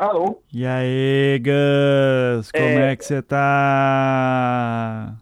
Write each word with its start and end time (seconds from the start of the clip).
Alô? 0.00 0.42
E 0.50 0.64
aí, 0.64 1.38
Gus? 1.40 2.50
Como 2.50 2.64
é, 2.64 2.92
É. 2.92 2.96
que 2.96 3.04
você 3.04 3.20
tá? 3.20 5.14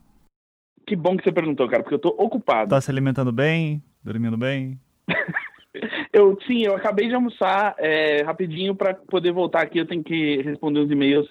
Que 0.87 0.95
bom 0.95 1.17
que 1.17 1.25
você 1.25 1.33
perguntou, 1.33 1.69
cara, 1.69 1.83
porque 1.83 1.97
eu 1.97 1.99
tô 1.99 2.11
ocupado. 2.11 2.71
Tá 2.71 2.81
se 2.81 2.89
alimentando 2.89 3.33
bem? 3.33 3.83
Dormindo 4.05 4.37
bem? 4.39 4.79
Eu, 6.13 6.37
sim, 6.47 6.63
eu 6.65 6.75
acabei 6.75 7.07
de 7.07 7.15
almoçar 7.15 7.75
é, 7.79 8.23
rapidinho 8.23 8.75
pra 8.75 8.95
poder 8.95 9.31
voltar 9.31 9.61
aqui. 9.63 9.79
Eu 9.79 9.87
tenho 9.87 10.03
que 10.03 10.43
responder 10.43 10.81
uns 10.81 10.91
e-mails 10.91 11.29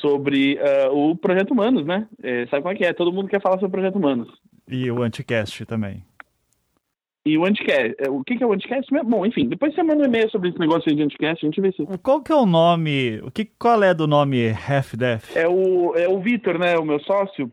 sobre 0.00 0.58
ah, 0.60 0.88
o 0.90 1.14
Projeto 1.14 1.50
Humanos, 1.50 1.84
né? 1.84 2.06
É, 2.22 2.46
sabe 2.46 2.62
como 2.62 2.72
é 2.72 2.76
que 2.76 2.84
é? 2.84 2.92
Todo 2.94 3.12
mundo 3.12 3.28
quer 3.28 3.42
falar 3.42 3.56
sobre 3.56 3.66
o 3.66 3.70
Projeto 3.72 3.96
Humanos. 3.96 4.28
E 4.66 4.90
o 4.90 5.02
Anticast 5.02 5.66
também. 5.66 6.02
E 7.24 7.38
o 7.38 7.44
Anticast, 7.44 7.94
é, 7.98 8.10
o 8.10 8.24
que, 8.24 8.36
que 8.36 8.42
é 8.42 8.46
o 8.46 8.52
Anticast 8.52 8.92
mesmo? 8.92 9.08
Bom, 9.08 9.24
enfim, 9.24 9.48
depois 9.48 9.72
você 9.74 9.82
manda 9.82 10.02
um 10.02 10.06
e-mail 10.06 10.28
sobre 10.30 10.48
esse 10.48 10.58
negócio 10.58 10.90
aí 10.90 10.96
de 10.96 11.02
Anticast, 11.02 11.44
a 11.44 11.48
gente 11.48 11.60
vê 11.60 11.70
se... 11.72 11.84
Qual 12.02 12.20
que 12.20 12.32
é 12.32 12.34
o 12.34 12.44
nome? 12.46 13.20
O 13.22 13.30
que, 13.30 13.44
qual 13.44 13.82
é 13.82 13.94
do 13.94 14.08
nome 14.08 14.50
Half 14.50 14.94
Death? 14.94 15.36
É 15.36 15.46
o, 15.48 15.94
é 15.94 16.08
o 16.08 16.20
Vitor, 16.20 16.58
né, 16.58 16.76
o 16.76 16.84
meu 16.84 16.98
sócio, 17.00 17.50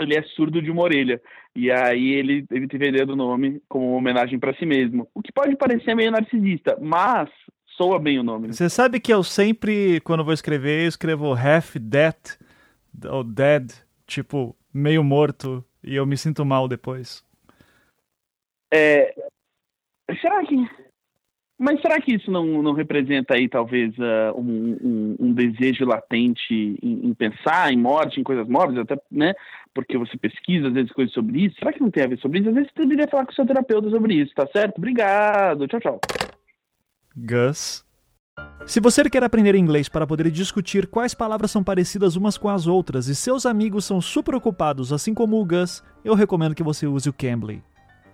ele 0.00 0.16
é 0.16 0.22
surdo 0.34 0.60
de 0.60 0.70
uma 0.70 0.82
orelha. 0.82 1.20
E 1.54 1.70
aí 1.70 2.12
ele, 2.12 2.44
ele 2.50 2.66
teve 2.66 2.86
a 2.86 2.88
ideia 2.88 3.06
do 3.06 3.14
nome 3.14 3.62
como 3.68 3.88
uma 3.90 3.98
homenagem 3.98 4.38
pra 4.38 4.54
si 4.54 4.66
mesmo. 4.66 5.08
O 5.14 5.22
que 5.22 5.32
pode 5.32 5.54
parecer 5.56 5.94
meio 5.94 6.10
narcisista, 6.10 6.76
mas 6.80 7.28
soa 7.76 8.00
bem 8.00 8.18
o 8.18 8.24
nome. 8.24 8.48
né? 8.48 8.52
Você 8.52 8.68
sabe 8.68 8.98
que 8.98 9.12
eu 9.12 9.22
sempre, 9.22 10.00
quando 10.00 10.24
vou 10.24 10.34
escrever, 10.34 10.82
eu 10.82 10.88
escrevo 10.88 11.32
Half 11.32 11.76
Death 11.76 12.38
ou 13.08 13.22
Dead, 13.22 13.70
tipo, 14.06 14.56
meio 14.72 15.04
morto, 15.04 15.64
e 15.82 15.94
eu 15.94 16.04
me 16.06 16.16
sinto 16.16 16.44
mal 16.44 16.66
depois. 16.66 17.24
É, 18.74 19.14
será 20.20 20.44
que. 20.44 20.56
Mas 21.56 21.80
será 21.80 22.00
que 22.00 22.12
isso 22.12 22.32
não, 22.32 22.60
não 22.60 22.72
representa 22.72 23.34
aí, 23.34 23.48
talvez, 23.48 23.94
ah, 24.00 24.32
um, 24.34 24.76
um, 24.82 25.16
um 25.20 25.32
desejo 25.32 25.84
latente 25.84 26.76
em, 26.82 27.06
em 27.06 27.14
pensar 27.14 27.72
em 27.72 27.78
morte, 27.78 28.20
em 28.20 28.24
coisas 28.24 28.48
mórbidas, 28.48 28.82
até, 28.82 29.00
né? 29.08 29.32
Porque 29.72 29.96
você 29.96 30.18
pesquisa, 30.18 30.66
às 30.66 30.74
vezes, 30.74 30.90
coisas 30.90 31.14
sobre 31.14 31.44
isso. 31.44 31.56
Será 31.60 31.72
que 31.72 31.80
não 31.80 31.92
tem 31.92 32.02
a 32.02 32.08
ver 32.08 32.18
sobre 32.18 32.40
isso? 32.40 32.48
Às 32.48 32.54
vezes 32.56 32.72
você 32.74 32.82
deveria 32.82 33.08
falar 33.08 33.24
com 33.24 33.30
o 33.30 33.34
seu 33.34 33.46
terapeuta 33.46 33.88
sobre 33.88 34.14
isso, 34.14 34.34
tá 34.34 34.48
certo? 34.48 34.78
Obrigado. 34.78 35.68
Tchau, 35.68 35.80
tchau. 35.80 36.00
Gus. 37.16 37.84
Se 38.66 38.80
você 38.80 39.08
quer 39.08 39.22
aprender 39.22 39.54
inglês 39.54 39.88
para 39.88 40.08
poder 40.08 40.28
discutir 40.32 40.88
quais 40.88 41.14
palavras 41.14 41.52
são 41.52 41.62
parecidas 41.62 42.16
umas 42.16 42.36
com 42.36 42.48
as 42.48 42.66
outras 42.66 43.06
e 43.06 43.14
seus 43.14 43.46
amigos 43.46 43.84
são 43.84 44.00
super 44.00 44.34
ocupados, 44.34 44.92
assim 44.92 45.14
como 45.14 45.40
o 45.40 45.44
Gus, 45.44 45.84
eu 46.04 46.14
recomendo 46.14 46.54
que 46.56 46.64
você 46.64 46.84
use 46.84 47.08
o 47.08 47.12
Cambly. 47.12 47.62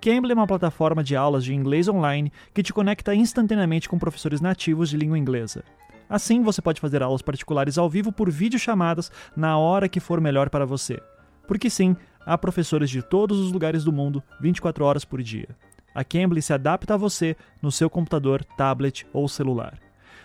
Cambly 0.01 0.33
é 0.33 0.35
uma 0.35 0.47
plataforma 0.47 1.05
de 1.05 1.15
aulas 1.15 1.45
de 1.45 1.55
inglês 1.55 1.87
online 1.87 2.33
que 2.55 2.63
te 2.63 2.73
conecta 2.73 3.15
instantaneamente 3.15 3.87
com 3.87 3.99
professores 3.99 4.41
nativos 4.41 4.89
de 4.89 4.97
língua 4.97 5.19
inglesa. 5.19 5.63
Assim, 6.09 6.43
você 6.43 6.63
pode 6.63 6.81
fazer 6.81 7.03
aulas 7.03 7.21
particulares 7.21 7.77
ao 7.77 7.89
vivo 7.89 8.11
por 8.11 8.31
videochamadas 8.31 9.13
na 9.37 9.59
hora 9.59 9.91
que 9.91 10.01
for 10.01 10.19
melhor 10.19 10.49
para 10.49 10.65
você. 10.65 10.99
Porque 11.47 11.69
sim, 11.69 11.95
há 12.25 12.39
professores 12.39 12.89
de 12.89 13.03
todos 13.03 13.39
os 13.39 13.53
lugares 13.53 13.85
do 13.85 13.93
mundo 13.93 14.23
24 14.41 14.85
horas 14.87 15.05
por 15.05 15.23
dia. 15.23 15.49
A 15.95 16.03
Cambly 16.03 16.41
se 16.41 16.55
adapta 16.55 16.95
a 16.95 16.97
você 16.97 17.37
no 17.61 17.71
seu 17.71 17.91
computador, 17.91 18.43
tablet 18.57 19.07
ou 19.13 19.29
celular. 19.29 19.79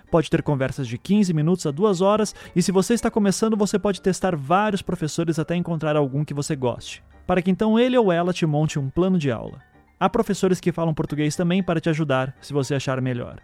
Pode 0.10 0.30
ter 0.30 0.42
conversas 0.42 0.88
de 0.88 0.98
15 0.98 1.34
minutos 1.34 1.66
a 1.66 1.72
2 1.72 2.00
horas, 2.00 2.34
e 2.56 2.62
se 2.62 2.72
você 2.72 2.94
está 2.94 3.12
começando, 3.12 3.58
você 3.58 3.78
pode 3.78 4.02
testar 4.02 4.36
vários 4.38 4.82
professores 4.82 5.38
até 5.38 5.56
encontrar 5.56 5.98
algum 5.98 6.24
que 6.24 6.34
você 6.34 6.56
goste, 6.56 7.04
para 7.26 7.42
que 7.42 7.52
então 7.52 7.80
ele 7.80 7.98
ou 7.98 8.12
ela 8.12 8.34
te 8.34 8.46
monte 8.46 8.80
um 8.80 8.90
plano 8.90 9.18
de 9.18 9.32
aula. 9.32 9.60
Há 10.00 10.10
professores 10.10 10.60
que 10.60 10.72
falam 10.72 10.94
português 10.94 11.36
também 11.36 11.64
para 11.64 11.80
te 11.80 11.90
ajudar, 11.90 12.36
se 12.42 12.54
você 12.54 12.76
achar 12.76 13.00
melhor. 13.02 13.40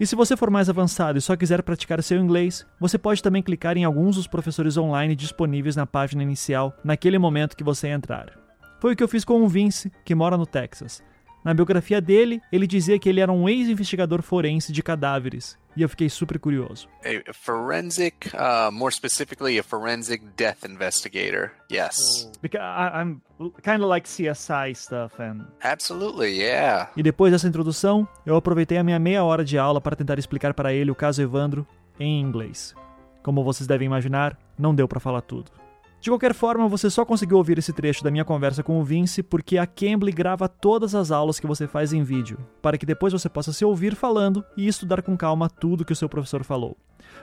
E 0.00 0.06
se 0.06 0.16
você 0.16 0.34
for 0.34 0.50
mais 0.50 0.70
avançado 0.70 1.18
e 1.18 1.20
só 1.20 1.36
quiser 1.36 1.62
praticar 1.62 2.02
seu 2.02 2.18
inglês, 2.18 2.66
você 2.80 2.96
pode 2.96 3.22
também 3.22 3.42
clicar 3.42 3.76
em 3.76 3.84
alguns 3.84 4.16
dos 4.16 4.26
professores 4.26 4.78
online 4.78 5.14
disponíveis 5.14 5.76
na 5.76 5.86
página 5.86 6.22
inicial 6.22 6.74
naquele 6.82 7.18
momento 7.18 7.54
que 7.54 7.62
você 7.62 7.88
entrar. 7.88 8.32
Foi 8.80 8.94
o 8.94 8.96
que 8.96 9.02
eu 9.02 9.08
fiz 9.08 9.26
com 9.26 9.42
o 9.42 9.48
Vince, 9.48 9.92
que 10.02 10.14
mora 10.14 10.38
no 10.38 10.46
Texas. 10.46 11.02
Na 11.42 11.54
biografia 11.54 12.00
dele, 12.00 12.42
ele 12.52 12.66
dizia 12.66 12.98
que 12.98 13.08
ele 13.08 13.20
era 13.20 13.32
um 13.32 13.48
ex-investigador 13.48 14.20
forense 14.20 14.72
de 14.72 14.82
cadáveres, 14.82 15.58
e 15.74 15.82
eu 15.82 15.88
fiquei 15.88 16.08
super 16.10 16.38
curioso. 16.38 16.88
A 17.02 17.32
forensic, 17.32 18.28
uh, 18.34 18.70
more 18.70 18.92
specifically, 18.92 19.58
a 19.58 19.62
forensic 19.62 20.22
death 20.36 20.64
investigator. 20.68 21.52
Yes. 21.72 22.30
Because 22.42 22.62
I, 22.62 23.00
I'm 23.00 23.22
kind 23.62 23.82
of 23.82 23.88
like 23.88 24.06
CSI 24.06 24.74
stuff 24.74 25.20
and 25.20 25.46
Absolutely, 25.62 26.38
yeah. 26.38 26.90
E 26.96 27.02
depois 27.02 27.32
dessa 27.32 27.48
introdução, 27.48 28.06
eu 28.26 28.36
aproveitei 28.36 28.76
a 28.76 28.84
minha 28.84 28.98
meia 28.98 29.24
hora 29.24 29.44
de 29.44 29.56
aula 29.56 29.80
para 29.80 29.96
tentar 29.96 30.18
explicar 30.18 30.52
para 30.52 30.74
ele 30.74 30.90
o 30.90 30.94
caso 30.94 31.22
Evandro 31.22 31.66
em 31.98 32.20
inglês. 32.20 32.74
Como 33.22 33.44
vocês 33.44 33.66
devem 33.66 33.86
imaginar, 33.86 34.36
não 34.58 34.74
deu 34.74 34.88
para 34.88 35.00
falar 35.00 35.22
tudo. 35.22 35.50
De 36.00 36.08
qualquer 36.08 36.32
forma, 36.32 36.66
você 36.66 36.88
só 36.88 37.04
conseguiu 37.04 37.36
ouvir 37.36 37.58
esse 37.58 37.74
trecho 37.74 38.02
da 38.02 38.10
minha 38.10 38.24
conversa 38.24 38.62
com 38.62 38.80
o 38.80 38.84
Vince 38.84 39.22
porque 39.22 39.58
a 39.58 39.66
Cambly 39.66 40.10
grava 40.10 40.48
todas 40.48 40.94
as 40.94 41.10
aulas 41.10 41.38
que 41.38 41.46
você 41.46 41.66
faz 41.66 41.92
em 41.92 42.02
vídeo, 42.02 42.38
para 42.62 42.78
que 42.78 42.86
depois 42.86 43.12
você 43.12 43.28
possa 43.28 43.52
se 43.52 43.66
ouvir 43.66 43.94
falando 43.94 44.42
e 44.56 44.66
estudar 44.66 45.02
com 45.02 45.14
calma 45.14 45.50
tudo 45.50 45.84
que 45.84 45.92
o 45.92 45.96
seu 45.96 46.08
professor 46.08 46.42
falou. 46.42 46.74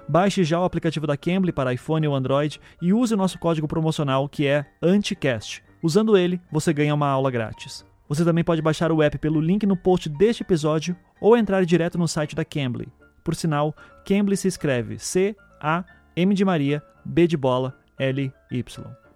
Baixe 0.08 0.44
já 0.44 0.60
o 0.60 0.64
aplicativo 0.64 1.08
da 1.08 1.18
Cambly 1.18 1.52
para 1.52 1.74
iPhone 1.74 2.08
ou 2.08 2.16
Android 2.16 2.62
e 2.80 2.94
use 2.94 3.16
o 3.16 3.18
nosso 3.18 3.40
código 3.40 3.68
promocional 3.68 4.30
que 4.30 4.46
é 4.46 4.64
ANTICAST. 4.80 5.64
Usando 5.82 6.16
ele, 6.16 6.40
você 6.52 6.72
ganha 6.72 6.94
uma 6.94 7.08
aula 7.08 7.32
grátis. 7.32 7.84
Você 8.08 8.24
também 8.24 8.44
pode 8.44 8.62
baixar 8.62 8.92
o 8.92 9.02
app 9.02 9.18
pelo 9.18 9.42
link 9.42 9.66
no 9.66 9.76
post 9.76 10.08
deste 10.08 10.44
episódio 10.44 10.96
ou 11.20 11.36
entrar 11.36 11.66
direto 11.66 11.98
no 11.98 12.08
site 12.08 12.36
da 12.36 12.46
Cambly. 12.46 12.88
Por 13.24 13.34
sinal, 13.34 13.76
Cambly 14.06 14.38
se 14.38 14.48
escreve 14.48 15.00
C-A-M 15.00 16.34
de 16.36 16.46
Maria, 16.46 16.84
B 17.04 17.28
de 17.28 17.36
bola, 17.36 17.76
L-Y. 17.98 18.64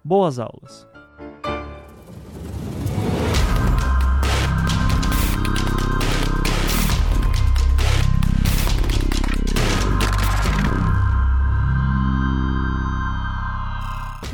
Boas 0.04 0.38
aulas! 0.38 0.91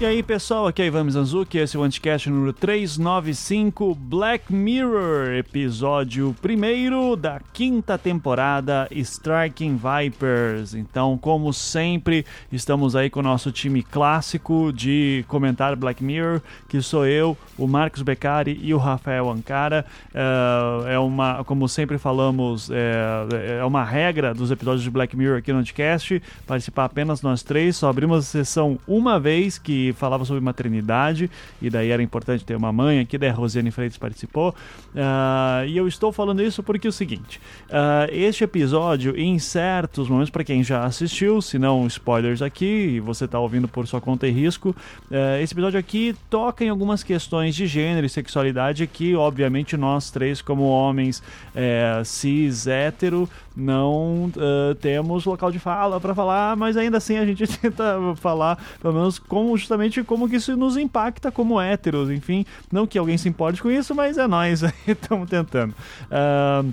E 0.00 0.06
aí 0.06 0.22
pessoal, 0.22 0.68
aqui 0.68 0.80
é 0.80 0.86
Ivan 0.86 1.02
Mizanzuki, 1.02 1.58
esse 1.58 1.76
é 1.76 1.80
o 1.80 1.82
Anticast 1.82 2.30
número 2.30 2.52
395, 2.52 3.96
Black 3.96 4.52
Mirror, 4.54 5.32
episódio 5.32 6.36
primeiro 6.40 7.16
da 7.16 7.40
quinta 7.52 7.98
temporada, 7.98 8.86
Striking 8.92 9.76
Vipers. 9.76 10.72
Então, 10.72 11.18
como 11.18 11.52
sempre, 11.52 12.24
estamos 12.52 12.94
aí 12.94 13.10
com 13.10 13.18
o 13.18 13.24
nosso 13.24 13.50
time 13.50 13.82
clássico 13.82 14.72
de 14.72 15.24
comentar 15.26 15.74
Black 15.74 16.04
Mirror, 16.04 16.42
que 16.68 16.80
sou 16.80 17.04
eu, 17.04 17.36
o 17.58 17.66
Marcos 17.66 18.02
Beccari 18.02 18.56
e 18.62 18.72
o 18.72 18.78
Rafael 18.78 19.28
Ancara. 19.28 19.84
É, 20.14 20.94
é 20.94 20.98
uma, 21.00 21.42
como 21.42 21.68
sempre 21.68 21.98
falamos, 21.98 22.70
é, 22.70 23.58
é 23.58 23.64
uma 23.64 23.82
regra 23.82 24.32
dos 24.32 24.52
episódios 24.52 24.84
de 24.84 24.90
Black 24.90 25.16
Mirror 25.16 25.38
aqui 25.38 25.52
no 25.52 25.58
Anticast, 25.58 26.22
participar 26.46 26.84
apenas 26.84 27.20
nós 27.20 27.42
três, 27.42 27.74
só 27.76 27.88
abrimos 27.88 28.18
a 28.18 28.22
sessão 28.22 28.78
uma 28.86 29.18
vez, 29.18 29.58
que 29.58 29.87
falava 29.92 30.24
sobre 30.24 30.42
maternidade, 30.42 31.30
e 31.60 31.70
daí 31.70 31.90
era 31.90 32.02
importante 32.02 32.44
ter 32.44 32.56
uma 32.56 32.72
mãe 32.72 33.00
aqui, 33.00 33.18
daí 33.18 33.30
a 33.30 33.32
Rosiane 33.32 33.70
Freitas 33.70 33.98
participou. 33.98 34.54
Ah, 34.96 35.64
e 35.66 35.76
eu 35.76 35.86
estou 35.86 36.12
falando 36.12 36.42
isso 36.42 36.62
porque 36.62 36.86
é 36.86 36.90
o 36.90 36.92
seguinte: 36.92 37.40
ah, 37.70 38.06
este 38.10 38.44
episódio, 38.44 39.16
em 39.16 39.38
certos 39.38 40.08
momentos, 40.08 40.30
para 40.30 40.44
quem 40.44 40.62
já 40.62 40.84
assistiu, 40.84 41.40
se 41.40 41.58
não 41.58 41.86
spoilers 41.86 42.42
aqui, 42.42 42.64
e 42.64 43.00
você 43.00 43.24
está 43.24 43.38
ouvindo 43.38 43.68
por 43.68 43.86
sua 43.86 44.00
conta 44.00 44.26
e 44.26 44.30
risco, 44.30 44.74
ah, 45.10 45.40
esse 45.40 45.54
episódio 45.54 45.78
aqui 45.78 46.14
toca 46.28 46.64
em 46.64 46.68
algumas 46.68 47.02
questões 47.02 47.54
de 47.54 47.66
gênero 47.66 48.06
e 48.06 48.08
sexualidade 48.08 48.86
que, 48.86 49.14
obviamente, 49.14 49.76
nós 49.76 50.10
três, 50.10 50.40
como 50.40 50.64
homens 50.64 51.22
eh, 51.54 52.02
cis 52.04 52.66
hétero, 52.66 53.28
não 53.58 54.30
ah, 54.36 54.74
temos 54.80 55.24
local 55.24 55.50
de 55.50 55.58
fala 55.58 56.00
para 56.00 56.14
falar, 56.14 56.56
mas 56.56 56.76
ainda 56.76 56.98
assim 56.98 57.18
a 57.18 57.26
gente 57.26 57.46
tenta 57.58 57.98
falar, 58.16 58.58
pelo 58.80 58.94
menos, 58.94 59.18
como 59.18 59.56
justamente 59.56 60.02
como 60.02 60.28
que 60.28 60.36
isso 60.36 60.56
nos 60.56 60.76
impacta 60.76 61.30
como 61.30 61.60
héteros, 61.60 62.10
enfim, 62.10 62.46
não 62.70 62.86
que 62.86 62.98
alguém 62.98 63.18
se 63.18 63.28
importe 63.28 63.60
com 63.62 63.70
isso, 63.70 63.94
mas 63.94 64.16
é 64.16 64.26
nós 64.26 64.62
aí 64.62 64.72
estamos 64.86 65.28
tentando. 65.28 65.74
Ah, 66.10 66.64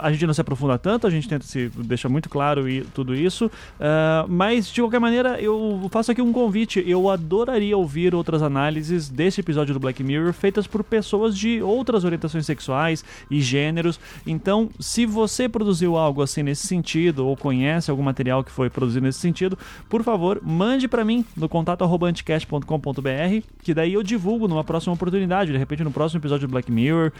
a 0.00 0.12
gente 0.12 0.26
não 0.26 0.32
se 0.32 0.40
aprofunda 0.40 0.78
tanto, 0.78 1.06
a 1.06 1.10
gente 1.10 1.28
tenta 1.28 1.44
se 1.44 1.68
deixar 1.78 2.08
muito 2.08 2.28
claro 2.28 2.68
e 2.68 2.82
tudo 2.94 3.14
isso, 3.14 3.50
ah, 3.80 4.24
mas 4.28 4.68
de 4.68 4.80
qualquer 4.80 5.00
maneira 5.00 5.40
eu 5.40 5.88
faço 5.90 6.12
aqui 6.12 6.22
um 6.22 6.32
convite. 6.32 6.82
Eu 6.86 7.10
adoraria 7.10 7.76
ouvir 7.76 8.14
outras 8.14 8.40
análises 8.40 9.08
desse 9.08 9.40
episódio 9.40 9.74
do 9.74 9.80
Black 9.80 10.02
Mirror 10.02 10.32
feitas 10.32 10.66
por 10.66 10.84
pessoas 10.84 11.36
de 11.36 11.60
outras 11.60 12.04
orientações 12.04 12.46
sexuais 12.46 13.04
e 13.30 13.40
gêneros. 13.40 13.98
Então, 14.24 14.70
se 14.78 15.04
você 15.06 15.48
produziu 15.48 15.96
algo 15.96 16.22
assim 16.22 16.44
nesse 16.44 16.66
sentido 16.66 17.26
ou 17.26 17.36
conhece 17.36 17.90
algum 17.90 18.02
material 18.02 18.44
que 18.44 18.52
foi 18.52 18.70
produzido 18.70 19.04
nesse 19.04 19.18
sentido, 19.18 19.58
por 19.88 20.04
favor, 20.04 20.40
mande 20.42 20.86
para 20.86 21.04
mim 21.04 21.24
no 21.36 21.48
contato@anticast.com.br, 21.48 23.46
que 23.62 23.74
daí 23.74 23.94
eu 23.94 24.02
divulgo 24.02 24.46
numa 24.46 24.62
próxima 24.62 24.94
oportunidade, 24.94 25.50
de 25.50 25.58
repente 25.58 25.82
no 25.82 25.90
próximo 25.90 26.20
episódio 26.20 26.46
do 26.46 26.50
Black 26.52 26.70
Mirror, 26.70 27.10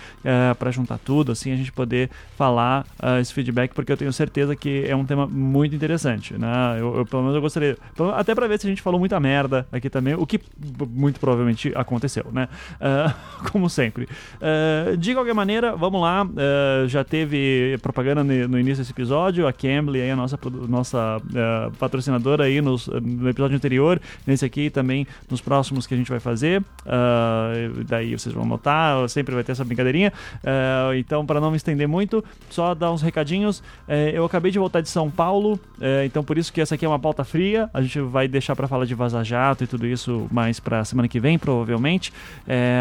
para 0.58 0.70
juntar 0.70 0.98
tudo, 0.98 1.32
assim 1.32 1.50
a 1.50 1.56
gente 1.56 1.72
poder 1.72 2.10
falar 2.36 2.43
falar 2.44 2.84
uh, 3.02 3.18
esse 3.20 3.32
feedback, 3.32 3.72
porque 3.72 3.90
eu 3.90 3.96
tenho 3.96 4.12
certeza 4.12 4.54
que 4.54 4.84
é 4.86 4.94
um 4.94 5.04
tema 5.04 5.26
muito 5.26 5.74
interessante, 5.74 6.34
né? 6.36 6.76
Eu, 6.78 6.98
eu 6.98 7.06
pelo 7.06 7.22
menos 7.22 7.34
eu 7.34 7.40
gostaria, 7.40 7.78
até 8.14 8.34
para 8.34 8.46
ver 8.46 8.60
se 8.60 8.66
a 8.66 8.70
gente 8.70 8.82
falou 8.82 9.00
muita 9.00 9.18
merda 9.18 9.66
aqui 9.72 9.88
também, 9.88 10.12
o 10.14 10.26
que 10.26 10.38
muito 10.90 11.18
provavelmente 11.18 11.72
aconteceu, 11.74 12.26
né? 12.30 12.48
Uh, 12.74 13.14
como 13.50 13.70
sempre. 13.70 14.04
Uh, 14.04 14.94
de 14.98 15.14
qualquer 15.14 15.32
maneira, 15.32 15.74
vamos 15.74 16.02
lá. 16.02 16.26
já 16.86 17.02
teve 17.02 17.78
propaganda 17.80 18.22
no, 18.22 18.58
início 18.58 18.82
desse 18.82 18.92
episódio, 18.92 19.46
a 19.46 19.52
Cambly, 19.52 20.02
aí, 20.02 20.10
a 20.10 20.16
nossa, 20.16 20.38
nossa 20.68 21.22
patrocinadora 21.78 22.44
aí 22.44 22.60
nos, 22.60 22.88
no 22.88 23.28
episódio 23.28 23.56
anterior, 23.56 24.00
nesse 24.26 24.44
aqui 24.44 24.68
também 24.68 25.06
nos 25.30 25.40
próximos 25.40 25.86
que 25.86 25.94
a 25.94 25.96
gente 25.96 26.10
vai 26.10 26.20
fazer. 26.20 26.62
daí 27.86 28.16
vocês 28.16 28.34
vão 28.34 28.44
notar, 28.44 29.08
sempre 29.08 29.34
vai 29.34 29.42
ter 29.42 29.52
essa 29.52 29.64
brincadeirinha. 29.64 30.12
então, 30.98 31.24
para 31.24 31.40
não 31.40 31.50
me 31.50 31.56
estender 31.56 31.88
muito, 31.88 32.22
só 32.54 32.74
dar 32.74 32.92
uns 32.92 33.02
recadinhos. 33.02 33.62
É, 33.88 34.12
eu 34.14 34.24
acabei 34.24 34.52
de 34.52 34.58
voltar 34.58 34.80
de 34.80 34.88
São 34.88 35.10
Paulo, 35.10 35.58
é, 35.80 36.04
então 36.04 36.22
por 36.22 36.38
isso 36.38 36.52
que 36.52 36.60
essa 36.60 36.76
aqui 36.76 36.84
é 36.84 36.88
uma 36.88 36.98
pauta 36.98 37.24
fria. 37.24 37.68
A 37.74 37.82
gente 37.82 38.00
vai 38.00 38.28
deixar 38.28 38.54
para 38.54 38.68
falar 38.68 38.84
de 38.84 38.94
Vaza 38.94 39.22
Jato 39.24 39.64
e 39.64 39.66
tudo 39.66 39.86
isso 39.86 40.26
mais 40.30 40.60
para 40.60 40.84
semana 40.84 41.08
que 41.08 41.18
vem, 41.18 41.38
provavelmente. 41.38 42.12
É, 42.46 42.80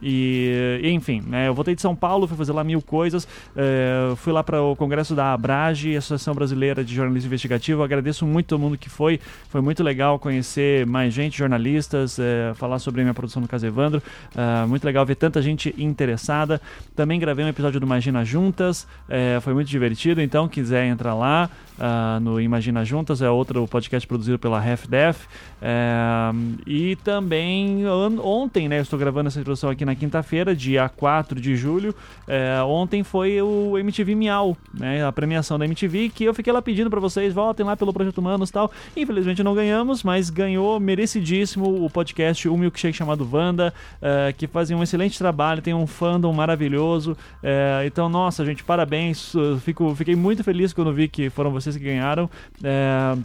e, 0.00 0.80
enfim, 0.84 1.22
né, 1.26 1.48
eu 1.48 1.54
voltei 1.54 1.74
de 1.74 1.82
São 1.82 1.94
Paulo, 1.94 2.26
fui 2.26 2.36
fazer 2.36 2.52
lá 2.52 2.62
mil 2.62 2.80
coisas. 2.80 3.26
É, 3.56 4.14
fui 4.16 4.32
lá 4.32 4.44
para 4.44 4.62
o 4.62 4.76
congresso 4.76 5.14
da 5.14 5.32
Abrage, 5.32 5.96
Associação 5.96 6.34
Brasileira 6.34 6.84
de 6.84 6.94
Jornalismo 6.94 7.26
Investigativo. 7.26 7.82
agradeço 7.82 8.24
muito 8.26 8.46
todo 8.46 8.60
mundo 8.60 8.78
que 8.78 8.88
foi. 8.88 9.20
Foi 9.48 9.60
muito 9.60 9.82
legal 9.82 10.18
conhecer 10.18 10.86
mais 10.86 11.12
gente, 11.12 11.36
jornalistas, 11.36 12.18
é, 12.18 12.52
falar 12.54 12.78
sobre 12.78 13.00
a 13.00 13.04
minha 13.04 13.14
produção 13.14 13.42
no 13.42 13.48
Casa 13.48 13.66
Evandro. 13.66 14.02
É, 14.36 14.66
muito 14.66 14.84
legal 14.84 15.04
ver 15.04 15.16
tanta 15.16 15.42
gente 15.42 15.74
interessada. 15.76 16.60
Também 16.94 17.18
gravei 17.18 17.44
um 17.44 17.48
episódio 17.48 17.80
do 17.80 17.86
Imagina 17.86 18.24
Juntas, 18.24 18.79
é, 19.08 19.38
foi 19.40 19.54
muito 19.54 19.68
divertido, 19.68 20.20
então 20.20 20.48
quiser 20.48 20.86
entrar 20.86 21.14
lá 21.14 21.50
uh, 21.78 22.20
no 22.20 22.40
Imagina 22.40 22.84
Juntas, 22.84 23.22
é 23.22 23.30
outro 23.30 23.66
podcast 23.66 24.06
produzido 24.06 24.38
pela 24.38 24.58
Half 24.58 24.86
Def. 24.86 25.26
É, 25.62 26.30
e 26.66 26.96
também 26.96 27.86
ontem, 28.22 28.68
né, 28.68 28.78
eu 28.78 28.82
estou 28.82 28.98
gravando 28.98 29.28
essa 29.28 29.38
introdução 29.40 29.70
aqui 29.70 29.84
na 29.84 29.94
quinta-feira, 29.94 30.54
dia 30.54 30.88
4 30.88 31.40
de 31.40 31.56
julho. 31.56 31.94
É, 32.26 32.62
ontem 32.62 33.02
foi 33.02 33.40
o 33.42 33.76
MTV 33.78 34.14
Miau, 34.14 34.56
né, 34.72 35.04
a 35.04 35.12
premiação 35.12 35.58
da 35.58 35.64
MTV, 35.64 36.10
que 36.10 36.24
eu 36.24 36.34
fiquei 36.34 36.52
lá 36.52 36.62
pedindo 36.62 36.88
para 36.88 37.00
vocês, 37.00 37.34
voltem 37.34 37.64
lá 37.64 37.76
pelo 37.76 37.92
Projeto 37.92 38.18
Humanos 38.18 38.48
e 38.48 38.52
tal. 38.52 38.70
Infelizmente 38.96 39.42
não 39.42 39.54
ganhamos, 39.54 40.02
mas 40.02 40.30
ganhou 40.30 40.80
merecidíssimo 40.80 41.84
o 41.84 41.90
podcast 41.90 42.48
O 42.48 42.56
Milkshake 42.56 42.96
chamado 42.96 43.24
Vanda, 43.24 43.72
é, 44.00 44.32
que 44.32 44.46
fazem 44.46 44.76
um 44.76 44.82
excelente 44.82 45.18
trabalho, 45.18 45.62
tem 45.62 45.74
um 45.74 45.86
fandom 45.86 46.32
maravilhoso. 46.32 47.16
É, 47.42 47.82
então, 47.86 48.08
nossa, 48.08 48.44
gente, 48.44 48.64
parabéns. 48.64 49.32
Fico, 49.62 49.94
fiquei 49.94 50.16
muito 50.16 50.42
feliz 50.42 50.72
quando 50.72 50.92
vi 50.92 51.08
que 51.08 51.30
foram 51.30 51.50
vocês 51.50 51.76
que 51.76 51.84
ganharam. 51.84 52.30
É, 52.62 53.16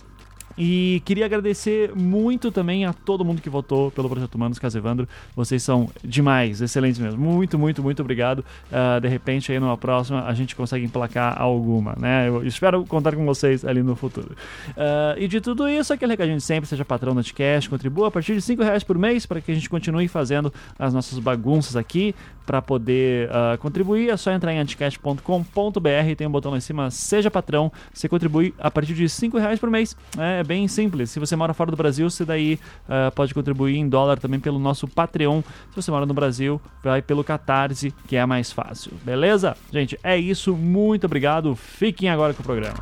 e 0.58 1.02
queria 1.06 1.26
agradecer 1.26 1.92
muito 1.96 2.52
também 2.52 2.86
a 2.86 2.94
todo 2.94 3.26
mundo 3.26 3.42
que 3.42 3.50
votou 3.50 3.92
pelo 3.92 4.10
Projeto 4.10 4.36
Humanos 4.36 4.58
Casevandro. 4.58 5.08
Vocês 5.36 5.62
são 5.62 5.90
demais, 6.04 6.62
excelentes 6.62 7.00
mesmo. 7.00 7.20
Muito, 7.20 7.60
muito, 7.60 7.84
muito 7.84 8.02
obrigado. 8.02 8.40
Uh, 8.72 9.02
de 9.02 9.08
repente, 9.08 9.52
aí 9.52 9.60
numa 9.60 9.78
próxima, 9.78 10.26
a 10.26 10.34
gente 10.34 10.56
consegue 10.56 10.86
emplacar 10.86 11.42
alguma, 11.42 11.96
né? 12.00 12.28
Eu 12.28 12.46
espero 12.46 12.86
contar 12.86 13.16
com 13.16 13.26
vocês 13.26 13.66
ali 13.66 13.84
no 13.84 13.96
futuro. 13.96 14.36
Uh, 14.70 15.20
e 15.20 15.28
de 15.28 15.42
tudo 15.42 15.68
isso, 15.68 15.92
aquele 15.92 16.14
recadinho 16.14 16.38
de 16.38 16.44
sempre, 16.44 16.70
seja 16.70 16.86
patrão 16.86 17.14
do 17.14 17.20
Anticast, 17.20 17.70
contribua 17.70 18.08
a 18.08 18.12
partir 18.12 18.34
de 18.34 18.42
5 18.42 18.64
reais 18.64 18.84
por 18.84 18.98
mês 18.98 19.26
para 19.26 19.42
que 19.42 19.52
a 19.52 19.56
gente 19.56 19.70
continue 19.70 20.08
fazendo 20.08 20.54
as 20.80 20.94
nossas 20.94 21.20
bagunças 21.20 21.76
aqui. 21.76 22.16
Para 22.46 22.62
poder 22.62 23.28
uh, 23.30 23.58
contribuir, 23.58 24.10
é 24.10 24.16
só 24.16 24.32
entrar 24.32 24.54
em 24.54 24.60
anticast.com.br, 24.60 26.16
tem 26.16 26.28
um 26.28 26.32
botão 26.32 26.52
lá 26.52 26.58
em 26.60 26.62
cima, 26.62 26.92
seja 26.92 27.32
patrão. 27.32 27.72
Você 27.92 28.08
contribui 28.08 28.54
a 28.60 28.70
partir 28.70 28.94
de 28.94 29.10
5 29.10 29.36
reais 29.40 29.60
por 29.60 29.70
mês. 29.72 29.98
É 30.16 30.44
bem 30.46 30.68
simples. 30.68 31.10
Se 31.10 31.20
você 31.20 31.36
mora 31.36 31.54
fora 31.54 31.72
do 31.72 31.78
Brasil, 31.78 32.10
você 32.10 32.24
daí 32.24 32.60
uh, 32.88 33.12
pode 33.14 33.34
contribuir 33.34 33.76
em 33.78 33.90
dólar 33.90 34.20
também 34.20 34.40
pelo 34.40 34.60
nosso 34.60 34.88
Patreon. 34.88 35.42
Se 35.42 35.76
você 35.76 35.92
mora 35.92 36.06
no 36.06 36.14
Brasil, 36.14 36.62
vai 36.84 37.02
pelo 37.02 37.24
Catarse, 37.24 37.94
que 38.08 38.16
é 38.16 38.26
mais 38.26 38.52
fácil. 38.52 38.92
Beleza? 39.04 39.58
Gente, 39.72 40.00
é 40.04 40.18
isso. 40.18 40.56
Muito 40.56 41.06
obrigado. 41.06 41.56
Fiquem 41.56 42.10
agora 42.10 42.34
com 42.34 42.42
o 42.42 42.46
programa. 42.46 42.78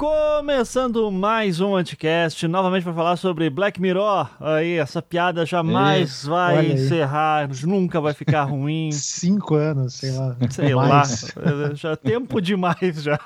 Começando 0.00 1.12
mais 1.12 1.60
um 1.60 1.76
Anticast, 1.76 2.48
novamente 2.48 2.84
para 2.84 2.94
falar 2.94 3.16
sobre 3.16 3.50
Black 3.50 3.78
Mirror. 3.78 4.30
Aí, 4.40 4.78
essa 4.78 5.02
piada 5.02 5.44
jamais 5.44 6.24
é, 6.24 6.30
vai 6.30 6.72
encerrar, 6.72 7.50
nunca 7.64 8.00
vai 8.00 8.14
ficar 8.14 8.44
ruim. 8.48 8.90
Cinco 8.92 9.56
anos, 9.56 9.92
sei 9.92 10.12
lá. 10.12 10.36
Sei 10.48 10.74
mais. 10.74 11.34
lá, 11.34 11.74
já 11.74 11.96
tempo 11.96 12.40
demais 12.40 13.02
já. 13.02 13.20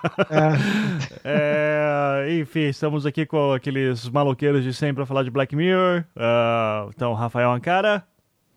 É. 1.22 1.22
é. 2.26 2.40
enfim, 2.40 2.62
estamos 2.62 3.06
aqui 3.06 3.24
com 3.24 3.52
aqueles 3.52 4.08
maloqueiros 4.08 4.64
de 4.64 4.74
sempre 4.74 4.96
para 4.96 5.06
falar 5.06 5.22
de 5.22 5.30
Black 5.30 5.54
Mirror. 5.54 6.04
Uh, 6.16 6.90
então, 6.92 7.14
Rafael 7.14 7.52
Ancara. 7.52 8.04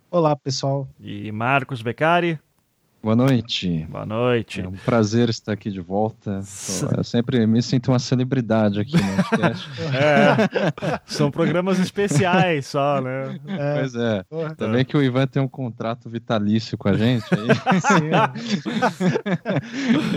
Olá, 0.10 0.36
pessoal. 0.36 0.88
E 1.00 1.32
Marcos 1.32 1.84
Beccari. 1.84 2.40
Boa 3.08 3.16
noite. 3.16 3.88
Boa 3.90 4.06
noite. 4.06 4.60
É 4.60 4.68
um 4.68 4.74
prazer 4.74 5.30
estar 5.30 5.54
aqui 5.54 5.72
de 5.72 5.80
volta. 5.80 6.42
Eu 6.98 7.06
sempre 7.06 7.48
me 7.48 7.62
sinto 7.62 7.90
uma 7.90 8.00
celebridade 8.00 8.82
aqui 8.82 8.98
no 8.98 9.24
podcast. 9.24 9.70
é, 9.96 11.00
são 11.06 11.32
programas 11.32 11.80
especiais 11.80 12.68
só, 12.68 13.00
né? 13.00 13.40
É. 13.48 13.80
Pois 13.80 13.96
é. 13.96 14.24
Porra. 14.24 14.56
Também 14.56 14.84
que 14.84 14.98
o 14.98 15.02
Ivan 15.02 15.26
tem 15.26 15.42
um 15.42 15.48
contrato 15.48 16.10
vitalício 16.10 16.78
com 16.78 16.90
a 16.90 16.98
gente. 16.98 17.24
Aí. 17.32 17.80
Sim. 17.80 18.10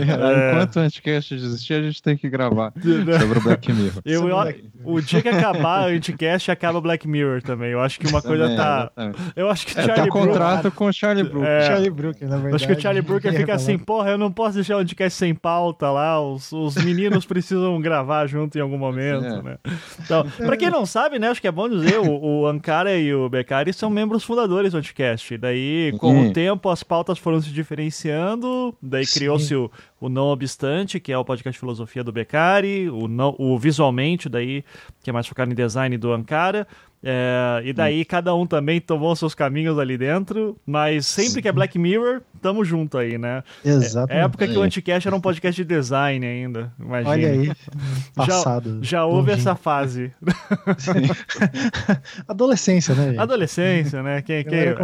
É. 0.01 0.53
Enquanto 0.53 0.77
o 0.77 0.81
Anticast 0.81 1.35
existir, 1.35 1.75
a 1.75 1.83
gente 1.83 2.03
tem 2.03 2.17
que 2.17 2.29
gravar 2.29 2.73
sobre 3.21 3.39
o 3.39 3.43
Black 3.43 3.73
Mirror. 3.73 4.03
Eu, 4.05 4.29
eu, 4.29 4.37
o 4.85 5.01
dia 5.01 5.23
que 5.23 5.29
acabar 5.29 5.87
o 5.87 5.95
Anticast, 5.95 6.51
acaba 6.51 6.79
o 6.79 6.81
Black 6.81 7.07
Mirror 7.07 7.43
também. 7.43 7.71
Eu 7.71 7.81
acho 7.81 8.01
que 8.01 8.07
uma 8.07 8.21
coisa 8.21 8.55
tá... 8.57 8.91
Eu 9.37 9.49
acho 9.49 9.67
que 9.67 9.79
é, 9.79 9.83
Charlie 9.83 10.05
tá 10.05 10.09
contrato 10.09 10.71
com 10.71 10.87
o 10.87 10.93
Charlie 10.93 11.25
Brook. 11.25 11.47
É, 11.47 11.67
Charlie 11.67 11.91
Brook, 11.91 12.25
na 12.25 12.37
verdade 12.37 12.67
que 12.67 12.80
o 12.81 12.83
Charlie 12.83 13.03
Brooker 13.03 13.33
fica 13.33 13.55
assim, 13.55 13.79
porra, 13.79 14.11
eu 14.11 14.19
não 14.19 14.33
posso 14.33 14.55
deixar 14.55 14.77
o 14.77 14.79
podcast 14.79 15.19
sem 15.19 15.35
pauta 15.35 15.91
lá, 15.91 16.21
os, 16.21 16.51
os 16.53 16.75
meninos 16.77 17.25
precisam 17.27 17.81
gravar 17.81 18.27
junto 18.27 18.57
em 18.57 18.61
algum 18.61 18.79
momento, 18.79 19.27
é. 19.27 19.43
né? 19.43 19.59
Então, 19.99 20.27
pra 20.39 20.57
quem 20.57 20.71
não 20.71 20.87
sabe, 20.87 21.19
né, 21.19 21.29
acho 21.29 21.41
que 21.41 21.49
é 21.49 21.53
bom 21.53 21.69
dizer, 21.69 21.99
o, 21.99 22.41
o 22.41 22.47
Ankara 22.47 22.97
e 22.97 23.15
o 23.15 23.29
Beccari 23.29 23.73
são 23.73 23.91
membros 23.91 24.25
fundadores 24.25 24.73
do 24.73 24.79
podcast. 24.79 25.37
Daí, 25.37 25.93
com 25.99 26.15
uhum. 26.15 26.29
o 26.29 26.33
tempo, 26.33 26.69
as 26.69 26.83
pautas 26.83 27.19
foram 27.19 27.41
se 27.41 27.51
diferenciando, 27.51 28.75
daí 28.83 29.07
criou-se 29.07 29.55
o, 29.55 29.71
o 30.01 30.09
Não 30.09 30.25
Obstante, 30.27 30.99
que 30.99 31.13
é 31.13 31.19
o 31.19 31.25
podcast 31.25 31.59
filosofia 31.59 32.03
do 32.03 32.13
Beccari, 32.13 32.89
o, 32.89 33.07
não, 33.07 33.35
o 33.39 33.59
Visualmente, 33.59 34.29
daí, 34.29 34.65
que 35.03 35.11
é 35.11 35.13
mais 35.13 35.27
focado 35.27 35.51
em 35.53 35.55
design 35.55 35.97
do 35.99 36.13
Ankara, 36.13 36.67
é, 37.03 37.63
e 37.65 37.73
daí 37.73 38.03
hum. 38.03 38.05
cada 38.07 38.35
um 38.35 38.47
também 38.47 38.81
tomou 38.81 39.15
seus 39.17 39.35
caminhos 39.35 39.79
ali 39.79 39.97
dentro, 39.97 40.57
mas 40.67 41.07
sempre 41.07 41.33
Sim. 41.33 41.43
que 41.43 41.49
é 41.49 41.53
Black 41.53 41.79
Mirror, 41.79 42.21
tamo 42.43 42.65
junto 42.65 42.99
aí, 42.99 43.17
né? 43.17 43.43
Exatamente. 43.65 44.21
É, 44.21 44.25
época 44.25 44.47
que 44.47 44.57
o 44.57 44.63
Anticast 44.63 45.09
era 45.09 45.17
um 45.17 45.21
podcast 45.21 45.63
de 45.63 45.67
design 45.67 46.27
ainda, 46.27 46.73
imagina. 46.79 47.11
Olha 47.11 47.31
aí, 47.31 47.53
passado. 48.15 48.79
Já, 48.83 48.99
já 48.99 49.07
houve 49.07 49.33
essa 49.33 49.55
fase. 49.55 50.13
Adolescência, 52.29 52.95
né? 52.95 53.11
Gente? 53.11 53.19
Adolescência, 53.19 54.03
né? 54.03 54.23
Quem, 54.23 54.45
quem, 54.45 54.59
é 54.59 54.77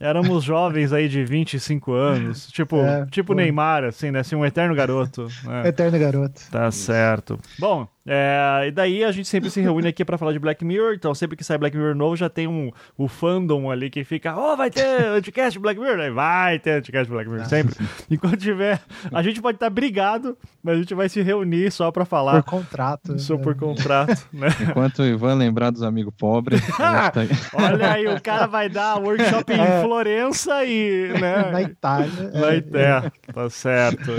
éramos 0.00 0.42
jovens 0.42 0.92
aí 0.92 1.08
de 1.08 1.24
25 1.24 1.92
anos, 1.92 2.48
tipo, 2.50 2.76
é, 2.76 3.06
tipo 3.06 3.34
Neymar, 3.34 3.84
assim, 3.84 4.10
né? 4.10 4.20
Assim, 4.20 4.34
um 4.34 4.44
eterno 4.44 4.74
garoto. 4.74 5.28
Né? 5.44 5.68
Eterno 5.68 5.98
garoto. 5.98 6.42
Tá 6.50 6.70
certo. 6.70 7.38
Bom, 7.58 7.86
é, 8.04 8.64
e 8.66 8.70
daí 8.72 9.04
a 9.04 9.12
gente 9.12 9.28
sempre 9.28 9.48
se 9.48 9.60
reúne 9.60 9.86
aqui 9.86 10.04
para 10.04 10.18
falar 10.18 10.32
de 10.32 10.38
Black 10.38 10.64
Mirror. 10.64 10.94
Então, 10.94 11.14
sempre 11.14 11.36
que 11.36 11.44
sai 11.44 11.56
Black 11.56 11.76
Mirror 11.76 11.94
novo, 11.94 12.16
já 12.16 12.28
tem 12.28 12.48
um, 12.48 12.70
o 12.98 13.06
fandom 13.06 13.70
ali 13.70 13.88
que 13.90 14.02
fica: 14.02 14.36
Ó, 14.36 14.52
oh, 14.52 14.56
vai 14.56 14.70
ter 14.70 15.04
anticast 15.06 15.58
Black 15.58 15.78
Mirror? 15.78 16.00
Aí 16.00 16.10
vai 16.10 16.58
ter 16.58 16.72
anticast 16.72 17.10
Black 17.10 17.30
Mirror, 17.30 17.46
sempre. 17.46 17.74
Enquanto 18.10 18.38
tiver. 18.38 18.80
A 19.12 19.22
gente 19.22 19.40
pode 19.40 19.56
estar 19.56 19.66
tá 19.66 19.70
brigado, 19.70 20.36
mas 20.62 20.76
a 20.76 20.78
gente 20.80 20.94
vai 20.94 21.08
se 21.08 21.22
reunir 21.22 21.70
só 21.70 21.92
para 21.92 22.04
falar. 22.04 22.42
Por 22.42 22.50
contrato. 22.50 23.18
Só 23.20 23.36
né? 23.36 23.42
por 23.42 23.54
contrato, 23.54 24.28
né? 24.32 24.48
Enquanto 24.68 25.00
o 25.00 25.06
Ivan 25.06 25.34
lembrar 25.34 25.70
dos 25.70 25.82
amigos 25.82 26.12
pobres. 26.18 26.60
tá... 26.76 27.12
Olha 27.54 27.92
aí, 27.92 28.08
o 28.08 28.20
cara 28.20 28.46
vai 28.46 28.68
dar 28.68 28.96
workshop 28.96 29.52
em 29.52 29.60
é. 29.60 29.82
Florença 29.82 30.64
e. 30.64 31.08
Né? 31.20 31.50
Na 31.52 31.62
Itália. 31.62 32.30
Na 32.34 32.54
Itália, 32.56 33.12
tá 33.32 33.48
certo. 33.48 34.10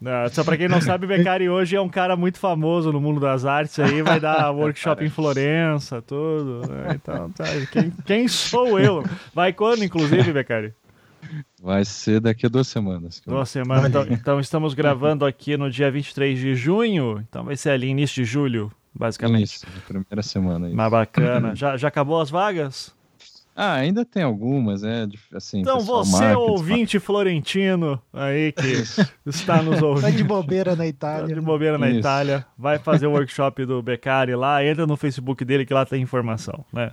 Não, 0.00 0.28
só 0.28 0.44
pra 0.44 0.56
quem 0.56 0.68
não 0.68 0.80
sabe, 0.80 1.06
Beccari 1.08 1.48
hoje 1.48 1.74
é 1.74 1.80
um 1.80 1.88
cara 1.88 2.16
muito 2.16 2.38
famoso 2.38 2.92
no 2.92 3.00
mundo 3.00 3.18
das 3.18 3.44
artes 3.44 3.78
aí, 3.78 4.02
vai 4.02 4.20
dar 4.20 4.50
workshop 4.54 5.04
em 5.04 5.08
Florença, 5.08 6.02
tudo. 6.02 6.68
Né? 6.68 6.92
Então, 6.94 7.30
tá, 7.30 7.44
quem, 7.72 7.90
quem, 8.04 8.28
sou 8.28 8.78
eu? 8.78 9.04
Vai 9.34 9.52
quando, 9.52 9.82
inclusive, 9.84 10.32
Beccari? 10.32 10.74
Vai 11.60 11.84
ser 11.84 12.20
daqui 12.20 12.46
a 12.46 12.48
duas 12.48 12.68
semanas. 12.68 13.22
Duas 13.26 13.48
semanas. 13.48 13.86
Então, 13.86 14.06
então, 14.08 14.40
estamos 14.40 14.74
gravando 14.74 15.24
aqui 15.24 15.56
no 15.56 15.70
dia 15.70 15.90
23 15.90 16.38
de 16.38 16.54
junho. 16.54 17.24
Então 17.28 17.44
vai 17.44 17.56
ser 17.56 17.70
ali 17.70 17.88
início 17.88 18.22
de 18.22 18.24
julho, 18.24 18.70
basicamente. 18.94 19.56
Isso, 19.56 19.66
primeira 19.86 20.22
semana. 20.22 20.70
Mas 20.72 20.90
bacana. 20.90 21.54
já, 21.56 21.76
já 21.76 21.88
acabou 21.88 22.20
as 22.20 22.30
vagas? 22.30 22.94
Ah, 23.58 23.72
ainda 23.72 24.04
tem 24.04 24.22
algumas, 24.22 24.84
é 24.84 25.06
assim. 25.34 25.60
Então 25.60 25.80
você, 25.80 26.34
ouvinte 26.34 26.98
florentino 26.98 27.98
aí 28.12 28.52
que 28.52 28.84
está 29.24 29.62
nos 29.62 29.80
ouvindo. 29.80 30.02
Tá 30.04 30.10
de 30.10 30.22
bobeira 30.22 30.76
na 30.76 30.86
Itália. 30.86 31.28
Tá 31.28 31.34
de 31.34 31.40
bobeira 31.40 31.78
na 31.78 31.88
Isso. 31.88 32.00
Itália. 32.00 32.44
Vai 32.58 32.78
fazer 32.78 33.06
o 33.06 33.12
workshop 33.12 33.64
do 33.64 33.82
Beccari 33.82 34.34
lá, 34.34 34.62
entra 34.62 34.86
no 34.86 34.94
Facebook 34.94 35.42
dele 35.42 35.64
que 35.64 35.72
lá 35.72 35.86
tem 35.86 36.02
informação, 36.02 36.66
né? 36.70 36.90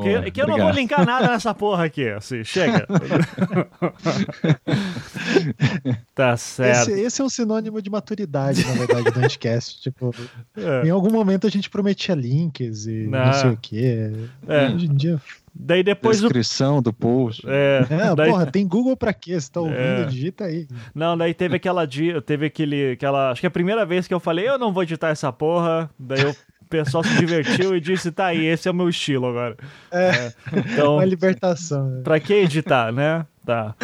Que, 0.00 0.30
que 0.30 0.40
eu 0.40 0.46
não 0.46 0.56
vou 0.56 0.70
linkar 0.70 1.04
nada 1.04 1.28
nessa 1.28 1.52
porra 1.52 1.84
aqui, 1.84 2.08
assim, 2.08 2.42
chega. 2.42 2.86
tá 6.14 6.36
certo. 6.36 6.90
Esse, 6.90 7.00
esse, 7.00 7.20
é 7.20 7.24
um 7.24 7.28
sinônimo 7.28 7.82
de 7.82 7.90
maturidade, 7.90 8.66
na 8.66 8.72
verdade, 8.72 9.10
do 9.10 9.24
Anticast. 9.24 9.82
tipo, 9.82 10.14
é. 10.56 10.86
em 10.86 10.90
algum 10.90 11.10
momento 11.10 11.46
a 11.46 11.50
gente 11.50 11.68
prometia 11.68 12.14
links 12.14 12.86
e 12.86 13.06
não, 13.06 13.26
não 13.26 13.32
sei 13.34 13.50
o 13.50 13.58
quê. 13.60 14.12
É. 14.48 14.68
Hoje 14.68 14.86
em 14.86 14.94
dia 14.94 15.20
Daí 15.54 15.82
depois 15.82 16.20
Descrição 16.20 16.76
do, 16.76 16.90
do 16.90 16.92
post. 16.92 17.46
É, 17.46 17.86
é 17.88 18.14
daí... 18.14 18.30
porra, 18.30 18.46
tem 18.46 18.66
Google 18.66 18.96
pra 18.96 19.12
quê? 19.12 19.38
Você 19.38 19.50
tá 19.50 19.60
ouvindo, 19.60 19.76
é. 19.76 20.04
digita 20.04 20.44
aí. 20.44 20.66
Não, 20.94 21.16
daí 21.16 21.34
teve 21.34 21.56
aquela 21.56 21.86
dia, 21.86 22.22
teve 22.22 22.46
aquele, 22.46 22.92
aquela, 22.92 23.30
acho 23.30 23.40
que 23.40 23.46
é 23.46 23.48
a 23.48 23.50
primeira 23.50 23.84
vez 23.84 24.08
que 24.08 24.14
eu 24.14 24.20
falei, 24.20 24.48
eu 24.48 24.58
não 24.58 24.72
vou 24.72 24.82
editar 24.82 25.08
essa 25.08 25.30
porra, 25.30 25.90
daí 25.98 26.24
o 26.24 26.34
pessoal 26.72 27.04
se 27.04 27.14
divertiu 27.18 27.76
e 27.76 27.80
disse, 27.80 28.10
tá 28.10 28.26
aí, 28.26 28.46
esse 28.46 28.66
é 28.66 28.70
o 28.70 28.74
meu 28.74 28.88
estilo 28.88 29.26
agora. 29.26 29.56
É, 29.90 30.08
é 30.08 30.32
então, 30.72 30.94
uma 30.94 31.04
libertação. 31.04 31.88
Né? 31.88 32.00
Pra 32.02 32.18
que 32.18 32.32
editar, 32.32 32.90
né? 32.90 33.26
Tá. 33.44 33.74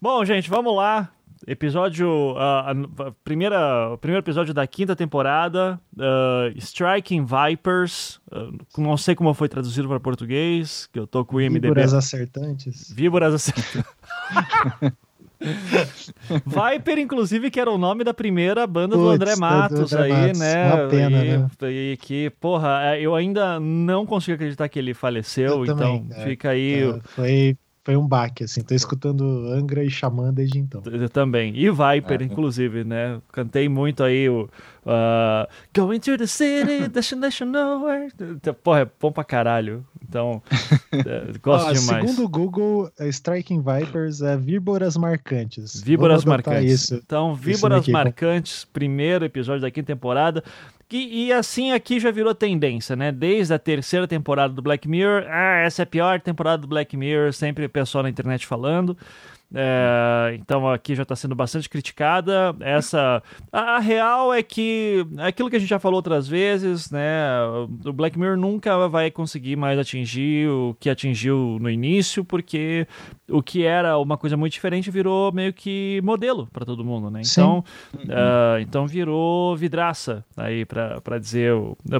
Bom, 0.00 0.24
gente, 0.24 0.50
vamos 0.50 0.74
lá. 0.74 1.10
Episódio. 1.46 2.34
Uh, 2.34 2.38
a 2.38 3.12
primeira, 3.22 3.92
o 3.92 3.98
primeiro 3.98 4.24
episódio 4.24 4.52
da 4.52 4.66
quinta 4.66 4.96
temporada. 4.96 5.80
Uh, 5.96 6.56
Striking 6.56 7.24
Vipers. 7.24 8.20
Uh, 8.30 8.56
não 8.78 8.96
sei 8.96 9.14
como 9.14 9.32
foi 9.34 9.48
traduzido 9.48 9.88
para 9.88 10.00
português. 10.00 10.88
Que 10.92 10.98
eu 10.98 11.06
tô 11.06 11.24
com 11.24 11.36
o 11.36 11.40
IMDB. 11.40 11.68
Víboras 11.68 11.94
acertantes. 11.94 12.92
Víboras 12.92 13.34
acertantes. 13.34 13.84
Viper, 16.46 16.98
inclusive, 16.98 17.50
que 17.50 17.60
era 17.60 17.70
o 17.70 17.78
nome 17.78 18.04
da 18.04 18.14
primeira 18.14 18.66
banda 18.66 18.96
Puts, 18.96 19.04
do 19.04 19.10
André 19.10 19.36
Matos 19.36 19.90
do 19.90 19.96
André 19.96 20.02
aí, 20.04 20.26
Matos. 20.26 20.38
né? 20.38 20.74
Uma 20.74 20.88
pena, 20.88 21.24
e, 21.24 21.38
né? 21.38 21.48
E 21.70 21.98
que, 22.00 22.30
porra, 22.40 22.80
é, 22.84 23.00
eu 23.00 23.14
ainda 23.14 23.58
não 23.60 24.06
consigo 24.06 24.34
acreditar 24.34 24.68
que 24.68 24.78
ele 24.78 24.94
faleceu, 24.94 25.58
eu 25.58 25.64
então 25.64 25.76
também, 25.76 26.24
fica 26.24 26.50
aí. 26.50 26.82
É, 26.82 27.00
foi 27.04 27.56
foi 27.84 27.96
um 27.96 28.06
baque, 28.06 28.44
assim. 28.44 28.62
Tô 28.62 28.74
escutando 28.74 29.48
Angra 29.48 29.82
e 29.82 29.90
Xamã 29.90 30.32
desde 30.32 30.58
então. 30.58 30.80
Eu 30.86 31.08
também. 31.08 31.52
E 31.56 31.68
Viper, 31.68 32.22
é. 32.22 32.24
inclusive, 32.24 32.84
né? 32.84 33.20
Cantei 33.32 33.68
muito 33.68 34.04
aí 34.04 34.28
o 34.28 34.48
uh, 34.86 35.48
Going 35.76 35.98
to 35.98 36.16
the 36.16 36.28
city, 36.28 36.86
destination 36.88 37.46
nowhere. 37.46 38.12
Então, 38.20 38.54
porra, 38.54 38.82
é 38.82 38.90
bom 39.00 39.10
pra 39.10 39.24
caralho. 39.24 39.84
Então, 40.00 40.40
é, 40.92 41.32
gosto 41.42 41.70
ah, 41.70 41.72
demais. 41.72 42.10
Segundo 42.10 42.24
o 42.24 42.28
Google, 42.28 42.92
é, 43.00 43.08
Striking 43.08 43.60
Vipers 43.60 44.22
é 44.22 44.36
víboras 44.36 44.96
marcantes. 44.96 45.82
Víboras 45.82 46.24
marcantes. 46.24 46.82
Isso. 46.82 46.94
Então, 46.94 47.34
víboras 47.34 47.88
marcantes, 47.88 48.64
primeiro 48.64 49.24
episódio 49.24 49.62
da 49.62 49.70
quinta 49.72 49.86
temporada. 49.86 50.44
E, 50.90 51.26
e, 51.26 51.32
assim 51.32 51.72
aqui 51.72 51.98
já 51.98 52.10
virou 52.10 52.34
tendência, 52.34 52.94
né? 52.94 53.10
Desde 53.10 53.54
a 53.54 53.58
terceira 53.58 54.06
temporada 54.06 54.52
do 54.52 54.60
Black 54.60 54.86
Mirror, 54.86 55.24
ah, 55.28 55.62
essa 55.64 55.82
é 55.82 55.84
a 55.84 55.86
pior 55.86 56.20
temporada 56.20 56.62
do 56.62 56.68
Black 56.68 56.96
Mirror, 56.96 57.32
sempre 57.32 57.64
o 57.64 57.70
pessoal 57.70 58.02
na 58.02 58.10
internet 58.10 58.46
falando. 58.46 58.96
É, 59.54 60.34
então 60.38 60.68
aqui 60.68 60.94
já 60.94 61.02
está 61.02 61.14
sendo 61.14 61.34
bastante 61.34 61.68
criticada. 61.68 62.54
Essa 62.60 63.22
a, 63.52 63.76
a, 63.76 63.78
real 63.78 64.32
é 64.32 64.42
que 64.42 65.06
é 65.18 65.26
aquilo 65.26 65.50
que 65.50 65.56
a 65.56 65.58
gente 65.58 65.68
já 65.68 65.78
falou 65.78 65.96
outras 65.96 66.26
vezes, 66.26 66.90
né? 66.90 67.02
O 67.84 67.92
Black 67.92 68.18
Mirror 68.18 68.36
nunca 68.36 68.88
vai 68.88 69.10
conseguir 69.10 69.56
mais 69.56 69.78
atingir 69.78 70.48
o 70.48 70.76
que 70.80 70.88
atingiu 70.88 71.58
no 71.60 71.68
início, 71.68 72.24
porque 72.24 72.86
o 73.28 73.42
que 73.42 73.64
era 73.64 73.98
uma 73.98 74.16
coisa 74.16 74.36
muito 74.36 74.52
diferente 74.52 74.90
virou 74.90 75.32
meio 75.32 75.52
que 75.52 76.00
modelo 76.02 76.48
para 76.52 76.64
todo 76.64 76.84
mundo, 76.84 77.10
né? 77.10 77.20
Então, 77.24 77.64
uh, 77.94 78.58
então 78.60 78.86
virou 78.86 79.56
vidraça 79.56 80.24
aí 80.36 80.64
para 80.64 81.18
dizer 81.18 81.52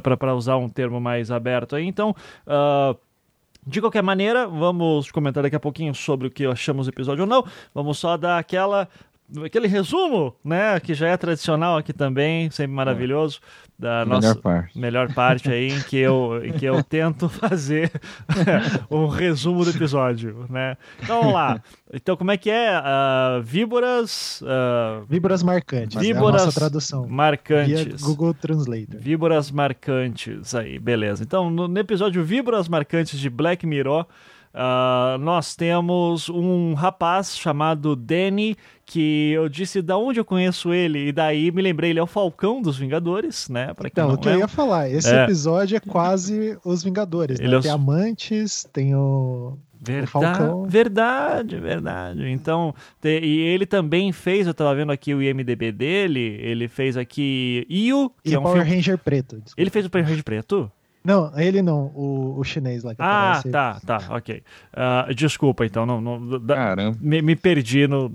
para 0.02 0.34
usar 0.34 0.56
um 0.56 0.68
termo 0.68 1.00
mais 1.00 1.30
aberto 1.30 1.76
aí. 1.76 1.86
Então 1.86 2.14
uh, 2.46 2.96
de 3.64 3.80
qualquer 3.80 4.02
maneira, 4.02 4.46
vamos 4.46 5.10
comentar 5.10 5.42
daqui 5.42 5.54
a 5.54 5.60
pouquinho 5.60 5.94
sobre 5.94 6.26
o 6.26 6.30
que 6.30 6.44
achamos 6.44 6.86
do 6.86 6.90
episódio 6.90 7.22
ou 7.22 7.28
não. 7.28 7.44
Vamos 7.72 7.98
só 7.98 8.16
dar 8.16 8.38
aquela 8.38 8.88
aquele 9.44 9.66
resumo, 9.66 10.34
né, 10.44 10.78
que 10.80 10.94
já 10.94 11.08
é 11.08 11.16
tradicional 11.16 11.78
aqui 11.78 11.92
também, 11.92 12.50
sempre 12.50 12.74
maravilhoso, 12.74 13.40
da 13.78 14.04
melhor 14.04 14.22
nossa 14.22 14.34
parte. 14.36 14.78
melhor 14.78 15.12
parte 15.12 15.50
aí 15.50 15.68
em 15.68 15.80
que 15.82 15.96
eu 15.96 16.40
em 16.44 16.52
que 16.52 16.64
eu 16.64 16.82
tento 16.84 17.28
fazer 17.30 17.90
um 18.88 19.06
resumo 19.08 19.64
do 19.64 19.70
episódio, 19.70 20.46
né? 20.48 20.76
Então 21.02 21.20
vamos 21.20 21.34
lá. 21.34 21.60
Então 21.92 22.16
como 22.16 22.30
é 22.30 22.36
que 22.36 22.48
é? 22.50 22.78
Uh, 22.78 23.42
víboras, 23.42 24.40
uh, 24.42 25.04
víboras 25.06 25.42
marcantes. 25.42 26.00
Víboras 26.00 26.40
é 26.40 26.42
a 26.42 26.46
nossa 26.46 26.60
tradução. 26.60 27.08
Marcantes. 27.08 27.84
Via 27.84 27.96
Google 28.00 28.34
Translator. 28.34 29.00
Víboras 29.00 29.50
marcantes 29.50 30.54
aí, 30.54 30.78
beleza. 30.78 31.24
Então 31.24 31.50
no, 31.50 31.66
no 31.66 31.78
episódio 31.78 32.22
Víboras 32.22 32.68
marcantes 32.68 33.18
de 33.18 33.28
Black 33.28 33.66
Mirror 33.66 34.06
Uh, 34.54 35.16
nós 35.18 35.56
temos 35.56 36.28
um 36.28 36.74
rapaz 36.74 37.36
chamado 37.36 37.96
Danny, 37.96 38.54
que 38.84 39.32
eu 39.32 39.48
disse 39.48 39.80
da 39.80 39.96
onde 39.96 40.20
eu 40.20 40.24
conheço 40.24 40.74
ele, 40.74 41.08
e 41.08 41.12
daí 41.12 41.50
me 41.50 41.62
lembrei, 41.62 41.90
ele 41.90 41.98
é 41.98 42.02
o 42.02 42.06
Falcão 42.06 42.60
dos 42.60 42.76
Vingadores, 42.76 43.48
né? 43.48 43.72
Pra 43.72 43.88
então, 43.88 44.12
o 44.12 44.18
que 44.18 44.28
eu 44.28 44.38
ia 44.38 44.48
falar, 44.48 44.90
esse 44.90 45.12
é. 45.12 45.24
episódio 45.24 45.76
é 45.76 45.80
quase 45.80 46.58
os 46.64 46.84
Vingadores, 46.84 47.40
né? 47.40 47.46
É 47.46 47.60
Tem 47.60 47.70
Amantes, 47.70 48.68
tem 48.70 48.94
o. 48.94 49.56
Verdade, 49.82 50.68
verdade, 50.68 51.58
verdade. 51.58 52.28
Então, 52.30 52.72
te, 53.00 53.18
e 53.20 53.40
ele 53.40 53.66
também 53.66 54.12
fez, 54.12 54.46
eu 54.46 54.54
tava 54.54 54.74
vendo 54.76 54.92
aqui 54.92 55.12
o 55.12 55.20
IMDB 55.20 55.72
dele, 55.72 56.38
ele 56.40 56.68
fez 56.68 56.96
aqui 56.96 57.66
Io, 57.68 58.12
que 58.22 58.30
e 58.30 58.34
é 58.34 58.38
um 58.38 58.42
Power 58.42 58.58
filme... 58.58 58.76
Ranger 58.76 58.98
Preto. 58.98 59.36
Desculpa. 59.36 59.60
Ele 59.60 59.70
fez 59.70 59.86
o 59.86 59.90
Power 59.90 60.06
Ranger 60.06 60.22
Preto? 60.22 60.70
Não, 61.04 61.32
ele 61.36 61.62
não, 61.62 61.86
o, 61.94 62.38
o 62.38 62.44
chinês 62.44 62.84
lá 62.84 62.94
que 62.94 63.02
Ah, 63.02 63.32
aparece. 63.38 63.50
tá, 63.50 63.80
tá, 63.84 63.98
ok. 64.10 64.42
Uh, 64.72 65.14
desculpa, 65.14 65.66
então, 65.66 65.84
não, 65.84 66.00
não 66.00 66.38
da, 66.38 66.54
Caramba. 66.54 66.96
Me, 67.00 67.20
me, 67.20 67.34
perdi 67.34 67.88
no. 67.88 68.08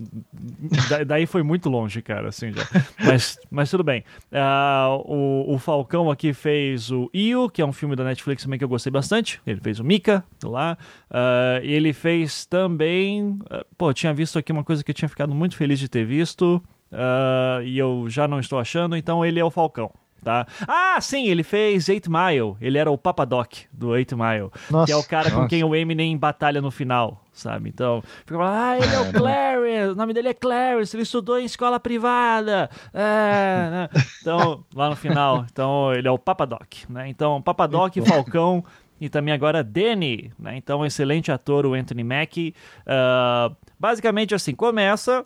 Da, 0.90 1.04
daí 1.04 1.26
foi 1.26 1.44
muito 1.44 1.70
longe, 1.70 2.02
cara, 2.02 2.30
assim 2.30 2.52
já. 2.54 2.64
Mas, 3.04 3.38
mas 3.52 3.70
tudo 3.70 3.84
bem. 3.84 4.04
Uh, 4.32 5.04
o, 5.06 5.56
o 5.56 5.60
Falcão 5.60 6.10
aqui 6.10 6.34
fez 6.34 6.90
o 6.90 7.10
Io, 7.14 7.50
que 7.50 7.62
é 7.62 7.66
um 7.66 7.74
filme 7.74 7.96
da 7.96 8.04
Netflix 8.06 8.44
também 8.44 8.58
que 8.58 8.64
eu 8.64 8.70
gostei 8.70 8.92
bastante. 8.92 9.42
Ele 9.46 9.60
fez 9.60 9.80
o 9.80 9.84
Mika 9.84 10.24
lá. 10.44 10.78
Uh, 11.12 11.64
e 11.64 11.74
ele 11.74 11.92
fez 11.92 12.46
também. 12.46 13.38
pô, 13.78 13.94
tinha 13.94 14.14
visto 14.14 14.40
aqui 14.40 14.52
uma 14.52 14.64
coisa 14.64 14.84
que 14.84 14.92
eu 14.92 14.96
tinha 14.96 15.10
ficado 15.10 15.36
muito 15.36 15.58
feliz 15.58 15.78
de 15.78 15.90
ter 15.90 16.06
visto. 16.06 16.64
e 17.66 17.78
eu 17.78 18.06
já 18.08 18.28
não 18.28 18.40
estou 18.40 18.58
achando, 18.60 18.96
então 18.96 19.26
ele 19.26 19.40
é 19.40 19.44
o 19.44 19.52
Falcão 19.52 19.92
tá? 20.24 20.46
Ah, 20.68 21.00
sim, 21.02 21.28
ele 21.28 21.44
fez 21.44 21.88
Eight 21.90 22.10
Mile. 22.10 22.56
Ele 22.60 22.78
era 22.78 22.92
o 22.92 22.98
Papadoc 22.98 23.54
do 23.72 23.96
Eight 23.96 24.16
Mile. 24.16 24.50
Nossa. 24.70 24.86
Que 24.86 24.92
é 24.92 24.96
o 24.96 25.04
cara 25.04 25.32
com 25.32 25.48
quem 25.48 25.64
o 25.64 25.76
Eminem 25.76 26.18
batalha 26.18 26.62
no 26.62 26.72
final, 26.72 27.24
sabe? 27.32 27.70
Então, 27.70 28.02
fica 28.26 28.38
falando, 28.38 28.56
ah, 28.56 28.78
ele 28.78 28.96
é 28.96 29.00
o 29.00 29.14
Clarence, 29.14 29.92
o 29.92 29.96
nome 29.96 30.14
dele 30.14 30.30
é 30.30 30.34
Clarence, 30.34 30.96
ele 30.96 31.04
estudou 31.04 31.40
em 31.40 31.46
escola 31.46 31.80
privada. 31.80 32.70
É, 32.94 33.70
né? 33.70 33.90
Então, 34.22 34.64
lá 34.74 34.90
no 34.90 34.96
final, 34.96 35.46
então 35.52 35.94
ele 35.94 36.08
é 36.08 36.12
o 36.12 36.18
Papadoc, 36.18 36.68
né? 36.90 37.08
Então, 37.08 37.42
Papadoc, 37.42 37.96
Falcão 38.06 38.64
e 39.00 39.10
também 39.10 39.34
agora 39.34 39.64
Danny, 39.64 40.32
né? 40.40 40.58
Então, 40.58 40.86
excelente 40.86 41.32
ator, 41.32 41.66
o 41.66 41.74
Anthony 41.74 42.04
Mackie. 42.04 42.54
Uh, 42.82 43.56
basicamente 43.80 44.34
assim, 44.34 44.56
começa 44.56 45.24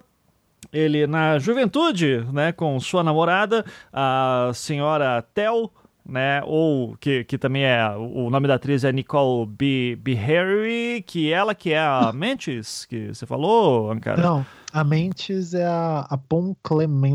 ele 0.71 1.07
na 1.07 1.39
juventude, 1.39 2.25
né, 2.31 2.51
com 2.51 2.79
sua 2.79 3.03
namorada, 3.03 3.65
a 3.91 4.51
senhora 4.53 5.23
Tel, 5.33 5.71
né, 6.05 6.41
ou 6.45 6.95
que, 6.97 7.23
que 7.23 7.37
também 7.37 7.63
é, 7.63 7.89
o 7.95 8.29
nome 8.29 8.47
da 8.47 8.55
atriz 8.55 8.83
é 8.83 8.91
Nicole 8.91 9.45
B. 9.45 9.97
B. 10.01 10.13
Harry, 10.13 11.03
que 11.05 11.31
ela 11.31 11.55
que 11.55 11.71
é 11.73 11.79
a 11.79 12.11
Mentes, 12.15 12.85
que 12.85 13.07
você 13.07 13.25
falou, 13.25 13.91
Ankara? 13.91 14.21
Não, 14.21 14.45
a 14.73 14.83
Mentes 14.83 15.53
é 15.53 15.65
a, 15.65 16.05
a 16.09 16.17
Pon 16.17 16.55
Clement, 16.63 17.13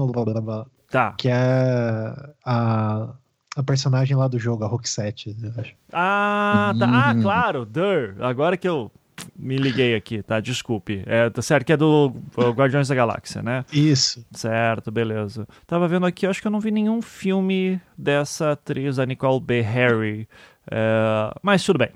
tá. 0.90 1.12
que 1.18 1.28
é 1.28 2.14
a, 2.44 3.14
a 3.56 3.62
personagem 3.62 4.16
lá 4.16 4.28
do 4.28 4.38
jogo, 4.38 4.64
a 4.64 4.68
Roxette, 4.68 5.36
eu 5.42 5.52
acho. 5.58 5.74
Ah, 5.92 6.74
tá. 6.78 7.10
Ah, 7.10 7.14
claro, 7.20 7.64
Dur. 7.64 8.16
Agora 8.20 8.56
que 8.56 8.68
eu 8.68 8.90
me 9.36 9.56
liguei 9.56 9.94
aqui, 9.94 10.22
tá? 10.22 10.40
Desculpe. 10.40 11.02
É, 11.06 11.28
tá 11.30 11.42
certo 11.42 11.64
que 11.66 11.72
é 11.72 11.76
do 11.76 12.12
Guardiões 12.36 12.88
da 12.88 12.94
Galáxia, 12.94 13.42
né? 13.42 13.64
Isso. 13.72 14.26
Certo, 14.32 14.90
beleza. 14.90 15.46
Tava 15.66 15.88
vendo 15.88 16.06
aqui, 16.06 16.26
acho 16.26 16.40
que 16.40 16.46
eu 16.46 16.52
não 16.52 16.60
vi 16.60 16.70
nenhum 16.70 17.00
filme 17.00 17.80
dessa 17.96 18.52
atriz, 18.52 18.98
a 18.98 19.06
Nicole 19.06 19.40
B. 19.40 19.60
Harry. 19.60 20.28
É, 20.70 21.32
mas 21.42 21.64
tudo 21.64 21.78
bem. 21.78 21.90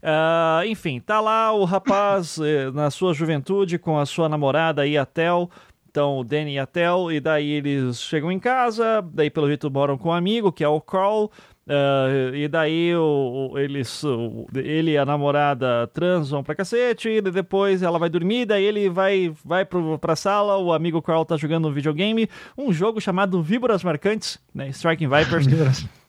É, 0.00 0.66
enfim, 0.66 1.00
tá 1.00 1.20
lá 1.20 1.52
o 1.52 1.64
rapaz 1.64 2.38
é, 2.38 2.70
na 2.72 2.90
sua 2.90 3.12
juventude 3.12 3.78
com 3.78 3.98
a 3.98 4.06
sua 4.06 4.28
namorada 4.28 4.86
e 4.86 4.96
a 4.96 5.04
Tel. 5.04 5.50
Então, 5.90 6.18
o 6.18 6.24
Danny 6.24 6.54
e 6.54 6.58
a 6.58 6.64
Tel, 6.64 7.12
e 7.12 7.20
daí 7.20 7.50
eles 7.50 8.00
chegam 8.00 8.32
em 8.32 8.38
casa, 8.38 9.04
daí 9.12 9.28
pelo 9.28 9.46
jeito 9.46 9.70
moram 9.70 9.98
com 9.98 10.08
um 10.08 10.12
amigo, 10.12 10.50
que 10.50 10.64
é 10.64 10.68
o 10.68 10.80
Carl, 10.80 11.30
Uh, 11.64 12.34
e 12.34 12.48
daí 12.48 12.94
o, 12.96 13.50
o, 13.52 13.58
eles, 13.58 14.02
o, 14.02 14.46
ele 14.52 14.92
e 14.92 14.98
a 14.98 15.04
namorada 15.04 15.86
transam 15.94 16.42
pra 16.42 16.56
cacete, 16.56 17.08
e 17.08 17.20
depois 17.20 17.82
ela 17.82 18.00
vai 18.00 18.10
dormir, 18.10 18.46
daí 18.46 18.64
ele 18.64 18.88
vai, 18.88 19.32
vai 19.44 19.64
pro, 19.64 19.96
pra 19.98 20.16
sala, 20.16 20.56
o 20.58 20.72
amigo 20.72 21.00
Carl 21.00 21.24
tá 21.24 21.36
jogando 21.36 21.68
um 21.68 21.72
videogame, 21.72 22.28
um 22.58 22.72
jogo 22.72 23.00
chamado 23.00 23.40
Víboras 23.42 23.84
Marcantes, 23.84 24.40
né? 24.52 24.68
Striking 24.70 25.08
Vipers. 25.08 25.46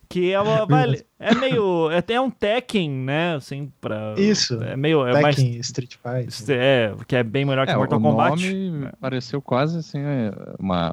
que 0.09 0.31
é 0.31 0.41
uma 0.41 0.65
vale, 0.67 1.05
é 1.19 1.35
meio 1.35 1.91
é 1.91 1.97
até 1.99 2.19
um 2.19 2.31
Tekken, 2.31 2.89
né, 2.89 3.35
assim 3.35 3.71
para 3.79 4.15
Isso. 4.17 4.59
É 4.63 4.75
meio 4.75 5.05
é 5.05 5.11
Tekken, 5.11 5.21
mais 5.21 5.37
Street 5.37 5.97
Fighter. 5.97 6.55
É, 6.57 6.95
que 7.07 7.15
é 7.15 7.23
bem 7.23 7.45
melhor 7.45 7.67
que 7.67 7.73
é, 7.73 7.75
Mortal 7.75 7.99
o 7.99 8.01
Kombat. 8.01 8.53
Nome 8.53 8.89
pareceu 8.99 9.39
quase 9.39 9.77
assim 9.77 9.99
uma 10.59 10.91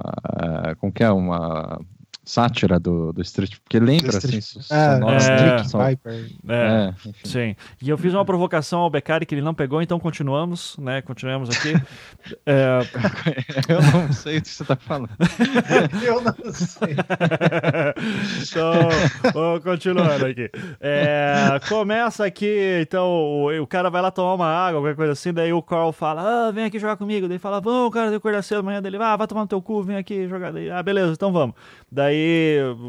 como 0.78 0.92
que 0.92 1.02
é 1.02 1.10
uma 1.10 1.80
sátira 2.24 2.78
do, 2.78 3.12
do 3.12 3.22
Street, 3.22 3.56
porque 3.62 3.80
lembra 3.80 4.18
Street, 4.18 4.38
assim, 4.38 4.60
é, 4.70 5.12
é, 5.12 5.16
Street 5.16 5.88
Viper. 5.88 6.30
É, 6.48 6.54
é 6.54 6.94
sim. 7.24 7.56
E 7.82 7.88
eu 7.88 7.98
fiz 7.98 8.14
uma 8.14 8.24
provocação 8.24 8.80
ao 8.80 8.90
Beccari 8.90 9.26
que 9.26 9.34
ele 9.34 9.42
não 9.42 9.54
pegou, 9.54 9.82
então 9.82 9.98
continuamos, 9.98 10.76
né? 10.78 11.02
Continuamos 11.02 11.50
aqui. 11.50 11.72
é... 12.46 12.80
Eu 13.68 13.82
não 13.82 14.12
sei 14.12 14.38
o 14.38 14.42
que 14.42 14.48
você 14.48 14.62
está 14.62 14.76
falando. 14.76 15.10
eu 16.04 16.20
não 16.20 16.52
sei. 16.52 16.94
então, 18.42 19.32
vamos 19.32 19.64
continuando 19.64 20.26
aqui. 20.26 20.50
É, 20.80 21.58
começa 21.68 22.24
aqui, 22.24 22.80
então, 22.82 23.08
o, 23.08 23.62
o, 23.62 23.66
cara 23.66 23.90
vai 23.90 24.02
lá 24.02 24.10
tomar 24.10 24.34
uma 24.34 24.46
água, 24.46 24.80
qualquer 24.80 24.96
coisa 24.96 25.12
assim, 25.12 25.32
daí 25.32 25.52
o 25.52 25.62
Carl 25.62 25.92
fala, 25.92 26.48
ah, 26.48 26.50
vem 26.50 26.64
aqui 26.64 26.78
jogar 26.78 26.96
comigo. 26.96 27.26
Daí 27.26 27.38
fala, 27.38 27.60
vamos, 27.60 27.92
cara, 27.92 28.10
eu 28.10 28.16
acordar 28.16 28.42
cedo 28.42 28.60
amanhã 28.60 28.80
dele, 28.80 28.98
ah, 29.00 29.16
vai 29.16 29.26
tomar 29.26 29.42
no 29.42 29.48
teu 29.48 29.62
cu, 29.62 29.82
vem 29.82 29.96
aqui 29.96 30.28
jogar. 30.28 30.52
Daí, 30.52 30.70
ah, 30.70 30.82
beleza, 30.82 31.12
então 31.12 31.32
vamos. 31.32 31.56
Daí 31.90 32.09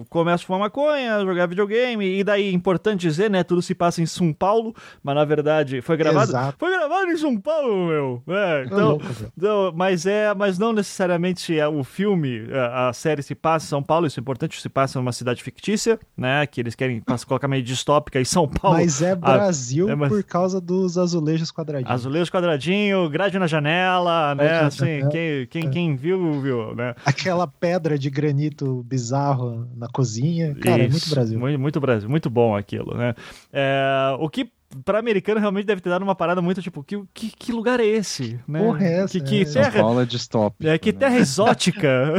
começa 0.10 0.44
a 0.44 0.48
fumar 0.48 0.62
maconha, 0.62 1.20
jogar 1.26 1.48
videogame, 1.48 2.20
e 2.20 2.24
daí, 2.24 2.54
importante 2.54 3.02
dizer, 3.02 3.30
né? 3.30 3.44
Tudo 3.44 3.62
se 3.62 3.74
passa 3.74 4.02
em 4.02 4.06
São 4.06 4.34
Paulo, 4.34 4.74
mas 5.04 5.16
na 5.16 5.26
verdade 5.26 5.82
foi 5.82 5.98
gravado. 5.98 6.32
Exato. 6.32 6.56
Foi 6.58 6.72
gravado 6.72 7.12
em 7.12 7.18
São 7.18 7.38
Paulo, 7.38 7.88
meu. 7.88 8.24
É, 8.28 8.64
então, 8.66 8.90
louco, 8.90 9.06
então, 9.38 9.74
mas 9.76 10.06
é, 10.06 10.34
mas 10.34 10.58
não 10.58 10.74
necessariamente 10.74 11.58
é 11.58 11.68
o 11.68 11.84
filme, 11.84 12.48
a, 12.54 12.90
a, 12.90 12.94
série 12.94 13.24
se 13.24 13.36
passa 13.36 13.66
em 13.66 13.70
São 13.70 13.84
Paulo, 13.84 14.08
isso 14.08 14.20
é 14.20 14.22
importante, 14.22 14.62
se 14.62 14.70
passa 14.70 15.00
numa 15.00 15.12
cidade 15.12 15.42
fictícia, 15.44 16.00
né? 16.16 16.46
Que 16.46 16.62
eles 16.62 16.76
querem 16.76 17.02
colocar 17.28 17.48
meio 17.48 17.64
distópica 17.64 18.20
em 18.20 18.26
São 18.26 18.48
Paulo. 18.48 18.78
Mas 18.78 19.02
é 19.02 19.16
Brasil 19.16 19.88
a, 19.88 19.92
é, 19.92 19.96
mas... 19.96 20.10
por 20.10 20.24
causa 20.24 20.60
dos 20.60 20.98
azulejos 20.98 21.52
quadradinhos. 21.52 21.92
Azulejos 21.92 22.30
quadradinho, 22.30 23.10
grade 23.10 23.38
na 23.38 23.48
janela, 23.48 24.36
né? 24.36 24.62
Assim, 24.62 25.08
quem, 25.10 25.48
quem, 25.48 25.68
é. 25.68 25.70
quem 25.70 25.96
viu, 25.96 26.42
viu, 26.42 26.76
né? 26.76 26.96
Aquela 27.06 27.48
pedra 27.48 27.98
de 27.98 28.10
granito 28.10 28.84
bizarro 29.12 29.68
na 29.76 29.88
cozinha. 29.90 30.56
Cara, 30.56 30.84
Isso, 30.84 30.88
é 30.88 30.90
muito 30.90 31.10
Brasil. 31.10 31.40
Muito, 31.40 31.60
muito 31.60 31.82
Brasil, 31.82 32.10
muito 32.10 32.30
bom 32.30 32.56
aquilo, 32.56 32.96
né? 32.98 33.14
É, 33.52 34.16
o 34.20 34.30
que 34.30 34.50
para 34.84 35.00
americano 35.00 35.40
realmente 35.40 35.66
deve 35.66 35.82
ter 35.82 35.90
dado 35.90 36.04
uma 36.04 36.16
parada 36.16 36.42
muito 36.42 36.62
tipo, 36.62 36.84
que, 36.84 37.02
que, 37.14 37.30
que 37.30 37.52
lugar 37.52 37.80
é 37.80 37.86
esse? 37.86 38.40
Né? 38.48 38.60
Porra, 38.60 38.86
é 38.86 38.94
essa, 39.02 39.20
que, 39.20 39.26
que 39.26 39.42
é. 39.42 39.46
terra, 39.46 39.72
São 39.72 39.82
Paulo 39.82 40.02
é 40.02 40.06
distópico. 40.06 40.68
É, 40.68 40.78
que 40.78 40.92
né? 40.92 41.00
terra 41.00 41.18
exótica. 41.18 42.14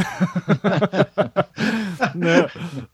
né? 2.14 2.46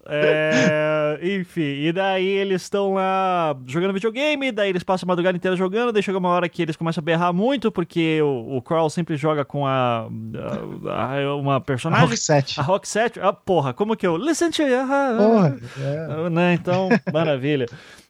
é, 0.07 1.19
enfim, 1.23 1.61
e 1.61 1.93
daí 1.93 2.27
eles 2.27 2.63
estão 2.63 2.95
lá 2.95 3.57
jogando 3.67 3.93
videogame, 3.93 4.53
daí 4.53 4.71
eles 4.71 4.83
passam 4.83 5.07
a 5.07 5.09
madrugada 5.09 5.37
inteira 5.37 5.57
jogando, 5.57 5.93
daí 5.93 6.03
chega 6.03 6.19
uma 6.19 6.29
hora 6.29 6.49
que 6.49 6.63
eles 6.63 6.77
começam 6.77 7.01
a 7.01 7.05
berrar 7.05 7.33
muito, 7.33 7.71
porque 7.73 8.21
o, 8.23 8.57
o 8.57 8.63
Crawl 8.63 8.91
sempre 8.91 9.17
joga 9.17 9.45
com 9.45 9.67
a, 9.67 10.09
a, 10.87 11.21
a 11.21 11.37
uma 11.37 11.61
personagem. 11.61 12.05
A 12.05 12.09
Roxette. 12.09 12.61
A 12.61 12.63
Roxette. 12.63 13.21
Ah, 13.21 13.33
porra, 13.33 13.73
como 13.73 13.97
que 13.97 14.07
eu... 14.07 14.17
Listen 14.17 14.51
to 14.51 14.63
you. 14.63 14.87
Porra, 14.87 15.57
é. 15.81 16.31
né? 16.31 16.55
Então, 16.55 16.89
maravilha. 17.13 17.67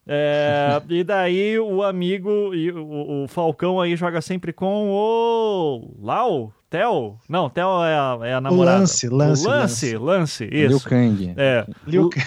É, 0.09 0.81
e 0.89 1.05
daí 1.05 1.59
o 1.59 1.83
amigo 1.83 2.55
e 2.55 2.71
o, 2.73 3.25
o, 3.25 3.29
Falcão 3.29 3.79
aí 3.79 3.95
joga 3.95 4.23
sempre 4.23 4.55
com 4.55 4.89
o 4.89 5.95
Lau, 6.01 6.51
Theo? 6.71 7.19
Não, 7.29 7.51
Theo 7.51 7.85
é 7.85 7.95
a, 7.95 8.19
é 8.23 8.35
a 8.35 8.41
namorada. 8.41 8.79
Lance, 8.79 9.07
Lance, 9.09 9.47
o 9.47 9.51
Lance, 9.51 9.97
Lance, 9.97 9.97
Lance, 9.99 10.45
isso. 10.51 10.69
Liu 10.69 10.81
Kang. 10.81 11.35
É. 11.37 11.67
Liu 11.87 12.09
Kang. 12.09 12.27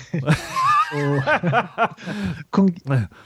Kung... 2.51 2.67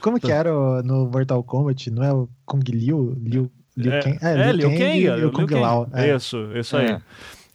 Como 0.00 0.20
que 0.20 0.30
era 0.32 0.50
no 0.82 1.06
Mortal 1.06 1.42
Kombat? 1.42 1.90
Não 1.90 2.02
é 2.02 2.12
o 2.12 2.28
Kung 2.46 2.62
Liu? 2.68 3.14
Liu, 3.20 3.50
Liu 3.76 3.92
é, 3.92 4.00
Kang? 4.00 4.18
É, 4.22 4.52
Liu 4.52 4.70
Kang, 4.70 4.98
e 5.00 5.24
o 5.24 5.32
Kung 5.32 5.52
Lao. 5.52 5.86
É. 5.92 6.14
Isso, 6.14 6.38
isso 6.54 6.76
aí. 6.76 6.92
É. 6.92 7.00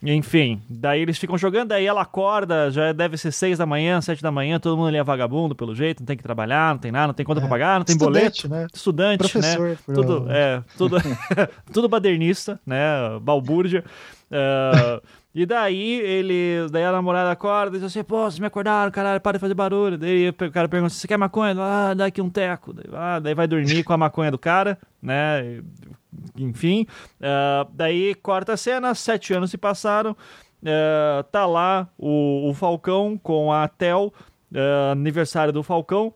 Enfim, 0.04 0.60
daí 0.68 1.00
eles 1.00 1.16
ficam 1.16 1.38
jogando, 1.38 1.68
daí 1.68 1.86
ela 1.86 2.02
acorda, 2.02 2.70
já 2.72 2.92
deve 2.92 3.16
ser 3.16 3.30
seis 3.30 3.58
da 3.58 3.64
manhã, 3.64 4.00
sete 4.00 4.20
da 4.20 4.32
manhã, 4.32 4.58
todo 4.58 4.76
mundo 4.76 4.88
ali 4.88 4.96
é 4.96 5.04
vagabundo 5.04 5.54
pelo 5.54 5.76
jeito, 5.76 6.00
não 6.00 6.06
tem 6.06 6.16
que 6.16 6.22
trabalhar, 6.24 6.74
não 6.74 6.78
tem 6.78 6.90
nada, 6.90 7.08
não 7.08 7.14
tem 7.14 7.24
conta 7.24 7.38
é. 7.38 7.42
pra 7.42 7.48
pagar, 7.48 7.78
não 7.78 7.84
tem 7.84 7.94
Estudante, 7.94 8.48
boleto. 8.48 8.48
Né? 8.48 8.66
Estudante, 8.74 9.18
Professor, 9.18 9.68
né? 9.68 9.76
Tudo, 9.86 10.26
é, 10.28 10.64
tudo, 10.76 10.96
tudo 11.72 11.88
badernista, 11.88 12.60
né? 12.66 12.84
Balbúrdia. 13.20 13.84
Uh, 14.28 15.00
e 15.34 15.46
daí 15.46 16.00
ele. 16.00 16.68
Daí 16.70 16.84
a 16.84 16.92
namorada 16.92 17.30
acorda 17.30 17.76
e 17.76 17.80
diz 17.80 17.86
assim, 17.86 18.04
pô, 18.04 18.22
vocês 18.22 18.38
me 18.38 18.46
acordaram, 18.46 18.90
caralho, 18.90 19.20
para 19.20 19.38
de 19.38 19.40
fazer 19.40 19.54
barulho. 19.54 19.96
Daí 19.96 20.28
o 20.28 20.34
cara 20.50 20.68
pergunta, 20.68 20.92
você 20.92 21.08
quer 21.08 21.16
maconha? 21.16 21.54
Ah, 21.58 21.94
dá 21.94 22.06
aqui 22.06 22.20
um 22.20 22.28
teco. 22.28 22.72
Daí, 22.72 22.84
ah, 22.92 23.18
daí 23.18 23.34
vai 23.34 23.46
dormir 23.46 23.82
com 23.82 23.92
a 23.92 23.96
maconha 23.96 24.30
do 24.30 24.38
cara, 24.38 24.78
né? 25.00 25.62
enfim. 26.36 26.86
Uh, 27.20 27.70
daí 27.72 28.14
corta 28.16 28.52
a 28.52 28.56
cena, 28.56 28.94
sete 28.94 29.32
anos 29.32 29.50
se 29.50 29.58
passaram. 29.58 30.12
Uh, 30.62 31.22
tá 31.30 31.46
lá 31.46 31.88
o, 31.98 32.50
o 32.50 32.54
Falcão 32.54 33.18
com 33.20 33.52
a 33.52 33.66
Tel, 33.66 34.12
uh, 34.52 34.92
aniversário 34.92 35.52
do 35.52 35.62
Falcão 35.62 36.14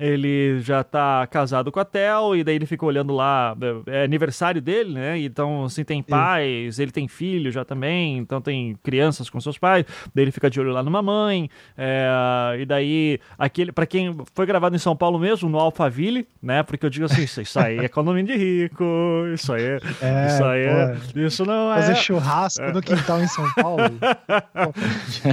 ele 0.00 0.60
já 0.60 0.82
tá 0.82 1.26
casado 1.26 1.70
com 1.70 1.78
a 1.78 1.84
Tel, 1.84 2.34
e 2.34 2.42
daí 2.42 2.54
ele 2.54 2.64
fica 2.64 2.86
olhando 2.86 3.14
lá, 3.14 3.54
é 3.86 4.02
aniversário 4.02 4.62
dele, 4.62 4.94
né? 4.94 5.18
Então, 5.18 5.64
assim, 5.64 5.84
tem 5.84 6.02
pais, 6.02 6.78
ele 6.78 6.90
tem 6.90 7.06
filho 7.06 7.52
já 7.52 7.66
também, 7.66 8.16
então 8.16 8.40
tem 8.40 8.76
crianças 8.82 9.28
com 9.28 9.38
seus 9.38 9.58
pais, 9.58 9.84
daí 10.14 10.24
ele 10.24 10.32
fica 10.32 10.48
de 10.48 10.58
olho 10.58 10.72
lá 10.72 10.82
numa 10.82 11.02
mãe, 11.02 11.50
é, 11.76 12.56
e 12.58 12.64
daí, 12.64 13.20
aquele, 13.38 13.72
para 13.72 13.84
quem 13.84 14.16
foi 14.34 14.46
gravado 14.46 14.74
em 14.74 14.78
São 14.78 14.96
Paulo 14.96 15.18
mesmo, 15.18 15.50
no 15.50 15.58
Alphaville, 15.58 16.26
né? 16.42 16.62
Porque 16.62 16.86
eu 16.86 16.90
digo 16.90 17.04
assim, 17.04 17.22
isso 17.22 17.60
aí 17.60 17.78
é 17.78 17.88
condomínio 17.88 18.34
de 18.34 18.42
rico, 18.42 18.84
isso 19.34 19.52
aí, 19.52 19.78
é, 20.00 20.26
isso 20.26 20.44
aí 20.44 20.64
é, 20.64 20.96
isso 21.16 21.44
não 21.44 21.72
é... 21.72 21.76
Fazer 21.76 21.96
churrasco 21.96 22.62
é. 22.62 22.72
no 22.72 22.80
quintal 22.80 23.20
em 23.20 23.28
São 23.28 23.44
Paulo. 23.52 23.82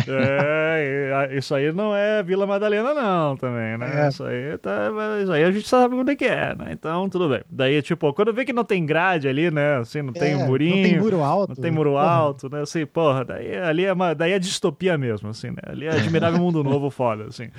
é, 0.08 1.30
isso 1.38 1.56
aí 1.56 1.72
não 1.72 1.96
é 1.96 2.22
Vila 2.22 2.46
Madalena 2.46 2.94
não, 2.94 3.38
também, 3.38 3.78
né? 3.78 4.06
É. 4.06 4.10
Isso 4.10 4.26
aí 4.26 4.57
tá, 4.58 4.92
mas 4.94 5.30
aí 5.30 5.44
a 5.44 5.52
gente 5.52 5.68
sabe 5.68 5.96
onde 5.96 6.12
é 6.12 6.16
que 6.16 6.26
é, 6.26 6.56
né? 6.56 6.68
Então, 6.72 7.10
tudo 7.10 7.30
bem. 7.30 7.42
Daí, 7.50 7.82
tipo, 7.82 8.14
quando 8.14 8.34
vê 8.34 8.46
que 8.46 8.54
não 8.54 8.64
tem 8.64 8.86
grade 8.86 9.28
ali, 9.28 9.50
né? 9.52 9.78
Assim, 9.78 10.02
não 10.02 10.14
é, 10.16 10.20
tem 10.20 10.36
um 10.36 10.46
murinho. 10.48 10.76
Não 10.76 10.84
tem 10.84 11.00
muro 11.00 11.24
alto. 11.24 11.50
Não 11.50 11.62
tem 11.62 11.72
muro 11.72 11.92
porra. 11.92 12.04
alto, 12.04 12.50
né? 12.50 12.62
Assim, 12.62 12.86
porra, 12.86 13.24
daí 13.26 13.56
ali 13.56 13.86
é, 13.86 13.94
uma, 13.94 14.14
daí 14.14 14.34
é 14.34 14.40
distopia 14.40 14.98
mesmo, 14.98 15.30
assim, 15.30 15.50
né? 15.50 15.62
Ali 15.66 15.86
é 15.86 15.92
admirável 15.92 16.40
mundo 16.40 16.64
novo 16.64 16.90
foda, 16.90 17.26
assim. 17.26 17.50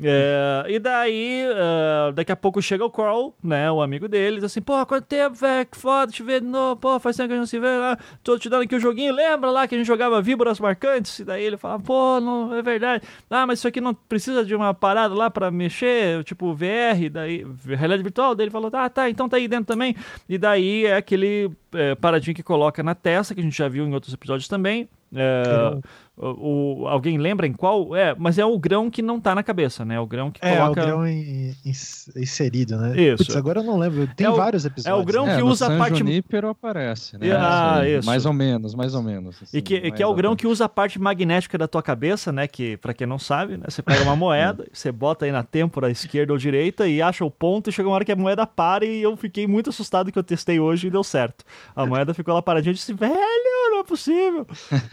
É, 0.00 0.64
e 0.68 0.78
daí, 0.78 1.44
uh, 1.46 2.12
daqui 2.12 2.32
a 2.32 2.36
pouco 2.36 2.62
chega 2.62 2.84
o 2.84 2.90
Carl, 2.90 3.34
né, 3.42 3.70
o 3.70 3.82
amigo 3.82 4.08
deles, 4.08 4.42
assim, 4.42 4.60
pô, 4.60 4.84
quanto 4.86 5.04
tempo, 5.04 5.36
velho, 5.36 5.66
que 5.66 5.76
foda, 5.76 6.10
te 6.10 6.22
ver 6.22 6.40
de 6.40 6.46
novo, 6.46 6.76
pô, 6.76 6.98
faz 6.98 7.16
tempo 7.16 7.28
que 7.28 7.34
a 7.34 7.36
gente 7.36 7.42
não 7.42 7.46
se 7.46 7.58
vê, 7.58 7.68
lá, 7.68 7.98
tô 8.24 8.38
te 8.38 8.48
dando 8.48 8.62
aqui 8.62 8.74
o 8.74 8.80
joguinho, 8.80 9.14
lembra 9.14 9.50
lá 9.50 9.68
que 9.68 9.74
a 9.74 9.78
gente 9.78 9.86
jogava 9.86 10.22
víboras 10.22 10.58
marcantes? 10.58 11.18
E 11.18 11.24
daí 11.24 11.44
ele 11.44 11.58
fala, 11.58 11.78
pô, 11.78 12.18
não, 12.20 12.54
é 12.54 12.62
verdade, 12.62 13.06
ah, 13.28 13.46
mas 13.46 13.58
isso 13.58 13.68
aqui 13.68 13.80
não 13.80 13.92
precisa 13.92 14.44
de 14.44 14.54
uma 14.54 14.72
parada 14.72 15.14
lá 15.14 15.30
pra 15.30 15.50
mexer, 15.50 16.24
tipo 16.24 16.54
VR, 16.54 17.10
daí, 17.10 17.46
realidade 17.66 18.02
virtual, 18.02 18.34
daí 18.34 18.44
ele 18.44 18.50
falou, 18.50 18.70
ah, 18.72 18.88
tá, 18.88 19.10
então 19.10 19.28
tá 19.28 19.36
aí 19.36 19.46
dentro 19.46 19.66
também, 19.66 19.94
e 20.26 20.38
daí 20.38 20.86
é 20.86 20.96
aquele 20.96 21.50
é, 21.74 21.94
paradinho 21.94 22.34
que 22.34 22.42
coloca 22.42 22.82
na 22.82 22.94
testa, 22.94 23.34
que 23.34 23.40
a 23.40 23.44
gente 23.44 23.56
já 23.56 23.68
viu 23.68 23.86
em 23.86 23.92
outros 23.92 24.14
episódios 24.14 24.48
também, 24.48 24.88
É, 25.14 25.78
o, 26.16 26.82
o, 26.82 26.88
alguém 26.88 27.18
lembra 27.18 27.46
em 27.46 27.52
qual? 27.52 27.96
É, 27.96 28.14
mas 28.18 28.38
é 28.38 28.44
o 28.44 28.58
grão 28.58 28.90
que 28.90 29.00
não 29.00 29.18
tá 29.18 29.34
na 29.34 29.42
cabeça, 29.42 29.84
né? 29.84 29.98
O 29.98 30.06
grão 30.06 30.30
que 30.30 30.44
é, 30.44 30.56
coloca... 30.56 30.80
É, 30.80 30.84
o 30.84 30.86
grão 30.86 31.08
in, 31.08 31.54
in, 31.64 31.72
inserido, 32.16 32.76
né? 32.76 33.00
Isso. 33.00 33.24
Putz, 33.24 33.36
agora 33.36 33.60
eu 33.60 33.64
não 33.64 33.78
lembro. 33.78 34.06
Tem 34.14 34.26
é 34.26 34.30
o, 34.30 34.36
vários 34.36 34.64
episódios. 34.64 34.98
É 34.98 35.02
o 35.02 35.04
grão 35.04 35.26
né? 35.26 35.36
que 35.36 35.40
é, 35.40 35.44
usa 35.44 35.74
a 35.74 35.78
parte... 35.78 35.98
Junípero 35.98 36.48
aparece, 36.48 37.18
né? 37.18 37.28
Ah, 37.34 37.82
isso. 37.88 38.06
Mais 38.06 38.26
ou 38.26 38.32
menos, 38.32 38.74
mais 38.74 38.94
ou 38.94 39.02
menos. 39.02 39.42
Assim, 39.42 39.56
e 39.56 39.62
que, 39.62 39.90
que 39.90 40.02
é 40.02 40.06
o 40.06 40.14
grão 40.14 40.36
que 40.36 40.46
usa 40.46 40.66
a 40.66 40.68
parte 40.68 40.98
magnética 40.98 41.56
da 41.56 41.66
tua 41.66 41.82
cabeça, 41.82 42.30
né? 42.30 42.46
Que, 42.46 42.76
pra 42.76 42.92
quem 42.92 43.06
não 43.06 43.18
sabe, 43.18 43.56
né? 43.56 43.64
Você 43.68 43.82
pega 43.82 44.02
uma 44.02 44.16
moeda, 44.16 44.66
você 44.72 44.92
bota 44.92 45.24
aí 45.24 45.32
na 45.32 45.42
têmpora 45.42 45.90
esquerda 45.90 46.32
ou 46.32 46.38
direita 46.38 46.86
e 46.86 47.00
acha 47.00 47.24
o 47.24 47.30
ponto 47.30 47.70
e 47.70 47.72
chega 47.72 47.88
uma 47.88 47.94
hora 47.94 48.04
que 48.04 48.12
a 48.12 48.16
moeda 48.16 48.46
para 48.46 48.84
e 48.84 49.02
eu 49.02 49.16
fiquei 49.16 49.46
muito 49.46 49.70
assustado 49.70 50.12
que 50.12 50.18
eu 50.18 50.22
testei 50.22 50.60
hoje 50.60 50.88
e 50.88 50.90
deu 50.90 51.02
certo. 51.02 51.44
A 51.74 51.86
moeda 51.86 52.12
ficou 52.12 52.34
lá 52.34 52.42
paradinha 52.42 52.72
e 52.72 52.74
disse, 52.74 52.92
velho, 52.92 53.61
é 53.82 53.86
possível. 53.86 54.46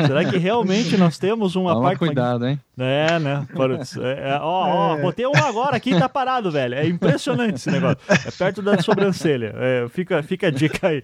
Será 0.06 0.25
que 0.25 0.38
realmente 0.38 0.97
nós 0.97 1.17
temos 1.17 1.56
uma 1.56 1.73
Toma 1.73 1.89
parte... 1.89 1.99
cuidado, 1.99 2.47
hein? 2.47 2.60
É, 2.78 3.19
né? 3.19 3.47
É, 4.04 4.32
é, 4.32 4.39
ó, 4.41 4.67
ó, 4.67 4.97
é. 4.97 5.02
botei 5.02 5.25
um 5.25 5.36
agora 5.36 5.75
aqui 5.75 5.91
e 5.91 5.99
tá 5.99 6.10
parado, 6.10 6.52
velho. 6.52 6.75
É 6.75 6.86
impressionante 6.88 7.56
esse 7.56 7.71
negócio. 7.71 7.97
É 8.08 8.32
perto 8.32 8.62
da 8.62 8.82
sobrancelha. 8.82 9.54
É, 9.56 9.88
fica, 9.89 10.21
fica 10.23 10.47
a 10.47 10.52
dica 10.52 10.88
aí. 10.88 11.04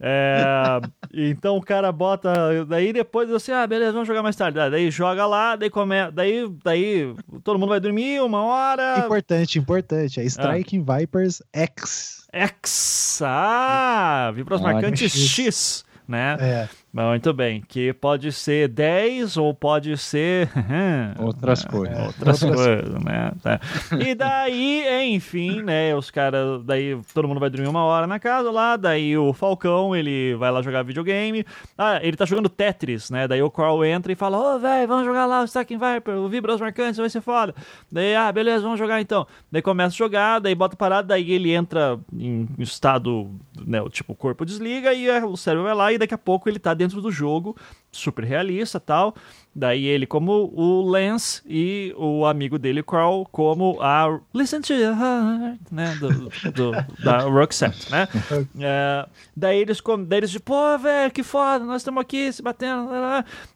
É, 0.00 0.80
então 1.12 1.56
o 1.56 1.62
cara 1.62 1.90
bota. 1.92 2.64
Daí 2.66 2.92
depois 2.92 3.28
você, 3.28 3.52
ah, 3.52 3.66
beleza, 3.66 3.92
vamos 3.92 4.08
jogar 4.08 4.22
mais 4.22 4.36
tarde. 4.36 4.58
Daí 4.58 4.90
joga 4.90 5.24
lá, 5.24 5.56
daí 5.56 5.70
come, 5.70 6.10
daí, 6.12 6.48
daí 6.62 7.14
todo 7.42 7.58
mundo 7.58 7.70
vai 7.70 7.80
dormir 7.80 8.20
uma 8.20 8.42
hora. 8.42 8.98
Importante, 8.98 9.58
importante. 9.58 10.20
É 10.20 10.24
Striking 10.24 10.84
ah. 10.86 10.98
Vipers 10.98 11.42
X. 11.52 12.26
X. 12.32 13.20
Ah, 13.24 14.32
vibras 14.34 14.60
marcantes 14.60 15.12
X. 15.12 15.30
X 15.30 15.84
né? 16.06 16.36
É. 16.40 16.68
Muito 16.94 17.32
bem, 17.32 17.60
que 17.60 17.92
pode 17.92 18.30
ser 18.30 18.68
10 18.68 19.36
ou 19.36 19.52
pode 19.52 19.96
ser 19.98 20.48
outras 21.18 21.64
coisas. 21.64 21.98
Outras 22.06 22.40
coisas, 22.40 23.04
né? 23.04 23.32
Tá. 23.42 23.58
E 23.98 24.14
daí, 24.14 25.12
enfim, 25.12 25.60
né, 25.60 25.92
os 25.96 26.08
caras, 26.08 26.62
daí 26.62 26.96
todo 27.12 27.26
mundo 27.26 27.40
vai 27.40 27.50
dormir 27.50 27.66
uma 27.66 27.82
hora 27.82 28.06
na 28.06 28.20
casa 28.20 28.48
lá, 28.48 28.76
daí 28.76 29.18
o 29.18 29.32
Falcão, 29.32 29.96
ele 29.96 30.36
vai 30.36 30.52
lá 30.52 30.62
jogar 30.62 30.84
videogame. 30.84 31.44
Ah, 31.76 31.98
ele 32.00 32.16
tá 32.16 32.24
jogando 32.24 32.48
Tetris, 32.48 33.10
né? 33.10 33.26
Daí 33.26 33.42
o 33.42 33.50
Carl 33.50 33.84
entra 33.84 34.12
e 34.12 34.14
fala: 34.14 34.38
"Ô, 34.38 34.54
oh, 34.54 34.58
velho, 34.60 34.86
vamos 34.86 35.04
jogar 35.04 35.26
lá 35.26 35.42
o 35.42 35.48
Stacking 35.48 35.78
Viper, 35.78 36.14
o 36.14 36.28
Vibras 36.28 36.60
Marcantes, 36.60 36.98
vai 36.98 37.10
ser 37.10 37.20
foda". 37.20 37.52
Daí, 37.90 38.14
ah, 38.14 38.30
beleza, 38.30 38.62
vamos 38.62 38.78
jogar 38.78 39.00
então. 39.00 39.26
Daí 39.50 39.62
começa 39.62 39.94
a 39.94 39.98
jogar, 39.98 40.38
daí 40.38 40.54
bota 40.54 40.76
parado, 40.76 41.08
daí 41.08 41.32
ele 41.32 41.52
entra 41.52 41.98
em 42.12 42.46
estado, 42.58 43.28
né, 43.66 43.82
tipo, 43.90 44.12
o 44.12 44.16
corpo 44.16 44.44
desliga 44.44 44.94
e 44.94 45.10
o 45.24 45.36
cérebro 45.36 45.64
vai 45.64 45.74
lá 45.74 45.92
e 45.92 45.98
daqui 45.98 46.14
a 46.14 46.18
pouco 46.18 46.48
ele 46.48 46.60
tá 46.60 46.72
dentro 46.72 46.83
dentro 46.84 47.00
do 47.00 47.10
jogo, 47.10 47.56
super 47.90 48.24
realista 48.24 48.78
tal. 48.78 49.14
Daí 49.56 49.84
ele 49.84 50.04
como 50.04 50.50
o 50.52 50.82
Lance 50.82 51.40
e 51.46 51.94
o 51.96 52.26
amigo 52.26 52.58
dele, 52.58 52.82
Carl, 52.82 53.24
como 53.30 53.80
a 53.80 54.18
Listen 54.34 54.60
to 54.60 54.72
Your 54.72 54.96
Heart, 54.98 55.60
né, 55.70 55.96
do, 56.00 56.10
do 56.50 56.72
da 57.04 57.18
Roxette, 57.20 57.90
né. 57.90 58.08
É, 58.58 59.06
daí 59.36 59.58
eles, 59.58 59.80
daí 60.08 60.18
eles 60.18 60.30
tipo, 60.32 60.46
pô, 60.46 60.78
velho, 60.78 61.12
que 61.12 61.22
foda, 61.22 61.64
nós 61.64 61.82
estamos 61.82 62.00
aqui 62.00 62.32
se 62.32 62.42
batendo, 62.42 62.88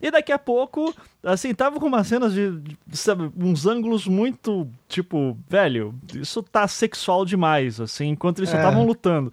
e 0.01 0.11
daqui 0.11 0.31
a 0.31 0.39
pouco, 0.39 0.95
assim, 1.23 1.53
tava 1.53 1.81
com 1.81 1.87
umas 1.87 2.07
cenas 2.07 2.33
de, 2.33 2.61
de, 2.61 2.97
sabe, 2.97 3.31
uns 3.37 3.67
ângulos 3.67 4.07
muito, 4.07 4.69
tipo, 4.89 5.37
velho, 5.49 5.95
isso 6.15 6.43
tá 6.43 6.69
sexual 6.69 7.25
demais, 7.25 7.81
assim, 7.81 8.09
enquanto 8.09 8.39
eles 8.39 8.51
só 8.51 8.57
estavam 8.57 8.83
é. 8.83 8.87
lutando. 8.87 9.33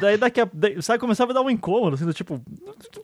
Daí 0.00 0.16
daqui 0.16 0.40
a. 0.40 0.48
Daí, 0.52 0.82
sabe, 0.82 0.98
começava 0.98 1.32
a 1.32 1.34
dar 1.34 1.42
um 1.42 1.50
incômodo, 1.50 1.94
assim, 1.94 2.10
tipo, 2.12 2.40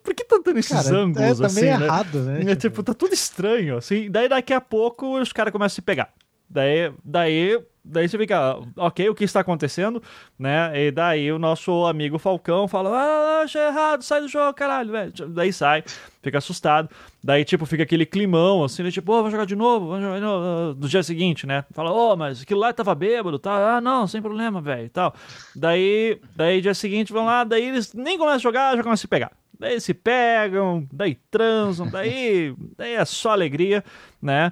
por 0.03 0.15
que 0.15 0.25
tá 0.25 0.39
dando 0.45 0.59
esses 0.59 0.73
cara, 0.73 0.97
ângulos 0.97 1.41
é, 1.41 1.45
assim? 1.47 1.55
Tá 1.55 1.61
meio 1.61 1.79
né? 1.79 1.87
errado, 1.87 2.19
né? 2.21 2.53
É, 2.53 2.57
tipo, 2.57 2.83
tá 2.83 2.93
tudo 2.93 3.15
estranho, 3.15 3.79
assim. 3.79 4.11
Daí 4.11 4.29
daqui 4.29 4.53
a 4.53 4.61
pouco 4.61 5.19
os 5.19 5.33
caras 5.33 5.53
começam 5.53 5.75
a 5.75 5.77
se 5.77 5.83
pegar. 5.83 6.13
Daí, 6.55 6.93
daí, 7.05 7.61
daí 7.85 8.09
você 8.09 8.17
fica, 8.17 8.57
ok, 8.77 9.09
o 9.09 9.15
que 9.15 9.25
está 9.25 9.41
acontecendo, 9.41 10.01
né? 10.39 10.71
E 10.87 10.93
daí 10.93 11.33
o 11.33 11.39
nosso 11.39 11.85
amigo 11.85 12.17
Falcão 12.17 12.69
fala, 12.69 12.91
ah, 12.97 13.43
achei 13.43 13.61
errado, 13.61 14.03
sai 14.03 14.21
do 14.21 14.29
jogo, 14.29 14.55
caralho, 14.55 14.93
velho. 14.93 15.13
Daí 15.31 15.53
sai, 15.53 15.83
fica 16.23 16.39
assustado. 16.39 16.89
Daí, 17.25 17.45
tipo, 17.45 17.67
fica 17.67 17.83
aquele 17.83 18.07
climão, 18.07 18.63
assim, 18.63 18.85
né? 18.85 18.93
tipo, 18.93 19.11
ô, 19.11 19.17
oh, 19.17 19.19
vamos 19.19 19.33
jogar 19.33 19.47
de 19.47 19.57
novo, 19.57 19.89
vamos 19.89 20.03
jogar 20.05 20.15
de 20.15 20.23
novo, 20.23 20.79
no 20.81 20.89
dia 20.89 21.03
seguinte, 21.03 21.45
né? 21.45 21.65
Fala, 21.73 21.91
ô, 21.91 22.13
oh, 22.13 22.17
mas 22.17 22.43
aquilo 22.43 22.61
lá 22.61 22.73
tava 22.73 22.95
bêbado, 22.95 23.37
tá? 23.37 23.79
Ah, 23.79 23.81
não, 23.81 24.07
sem 24.07 24.23
problema, 24.23 24.61
velho, 24.61 24.89
tal. 24.91 25.13
Daí, 25.57 26.21
daí, 26.37 26.61
dia 26.61 26.73
seguinte, 26.73 27.13
vão 27.13 27.25
lá, 27.25 27.43
daí 27.43 27.67
eles 27.67 27.93
nem 27.93 28.17
começam 28.17 28.37
a 28.37 28.39
jogar, 28.39 28.77
já 28.77 28.83
começam 28.85 28.93
a 28.93 28.97
se 28.97 29.09
pegar. 29.09 29.33
Daí 29.59 29.81
se 29.81 29.95
pegam, 29.95 30.87
daí 30.93 31.17
transam, 31.31 31.89
daí, 31.89 32.55
daí 32.77 32.95
é 32.95 33.05
só 33.05 33.31
alegria 33.31 33.85
né? 34.25 34.51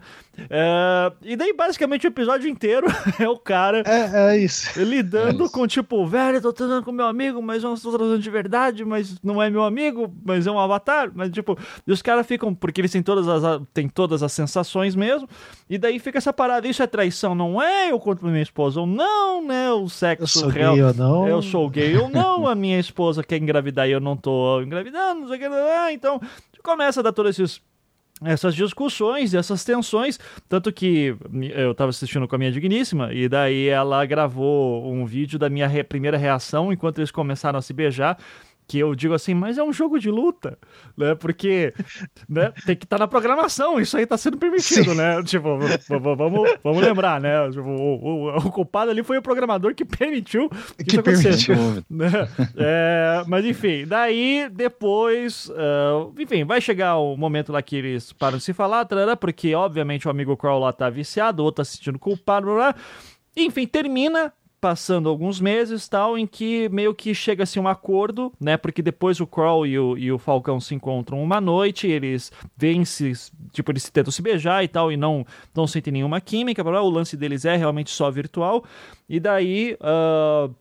É, 0.51 1.13
e 1.23 1.35
daí, 1.35 1.55
basicamente, 1.55 2.07
o 2.07 2.09
episódio 2.09 2.49
inteiro 2.49 2.87
é 3.19 3.27
o 3.27 3.39
cara 3.39 3.83
é, 3.87 4.35
é 4.35 4.39
isso. 4.39 4.79
lidando 4.83 5.43
é 5.43 5.47
isso. 5.47 5.53
com, 5.53 5.67
tipo, 5.67 6.07
velho, 6.07 6.43
tô 6.43 6.53
transando 6.53 6.85
com 6.85 6.93
meu 6.93 7.07
amigo, 7.07 7.41
mas 7.43 7.63
eu 7.63 7.71
não 7.71 7.75
estou 7.75 7.91
transando 7.93 8.19
de 8.19 8.31
verdade, 8.31 8.85
mas 8.85 9.19
não 9.23 9.43
é 9.43 9.49
meu 9.49 9.65
amigo, 9.65 10.15
mas 10.23 10.47
é 10.47 10.51
um 10.51 10.59
avatar. 10.59 11.11
Mas, 11.15 11.31
tipo, 11.31 11.59
e 11.87 11.91
os 11.91 12.03
caras 12.03 12.27
ficam, 12.27 12.55
porque 12.55 12.83
eles 12.83 12.93
têm 12.93 13.03
todas 13.03 13.27
as, 13.27 13.63
têm 13.73 13.89
todas 13.89 14.23
as 14.23 14.33
sensações 14.33 14.95
mesmo, 14.95 15.27
e 15.71 15.79
daí 15.79 15.99
fica 15.99 16.19
essa 16.19 16.35
parada, 16.35 16.69
isso 16.69 16.83
é 16.83 16.87
traição, 16.87 17.35
não 17.35 17.61
é? 17.61 17.91
Eu 17.91 17.99
conto 17.99 18.21
pra 18.21 18.29
minha 18.29 18.43
esposa 18.43 18.81
ou 18.81 18.87
não, 18.87 19.43
né? 19.43 19.73
O 19.73 19.89
sexo 19.89 20.23
eu 20.25 20.27
sou 20.27 20.49
real. 20.51 20.75
Gay 20.75 20.85
ou 20.85 20.95
não. 20.95 21.27
Eu 21.27 21.41
sou 21.41 21.69
gay 21.71 21.97
ou 21.97 22.11
não, 22.11 22.47
a 22.47 22.55
minha 22.55 22.79
esposa 22.79 23.25
quer 23.25 23.39
engravidar 23.39 23.89
e 23.89 23.93
eu 23.93 24.01
não 24.01 24.19
tô 24.19 24.61
engravidando, 24.61 25.23
não 25.23 25.29
sei 25.29 25.37
o 25.39 25.41
que, 25.41 25.93
então 25.93 26.21
começa 26.63 27.01
a 27.01 27.03
dar 27.03 27.13
todos 27.13 27.39
esses 27.39 27.61
essas 28.25 28.55
discussões, 28.55 29.35
essas 29.35 29.65
tensões, 29.65 30.19
tanto 30.49 30.73
que 30.73 31.17
eu 31.55 31.73
estava 31.73 31.91
assistindo 31.91 32.27
com 32.27 32.35
a 32.35 32.39
minha 32.39 32.53
digníssima 32.53 33.13
e 33.13 33.29
daí 33.29 33.69
ela 33.69 34.05
gravou 34.05 34.93
um 34.93 35.05
vídeo 35.05 35.39
da 35.39 35.49
minha 35.49 35.67
re 35.67 35.83
primeira 35.83 36.17
reação 36.17 36.73
enquanto 36.73 36.99
eles 36.99 37.11
começaram 37.11 37.59
a 37.59 37.63
se 37.63 37.73
beijar 37.73 38.19
que 38.67 38.79
eu 38.79 38.95
digo 38.95 39.15
assim, 39.15 39.35
mas 39.35 39.59
é 39.59 39.63
um 39.63 39.73
jogo 39.73 39.99
de 39.99 40.11
luta, 40.11 40.59
né? 40.97 41.15
Porque 41.15 41.75
né, 42.29 42.53
tem 42.65 42.77
que 42.77 42.85
estar 42.85 42.97
tá 42.97 43.03
na 43.03 43.09
programação, 43.09 43.81
isso 43.81 43.97
aí 43.97 44.05
está 44.05 44.17
sendo 44.17 44.39
permitido, 44.39 44.91
Sim. 44.91 44.97
né? 44.97 45.23
Tipo, 45.25 45.59
vamos, 45.89 46.59
vamos 46.63 46.83
lembrar, 46.83 47.21
né? 47.21 47.51
Tipo, 47.51 47.69
o, 47.69 48.05
o, 48.05 48.37
o, 48.37 48.53
culpado 48.53 48.91
ali 48.91 49.03
foi 49.03 49.19
o 49.19 49.23
programador 49.23 49.75
que 49.75 49.85
permitiu 49.85 50.49
que, 50.49 50.85
que 50.85 50.91
isso 50.91 51.01
acontecesse. 51.01 51.53
Né? 51.91 52.11
É, 52.57 53.25
mas 53.27 53.45
enfim, 53.45 53.85
daí 53.87 54.49
depois, 54.51 55.49
uh, 55.51 56.13
enfim, 56.19 56.45
vai 56.45 56.61
chegar 56.61 56.97
o 56.97 57.17
momento 57.17 57.53
lá 57.53 57.61
que 57.61 57.77
eles 57.77 58.13
param 58.13 58.39
de 58.39 58.45
se 58.45 58.53
falar, 58.53 58.85
tarará, 58.85 59.17
porque 59.17 59.55
obviamente 59.55 60.07
o 60.07 60.11
amigo 60.11 60.37
Crawl 60.37 60.61
lá 60.61 60.73
tá 60.73 60.89
viciado, 60.89 61.43
o 61.43 61.45
outro 61.45 61.63
tá 61.63 61.65
se 61.65 61.77
sentindo 61.77 61.99
culpado, 61.99 62.47
blá, 62.47 62.55
blá. 62.55 62.75
enfim, 63.37 63.67
termina 63.67 64.33
passando 64.63 65.09
alguns 65.09 65.41
meses 65.41 65.89
tal, 65.89 66.17
em 66.17 66.25
que 66.25 66.69
meio 66.69 66.95
que 66.95 67.13
chega-se 67.13 67.59
um 67.59 67.67
acordo, 67.67 68.33
né? 68.41 68.57
Porque 68.57 68.81
depois 68.81 69.19
o 69.19 69.27
Crawl 69.27 69.67
e 69.67 69.77
o, 69.77 69.99
e 69.99 70.13
o 70.13 70.19
Falcão 70.19 70.61
se 70.61 70.73
encontram 70.73 71.21
uma 71.21 71.41
noite, 71.41 71.89
eles 71.89 72.31
vêm 72.57 72.85
se, 72.85 73.13
tipo, 73.51 73.73
eles 73.73 73.91
tentam 73.91 74.13
se 74.13 74.23
beijar 74.23 74.63
e 74.63 74.69
tal, 74.69 74.93
e 74.93 74.97
não, 74.97 75.27
não 75.53 75.67
sentem 75.67 75.93
nenhuma 75.93 76.21
química, 76.21 76.63
o 76.63 76.89
lance 76.89 77.17
deles 77.17 77.45
é 77.45 77.57
realmente 77.57 77.91
só 77.91 78.09
virtual, 78.09 78.65
e 79.09 79.19
daí. 79.19 79.77
Uh, 79.81 80.55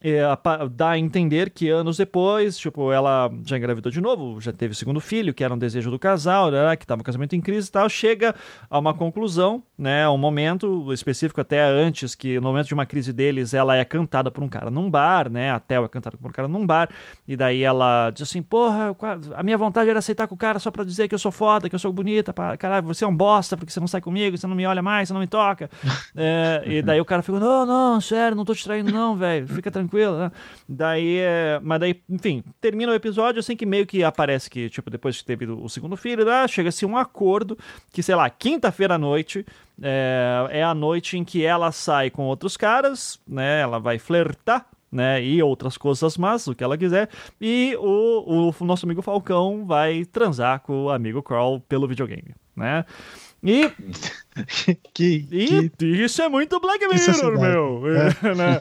é, 0.00 0.22
dá 0.70 0.90
a 0.90 0.98
entender 0.98 1.50
que 1.50 1.68
anos 1.68 1.96
depois, 1.96 2.56
tipo, 2.56 2.92
ela 2.92 3.30
já 3.44 3.56
engravidou 3.56 3.90
de 3.90 4.00
novo, 4.00 4.40
já 4.40 4.52
teve 4.52 4.72
o 4.72 4.76
segundo 4.76 5.00
filho, 5.00 5.34
que 5.34 5.42
era 5.42 5.52
um 5.52 5.58
desejo 5.58 5.90
do 5.90 5.98
casal, 5.98 6.50
né, 6.50 6.76
que 6.76 6.84
estava 6.84 7.00
o 7.00 7.04
casamento 7.04 7.34
em 7.34 7.40
crise 7.40 7.68
e 7.68 7.72
tal, 7.72 7.88
chega 7.88 8.34
a 8.70 8.78
uma 8.78 8.94
conclusão, 8.94 9.62
né, 9.76 10.08
um 10.08 10.18
momento 10.18 10.92
específico 10.92 11.40
até 11.40 11.62
antes, 11.62 12.14
que 12.14 12.36
no 12.36 12.42
momento 12.42 12.68
de 12.68 12.74
uma 12.74 12.86
crise 12.86 13.12
deles, 13.12 13.54
ela 13.54 13.76
é 13.76 13.84
cantada 13.84 14.30
por 14.30 14.42
um 14.42 14.48
cara 14.48 14.70
num 14.70 14.88
bar, 14.88 15.28
né, 15.28 15.50
a 15.50 15.58
Theo 15.58 15.84
é 15.84 15.88
cantada 15.88 16.16
por 16.16 16.28
um 16.28 16.32
cara 16.32 16.46
num 16.46 16.64
bar, 16.64 16.88
e 17.26 17.36
daí 17.36 17.62
ela 17.62 18.10
diz 18.10 18.22
assim, 18.22 18.42
porra, 18.42 18.96
a 19.34 19.42
minha 19.42 19.58
vontade 19.58 19.90
era 19.90 19.98
aceitar 19.98 20.28
com 20.28 20.34
o 20.34 20.38
cara 20.38 20.58
só 20.58 20.70
pra 20.70 20.84
dizer 20.84 21.08
que 21.08 21.14
eu 21.14 21.18
sou 21.18 21.32
foda, 21.32 21.68
que 21.68 21.74
eu 21.74 21.78
sou 21.78 21.92
bonita, 21.92 22.32
pra, 22.32 22.56
caralho, 22.56 22.86
você 22.86 23.04
é 23.04 23.08
um 23.08 23.16
bosta 23.16 23.56
porque 23.56 23.72
você 23.72 23.80
não 23.80 23.88
sai 23.88 24.00
comigo, 24.00 24.36
você 24.36 24.46
não 24.46 24.54
me 24.54 24.66
olha 24.66 24.82
mais, 24.82 25.08
você 25.08 25.14
não 25.14 25.20
me 25.20 25.26
toca, 25.26 25.68
é, 26.16 26.62
e 26.66 26.82
daí 26.82 27.00
o 27.00 27.04
cara 27.04 27.22
fica, 27.22 27.40
não, 27.40 27.66
não, 27.66 28.00
sério, 28.00 28.36
não 28.36 28.44
tô 28.44 28.54
te 28.54 28.62
traindo 28.62 28.92
não, 28.92 29.16
velho, 29.16 29.46
fica 29.48 29.70
tranquilo, 29.70 29.87
tranquilo, 29.88 30.18
né? 30.18 30.32
Daí, 30.68 31.18
é... 31.18 31.58
mas 31.62 31.80
daí, 31.80 32.00
enfim, 32.08 32.44
termina 32.60 32.92
o 32.92 32.94
episódio 32.94 33.40
assim 33.40 33.56
que 33.56 33.66
meio 33.66 33.86
que 33.86 34.04
aparece 34.04 34.50
que, 34.50 34.68
tipo, 34.68 34.90
depois 34.90 35.18
que 35.18 35.24
teve 35.24 35.46
o 35.46 35.68
segundo 35.68 35.96
filho, 35.96 36.24
né? 36.24 36.46
chega-se 36.46 36.84
um 36.84 36.96
acordo 36.96 37.58
que, 37.92 38.02
sei 38.02 38.14
lá, 38.14 38.28
quinta-feira 38.28 38.94
à 38.94 38.98
noite 38.98 39.44
é... 39.82 40.46
é 40.50 40.62
a 40.62 40.74
noite 40.74 41.16
em 41.16 41.24
que 41.24 41.44
ela 41.44 41.72
sai 41.72 42.10
com 42.10 42.26
outros 42.26 42.56
caras, 42.56 43.18
né? 43.26 43.60
Ela 43.62 43.78
vai 43.78 43.98
flertar 43.98 44.66
né, 44.90 45.22
e 45.22 45.42
outras 45.42 45.76
coisas 45.76 46.16
más, 46.16 46.46
o 46.46 46.54
que 46.54 46.64
ela 46.64 46.78
quiser, 46.78 47.10
e 47.38 47.76
o, 47.78 48.50
o 48.58 48.64
nosso 48.64 48.86
amigo 48.86 49.02
Falcão 49.02 49.66
vai 49.66 50.06
transar 50.06 50.60
com 50.60 50.84
o 50.84 50.90
amigo 50.90 51.22
Crawl 51.22 51.60
pelo 51.60 51.86
videogame, 51.86 52.34
né? 52.56 52.86
E, 53.42 53.70
que, 54.94 55.70
que... 55.78 55.86
isso 55.86 56.22
é 56.22 56.28
muito 56.28 56.60
Black 56.60 56.86
Mirror, 56.86 57.40
meu. 57.40 57.82
É. 57.88 58.08
né? 58.34 58.60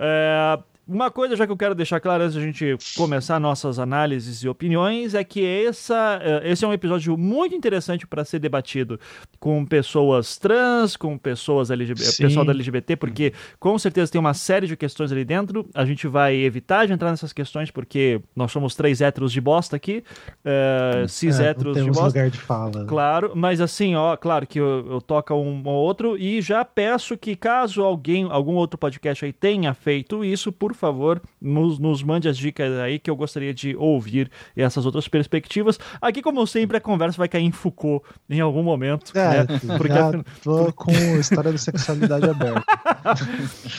é, 0.00 0.58
uma 0.86 1.10
coisa 1.10 1.36
já 1.36 1.46
que 1.46 1.52
eu 1.52 1.56
quero 1.56 1.74
deixar 1.74 2.00
claro 2.00 2.24
antes 2.24 2.34
de 2.34 2.40
a 2.40 2.42
gente 2.42 2.76
começar 2.96 3.38
nossas 3.38 3.78
análises 3.78 4.42
e 4.42 4.48
opiniões 4.48 5.14
é 5.14 5.22
que 5.22 5.44
essa, 5.44 6.20
eh, 6.22 6.50
esse 6.50 6.64
é 6.64 6.68
um 6.68 6.72
episódio 6.72 7.16
muito 7.16 7.54
interessante 7.54 8.06
para 8.06 8.24
ser 8.24 8.40
debatido 8.40 8.98
com 9.38 9.64
pessoas 9.64 10.36
trans, 10.36 10.96
com 10.96 11.16
pessoas 11.16 11.70
LGBT, 11.70 12.16
pessoal 12.24 12.44
da 12.44 12.52
LGBT, 12.52 12.96
porque 12.96 13.32
com 13.60 13.78
certeza 13.78 14.10
tem 14.10 14.20
uma 14.20 14.34
série 14.34 14.66
de 14.66 14.76
questões 14.76 15.12
ali 15.12 15.24
dentro. 15.24 15.66
A 15.74 15.84
gente 15.84 16.08
vai 16.08 16.34
evitar 16.34 16.86
de 16.86 16.92
entrar 16.92 17.10
nessas 17.10 17.32
questões 17.32 17.70
porque 17.70 18.20
nós 18.34 18.50
somos 18.50 18.74
três 18.74 19.00
héteros 19.00 19.32
de 19.32 19.40
bosta 19.40 19.76
aqui, 19.76 20.02
uh, 20.44 21.08
cis 21.08 21.38
é, 21.38 21.50
héteros 21.50 21.76
de 21.76 21.84
bosta. 21.84 22.06
lugar 22.06 22.30
de 22.30 22.38
fala. 22.38 22.84
Claro, 22.86 23.32
mas 23.34 23.60
assim, 23.60 23.94
ó, 23.94 24.16
claro 24.16 24.46
que 24.46 24.58
eu, 24.58 24.86
eu 24.90 25.00
toco 25.00 25.32
um 25.34 25.62
ou 25.64 25.74
outro 25.74 26.18
e 26.18 26.40
já 26.40 26.64
peço 26.64 27.16
que 27.16 27.36
caso 27.36 27.82
alguém, 27.82 28.26
algum 28.30 28.54
outro 28.54 28.76
podcast 28.76 29.24
aí 29.24 29.32
tenha 29.32 29.72
feito 29.74 30.24
isso, 30.24 30.50
por 30.50 30.71
favor, 30.74 31.20
nos, 31.40 31.78
nos 31.78 32.02
mande 32.02 32.28
as 32.28 32.36
dicas 32.36 32.72
aí 32.78 32.98
que 32.98 33.10
eu 33.10 33.16
gostaria 33.16 33.52
de 33.52 33.76
ouvir 33.76 34.30
essas 34.56 34.86
outras 34.86 35.08
perspectivas. 35.08 35.78
Aqui, 36.00 36.22
como 36.22 36.46
sempre, 36.46 36.76
a 36.76 36.80
conversa 36.80 37.18
vai 37.18 37.28
cair 37.28 37.44
em 37.44 37.52
Foucault 37.52 38.04
em 38.28 38.40
algum 38.40 38.62
momento. 38.62 39.16
É, 39.16 39.44
né? 39.44 39.46
Porque 39.76 39.92
já 39.92 40.12
tô 40.42 40.72
com 40.72 40.92
história 41.18 41.52
da 41.52 41.58
sexualidade 41.58 42.28
aberta. 42.28 42.64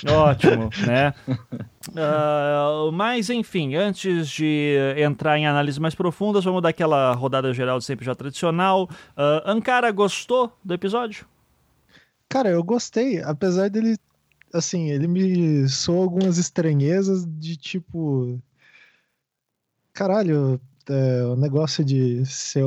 Ótimo, 0.11 0.69
né? 0.85 1.13
Uh, 1.89 2.91
mas 2.91 3.29
enfim, 3.29 3.75
antes 3.75 4.29
de 4.29 4.75
entrar 4.97 5.37
em 5.37 5.45
análises 5.45 5.79
mais 5.79 5.95
profundas, 5.95 6.43
vamos 6.43 6.61
dar 6.61 6.69
aquela 6.69 7.13
rodada 7.13 7.53
geral 7.53 7.79
de 7.79 7.85
sempre 7.85 8.05
já 8.05 8.15
tradicional. 8.15 8.89
Uh, 9.17 9.41
Ankara 9.45 9.91
gostou 9.91 10.51
do 10.63 10.73
episódio? 10.73 11.25
Cara, 12.29 12.49
eu 12.49 12.63
gostei, 12.63 13.21
apesar 13.21 13.69
dele, 13.69 13.97
assim, 14.53 14.91
ele 14.91 15.07
me 15.07 15.67
soou 15.67 16.03
algumas 16.03 16.37
estranhezas 16.37 17.25
de 17.25 17.57
tipo. 17.57 18.39
Caralho, 19.91 20.59
é, 20.89 21.23
o 21.23 21.35
negócio 21.35 21.83
de 21.83 22.25
ser 22.25 22.63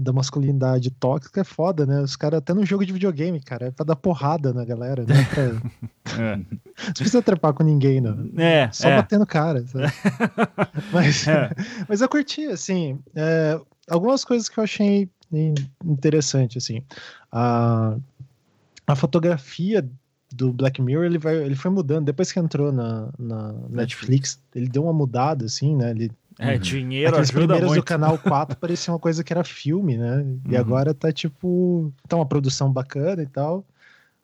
da 0.00 0.12
masculinidade 0.12 0.90
tóxica 0.90 1.42
é 1.42 1.44
foda, 1.44 1.86
né? 1.86 2.00
Os 2.00 2.16
caras, 2.16 2.38
até 2.38 2.52
no 2.52 2.66
jogo 2.66 2.84
de 2.84 2.92
videogame, 2.92 3.40
cara, 3.40 3.66
é 3.66 3.70
pra 3.70 3.84
dar 3.84 3.96
porrada 3.96 4.52
na 4.52 4.64
galera, 4.64 5.04
né? 5.06 5.14
Pra... 5.30 5.42
é. 6.22 6.36
Não 6.36 6.92
precisa 6.94 7.22
trepar 7.22 7.52
com 7.54 7.62
ninguém, 7.62 8.00
não. 8.00 8.30
É, 8.36 8.68
Só 8.72 8.88
é. 8.88 8.96
batendo 8.96 9.26
cara. 9.26 9.64
mas, 10.92 11.26
é. 11.28 11.50
mas 11.88 12.00
eu 12.00 12.08
curti, 12.08 12.46
assim, 12.46 12.98
é, 13.14 13.60
algumas 13.88 14.24
coisas 14.24 14.48
que 14.48 14.58
eu 14.58 14.64
achei 14.64 15.08
interessante, 15.84 16.58
assim. 16.58 16.82
A, 17.30 17.96
a 18.86 18.96
fotografia 18.96 19.88
do 20.34 20.52
Black 20.52 20.80
Mirror 20.80 21.04
ele, 21.04 21.18
vai, 21.18 21.36
ele 21.36 21.54
foi 21.54 21.70
mudando. 21.70 22.06
Depois 22.06 22.32
que 22.32 22.38
entrou 22.38 22.72
na, 22.72 23.08
na 23.18 23.52
Netflix, 23.68 24.40
ele 24.54 24.68
deu 24.68 24.84
uma 24.84 24.92
mudada, 24.92 25.44
assim, 25.44 25.76
né? 25.76 25.90
Ele, 25.90 26.10
é, 26.38 26.58
dinheiro 26.58 27.10
Aqueles 27.10 27.30
ajuda 27.30 27.46
primeiros 27.46 27.70
muito. 27.70 27.80
do 27.80 27.84
Canal 27.84 28.18
4 28.18 28.56
parecia 28.58 28.92
uma 28.92 28.98
coisa 28.98 29.22
que 29.22 29.32
era 29.32 29.44
filme, 29.44 29.96
né? 29.96 30.24
E 30.48 30.54
Uhum. 30.54 30.60
agora 30.60 30.94
tá 30.94 31.12
tipo. 31.12 31.92
Tá 32.08 32.16
uma 32.16 32.26
produção 32.26 32.72
bacana 32.72 33.22
e 33.22 33.26
tal. 33.26 33.64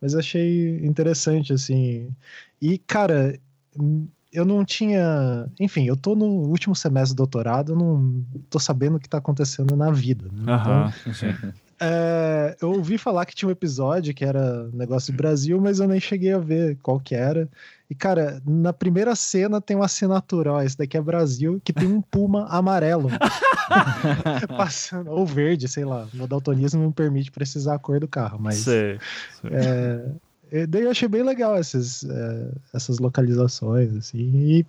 Mas 0.01 0.13
eu 0.13 0.21
achei 0.21 0.79
interessante, 0.85 1.53
assim. 1.53 2.11
E, 2.63 2.79
cara, 2.79 3.39
eu 4.33 4.45
não 4.45 4.65
tinha. 4.65 5.49
Enfim, 5.59 5.87
eu 5.87 5.97
tô 5.97 6.15
no 6.15 6.27
último 6.27 6.75
semestre 6.75 7.15
do 7.15 7.19
doutorado, 7.19 7.73
eu 7.73 7.77
não 7.77 8.25
tô 8.49 8.59
sabendo 8.59 8.97
o 8.97 9.01
que 9.01 9.09
tá 9.09 9.19
acontecendo 9.19 9.77
na 9.77 9.91
vida. 9.91 10.27
Né? 10.27 10.43
Então, 10.43 10.55
Aham, 10.55 10.93
sim. 11.13 11.35
É, 11.81 12.57
eu 12.61 12.71
ouvi 12.73 12.99
falar 12.99 13.25
que 13.25 13.35
tinha 13.35 13.49
um 13.49 13.53
episódio 13.53 14.15
que 14.15 14.25
era 14.25 14.69
negócio 14.73 15.13
do 15.13 15.17
Brasil, 15.17 15.61
mas 15.61 15.81
eu 15.81 15.89
nem 15.89 16.01
cheguei 16.01 16.33
a 16.33 16.39
ver 16.39 16.77
qual 16.83 16.99
que 16.99 17.15
era. 17.15 17.49
E, 17.89 17.95
cara, 17.95 18.43
na 18.47 18.73
primeira 18.73 19.15
cena 19.17 19.61
tem 19.61 19.77
uma 19.77 19.87
assinatura, 19.87 20.53
ó, 20.53 20.63
esse 20.63 20.77
daqui 20.77 20.97
é 20.97 21.01
Brasil, 21.01 21.61
que 21.65 21.73
tem 21.73 21.89
um 21.89 22.03
puma 22.03 22.47
amarelo. 22.53 23.09
Passando, 24.57 25.11
ou 25.11 25.25
verde, 25.25 25.69
sei 25.69 25.85
lá. 25.85 26.07
Meu 26.13 26.27
daltonismo 26.27 26.83
não 26.83 26.93
permite 26.93 27.31
precisar 27.31 27.75
a 27.75 27.79
cor 27.79 28.01
do 28.01 28.09
carro, 28.09 28.39
mas... 28.41 28.57
Sei, 28.57 28.99
sei. 29.41 29.51
É, 30.51 30.67
daí 30.67 30.83
eu 30.83 30.91
achei 30.91 31.09
bem 31.09 31.23
legal 31.23 31.57
essas, 31.57 32.05
é, 32.05 32.51
essas 32.75 32.99
localizações, 32.99 33.95
assim. 33.95 34.19
E, 34.19 34.67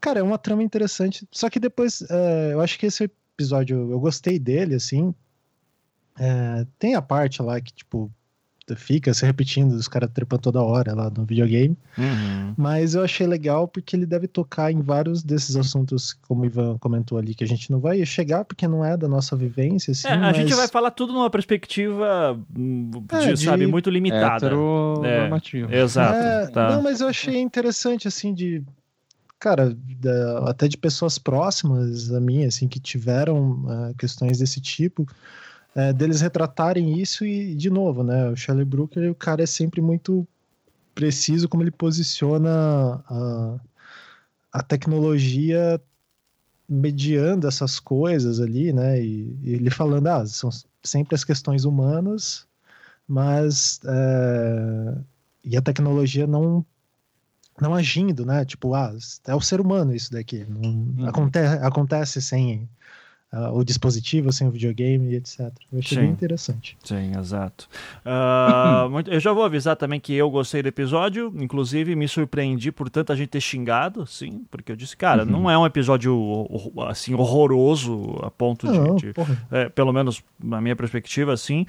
cara, 0.00 0.20
é 0.20 0.22
uma 0.22 0.38
trama 0.38 0.62
interessante. 0.62 1.26
Só 1.30 1.48
que 1.50 1.58
depois, 1.58 2.02
é, 2.08 2.52
eu 2.52 2.60
acho 2.60 2.78
que 2.78 2.86
esse 2.86 3.10
episódio, 3.38 3.90
eu 3.90 4.00
gostei 4.00 4.38
dele, 4.38 4.74
assim. 4.74 5.14
É, 6.18 6.66
tem 6.78 6.94
a 6.94 7.02
parte 7.02 7.40
lá 7.42 7.60
que, 7.60 7.72
tipo, 7.72 8.10
fica 8.76 9.14
se 9.14 9.24
repetindo, 9.24 9.72
os 9.72 9.88
caras 9.88 10.10
trepando 10.12 10.42
toda 10.42 10.62
hora 10.62 10.94
lá 10.94 11.10
no 11.10 11.24
videogame. 11.24 11.76
Uhum. 11.96 12.54
Mas 12.56 12.94
eu 12.94 13.02
achei 13.02 13.26
legal 13.26 13.66
porque 13.66 13.96
ele 13.96 14.04
deve 14.04 14.26
tocar 14.28 14.70
em 14.70 14.80
vários 14.82 15.22
desses 15.22 15.56
assuntos, 15.56 16.12
como 16.12 16.42
o 16.42 16.46
Ivan 16.46 16.76
comentou 16.78 17.16
ali, 17.18 17.34
que 17.34 17.44
a 17.44 17.46
gente 17.46 17.70
não 17.70 17.80
vai 17.80 18.04
chegar 18.04 18.44
porque 18.44 18.68
não 18.68 18.84
é 18.84 18.96
da 18.96 19.08
nossa 19.08 19.34
vivência. 19.36 19.92
Assim, 19.92 20.08
É, 20.08 20.12
a 20.12 20.18
mas... 20.18 20.36
gente 20.36 20.54
vai 20.54 20.68
falar 20.68 20.90
tudo 20.90 21.12
numa 21.12 21.30
perspectiva, 21.30 22.38
hum, 22.56 22.90
de, 22.90 23.14
É, 23.16 23.32
de 23.32 23.44
sabe, 23.44 23.66
muito 23.66 23.88
limitada. 23.90 24.46
Heteronormativo. 24.46 25.72
Exato. 25.72 26.14
É, 26.18 26.46
tá. 26.48 26.70
Não, 26.72 26.82
mas 26.82 27.00
eu 27.00 27.08
achei 27.08 27.38
interessante, 27.40 28.06
assim, 28.08 28.34
de. 28.34 28.62
Cara, 29.40 29.72
da- 30.00 30.50
até 30.50 30.66
de 30.66 30.76
pessoas 30.76 31.16
próximas 31.16 32.12
a 32.12 32.20
mim, 32.20 32.44
assim, 32.44 32.66
que 32.66 32.80
tiveram 32.80 33.64
ah, 33.68 33.92
questões 33.96 34.38
desse 34.38 34.60
tipo, 34.60 35.06
é, 35.78 35.92
deles 35.92 36.20
retratarem 36.20 37.00
isso 37.00 37.24
e, 37.24 37.54
de 37.54 37.70
novo, 37.70 38.02
né? 38.02 38.28
O 38.30 38.36
Charlie 38.36 38.64
Brooker, 38.64 39.08
o 39.08 39.14
cara 39.14 39.44
é 39.44 39.46
sempre 39.46 39.80
muito 39.80 40.26
preciso 40.92 41.48
como 41.48 41.62
ele 41.62 41.70
posiciona 41.70 42.50
a, 43.08 43.60
a 44.54 44.60
tecnologia 44.60 45.80
mediando 46.68 47.46
essas 47.46 47.78
coisas 47.78 48.40
ali, 48.40 48.72
né? 48.72 49.00
E, 49.00 49.38
e 49.40 49.54
ele 49.54 49.70
falando, 49.70 50.08
ah, 50.08 50.26
são 50.26 50.50
sempre 50.82 51.14
as 51.14 51.22
questões 51.22 51.64
humanas, 51.64 52.44
mas 53.06 53.78
é, 53.86 54.98
e 55.44 55.56
a 55.56 55.62
tecnologia 55.62 56.26
não 56.26 56.66
não 57.60 57.72
agindo, 57.72 58.26
né? 58.26 58.44
Tipo, 58.44 58.74
ah, 58.74 58.92
é 59.28 59.34
o 59.34 59.40
ser 59.40 59.60
humano 59.60 59.94
isso 59.94 60.10
daqui. 60.10 60.44
Não, 60.44 61.06
aconte 61.08 61.38
acontece 61.38 62.20
sem 62.20 62.68
ah, 63.32 63.50
o 63.52 63.62
dispositivo, 63.64 64.32
sem 64.32 64.46
o 64.48 64.50
videogame, 64.50 65.14
etc. 65.14 65.40
Eu 65.72 65.78
achei 65.80 65.96
Sim. 65.98 66.02
bem 66.04 66.10
interessante. 66.12 66.76
Sim, 66.82 67.12
exato. 67.18 67.68
Ah, 68.04 68.86
muito- 68.90 69.10
eu 69.10 69.20
já 69.20 69.32
vou 69.32 69.44
avisar 69.44 69.76
também 69.76 70.00
que 70.00 70.14
eu 70.14 70.30
gostei 70.30 70.62
do 70.62 70.68
episódio, 70.68 71.32
inclusive 71.38 71.94
me 71.94 72.08
surpreendi 72.08 72.72
por 72.72 72.88
tanta 72.88 73.14
gente 73.14 73.28
ter 73.28 73.40
xingado, 73.40 74.06
sim, 74.06 74.44
porque 74.50 74.72
eu 74.72 74.76
disse, 74.76 74.96
cara, 74.96 75.24
não 75.24 75.50
é 75.50 75.58
um 75.58 75.66
episódio 75.66 76.16
assim 76.88 77.14
horroroso 77.14 78.18
a 78.22 78.30
ponto 78.30 78.66
de- 78.70 78.78
Não, 78.78 78.96
de, 78.96 79.12
porra. 79.12 79.36
é, 79.50 79.68
pelo 79.68 79.92
menos 79.92 80.22
na 80.42 80.60
minha 80.60 80.74
perspectiva, 80.76 81.32
assim, 81.32 81.66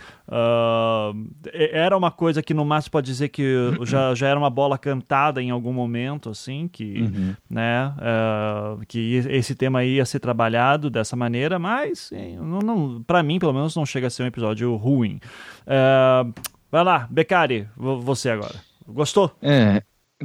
e- 1.53 1.69
era 1.73 1.97
uma 1.97 2.11
coisa 2.11 2.41
que 2.41 2.53
no 2.53 2.65
máximo 2.65 2.91
pode 2.91 3.07
dizer 3.07 3.29
que 3.29 3.43
já, 3.85 4.13
já 4.15 4.27
era 4.27 4.39
uma 4.39 4.49
bola 4.49 4.77
cantada 4.77 5.41
em 5.41 5.49
algum 5.51 5.73
momento, 5.73 6.29
assim, 6.29 6.67
que, 6.71 7.01
Uhum. 7.01 7.35
né, 7.49 7.93
ah, 7.97 8.77
que 8.87 9.15
esse 9.29 9.55
tema 9.55 9.83
ia 9.83 10.05
ser 10.05 10.19
trabalhado 10.19 10.89
dessa 10.89 11.15
maneira, 11.15 11.48
mas 11.57 12.11
não, 12.39 12.59
não, 12.59 13.03
para 13.03 13.23
mim, 13.23 13.39
pelo 13.39 13.53
menos, 13.53 13.75
não 13.75 13.85
chega 13.85 14.07
a 14.07 14.09
ser 14.09 14.23
um 14.23 14.27
episódio 14.27 14.75
ruim. 14.75 15.19
Ah, 15.65 16.25
vai 16.71 16.83
lá, 16.83 17.07
Beccari, 17.09 17.67
vo- 17.75 17.99
você 18.01 18.29
agora. 18.29 18.55
Gostou? 18.87 19.31
É, 19.41 19.81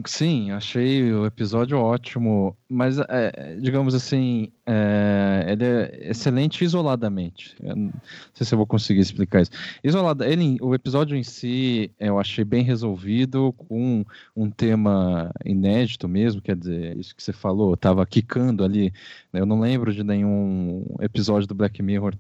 sim, 0.07 0.51
achei 0.51 1.13
o 1.13 1.25
episódio 1.25 1.79
ótimo, 1.79 2.57
mas, 2.69 2.99
é, 2.99 3.57
digamos 3.61 3.95
assim, 3.95 4.51
é, 4.67 5.47
ele 5.49 5.65
é 5.65 6.11
excelente 6.11 6.65
isoladamente. 6.65 7.55
Eu 7.63 7.77
não 7.77 7.93
sei 8.33 8.45
se 8.45 8.55
eu 8.55 8.57
vou 8.57 8.67
conseguir 8.67 9.01
explicar 9.01 9.43
isso. 9.43 9.53
Isolada, 9.85 10.27
ele, 10.29 10.57
o 10.61 10.75
episódio 10.75 11.17
em 11.17 11.23
si, 11.23 11.93
eu 12.01 12.19
achei 12.19 12.45
bem 12.45 12.65
resolvido, 12.65 13.53
com 13.53 14.05
um 14.35 14.51
tema 14.51 15.31
inédito 15.45 16.09
mesmo, 16.09 16.43
quer 16.43 16.57
dizer, 16.57 16.99
isso 16.99 17.15
que 17.15 17.23
você 17.23 17.33
falou, 17.33 17.77
tava 17.77 18.05
quicando 18.05 18.65
ali. 18.65 18.93
né, 19.33 19.41
Eu 19.41 19.47
não 19.47 19.61
lembro 19.61 19.93
de 19.95 20.03
nenhum 20.03 20.85
episódio 21.01 21.47
do 21.47 21.55
Black 21.55 21.81
Mirror 21.83 22.15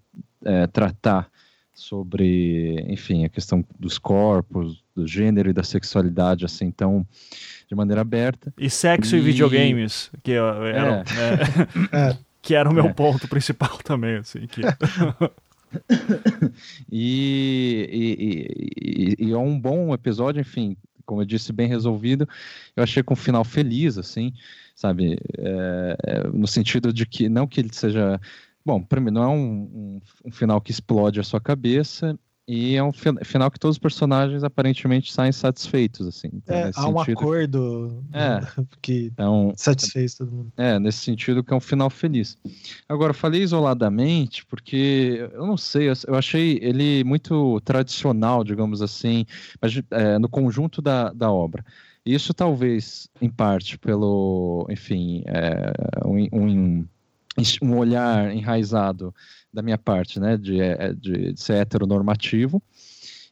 é, 0.44 0.66
tratar 0.68 1.28
sobre, 1.74 2.80
enfim, 2.88 3.24
a 3.24 3.28
questão 3.28 3.64
dos 3.78 3.98
corpos, 3.98 4.84
do 4.94 5.06
gênero 5.06 5.50
e 5.50 5.52
da 5.52 5.64
sexualidade, 5.64 6.44
assim, 6.44 6.70
tão 6.70 7.04
de 7.68 7.74
maneira 7.74 8.00
aberta. 8.02 8.52
E 8.58 8.68
sexo 8.70 9.16
e, 9.16 9.18
E- 9.18 9.22
videogames, 9.22 10.10
que 10.22 10.32
eu- 10.32 10.46
eram, 10.64 10.94
é, 10.96 11.04
É. 12.12 12.18
que 12.42 12.54
era 12.54 12.68
o 12.68 12.72
meu 12.74 12.86
É. 12.86 12.92
ponto 12.92 13.26
principal 13.28 13.78
também, 13.84 14.16
assim, 14.16 14.46
que... 14.46 14.60
E, 16.90 17.88
e, 17.90 19.16
e- 19.20 19.26
e 19.28 19.32
é 19.32 19.36
um 19.38 19.58
bom 19.58 19.92
episódio, 19.92 20.40
enfim, 20.40 20.76
como 21.04 21.20
eu 21.22 21.24
disse, 21.26 21.52
bem 21.52 21.68
resolvido. 21.68 22.28
Eu 22.76 22.82
achei 22.82 23.02
com 23.02 23.14
um 23.14 23.16
final 23.16 23.44
feliz, 23.44 23.98
assim, 23.98 24.32
sabe? 24.74 25.18
É, 25.38 25.96
é, 26.04 26.28
no 26.28 26.46
sentido 26.46 26.92
de 26.92 27.04
que, 27.06 27.28
não 27.28 27.46
que 27.46 27.60
ele 27.60 27.70
seja. 27.72 28.20
Bom, 28.64 28.80
para 28.82 29.00
mim, 29.00 29.10
não 29.10 29.22
é 29.22 29.28
um, 29.28 29.52
um- 29.62 30.00
um 30.26 30.30
final 30.30 30.60
que 30.60 30.70
explode 30.70 31.20
a 31.20 31.24
sua 31.24 31.40
cabeça, 31.40 32.18
e 32.46 32.76
é 32.76 32.82
um 32.84 32.92
final 32.92 33.50
que 33.50 33.58
todos 33.58 33.76
os 33.76 33.78
personagens 33.78 34.44
aparentemente 34.44 35.10
saem 35.10 35.32
satisfeitos, 35.32 36.06
assim. 36.06 36.28
Então, 36.32 36.54
é, 36.54 36.70
há 36.74 36.88
um 36.88 36.98
acordo 36.98 38.04
é, 38.12 38.40
que 38.82 39.10
então, 39.12 39.54
satisfez 39.56 40.14
todo 40.14 40.30
mundo. 40.30 40.52
É, 40.56 40.78
nesse 40.78 40.98
sentido 40.98 41.42
que 41.42 41.54
é 41.54 41.56
um 41.56 41.60
final 41.60 41.88
feliz. 41.88 42.36
Agora, 42.86 43.10
eu 43.10 43.14
falei 43.14 43.42
isoladamente 43.42 44.44
porque, 44.44 45.26
eu 45.32 45.46
não 45.46 45.56
sei, 45.56 45.88
eu 46.06 46.14
achei 46.14 46.58
ele 46.60 47.02
muito 47.02 47.60
tradicional, 47.62 48.44
digamos 48.44 48.82
assim, 48.82 49.24
mas, 49.60 49.80
é, 49.90 50.18
no 50.18 50.28
conjunto 50.28 50.82
da, 50.82 51.12
da 51.12 51.32
obra. 51.32 51.64
Isso 52.04 52.34
talvez, 52.34 53.08
em 53.22 53.30
parte, 53.30 53.78
pelo, 53.78 54.66
enfim, 54.68 55.24
é, 55.26 55.72
um, 56.04 56.28
um, 56.30 56.88
um 57.62 57.78
olhar 57.78 58.30
enraizado 58.36 59.14
da 59.54 59.62
minha 59.62 59.78
parte, 59.78 60.18
né, 60.18 60.36
de, 60.36 60.60
é, 60.60 60.92
de, 60.92 61.32
de 61.32 61.40
ser 61.40 61.54
heteronormativo. 61.54 62.60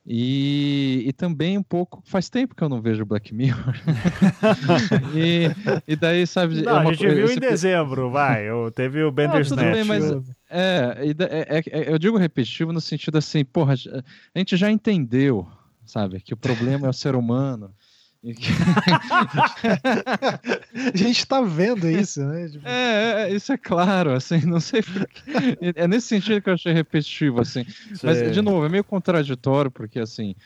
E, 0.04 1.04
e 1.06 1.12
também 1.12 1.56
um 1.56 1.62
pouco. 1.62 2.02
Faz 2.04 2.28
tempo 2.28 2.56
que 2.56 2.62
eu 2.62 2.68
não 2.68 2.82
vejo 2.82 3.04
Black 3.04 3.32
Mirror. 3.32 3.74
e, 5.14 5.46
e 5.86 5.94
daí, 5.94 6.26
sabe. 6.26 6.60
Não, 6.62 6.72
é 6.72 6.80
uma, 6.80 6.90
a 6.90 6.92
gente 6.92 7.06
viu 7.06 7.30
em 7.30 7.38
dezembro, 7.38 8.10
vai. 8.10 8.48
Eu, 8.48 8.72
teve 8.72 9.00
o 9.04 9.12
Bandersnatch. 9.12 9.72
Bem, 9.72 9.84
mas, 9.84 10.04
é, 10.50 11.14
é, 11.20 11.58
é, 11.58 11.92
eu 11.92 11.98
digo 12.00 12.16
repetitivo 12.16 12.72
no 12.72 12.80
sentido 12.80 13.18
assim, 13.18 13.44
porra, 13.44 13.74
a 13.74 14.38
gente 14.38 14.56
já 14.56 14.72
entendeu, 14.72 15.46
sabe, 15.86 16.20
que 16.20 16.34
o 16.34 16.36
problema 16.36 16.88
é 16.88 16.90
o 16.90 16.94
ser 16.94 17.14
humano 17.14 17.72
a 20.74 20.96
gente 20.96 21.26
tá 21.26 21.40
vendo 21.40 21.90
isso, 21.90 22.24
né? 22.24 22.48
Tipo... 22.48 22.68
É, 22.68 23.22
é, 23.22 23.34
isso 23.34 23.52
é 23.52 23.58
claro, 23.58 24.12
assim, 24.12 24.46
não 24.46 24.60
sei 24.60 24.80
porquê. 24.80 25.58
É 25.74 25.88
nesse 25.88 26.06
sentido 26.06 26.40
que 26.40 26.48
eu 26.48 26.54
achei 26.54 26.72
repetitivo, 26.72 27.40
assim. 27.40 27.66
Mas, 28.02 28.32
de 28.32 28.40
novo, 28.40 28.64
é 28.64 28.68
meio 28.68 28.84
contraditório, 28.84 29.72
porque, 29.72 29.98
assim, 29.98 30.36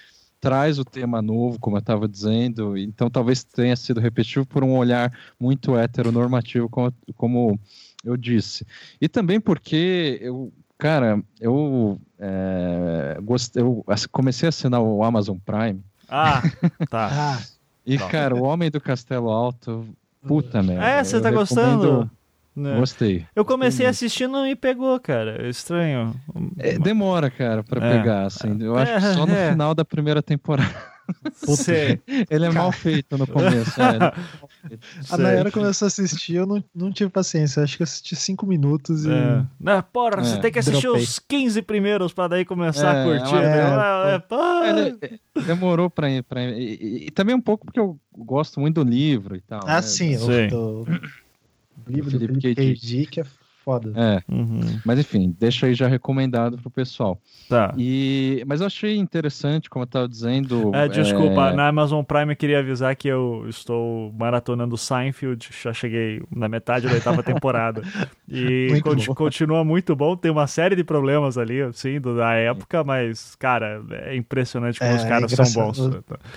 traz 0.41 0.79
o 0.79 0.85
tema 0.85 1.21
novo, 1.21 1.59
como 1.59 1.77
eu 1.77 1.81
estava 1.81 2.09
dizendo, 2.09 2.79
então 2.79 3.11
talvez 3.11 3.45
tenha 3.45 3.77
sido 3.77 4.01
repetitivo 4.01 4.47
por 4.47 4.65
um 4.65 4.75
olhar 4.77 5.13
muito 5.39 5.77
heteronormativo, 5.77 6.71
como, 6.71 6.91
como 7.15 7.61
eu 8.03 8.17
disse. 8.17 8.67
E 9.01 9.09
também 9.09 9.39
porque 9.39 10.19
eu, 10.23 10.51
cara, 10.79 11.23
eu, 11.41 12.01
é, 12.19 13.19
gostei, 13.23 13.63
eu 13.63 13.85
comecei 14.11 14.47
a 14.47 14.51
assinar 14.51 14.81
o 14.81 15.05
Amazon 15.05 15.37
Prime. 15.45 15.85
Ah, 16.09 16.41
tá. 16.89 17.39
E, 17.87 17.97
Não. 17.97 18.09
cara, 18.09 18.35
o 18.35 18.43
Homem 18.43 18.71
do 18.71 18.81
Castelo 18.81 19.31
Alto, 19.31 19.87
puta 20.27 20.63
merda. 20.63 20.85
É, 20.85 21.05
você 21.05 21.21
tá 21.21 21.31
gostando? 21.31 22.11
Né? 22.55 22.75
Gostei. 22.79 23.27
Eu 23.37 23.45
comecei 23.45 23.87
assistindo 23.87 24.47
e 24.47 24.57
pegou, 24.57 24.99
cara. 24.99 25.47
Estranho. 25.49 26.15
É, 26.59 26.79
demora, 26.79 27.31
cara, 27.31 27.63
pra 27.63 27.87
é. 27.87 27.99
pegar, 27.99 28.25
assim. 28.25 28.57
Eu 28.61 28.77
acho 28.77 28.95
que 28.95 29.01
só 29.15 29.27
no 29.27 29.33
é. 29.37 29.51
final 29.51 29.75
da 29.75 29.85
primeira 29.85 30.23
temporada. 30.23 30.96
Sei. 31.35 32.01
Ele 32.29 32.47
é 32.47 32.51
mal 32.51 32.73
feito 32.73 33.17
no 33.17 33.27
começo. 33.27 33.81
É. 33.81 34.13
A 35.11 35.17
Nayara 35.17 35.51
começou 35.51 35.87
a 35.87 35.89
assistir, 35.89 36.37
eu 36.37 36.47
não, 36.47 36.63
não 36.75 36.93
tive 36.93 37.11
paciência. 37.11 37.63
Acho 37.63 37.77
que 37.77 37.83
eu 37.83 37.85
assisti 37.85 38.17
cinco 38.17 38.47
minutos 38.47 39.05
e. 39.05 39.11
É. 39.11 39.45
Não, 39.61 39.83
porra, 39.83 40.23
você 40.23 40.37
é, 40.37 40.41
tem 40.41 40.53
que 40.53 40.59
assistir 40.59 40.83
dropei. 40.83 41.03
os 41.03 41.19
15 41.19 41.63
primeiros 41.63 42.13
pra 42.13 42.29
daí 42.29 42.45
começar 42.45 42.93
a 42.93 42.99
é, 42.99 43.05
curtir. 43.05 43.35
Né? 43.35 44.15
É, 45.37 45.43
demorou 45.43 45.89
pra 45.89 46.11
ir. 46.11 46.23
Pra 46.23 46.43
ir. 46.43 46.59
E, 46.59 47.07
e, 47.07 47.11
também 47.11 47.35
um 47.35 47.41
pouco 47.41 47.67
porque 47.67 47.81
eu 47.81 47.99
gosto 48.17 48.61
muito 48.61 48.83
do 48.83 48.91
livro 48.91 49.37
e 49.37 49.41
tal. 49.41 49.61
Ah, 49.65 49.77
né? 49.77 49.83
sim, 49.83 50.17
sim. 50.17 50.49
Do, 50.49 50.85
do 50.85 51.93
livro 51.93 52.11
do 52.11 52.19
Felipe 52.19 52.55
K. 52.55 52.75
Dick 52.75 53.21
é 53.21 53.25
foda. 53.67 53.93
É. 53.97 54.23
Uhum. 54.33 54.61
Mas 54.85 55.01
enfim, 55.01 55.35
deixa 55.37 55.67
aí 55.67 55.75
já 55.75 55.89
recomendado 55.89 56.57
pro 56.57 56.71
pessoal. 56.71 57.21
Tá. 57.49 57.75
E, 57.77 58.45
mas 58.47 58.61
eu 58.61 58.69
achei 58.69 58.97
interessante, 58.97 59.69
como 59.69 59.83
eu 59.83 59.89
tava 59.89 60.09
dizendo. 60.09 60.73
É, 60.73 60.87
desculpa, 60.87 61.49
é... 61.49 61.53
na 61.53 61.67
Amazon 61.67 62.05
Prime 62.05 62.33
eu 62.33 62.37
queria 62.37 62.61
avisar 62.61 62.95
que 62.95 63.09
eu 63.09 63.45
estou 63.49 64.13
maratonando 64.13 64.79
Seinfeld, 64.79 65.49
já 65.61 65.73
cheguei 65.73 66.23
na 66.31 66.49
metade 66.49 66.87
da 66.87 66.95
oitava 66.95 67.25
temporada. 67.25 67.83
E 68.29 68.69
muito 68.71 69.15
continua 69.17 69.65
muito 69.65 69.97
bom, 69.97 70.17
tem 70.17 70.31
uma 70.31 70.47
série 70.47 70.77
de 70.77 70.85
problemas 70.85 71.37
ali, 71.37 71.61
assim, 71.61 72.01
da 72.01 72.35
época, 72.35 72.85
mas, 72.85 73.35
cara, 73.35 73.83
é 73.91 74.15
impressionante 74.15 74.79
como 74.79 74.93
é, 74.93 74.95
os 74.95 75.05
caras 75.05 75.33
são 75.33 75.65
bons. 75.65 75.81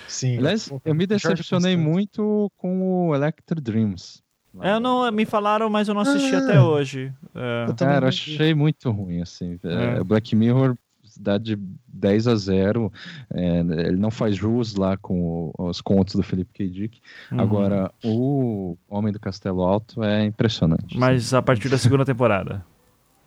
Sim. 0.08 0.38
Aliás, 0.38 0.72
eu 0.84 0.94
me 0.96 1.06
decepcionei 1.06 1.76
muito 1.76 2.50
com 2.56 3.08
o 3.08 3.14
Electro 3.14 3.60
Dreams. 3.60 4.20
É, 4.60 4.72
eu 4.72 4.80
não, 4.80 5.10
me 5.12 5.24
falaram, 5.24 5.70
mas 5.70 5.88
eu 5.88 5.94
não 5.94 6.02
assisti 6.02 6.34
ah, 6.34 6.38
até 6.38 6.60
hoje. 6.60 7.12
É. 7.34 7.66
Eu 7.68 7.74
Cara, 7.74 8.08
achei 8.08 8.54
muito 8.54 8.90
ruim, 8.90 9.20
assim. 9.20 9.58
É. 9.62 10.02
Black 10.02 10.34
Mirror 10.34 10.76
dá 11.18 11.38
de 11.38 11.56
10 11.88 12.26
a 12.28 12.34
0. 12.36 12.92
É, 13.32 13.60
ele 13.60 13.96
não 13.96 14.10
faz 14.10 14.36
jus 14.36 14.74
lá 14.74 14.96
com 14.96 15.52
os 15.58 15.80
contos 15.80 16.14
do 16.14 16.22
Felipe 16.22 16.52
K. 16.52 16.68
Dick. 16.68 17.00
Uhum. 17.30 17.40
Agora, 17.40 17.90
o 18.04 18.76
Homem 18.88 19.12
do 19.12 19.20
Castelo 19.20 19.62
Alto 19.62 20.02
é 20.02 20.24
impressionante. 20.24 20.98
Mas 20.98 21.26
assim. 21.26 21.36
a 21.36 21.42
partir 21.42 21.68
da 21.68 21.78
segunda 21.78 22.04
temporada. 22.04 22.64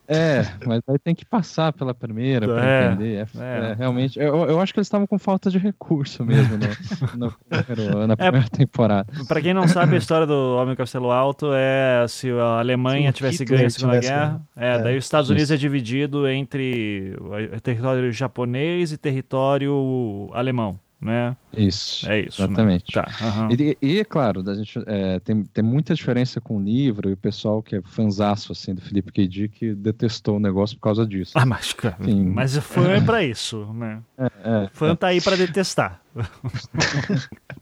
É, 0.08 0.46
mas 0.66 0.82
aí 0.88 1.00
tem 1.00 1.16
que 1.16 1.26
passar 1.26 1.72
pela 1.72 1.94
primeira 1.94 2.48
para 2.48 2.66
é, 2.66 2.88
entender. 2.88 3.16
É, 3.16 3.39
é. 3.39 3.72
é, 3.72 3.74
realmente, 3.74 4.20
eu, 4.20 4.46
eu 4.46 4.60
acho 4.60 4.74
que 4.74 4.80
eles 4.80 4.88
estavam 4.88 5.08
com 5.08 5.18
falta 5.18 5.50
de 5.50 5.58
recurso 5.58 6.26
mesmo 6.26 6.58
no, 6.58 6.68
no, 7.18 8.08
na 8.08 8.13
é, 8.13 8.16
primeira 8.18 8.50
temporada. 8.50 9.12
Para 9.28 9.42
quem 9.42 9.54
não 9.54 9.68
sabe, 9.68 9.96
a 9.96 9.98
história 9.98 10.28
do 10.28 10.58
Homem 10.58 10.76
Castelo 10.76 11.12
Alto 11.12 11.52
é 11.54 12.06
se 12.08 12.30
a 12.32 12.60
Alemanha 12.60 13.12
Sim, 13.12 13.16
tivesse 13.16 13.46
ganho 13.46 13.68
a 13.68 13.70
Segunda 13.70 14.00
Guerra, 14.00 14.42
é, 14.56 14.80
daí 14.80 14.98
os 14.98 15.06
Estados 15.06 15.30
Unidos 15.30 15.52
é 15.52 15.58
dividido 15.58 16.28
entre 16.28 17.16
território 17.62 18.12
japonês 18.12 18.92
e 18.92 18.98
território 18.98 20.30
alemão 20.34 20.80
né? 21.04 21.36
Isso. 21.56 22.10
É 22.10 22.22
isso. 22.22 22.42
Né? 22.42 22.48
Exatamente. 22.48 22.96
Né? 22.96 23.04
Tá, 23.04 23.26
uhum. 23.26 23.50
e, 23.52 23.78
e, 23.82 24.00
é 24.00 24.04
claro, 24.04 24.44
a 24.50 24.56
gente 24.56 24.80
é, 24.88 25.20
tem, 25.20 25.44
tem 25.44 25.63
muita 25.63 25.94
diferença 25.94 26.39
com 26.39 26.58
o 26.58 26.62
livro 26.62 27.10
e 27.10 27.13
o 27.13 27.18
pessoal 27.18 27.62
que 27.62 27.76
é 27.76 27.82
fanzaço 27.82 28.52
assim, 28.52 28.74
do 28.74 28.82
Felipe 28.82 29.12
K. 29.12 29.48
que 29.50 29.74
detestou 29.74 30.38
o 30.38 30.39
negócio 30.39 30.76
por 30.78 30.84
causa 30.84 31.06
disso. 31.06 31.34
Ah, 31.36 31.46
mas, 31.46 31.74
cara, 31.74 31.98
mas 32.34 32.58
fã 32.58 32.92
é 32.92 33.02
pra 33.02 33.24
isso, 33.26 33.66
né? 33.74 34.02
É, 34.18 34.26
é, 34.26 34.70
fã 34.72 34.96
tá 34.96 35.08
aí 35.08 35.22
pra 35.22 35.36
detestar. 35.36 36.02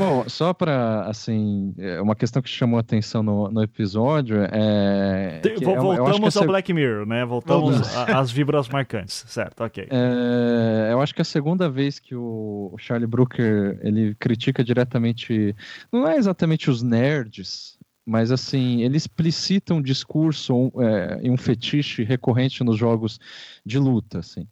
Bom, 0.00 0.26
só 0.26 0.54
para 0.54 1.02
assim, 1.02 1.74
é 1.76 2.00
uma 2.00 2.16
questão 2.16 2.40
que 2.40 2.48
chamou 2.48 2.78
a 2.78 2.80
atenção 2.80 3.22
no, 3.22 3.50
no 3.50 3.62
episódio 3.62 4.38
é. 4.50 5.40
Que 5.42 5.62
Voltamos 5.62 6.36
ao 6.38 6.46
Black 6.46 6.72
Mirror, 6.72 7.04
né? 7.04 7.22
Voltamos 7.26 7.94
às 8.08 8.30
vibras 8.30 8.66
marcantes, 8.70 9.24
certo? 9.28 9.62
Ok. 9.62 9.88
É, 9.90 10.88
eu 10.90 11.02
acho 11.02 11.14
que 11.14 11.20
a 11.20 11.24
segunda 11.24 11.68
vez 11.68 11.98
que 11.98 12.14
o 12.14 12.74
Charlie 12.78 13.06
Brooker 13.06 13.78
ele 13.82 14.14
critica 14.14 14.64
diretamente, 14.64 15.54
não 15.92 16.08
é 16.08 16.16
exatamente 16.16 16.70
os 16.70 16.82
nerds, 16.82 17.78
mas 18.06 18.32
assim, 18.32 18.80
ele 18.82 18.96
explicita 18.96 19.74
um 19.74 19.82
discurso 19.82 20.72
é, 20.78 21.20
e 21.22 21.30
um 21.30 21.36
fetiche 21.36 22.04
recorrente 22.04 22.64
nos 22.64 22.78
jogos 22.78 23.20
de 23.66 23.78
luta, 23.78 24.20
assim 24.20 24.48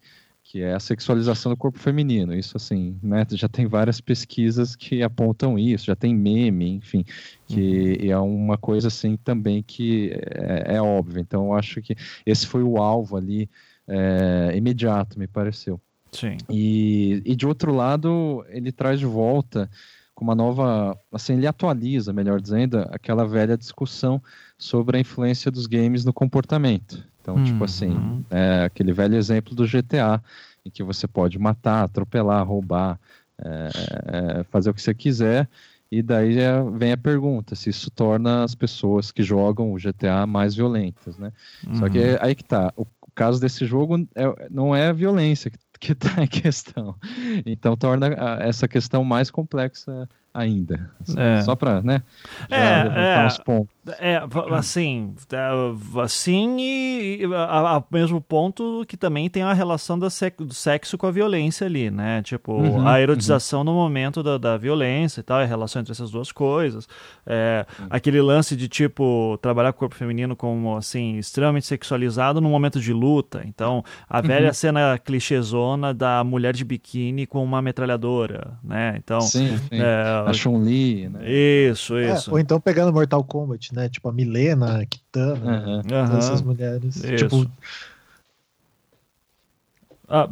que 0.48 0.62
é 0.62 0.72
a 0.72 0.80
sexualização 0.80 1.52
do 1.52 1.58
corpo 1.58 1.78
feminino. 1.78 2.34
Isso, 2.34 2.56
assim, 2.56 2.98
né, 3.02 3.26
já 3.32 3.48
tem 3.48 3.66
várias 3.66 4.00
pesquisas 4.00 4.74
que 4.74 5.02
apontam 5.02 5.58
isso, 5.58 5.84
já 5.84 5.94
tem 5.94 6.14
meme, 6.14 6.70
enfim, 6.70 7.04
que 7.46 7.98
uhum. 8.00 8.10
é 8.10 8.18
uma 8.18 8.56
coisa, 8.56 8.88
assim, 8.88 9.18
também 9.18 9.62
que 9.62 10.10
é, 10.10 10.76
é 10.76 10.80
óbvio. 10.82 11.20
Então, 11.20 11.48
eu 11.48 11.52
acho 11.52 11.82
que 11.82 11.94
esse 12.24 12.46
foi 12.46 12.62
o 12.62 12.78
alvo 12.78 13.18
ali 13.18 13.46
é, 13.86 14.54
imediato, 14.56 15.18
me 15.18 15.26
pareceu. 15.26 15.78
Sim. 16.12 16.38
E, 16.48 17.20
e, 17.26 17.36
de 17.36 17.46
outro 17.46 17.74
lado, 17.74 18.42
ele 18.48 18.72
traz 18.72 18.98
de 18.98 19.04
volta 19.04 19.68
com 20.14 20.24
uma 20.24 20.34
nova, 20.34 20.98
assim, 21.12 21.34
ele 21.34 21.46
atualiza, 21.46 22.10
melhor 22.10 22.40
dizendo, 22.40 22.78
aquela 22.90 23.26
velha 23.28 23.54
discussão 23.54 24.22
sobre 24.56 24.96
a 24.96 25.00
influência 25.00 25.50
dos 25.50 25.66
games 25.66 26.06
no 26.06 26.12
comportamento. 26.12 27.06
Então, 27.28 27.34
tipo 27.36 27.38
uhum. 27.38 27.44
tipo 27.44 27.64
assim, 27.64 28.24
é 28.30 28.64
aquele 28.64 28.92
velho 28.92 29.14
exemplo 29.14 29.54
do 29.54 29.66
GTA, 29.66 30.22
em 30.64 30.70
que 30.70 30.82
você 30.82 31.06
pode 31.06 31.38
matar, 31.38 31.84
atropelar, 31.84 32.46
roubar, 32.46 32.98
é, 33.38 33.68
é, 34.06 34.44
fazer 34.44 34.70
o 34.70 34.74
que 34.74 34.80
você 34.80 34.94
quiser, 34.94 35.46
e 35.92 36.02
daí 36.02 36.38
é, 36.38 36.52
vem 36.76 36.92
a 36.92 36.96
pergunta 36.96 37.54
se 37.54 37.70
isso 37.70 37.90
torna 37.90 38.44
as 38.44 38.54
pessoas 38.54 39.12
que 39.12 39.22
jogam 39.22 39.72
o 39.72 39.76
GTA 39.76 40.26
mais 40.26 40.54
violentas, 40.54 41.18
né? 41.18 41.32
Uhum. 41.66 41.74
Só 41.76 41.88
que 41.88 41.98
uhum. 41.98 42.18
aí 42.20 42.34
que 42.34 42.44
tá, 42.44 42.72
o, 42.76 42.86
caso 43.14 43.40
desse 43.40 43.66
jogo 43.66 44.06
é, 44.14 44.48
não 44.50 44.74
é 44.74 44.88
a 44.88 44.92
violência 44.92 45.50
que 45.80 45.92
está 45.92 46.22
em 46.22 46.26
questão. 46.28 46.94
Então 47.44 47.76
torna 47.76 48.08
essa 48.40 48.66
questão 48.66 49.04
mais 49.04 49.30
complexa 49.30 50.08
ainda. 50.32 50.90
É. 51.16 51.42
Só 51.42 51.56
para, 51.56 51.82
né? 51.82 52.02
É, 52.50 52.56
é. 52.56 52.60
É, 52.60 53.14
assim, 53.24 53.42
é, 53.98 54.20
assim 54.56 55.14
e, 56.58 57.20
ao 57.34 57.86
mesmo 57.90 58.20
ponto 58.20 58.84
que 58.86 58.96
também 58.96 59.28
tem 59.28 59.42
a 59.42 59.52
relação 59.52 59.98
do 59.98 60.08
sexo 60.10 60.98
com 60.98 61.06
a 61.06 61.10
violência 61.10 61.66
ali, 61.66 61.90
né? 61.90 62.22
Tipo, 62.22 62.52
uhum, 62.52 62.86
a 62.86 63.00
erotização 63.00 63.60
uhum. 63.60 63.64
no 63.64 63.74
momento 63.74 64.22
da, 64.22 64.38
da, 64.38 64.56
violência 64.56 65.20
e 65.20 65.22
tal, 65.22 65.38
a 65.40 65.44
relação 65.44 65.80
entre 65.80 65.92
essas 65.92 66.10
duas 66.10 66.32
coisas. 66.32 66.88
É, 67.26 67.66
uhum. 67.78 67.86
Aquele 67.90 68.20
lance 68.20 68.56
de, 68.56 68.68
tipo, 68.68 69.38
trabalhar 69.40 69.72
com 69.72 69.76
o 69.76 69.80
corpo 69.80 69.94
feminino 69.94 70.34
como, 70.34 70.76
assim, 70.76 71.16
extremamente 71.16 71.66
sexualizado 71.66 72.40
no 72.40 72.48
momento 72.48 72.80
de 72.80 72.92
luta. 72.92 73.42
Então, 73.44 73.84
a 74.08 74.20
velha 74.20 74.48
uhum. 74.48 74.54
cena 74.54 74.98
clichêzona 74.98 75.94
da 75.94 76.22
mulher 76.24 76.54
de 76.54 76.64
biquíni 76.64 77.26
com 77.26 77.42
uma 77.42 77.62
metralhadora, 77.62 78.58
né? 78.62 78.96
Então, 78.96 79.20
sim, 79.20 79.56
sim. 79.56 79.68
É, 79.72 80.24
a 80.26 80.32
Chun-Li, 80.32 81.08
né? 81.08 81.30
Isso, 81.30 81.96
é, 81.96 82.14
isso. 82.14 82.30
ou 82.30 82.38
então 82.38 82.60
pegando 82.60 82.92
Mortal 82.92 83.22
Kombat, 83.24 83.74
né? 83.74 83.77
Tipo 83.86 84.08
a 84.08 84.12
Milena, 84.12 84.80
a 84.80 84.86
Kitana, 84.86 85.82
uhum. 85.86 86.18
essas 86.18 86.40
mulheres. 86.40 86.96
Isso. 86.96 87.16
Tipo, 87.16 87.50
ah, 90.10 90.26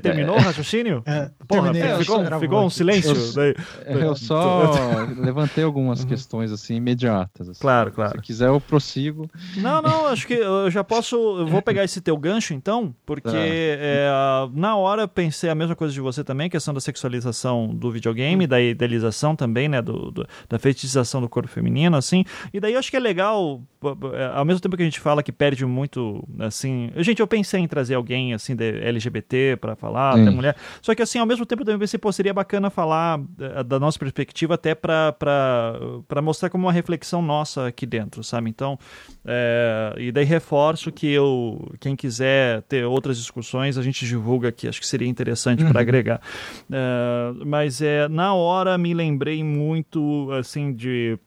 terminou 0.00 0.36
o 0.36 0.40
raciocínio? 0.40 1.02
É, 1.04 1.28
Porra, 1.48 1.72
terminei, 1.72 1.98
ficou, 1.98 2.38
ficou 2.38 2.64
um 2.64 2.70
silêncio? 2.70 3.16
Eu, 3.16 3.32
daí, 3.34 3.54
eu 4.00 4.14
só 4.14 4.72
levantei 5.18 5.64
algumas 5.64 6.02
uhum. 6.02 6.06
questões 6.06 6.52
assim 6.52 6.76
imediatas. 6.76 7.48
Assim. 7.48 7.60
Claro, 7.60 7.90
claro. 7.90 8.12
Se 8.12 8.22
quiser, 8.22 8.46
eu 8.46 8.60
prossigo. 8.60 9.28
Não, 9.56 9.82
não, 9.82 10.06
acho 10.06 10.24
que 10.24 10.34
eu 10.34 10.70
já 10.70 10.84
posso. 10.84 11.16
Eu 11.16 11.48
vou 11.48 11.60
pegar 11.60 11.82
esse 11.82 12.00
teu 12.00 12.16
gancho 12.16 12.54
então, 12.54 12.94
porque 13.04 13.28
tá. 13.28 13.36
é, 13.36 14.08
na 14.54 14.76
hora 14.76 15.02
eu 15.02 15.08
pensei 15.08 15.50
a 15.50 15.54
mesma 15.54 15.74
coisa 15.74 15.92
de 15.92 16.00
você 16.00 16.22
também, 16.22 16.48
questão 16.48 16.72
da 16.72 16.80
sexualização 16.80 17.74
do 17.74 17.90
videogame, 17.90 18.46
da 18.46 18.60
idealização 18.60 19.34
também, 19.34 19.68
né? 19.68 19.82
Do, 19.82 20.12
do, 20.12 20.28
da 20.48 20.60
fetichização 20.60 21.20
do 21.20 21.28
corpo 21.28 21.48
feminino, 21.48 21.96
assim. 21.96 22.24
E 22.54 22.60
daí 22.60 22.74
eu 22.74 22.78
acho 22.78 22.90
que 22.90 22.96
é 22.96 23.00
legal, 23.00 23.60
ao 24.32 24.44
mesmo 24.44 24.60
tempo 24.60 24.76
que 24.76 24.82
a 24.82 24.86
gente 24.86 25.00
fala 25.00 25.24
que 25.24 25.32
perde 25.32 25.66
muito, 25.66 26.22
assim. 26.38 26.92
Gente, 26.98 27.18
eu 27.18 27.26
pensei 27.26 27.58
em 27.58 27.66
trazer 27.66 27.94
alguém 27.94 28.32
assim 28.32 28.54
de 28.54 28.75
LGBT 28.80 29.56
para 29.60 29.74
falar, 29.74 30.12
até 30.12 30.30
mulher. 30.30 30.56
Só 30.82 30.94
que 30.94 31.02
assim, 31.02 31.18
ao 31.18 31.26
mesmo 31.26 31.44
tempo 31.46 31.64
também 31.64 31.78
pensei, 31.78 31.98
pô, 31.98 32.12
seria 32.12 32.32
bacana 32.32 32.70
falar 32.70 33.18
uh, 33.18 33.64
da 33.64 33.78
nossa 33.78 33.98
perspectiva 33.98 34.54
até 34.54 34.74
para 34.74 35.14
mostrar 36.22 36.50
como 36.50 36.66
uma 36.66 36.72
reflexão 36.72 37.22
nossa 37.22 37.66
aqui 37.66 37.86
dentro, 37.86 38.22
sabe? 38.22 38.50
Então, 38.50 38.78
é, 39.24 39.94
e 39.98 40.12
daí 40.12 40.24
reforço 40.24 40.92
que 40.92 41.10
eu, 41.10 41.72
quem 41.80 41.96
quiser 41.96 42.62
ter 42.62 42.84
outras 42.84 43.18
discussões, 43.18 43.78
a 43.78 43.82
gente 43.82 44.04
divulga 44.06 44.48
aqui, 44.48 44.68
acho 44.68 44.80
que 44.80 44.86
seria 44.86 45.08
interessante 45.08 45.62
uhum. 45.62 45.70
para 45.70 45.80
agregar. 45.80 46.20
É, 46.70 47.44
mas 47.44 47.80
é, 47.80 48.08
na 48.08 48.34
hora 48.34 48.76
me 48.78 48.94
lembrei 48.94 49.42
muito, 49.42 50.30
assim, 50.32 50.72
de 50.72 51.18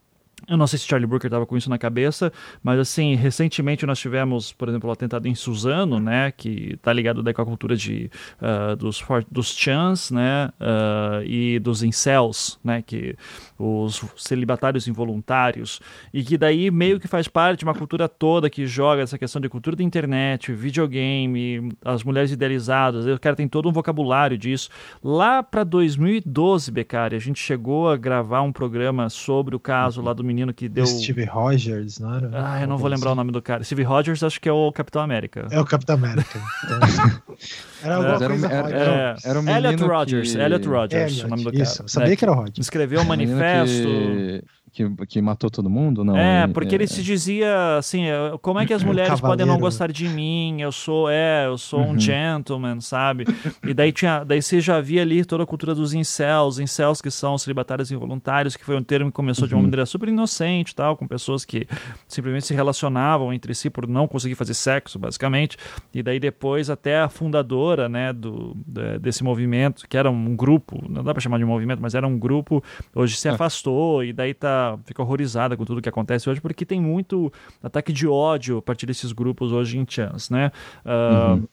eu 0.48 0.58
não 0.58 0.68
sei 0.68 0.80
se 0.80 0.86
Charlie 0.86 1.08
Brooker 1.08 1.28
estava 1.28 1.46
com 1.46 1.58
isso 1.58 1.70
na 1.70 1.78
cabeça, 1.78 2.32
mas 2.64 2.80
assim, 2.80 3.16
recentemente 3.16 3.86
nós 3.86 4.00
tivemos, 4.00 4.54
por 4.54 4.70
exemplo, 4.70 4.90
o 4.90 4.94
atentado 4.94 5.28
em 5.28 5.36
Suzano, 5.36 6.00
né, 6.00 6.32
que 6.32 6.74
está 6.74 6.94
ligado 6.94 7.22
daí 7.22 7.34
com 7.34 7.42
a 7.42 7.46
cultura 7.46 7.76
de, 7.76 8.10
uh, 8.42 8.76
dos, 8.76 9.04
dos 9.30 9.54
chans, 9.56 10.12
né, 10.12 10.50
uh, 10.60 11.24
e 11.24 11.60
dos 11.60 11.84
incels, 11.84 12.60
né, 12.64 12.82
que 12.82 13.16
os 13.60 14.02
celibatários 14.16 14.88
involuntários, 14.88 15.82
e 16.14 16.24
que 16.24 16.38
daí 16.38 16.72
meio 16.72 17.00
que 17.00 17.08
faz 17.08 17.28
parte 17.28 17.60
de 17.60 17.66
uma 17.66 17.76
cultura 17.76 18.08
toda 18.08 18.50
que 18.50 18.66
joga 18.66 19.02
essa 19.02 19.18
questão 19.18 19.42
de 19.42 19.50
cultura 19.50 19.76
da 19.76 19.84
internet, 19.84 20.54
videogame, 20.54 21.74
as 21.84 22.04
mulheres 22.04 22.32
idealizadas, 22.32 23.06
o 23.06 23.20
cara 23.20 23.36
tem 23.36 23.48
todo 23.48 23.68
um 23.68 23.72
vocabulário 23.72 24.38
disso. 24.38 24.70
Lá 25.04 25.44
para 25.44 25.66
2012, 25.66 26.72
Becari, 26.72 27.16
a 27.16 27.20
gente 27.20 27.40
chegou 27.40 27.90
a 27.90 27.98
gravar 27.98 28.42
um 28.42 28.52
programa 28.52 29.10
sobre 29.10 29.56
o 29.56 29.60
caso 29.60 30.02
lá 30.02 30.14
do 30.14 30.24
menino 30.24 30.54
que 30.54 30.70
deu. 30.70 30.86
Steve 30.86 31.26
Rogers, 31.26 32.00
não 32.00 32.16
era? 32.16 32.30
Ah, 32.34 32.62
eu 32.62 32.68
não 32.68 32.78
vou 32.78 32.90
lembrar 32.90 33.12
o 33.12 33.16
nome 33.16 33.32
do 33.32 33.42
cara. 33.42 33.64
Steve 33.64 33.84
Rogers 33.84 34.24
acho 34.24 34.40
que 34.40 34.48
é 34.48 34.54
o 34.54 34.72
Capitão 34.72 35.02
América. 35.02 35.48
É 35.52 35.60
o 35.60 35.66
Capitão 35.66 35.96
América. 35.96 36.42
Então... 36.64 36.80
era 37.84 37.96
alguma 37.96 38.16
era, 38.16 38.28
coisa 38.28 38.48
era, 38.48 38.70
era, 38.70 39.16
era 39.24 39.40
um 39.40 39.50
Elliot 39.50 39.84
Rogers. 39.84 40.32
Que... 40.32 40.40
Elliot 40.40 40.68
Rogers, 40.68 41.12
Elliot, 41.12 41.26
o 41.26 41.30
nome 41.30 41.44
do 41.44 41.52
cara. 41.52 41.64
Isso, 41.64 41.84
sabia 41.88 42.14
é, 42.14 42.16
que 42.16 42.24
era 42.24 42.32
o 42.32 42.36
Rogers. 42.36 42.58
Escreveu 42.60 43.02
um 43.02 43.06
manifesto. 43.06 43.49
Que 43.52 44.44
que, 44.70 44.90
que 45.08 45.22
matou 45.22 45.50
todo 45.50 45.70
mundo? 45.70 46.04
Não, 46.04 46.18
é, 46.18 46.48
porque 46.48 46.76
é, 46.76 46.78
ele 46.78 46.88
se 46.88 47.02
dizia 47.02 47.78
assim, 47.78 48.06
é, 48.06 48.38
como 48.42 48.60
é 48.60 48.66
que 48.66 48.74
as 48.74 48.84
mulheres 48.84 49.20
podem 49.20 49.46
não 49.46 49.58
gostar 49.58 49.92
de 49.92 50.08
mim? 50.08 50.62
Eu 50.62 50.72
sou, 50.72 51.10
é, 51.10 51.46
eu 51.48 51.58
sou 51.58 51.80
uhum. 51.80 51.92
um 51.92 52.00
gentleman, 52.00 52.80
sabe? 52.82 53.26
E 53.64 53.74
daí 53.74 53.92
tinha, 53.92 54.24
daí 54.24 54.42
você 54.42 54.62
já 54.62 54.80
via 54.80 55.02
ali 55.02 55.26
toda 55.26 55.44
a 55.44 55.46
cultura 55.46 55.74
dos 55.74 55.94
incels, 55.94 56.60
incels 56.60 57.02
que 57.02 57.12
são 57.12 57.38
celibatários 57.38 57.92
involuntários, 57.92 58.56
que 58.56 58.66
foi 58.66 58.76
um 58.76 58.84
termo 58.84 59.10
que 59.10 59.16
começou 59.16 59.44
uhum. 59.44 59.48
de 59.48 59.54
uma 59.56 59.60
uhum. 59.60 59.64
maneira 59.64 59.86
super 59.86 60.10
inocente, 60.10 60.76
tal, 60.76 60.96
com 60.96 61.08
pessoas 61.08 61.46
que 61.46 61.68
simplesmente 62.08 62.46
se 62.46 62.54
relacionavam 62.54 63.34
entre 63.34 63.54
si 63.56 63.70
por 63.70 63.88
não 63.88 64.08
conseguir 64.08 64.36
fazer 64.36 64.54
sexo, 64.54 65.00
basicamente. 65.00 65.58
E 65.94 66.04
daí 66.04 66.20
depois 66.20 66.70
até 66.70 67.00
a 67.00 67.10
fundadora, 67.10 67.90
né, 67.90 68.14
do 68.14 68.56
desse 69.02 69.24
movimento, 69.24 69.88
que 69.88 69.98
era 69.98 70.10
um 70.10 70.36
grupo, 70.36 70.84
não 70.88 71.04
dá 71.04 71.14
para 71.14 71.22
chamar 71.22 71.38
de 71.38 71.46
movimento, 71.46 71.82
mas 71.82 71.96
era 71.96 72.08
um 72.08 72.18
grupo, 72.18 72.64
hoje 72.94 73.16
se 73.16 73.28
é. 73.28 73.32
afastou 73.32 74.04
e 74.04 74.14
daí 74.14 74.34
tá 74.34 74.59
fica, 74.86 75.02
horrorizada 75.02 75.56
com 75.56 75.66
tudo 75.66 75.82
que 75.82 75.90
acontece 75.90 76.30
hoje, 76.30 76.42
porque 76.42 76.66
tem 76.66 76.82
muito 76.82 77.32
ataque 77.62 77.92
de 77.92 78.08
ódio 78.08 78.58
a 78.58 78.62
partir 78.62 78.86
desses 78.86 79.12
grupos 79.12 79.52
hoje 79.52 79.78
em 79.78 79.86
Chance, 79.88 80.32
né? 80.32 80.52
Uh, 80.86 81.34
uhum 81.34 81.48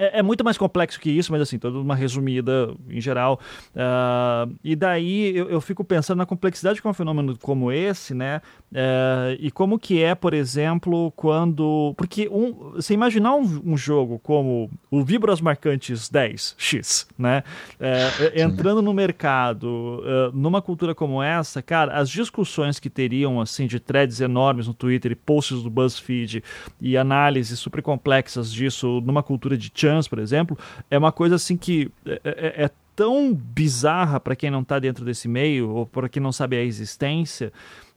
é, 0.00 0.20
é, 0.20 0.22
muito 0.22 0.42
mais 0.42 0.56
complexo 0.56 0.98
que 0.98 1.10
isso, 1.10 1.30
mas 1.30 1.42
assim, 1.42 1.58
toda 1.58 1.78
uma 1.78 1.94
resumida 1.94 2.74
em 2.88 3.00
geral. 3.02 3.38
Uh, 3.74 4.56
e 4.64 4.74
daí 4.74 5.36
eu, 5.36 5.50
eu, 5.50 5.60
fico 5.60 5.84
pensando 5.84 6.16
na 6.16 6.24
complexidade 6.24 6.80
que 6.80 6.86
é 6.86 6.90
um 6.90 6.94
fenômeno 6.94 7.36
como 7.38 7.70
esse, 7.70 8.14
né? 8.14 8.40
Uh, 8.72 9.36
e 9.38 9.50
como 9.50 9.78
que 9.78 10.02
é, 10.02 10.14
por 10.14 10.32
exemplo, 10.32 11.12
quando. 11.14 11.92
Porque 11.98 12.28
um, 12.32 12.72
você 12.76 12.94
imaginar 12.94 13.34
um, 13.34 13.72
um 13.72 13.76
jogo 13.76 14.18
como 14.20 14.70
o 14.90 15.04
Vibras 15.04 15.38
Marcantes 15.40 16.08
10X, 16.08 17.06
né? 17.18 17.44
Uh, 17.78 18.40
entrando 18.40 18.80
no 18.80 18.94
mercado, 18.94 20.02
numa 20.32 20.62
cultura 20.62 20.94
como 20.94 21.22
essa, 21.22 21.60
cara, 21.60 21.92
as 21.92 22.08
discussões 22.08 22.78
que 22.78 22.88
teriam, 22.88 23.38
assim, 23.38 23.66
de 23.66 23.78
threads 23.78 24.20
enormes 24.20 24.66
no 24.66 24.72
Twitter 24.72 25.12
e 25.12 25.14
posts 25.14 25.62
do 25.62 25.68
BuzzFeed 25.68 26.42
e 26.80 26.96
análises 26.96 27.58
super 27.58 27.82
complexas 27.82 28.50
disso 28.50 29.02
numa 29.04 29.22
cultura 29.22 29.58
de 29.58 29.68
chance, 29.90 30.08
por 30.08 30.18
exemplo, 30.18 30.56
é 30.90 30.96
uma 30.96 31.12
coisa 31.12 31.34
assim 31.34 31.56
que 31.56 31.90
é, 32.06 32.20
é, 32.24 32.64
é 32.64 32.70
tão 32.94 33.34
bizarra 33.34 34.20
para 34.20 34.36
quem 34.36 34.50
não 34.50 34.60
está 34.60 34.78
dentro 34.78 35.04
desse 35.04 35.26
meio 35.26 35.70
ou 35.70 35.86
para 35.86 36.08
quem 36.08 36.22
não 36.22 36.32
sabe 36.32 36.56
a 36.56 36.62
existência 36.62 37.52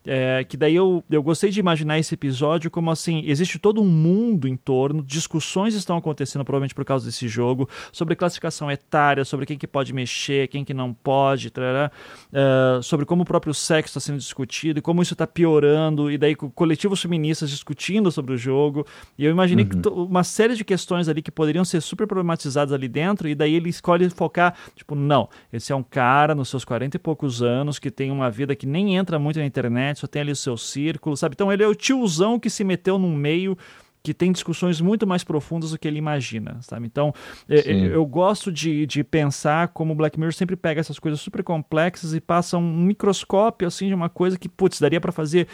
é, 0.05 0.43
que 0.43 0.57
daí 0.57 0.75
eu, 0.75 1.03
eu 1.09 1.23
gostei 1.23 1.49
de 1.49 1.59
imaginar 1.59 1.97
esse 1.97 2.13
episódio 2.13 2.69
como 2.69 2.91
assim: 2.91 3.23
existe 3.25 3.57
todo 3.57 3.81
um 3.81 3.87
mundo 3.87 4.47
em 4.47 4.55
torno, 4.55 5.03
discussões 5.03 5.73
estão 5.73 5.97
acontecendo, 5.97 6.43
provavelmente 6.43 6.75
por 6.75 6.83
causa 6.83 7.05
desse 7.05 7.27
jogo, 7.27 7.69
sobre 7.91 8.15
classificação 8.15 8.69
etária, 8.69 9.23
sobre 9.23 9.45
quem 9.45 9.57
que 9.57 9.67
pode 9.67 9.93
mexer, 9.93 10.47
quem 10.47 10.65
que 10.65 10.73
não 10.73 10.93
pode, 10.93 11.49
tarará, 11.49 11.91
é, 12.31 12.81
sobre 12.81 13.05
como 13.05 13.23
o 13.23 13.25
próprio 13.25 13.53
sexo 13.53 13.97
está 13.97 13.99
sendo 13.99 14.17
discutido 14.17 14.79
e 14.79 14.81
como 14.81 15.01
isso 15.01 15.13
está 15.13 15.25
piorando, 15.25 16.11
e 16.11 16.17
daí 16.17 16.35
coletivos 16.35 17.01
feministas 17.01 17.49
discutindo 17.49 18.11
sobre 18.11 18.33
o 18.33 18.37
jogo. 18.37 18.85
E 19.17 19.25
eu 19.25 19.31
imaginei 19.31 19.67
uhum. 19.85 20.03
uma 20.03 20.23
série 20.23 20.55
de 20.55 20.65
questões 20.65 21.07
ali 21.07 21.21
que 21.21 21.31
poderiam 21.31 21.63
ser 21.63 21.81
super 21.81 22.07
problematizadas 22.07 22.73
ali 22.73 22.87
dentro, 22.87 23.27
e 23.27 23.35
daí 23.35 23.55
ele 23.55 23.69
escolhe 23.69 24.09
focar, 24.09 24.53
tipo, 24.75 24.95
não, 24.95 25.29
esse 25.51 25.71
é 25.71 25.75
um 25.75 25.83
cara 25.83 26.35
nos 26.35 26.49
seus 26.49 26.65
40 26.65 26.97
e 26.97 26.99
poucos 26.99 27.41
anos 27.41 27.79
que 27.79 27.89
tem 27.89 28.11
uma 28.11 28.29
vida 28.29 28.55
que 28.55 28.65
nem 28.65 28.95
entra 28.95 29.17
muito 29.17 29.39
na 29.39 29.45
internet 29.45 29.92
internet, 29.93 29.99
só 29.99 30.07
tem 30.07 30.21
ali 30.21 30.31
o 30.31 30.35
seu 30.35 30.57
círculo, 30.57 31.15
sabe? 31.15 31.33
Então 31.33 31.51
ele 31.51 31.63
é 31.63 31.67
o 31.67 31.75
tiozão 31.75 32.39
que 32.39 32.49
se 32.49 32.63
meteu 32.63 32.97
num 32.97 33.15
meio 33.15 33.57
que 34.03 34.13
tem 34.13 34.33
discussões 34.33 34.81
muito 34.81 35.07
mais 35.07 35.23
profundas 35.23 35.71
do 35.71 35.79
que 35.79 35.87
ele 35.87 35.97
imagina, 35.97 36.57
sabe? 36.59 36.85
Então, 36.85 37.13
é, 37.47 37.59
é, 37.59 37.95
eu 37.95 38.05
gosto 38.05 38.51
de, 38.51 38.85
de 38.85 39.01
pensar 39.01 39.69
como 39.69 39.93
o 39.93 39.95
Black 39.95 40.19
Mirror 40.19 40.33
sempre 40.33 40.57
pega 40.57 40.81
essas 40.81 40.99
coisas 40.99 41.21
super 41.21 41.41
complexas 41.41 42.13
e 42.13 42.19
passa 42.19 42.57
um 42.57 42.83
microscópio, 42.83 43.65
assim, 43.65 43.87
de 43.87 43.93
uma 43.93 44.09
coisa 44.09 44.37
que, 44.37 44.49
putz, 44.49 44.81
daria 44.81 44.99
para 44.99 45.13
fazer... 45.13 45.47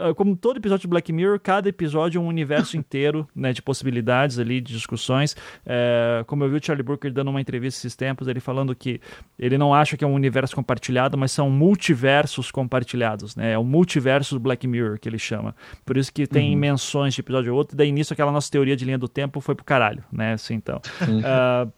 Ah, 0.00 0.14
como 0.14 0.34
todo 0.34 0.56
episódio 0.56 0.82
de 0.82 0.88
Black 0.88 1.12
Mirror, 1.12 1.38
cada 1.38 1.68
episódio 1.68 2.18
é 2.18 2.22
um 2.22 2.26
universo 2.26 2.76
inteiro, 2.78 3.28
né, 3.36 3.52
de 3.52 3.60
possibilidades 3.60 4.38
ali, 4.38 4.58
de 4.60 4.72
discussões. 4.72 5.36
É, 5.66 6.24
como 6.26 6.44
eu 6.44 6.50
vi 6.50 6.56
o 6.56 6.64
Charlie 6.64 6.82
Brooker 6.82 7.12
dando 7.12 7.28
uma 7.28 7.42
entrevista 7.42 7.78
esses 7.80 7.94
tempos, 7.94 8.26
ele 8.26 8.40
falando 8.40 8.74
que 8.74 9.02
ele 9.38 9.58
não 9.58 9.74
acha 9.74 9.98
que 9.98 10.04
é 10.04 10.06
um 10.06 10.14
universo 10.14 10.56
compartilhado, 10.56 11.18
mas 11.18 11.30
são 11.30 11.50
multiversos 11.50 12.50
compartilhados, 12.50 13.36
né? 13.36 13.52
É 13.52 13.58
o 13.58 13.64
multiverso 13.64 14.36
do 14.36 14.40
Black 14.40 14.66
Mirror, 14.66 14.98
que 14.98 15.08
ele 15.08 15.18
chama. 15.18 15.54
Por 15.84 15.98
isso 15.98 16.10
que 16.10 16.26
tem 16.26 16.54
uhum. 16.54 16.58
menções 16.58 17.12
de 17.12 17.20
episódio 17.20 17.52
a 17.52 17.56
outro, 17.56 17.76
daí 17.82 17.92
nisso 17.92 18.12
aquela 18.12 18.32
nossa 18.32 18.50
teoria 18.50 18.76
de 18.76 18.84
linha 18.84 18.98
do 18.98 19.08
tempo 19.08 19.40
foi 19.40 19.54
pro 19.54 19.64
caralho, 19.64 20.04
né? 20.10 20.34
Assim, 20.34 20.54
então. 20.54 20.80
Uh, 21.02 21.70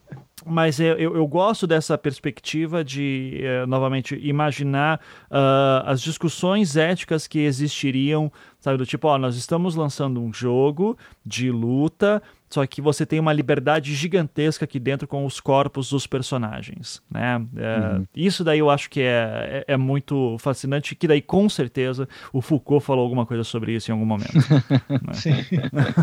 mas 0.47 0.79
eu, 0.79 0.99
eu, 0.99 1.27
gosto 1.27 1.67
dessa 1.67 1.97
perspectiva 1.97 2.85
de, 2.85 3.43
uh, 3.43 3.67
novamente, 3.67 4.19
imaginar 4.23 5.01
uh, 5.31 5.87
as 5.87 6.03
discussões 6.03 6.77
éticas 6.77 7.27
que 7.27 7.39
existiriam 7.41 8.31
Sabe, 8.65 8.79
do 8.79 8.87
tipo, 8.87 9.07
ó, 9.09 9.19
nós 9.19 9.37
estamos 9.37 9.75
lançando 9.75 10.23
um 10.23 10.33
jogo 10.33 10.97
de 11.23 11.51
luta, 11.51 12.23
só 12.51 12.65
que 12.67 12.81
você 12.81 13.05
tem 13.05 13.19
uma 13.19 13.33
liberdade 13.33 13.95
gigantesca 13.95 14.65
aqui 14.65 14.79
dentro 14.79 15.09
com 15.09 15.27
os 15.27 15.41
corpos 15.41 15.91
dos 15.91 16.07
personagens, 16.07 17.03
né? 17.11 17.45
É, 17.57 17.97
uhum. 17.97 18.07
Isso 18.15 18.45
daí 18.45 18.61
eu 18.61 18.71
acho 18.71 18.89
que 18.89 19.01
é, 19.01 19.65
é, 19.69 19.75
é, 19.75 19.77
muito 19.77 20.37
fascinante, 20.39 20.95
que 20.95 21.09
daí 21.09 21.21
com 21.21 21.49
certeza 21.49 22.09
o 22.33 22.41
Foucault 22.41 22.85
falou 22.85 23.03
alguma 23.03 23.27
coisa 23.27 23.43
sobre 23.43 23.75
isso 23.75 23.91
em 23.91 23.93
algum 23.93 24.07
momento. 24.07 24.35
né? 24.35 25.13
Sim. 25.15 25.33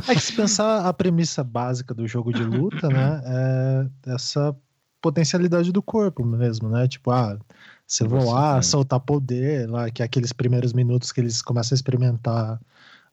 É 0.08 0.14
que 0.14 0.22
se 0.22 0.34
pensar 0.34 0.86
a 0.86 0.94
premissa 0.94 1.44
básica 1.44 1.94
do 1.94 2.08
jogo 2.08 2.34
de 2.34 2.44
luta, 2.44 2.90
né, 2.90 3.22
é 3.26 4.14
essa 4.14 4.56
potencialidade 5.02 5.72
do 5.72 5.82
corpo 5.82 6.24
mesmo, 6.24 6.70
né? 6.70 6.88
Tipo, 6.88 7.12
ah, 7.12 7.38
você 7.88 8.04
voar, 8.04 8.64
soltar 8.64 9.00
poder, 9.00 9.70
lá, 9.70 9.90
que 9.90 10.02
é 10.02 10.06
aqueles 10.06 10.32
primeiros 10.32 10.74
minutos 10.74 11.12
que 11.12 11.20
eles 11.20 11.42
começam 11.42 11.76
a 11.76 11.78
experimentar 11.78 12.60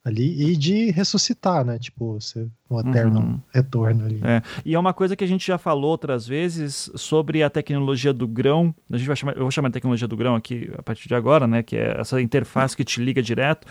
ali, 0.05 0.51
e 0.51 0.57
de 0.57 0.90
ressuscitar, 0.90 1.64
né? 1.64 1.78
Tipo, 1.78 2.14
você, 2.14 2.49
um 2.70 2.80
eterno 2.80 3.20
uhum. 3.20 3.40
retorno 3.53 4.07
ali. 4.07 4.20
É. 4.24 4.42
E 4.64 4.74
é 4.74 4.78
uma 4.78 4.94
coisa 4.94 5.14
que 5.14 5.24
a 5.24 5.26
gente 5.26 5.46
já 5.46 5.59
falou 5.59 5.90
outras 5.90 6.26
vezes 6.26 6.90
sobre 6.94 7.42
a 7.42 7.51
tecnologia 7.51 8.12
do 8.12 8.26
grão. 8.26 8.74
A 8.90 8.96
gente 8.96 9.07
vai 9.07 9.16
chamar, 9.16 9.36
eu 9.36 9.42
vou 9.42 9.51
chamar 9.51 9.68
de 9.68 9.74
tecnologia 9.74 10.09
do 10.09 10.16
grão 10.16 10.34
aqui 10.34 10.70
a 10.78 10.82
partir 10.82 11.09
de 11.09 11.14
agora, 11.14 11.46
né? 11.46 11.62
Que 11.62 11.76
é 11.76 12.01
essa 12.01 12.20
interface 12.20 12.76
que 12.76 12.84
te 12.84 13.03
liga 13.03 13.22
direto 13.22 13.66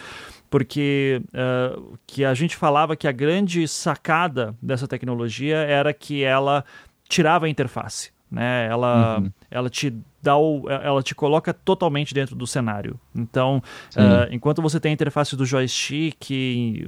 porque 0.50 1.22
uh, 1.30 1.98
que 2.06 2.24
a 2.24 2.34
gente 2.34 2.56
falava 2.56 2.96
que 2.96 3.08
a 3.08 3.12
grande 3.12 3.68
sacada 3.68 4.56
dessa 4.62 4.88
tecnologia 4.88 5.58
era 5.58 5.94
que 5.94 6.24
ela 6.24 6.64
tirava 7.08 7.46
a 7.46 7.50
interface, 7.50 8.12
né? 8.30 8.68
Ela, 8.68 9.20
uhum. 9.20 9.32
Ela 9.50 9.70
te 9.70 9.94
dá 10.22 10.36
o, 10.36 10.70
ela 10.70 11.02
te 11.02 11.16
coloca 11.16 11.54
totalmente 11.54 12.14
dentro 12.14 12.36
do 12.36 12.46
cenário. 12.46 13.00
Então, 13.16 13.62
uh, 13.96 14.28
enquanto 14.32 14.62
você 14.62 14.80
tem 14.80 14.92
a 14.92 14.94
interface 14.94 15.36
do 15.36 15.46
joystick 15.46 16.30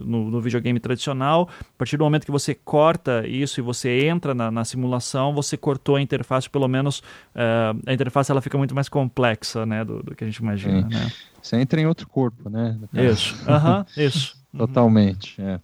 no, 0.05 0.29
no, 0.29 0.41
videogame 0.41 0.79
tradicional, 0.79 1.47
a 1.61 1.77
partir 1.77 1.95
do 1.95 2.03
momento 2.03 2.25
que 2.25 2.31
você 2.31 2.53
corta 2.53 3.25
isso 3.25 3.59
e 3.59 3.63
você 3.63 4.07
entra 4.07 4.33
na, 4.33 4.51
na 4.51 4.65
simulação, 4.65 5.33
você 5.33 5.55
cortou 5.55 5.95
a 5.95 6.01
interface, 6.01 6.49
pelo 6.49 6.67
menos 6.67 6.99
uh, 6.99 7.79
a 7.85 7.93
interface 7.93 8.31
ela 8.31 8.41
fica 8.41 8.57
muito 8.57 8.75
mais 8.75 8.89
complexa, 8.89 9.65
né, 9.65 9.85
do, 9.85 10.03
do 10.03 10.15
que 10.15 10.23
a 10.23 10.27
gente 10.27 10.37
imagina. 10.37 10.81
Né? 10.81 11.11
Você 11.41 11.55
entra 11.57 11.79
em 11.79 11.85
outro 11.85 12.07
corpo, 12.09 12.49
né? 12.49 12.77
Isso, 12.93 13.35
uhum, 13.49 13.85
isso. 13.95 14.37
Totalmente, 14.57 15.41
é. 15.41 15.59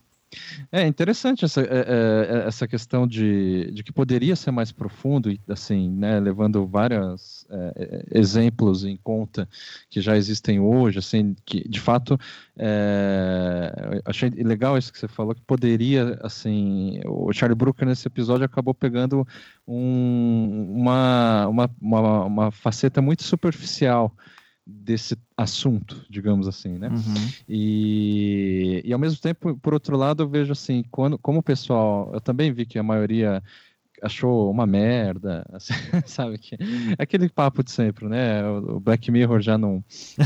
É 0.71 0.85
interessante 0.85 1.45
essa, 1.45 1.61
é, 1.61 1.63
é, 1.63 2.37
é, 2.43 2.47
essa 2.47 2.67
questão 2.67 3.07
de, 3.07 3.71
de 3.71 3.83
que 3.83 3.91
poderia 3.91 4.35
ser 4.35 4.51
mais 4.51 4.71
profundo, 4.71 5.35
assim, 5.47 5.89
né, 5.89 6.19
levando 6.19 6.65
vários 6.65 7.45
é, 7.49 8.03
é, 8.11 8.19
exemplos 8.19 8.83
em 8.83 8.97
conta 8.97 9.47
que 9.89 10.01
já 10.01 10.17
existem 10.17 10.59
hoje, 10.59 10.99
assim, 10.99 11.35
que 11.45 11.67
de 11.67 11.79
fato 11.79 12.19
é, 12.57 14.01
achei 14.05 14.29
legal 14.29 14.77
isso 14.77 14.91
que 14.91 14.99
você 14.99 15.07
falou, 15.07 15.35
que 15.35 15.41
poderia, 15.41 16.19
assim, 16.21 16.99
o 17.05 17.31
Charlie 17.33 17.57
Brooker 17.57 17.87
nesse 17.87 18.07
episódio 18.07 18.45
acabou 18.45 18.73
pegando 18.73 19.27
um, 19.67 20.73
uma, 20.75 21.47
uma, 21.47 21.69
uma, 21.81 22.25
uma 22.25 22.51
faceta 22.51 23.01
muito 23.01 23.23
superficial 23.23 24.15
desse 24.65 25.15
assunto, 25.37 26.05
digamos 26.09 26.47
assim, 26.47 26.77
né? 26.77 26.89
Uhum. 26.89 27.29
E, 27.47 28.81
e 28.83 28.91
ao 28.91 28.99
mesmo 28.99 29.21
tempo, 29.21 29.55
por 29.57 29.73
outro 29.73 29.95
lado, 29.95 30.23
eu 30.23 30.29
vejo 30.29 30.51
assim, 30.51 30.83
quando, 30.89 31.17
como 31.19 31.39
o 31.39 31.43
pessoal, 31.43 32.09
eu 32.13 32.19
também 32.19 32.51
vi 32.51 32.65
que 32.65 32.79
a 32.79 32.83
maioria 32.83 33.43
achou 34.01 34.49
uma 34.49 34.65
merda, 34.65 35.45
assim, 35.53 35.73
sabe 36.05 36.37
que 36.37 36.57
aquele 36.97 37.29
papo 37.29 37.63
de 37.63 37.71
sempre, 37.71 38.07
né? 38.07 38.47
O 38.47 38.79
Black 38.79 39.11
Mirror 39.11 39.39
já 39.39 39.57
não 39.57 39.83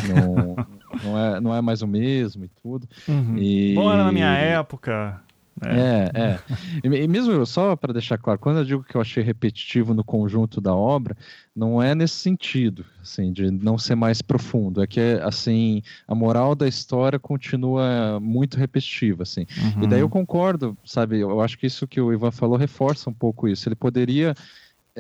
não, 0.08 0.56
não, 1.04 1.20
é, 1.20 1.42
não 1.42 1.56
é 1.56 1.62
mais 1.62 1.82
o 1.82 1.88
mesmo 1.88 2.46
e 2.46 2.50
tudo. 2.50 2.88
Uhum. 3.08 3.38
E... 3.38 3.74
Bom, 3.76 3.92
era 3.92 4.04
na 4.04 4.12
minha 4.12 4.34
época. 4.34 5.22
É, 5.66 6.12
é. 6.14 6.40
E, 6.84 7.08
mesmo 7.08 7.46
só 7.46 7.76
para 7.76 7.94
deixar 7.94 8.18
claro, 8.18 8.40
quando 8.40 8.58
eu 8.58 8.66
digo 8.66 8.84
que 8.84 8.96
eu 8.96 9.02
achei 9.02 9.24
repetitivo 9.24 9.94
no 9.94 10.04
conjunto 10.04 10.62
da 10.62 10.74
obra, 10.74 11.16
não 11.56 11.82
é 11.82 11.94
nesse 11.94 12.16
sentido, 12.16 12.86
assim, 13.02 13.32
de 13.34 13.52
não 13.52 13.78
ser 13.78 13.96
mais 13.96 14.22
profundo. 14.22 14.82
É 14.82 14.88
que 14.88 15.00
assim 15.24 15.82
a 16.08 16.16
moral 16.16 16.56
da 16.56 16.68
história 16.68 17.20
continua 17.20 18.20
muito 18.22 18.58
repetitiva, 18.58 19.24
assim. 19.24 19.46
Uhum. 19.76 19.84
E 19.84 19.88
daí 19.88 20.00
eu 20.00 20.06
uhum. 20.06 20.12
concordo, 20.12 20.78
sabe? 20.86 21.20
Eu 21.20 21.42
acho 21.42 21.58
que 21.58 21.68
isso 21.68 21.88
que 21.88 22.00
o 22.00 22.14
Ivan 22.14 22.32
falou 22.32 22.58
reforça 22.58 23.10
um 23.10 23.14
pouco 23.14 23.48
isso. 23.48 23.68
Ele 23.68 23.76
poderia 23.76 24.34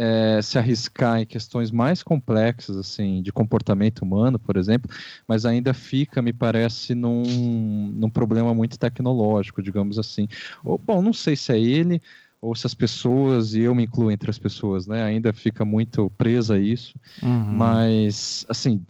é, 0.01 0.41
se 0.41 0.57
arriscar 0.57 1.19
em 1.19 1.25
questões 1.25 1.71
mais 1.71 2.01
complexas, 2.01 2.77
assim, 2.77 3.21
de 3.21 3.33
comportamento 3.33 3.99
humano, 3.99 4.39
por 4.39 4.55
exemplo, 4.55 4.89
mas 5.27 5.45
ainda 5.45 5.73
fica, 5.73 6.21
me 6.21 6.31
parece, 6.31 6.95
num, 6.95 7.91
num 7.93 8.09
problema 8.09 8.53
muito 8.53 8.79
tecnológico, 8.79 9.61
digamos 9.61 9.99
assim. 9.99 10.25
Ou, 10.63 10.77
bom, 10.77 11.01
não 11.01 11.11
sei 11.11 11.35
se 11.35 11.51
é 11.51 11.59
ele 11.59 12.01
ou 12.41 12.55
se 12.55 12.65
as 12.65 12.73
pessoas, 12.73 13.53
e 13.53 13.59
eu 13.59 13.75
me 13.75 13.83
incluo 13.83 14.09
entre 14.09 14.29
as 14.29 14.39
pessoas, 14.39 14.87
né, 14.87 15.03
ainda 15.03 15.33
fica 15.33 15.65
muito 15.65 16.09
presa 16.11 16.55
a 16.55 16.57
isso, 16.57 16.97
uhum. 17.21 17.57
mas, 17.57 18.45
assim, 18.47 18.81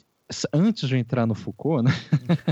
antes 0.53 0.87
de 0.87 0.95
entrar 0.95 1.25
no 1.25 1.33
Foucault, 1.33 1.83
né? 1.83 1.91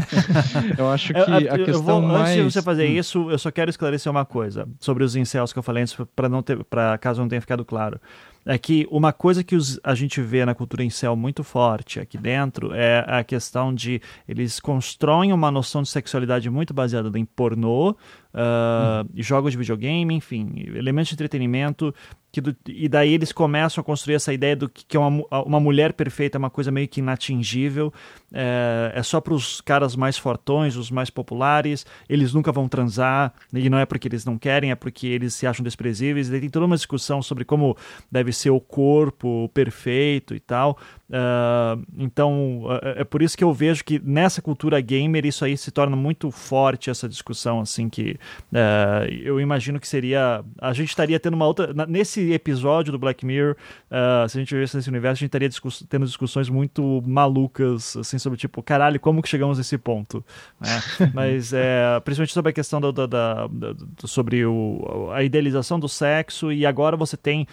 eu 0.76 0.89
acho 0.89 1.14
que 1.14 1.20
eu, 1.20 1.26
eu, 1.26 1.53
a 1.53 1.58
questão 1.60 1.84
vou, 1.84 2.01
mais... 2.01 2.39
Antes 2.39 2.45
de 2.45 2.51
você 2.53 2.62
fazer 2.64 2.89
hum. 2.89 2.93
isso, 2.93 3.30
eu 3.30 3.38
só 3.38 3.51
quero 3.51 3.70
esclarecer 3.70 4.12
uma 4.12 4.26
coisa 4.26 4.68
sobre 4.80 5.03
os 5.03 5.16
incels 5.16 5.53
que 5.53 5.60
eu 5.60 5.64
falei 5.64 5.84
antes, 5.84 5.95
para 6.16 6.28
não 6.28 6.41
ter, 6.41 6.64
para 6.64 6.97
caso 6.97 7.22
não 7.22 7.28
tenha 7.28 7.41
ficado 7.41 7.64
claro 7.64 8.01
é 8.48 8.58
que 8.58 8.88
uma 8.89 9.12
coisa 9.12 9.43
que 9.43 9.56
os, 9.56 9.78
a 9.84 9.93
gente 9.93 10.22
vê 10.22 10.45
na 10.45 10.56
cultura 10.56 10.82
em 10.82 10.89
céu 10.89 11.18
muito 11.18 11.43
forte 11.43 12.00
aqui 12.00 12.18
dentro 12.18 12.74
é 12.74 13.04
a 13.06 13.22
questão 13.22 13.76
de 13.76 14.02
eles 14.26 14.58
constroem 14.60 15.34
uma 15.34 15.52
noção 15.52 15.82
de 15.82 15.89
sexualidade 15.89 16.50
muito 16.50 16.74
baseada 16.74 17.12
em 17.20 17.26
pornô, 17.26 17.93
uh, 18.38 19.02
uhum. 19.02 19.24
jogos 19.24 19.52
de 19.52 19.58
videogame, 19.58 20.14
enfim, 20.14 20.54
elementos 20.76 21.10
de 21.10 21.16
entretenimento 21.16 21.94
que 22.32 22.42
do, 22.42 22.56
e 22.68 22.88
daí 22.88 23.14
eles 23.14 23.32
começam 23.32 23.82
a 23.82 23.84
construir 23.84 24.16
essa 24.16 24.34
ideia 24.34 24.56
do 24.56 24.70
que, 24.70 24.86
que 24.86 24.98
é 24.98 25.00
uma, 25.00 25.26
uma 25.44 25.60
mulher 25.60 25.94
perfeita 25.94 26.38
é 26.38 26.40
uma 26.40 26.50
coisa 26.50 26.70
meio 26.70 26.88
que 26.88 27.00
inatingível, 27.00 27.92
é, 28.34 28.92
é 28.94 29.04
só 29.04 29.20
para 29.20 29.34
os 29.34 29.62
caras 29.62 29.96
mais 29.96 30.18
fortões, 30.18 30.76
os 30.76 30.92
mais 30.92 31.10
populares, 31.10 31.86
eles 32.08 32.34
nunca 32.34 32.52
vão 32.52 32.68
transar, 32.68 33.34
e 33.54 33.70
não 33.70 33.80
é 33.80 33.86
porque 33.86 34.08
eles 34.08 34.26
não 34.26 34.38
querem, 34.38 34.72
é 34.72 34.76
porque 34.76 35.08
eles 35.08 35.34
se 35.34 35.48
acham 35.48 35.64
desprezíveis. 35.64 36.28
E 36.28 36.32
daí 36.32 36.42
tem 36.42 36.50
toda 36.50 36.66
uma 36.66 36.76
discussão 36.76 37.22
sobre 37.22 37.46
como 37.46 37.76
deve 38.12 38.32
ser 38.32 38.50
o 38.50 38.60
corpo 38.60 39.50
perfeito 39.54 40.36
e 40.36 40.40
tal. 40.40 40.78
Uh, 41.10 41.86
então 41.97 42.66
é, 42.84 42.99
é 42.99 43.03
por 43.05 43.22
isso 43.22 43.38
que 43.38 43.43
eu 43.43 43.53
vejo 43.53 43.82
que 43.82 43.97
nessa 44.03 44.41
cultura 44.41 44.82
gamer 44.82 45.26
isso 45.26 45.45
aí 45.45 45.58
se 45.58 45.72
torna 45.72 45.95
muito 45.95 46.30
forte 46.32 46.89
essa 46.89 47.08
discussão 47.08 47.62
assim 47.62 47.88
que 47.88 48.20
uh, 48.51 49.10
eu 49.24 49.39
imagino 49.39 49.80
que 49.80 49.88
seria 49.88 50.43
a 50.60 50.74
gente 50.74 50.89
estaria 50.89 51.18
tendo 51.18 51.36
uma 51.36 51.45
outra 51.47 51.74
nesse 51.88 52.34
episódio 52.34 52.91
do 52.91 52.99
Black 52.99 53.26
Mirror 53.26 53.55
uh, 53.89 54.28
se 54.28 54.38
a 54.38 54.41
gente 54.41 54.53
vivesse 54.53 54.76
nesse 54.76 54.89
universo 54.89 55.14
a 55.14 55.24
gente 55.24 55.30
estaria 55.30 55.47
discuss 55.47 55.86
tendo 55.88 56.05
discussões 56.05 56.49
muito 56.49 57.01
malucas 57.08 57.95
assim 57.95 58.20
sobre 58.20 58.38
tipo 58.38 58.62
caralho 58.62 58.99
como 58.99 59.22
que 59.22 59.30
chegamos 59.30 59.58
nesse 59.58 59.78
ponto 59.78 60.22
né? 60.60 60.82
mas 61.16 61.53
é, 61.53 62.01
principalmente 62.01 62.34
sobre 62.34 62.49
a 62.49 62.53
questão 62.53 62.82
do, 62.82 62.91
do, 62.91 63.08
do, 63.08 64.08
sobre 64.10 64.45
o, 64.45 65.10
a 65.14 65.24
idealização 65.24 65.80
do 65.80 65.88
sexo 65.88 66.51
e 66.51 66.66
agora 66.66 66.97
você 66.97 67.16
tem 67.16 67.47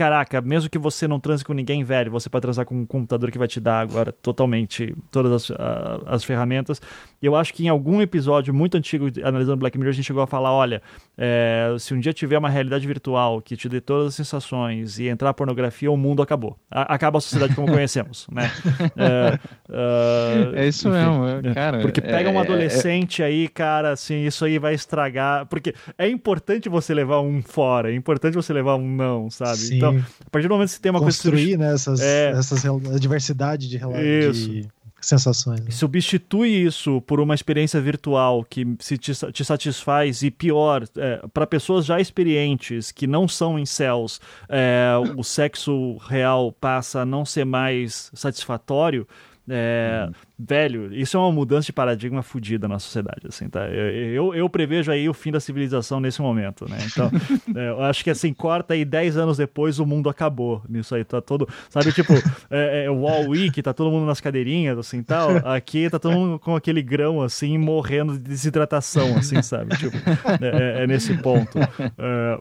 caraca, 0.00 0.40
mesmo 0.40 0.70
que 0.70 0.78
você 0.78 1.06
não 1.06 1.20
transe 1.20 1.44
com 1.44 1.52
ninguém 1.52 1.84
velho, 1.84 2.10
você 2.10 2.30
pode 2.30 2.40
transar 2.40 2.64
com 2.64 2.74
um 2.74 2.86
computador 2.86 3.30
que 3.30 3.36
vai 3.36 3.46
te 3.46 3.60
dar 3.60 3.80
agora 3.80 4.10
totalmente 4.10 4.96
todas 5.10 5.30
as, 5.30 5.50
uh, 5.50 6.02
as 6.06 6.24
ferramentas. 6.24 6.80
Eu 7.20 7.36
acho 7.36 7.52
que 7.52 7.66
em 7.66 7.68
algum 7.68 8.00
episódio 8.00 8.54
muito 8.54 8.78
antigo, 8.78 9.08
analisando 9.22 9.58
Black 9.58 9.76
Mirror, 9.76 9.90
a 9.90 9.94
gente 9.94 10.06
chegou 10.06 10.22
a 10.22 10.26
falar: 10.26 10.54
olha, 10.54 10.80
é, 11.18 11.76
se 11.78 11.92
um 11.92 12.00
dia 12.00 12.14
tiver 12.14 12.38
uma 12.38 12.48
realidade 12.48 12.86
virtual 12.86 13.42
que 13.42 13.54
te 13.58 13.68
dê 13.68 13.78
todas 13.78 14.08
as 14.08 14.14
sensações 14.14 14.98
e 14.98 15.06
entrar 15.06 15.34
pornografia, 15.34 15.92
o 15.92 15.98
mundo 15.98 16.22
acabou. 16.22 16.56
A 16.70 16.94
acaba 16.94 17.18
a 17.18 17.20
sociedade 17.20 17.54
como 17.54 17.70
conhecemos, 17.70 18.26
né? 18.32 18.50
É, 18.96 19.38
uh, 19.68 20.56
é 20.56 20.66
isso 20.66 20.88
enfim, 20.88 20.96
mesmo, 20.96 21.50
é, 21.50 21.54
cara. 21.54 21.80
Porque 21.80 22.00
pega 22.00 22.30
um 22.30 22.36
é, 22.36 22.36
é, 22.36 22.40
adolescente 22.40 23.22
aí, 23.22 23.48
cara, 23.48 23.92
assim, 23.92 24.24
isso 24.24 24.46
aí 24.46 24.58
vai 24.58 24.72
estragar. 24.72 25.44
Porque 25.44 25.74
é 25.98 26.08
importante 26.08 26.70
você 26.70 26.94
levar 26.94 27.20
um 27.20 27.42
fora, 27.42 27.92
é 27.92 27.94
importante 27.94 28.32
você 28.32 28.54
levar 28.54 28.76
um 28.76 28.88
não, 28.88 29.28
sabe? 29.28 29.58
Sim. 29.58 29.76
Então, 29.76 29.89
a 29.98 30.30
partir 30.30 30.48
do 30.48 30.54
momento 30.54 30.68
que 30.68 30.74
você 30.74 30.80
tem 30.80 30.90
uma 30.90 31.00
Construir, 31.00 31.56
coisa. 31.56 31.56
Construir, 31.56 31.58
né, 31.58 31.74
essas, 31.74 32.00
é, 32.00 32.30
essas, 32.30 33.00
diversidade 33.00 33.68
de, 33.68 33.78
de 33.78 34.68
sensações. 35.00 35.60
Né? 35.60 35.70
Substitui 35.70 36.48
isso 36.48 37.00
por 37.02 37.20
uma 37.20 37.34
experiência 37.34 37.80
virtual 37.80 38.44
que 38.44 38.66
se 38.78 38.98
te, 38.98 39.12
te 39.32 39.44
satisfaz 39.44 40.22
e 40.22 40.30
pior, 40.30 40.86
é, 40.96 41.22
para 41.32 41.46
pessoas 41.46 41.86
já 41.86 42.00
experientes 42.00 42.92
que 42.92 43.06
não 43.06 43.26
são 43.26 43.58
em 43.58 43.66
céus, 43.66 44.20
é, 44.48 44.92
o 45.16 45.24
sexo 45.24 45.96
real 46.08 46.52
passa 46.52 47.00
a 47.00 47.04
não 47.04 47.24
ser 47.24 47.44
mais 47.44 48.10
satisfatório 48.14 49.06
É, 49.48 50.06
uhum. 50.06 50.12
Velho, 50.42 50.94
isso 50.94 51.18
é 51.18 51.20
uma 51.20 51.30
mudança 51.30 51.66
de 51.66 51.72
paradigma 51.72 52.22
fodida 52.22 52.66
na 52.66 52.78
sociedade, 52.78 53.26
assim, 53.28 53.46
tá? 53.46 53.68
Eu, 53.68 53.90
eu, 53.90 54.34
eu, 54.34 54.48
prevejo 54.48 54.90
aí 54.90 55.06
o 55.06 55.12
fim 55.12 55.30
da 55.30 55.38
civilização 55.38 56.00
nesse 56.00 56.22
momento, 56.22 56.66
né? 56.68 56.78
Então, 56.90 57.10
é, 57.54 57.68
eu 57.68 57.82
acho 57.82 58.02
que 58.02 58.08
assim, 58.08 58.32
corta 58.32 58.72
aí 58.72 58.82
10 58.82 59.18
anos 59.18 59.36
depois 59.36 59.78
o 59.78 59.84
mundo 59.84 60.08
acabou 60.08 60.62
nisso 60.66 60.94
aí, 60.94 61.04
tá 61.04 61.20
todo, 61.20 61.46
sabe, 61.68 61.92
tipo, 61.92 62.14
é, 62.50 62.84
é, 62.84 62.90
o 62.90 63.00
Wall 63.00 63.28
Week, 63.28 63.60
tá 63.60 63.74
todo 63.74 63.90
mundo 63.90 64.06
nas 64.06 64.18
cadeirinhas, 64.18 64.78
assim, 64.78 65.02
tal, 65.02 65.30
aqui 65.44 65.90
tá 65.90 65.98
todo 65.98 66.14
mundo 66.14 66.38
com 66.38 66.56
aquele 66.56 66.80
grão, 66.80 67.20
assim, 67.20 67.58
morrendo 67.58 68.14
de 68.14 68.20
desidratação, 68.20 69.18
assim, 69.18 69.42
sabe? 69.42 69.76
Tipo, 69.76 69.96
é, 70.40 70.80
é, 70.80 70.84
é 70.84 70.86
nesse 70.86 71.14
ponto. 71.18 71.58
É, 71.58 72.38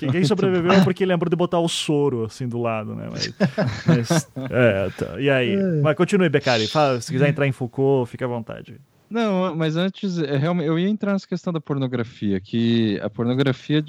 quem 0.10 0.24
sobreviveu 0.24 0.72
é 0.72 0.80
porque 0.82 1.04
lembrou 1.04 1.28
de 1.28 1.36
botar 1.36 1.58
o 1.58 1.68
soro, 1.68 2.24
assim, 2.24 2.48
do 2.48 2.58
lado, 2.58 2.94
né? 2.94 3.08
Mas, 3.10 3.34
mas 3.86 4.24
tá. 4.96 5.20
e 5.20 5.28
aí? 5.28 5.54
Mas 5.82 5.94
continue, 5.96 6.30
Becari, 6.30 6.66
fala, 6.66 7.00
se 7.00 7.12
quiser 7.12 7.28
entrar 7.28 7.41
em 7.46 7.52
Foucault, 7.52 8.10
fica 8.10 8.24
à 8.24 8.28
vontade. 8.28 8.80
Não, 9.08 9.54
mas 9.54 9.76
antes, 9.76 10.16
realmente, 10.16 10.66
eu 10.66 10.78
ia 10.78 10.88
entrar 10.88 11.12
nessa 11.12 11.28
questão 11.28 11.52
da 11.52 11.60
pornografia, 11.60 12.40
que 12.40 12.98
a 13.02 13.10
pornografia, 13.10 13.84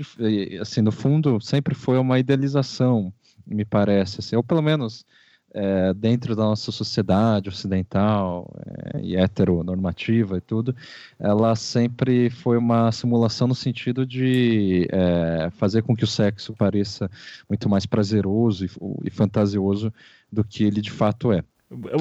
assim, 0.59 0.81
no 0.81 0.91
fundo, 0.91 1.39
sempre 1.39 1.73
foi 1.73 1.97
uma 1.97 2.19
idealização, 2.19 3.13
me 3.47 3.63
parece, 3.63 4.19
assim, 4.19 4.35
ou 4.35 4.43
pelo 4.43 4.61
menos 4.61 5.05
é, 5.53 5.93
dentro 5.93 6.35
da 6.35 6.43
nossa 6.43 6.71
sociedade 6.71 7.47
ocidental 7.47 8.51
é, 8.95 9.01
e 9.01 9.15
heteronormativa 9.15 10.37
e 10.37 10.41
tudo, 10.41 10.75
ela 11.19 11.55
sempre 11.55 12.29
foi 12.29 12.57
uma 12.57 12.91
simulação 12.91 13.47
no 13.47 13.55
sentido 13.55 14.05
de 14.05 14.87
é, 14.91 15.49
fazer 15.51 15.83
com 15.83 15.95
que 15.95 16.03
o 16.03 16.07
sexo 16.07 16.53
pareça 16.53 17.09
muito 17.47 17.69
mais 17.69 17.85
prazeroso 17.85 18.65
e, 18.65 18.69
e 19.05 19.09
fantasioso 19.09 19.93
do 20.31 20.43
que 20.43 20.63
ele 20.63 20.81
de 20.81 20.91
fato 20.91 21.31
é. 21.31 21.43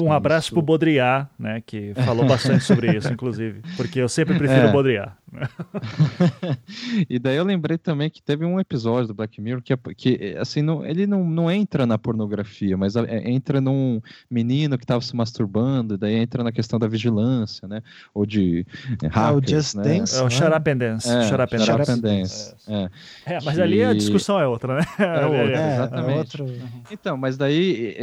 Um 0.01 0.11
abraço 0.11 0.47
isso. 0.47 0.53
pro 0.55 0.61
Baudrillard, 0.61 1.27
né, 1.39 1.61
que 1.65 1.93
falou 2.05 2.25
bastante 2.25 2.63
sobre 2.63 2.95
isso, 2.95 3.11
inclusive, 3.13 3.61
porque 3.75 3.99
eu 3.99 4.07
sempre 4.07 4.37
prefiro 4.37 4.67
é. 4.67 4.71
Baudrillard. 4.71 5.13
e 7.09 7.19
daí 7.19 7.37
eu 7.37 7.43
lembrei 7.43 7.77
também 7.77 8.09
que 8.09 8.21
teve 8.21 8.45
um 8.45 8.59
episódio 8.59 9.07
do 9.07 9.13
Black 9.13 9.39
Mirror 9.41 9.61
que, 9.61 9.75
que 9.95 10.35
assim, 10.37 10.61
não, 10.61 10.85
ele 10.85 11.07
não, 11.07 11.23
não 11.23 11.51
entra 11.51 11.85
na 11.85 11.97
pornografia, 11.97 12.77
mas 12.77 12.95
é, 12.95 13.29
entra 13.29 13.59
num 13.59 14.01
menino 14.29 14.77
que 14.77 14.83
estava 14.83 15.01
se 15.01 15.15
masturbando, 15.15 15.97
daí 15.97 16.15
entra 16.15 16.43
na 16.43 16.51
questão 16.51 16.79
da 16.79 16.87
vigilância, 16.87 17.67
né, 17.67 17.81
ou 18.13 18.25
de 18.25 18.65
hackers, 19.01 19.15
ah, 19.15 19.33
o 19.33 19.41
Just 19.45 19.75
né? 19.75 19.83
Dance, 19.83 20.15
é 20.17 20.23
o 20.23 20.29
Shut 20.29 20.53
Up 20.55 20.69
and 20.69 20.77
Dance. 20.77 21.09
É, 21.09 21.23
Shut 21.23 21.41
Up 21.41 21.55
and 21.55 21.59
Shut 21.59 21.77
Dance. 21.77 22.01
Dance. 22.01 22.55
É. 22.67 22.89
é. 23.25 23.39
mas 23.43 23.55
que... 23.55 23.61
ali 23.61 23.83
a 23.83 23.93
discussão 23.93 24.39
é 24.39 24.47
outra, 24.47 24.77
né? 24.77 24.85
É, 24.99 25.25
outra, 25.25 25.57
é, 25.57 25.73
exatamente. 25.73 26.41
Outro... 26.41 26.45
Então, 26.91 27.17
mas 27.17 27.37
daí, 27.37 27.95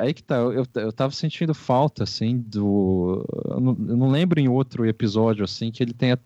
aí 0.00 0.14
que 0.14 0.22
tá, 0.22 0.36
eu, 0.36 0.52
eu, 0.52 0.66
eu 0.74 0.92
tava 0.92 1.12
sentindo 1.12 1.54
falta, 1.54 2.04
assim, 2.04 2.38
do... 2.38 3.24
Eu 3.48 3.60
não, 3.60 3.76
eu 3.88 3.96
não 3.96 4.10
lembro 4.10 4.40
em 4.40 4.48
outro 4.48 4.86
episódio, 4.86 5.44
assim, 5.44 5.70
que 5.70 5.82
ele 5.82 5.92
tenha 5.92 6.18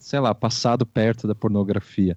sei 0.00 0.20
lá, 0.20 0.34
passado 0.34 0.86
perto 0.86 1.26
da 1.26 1.34
pornografia. 1.34 2.16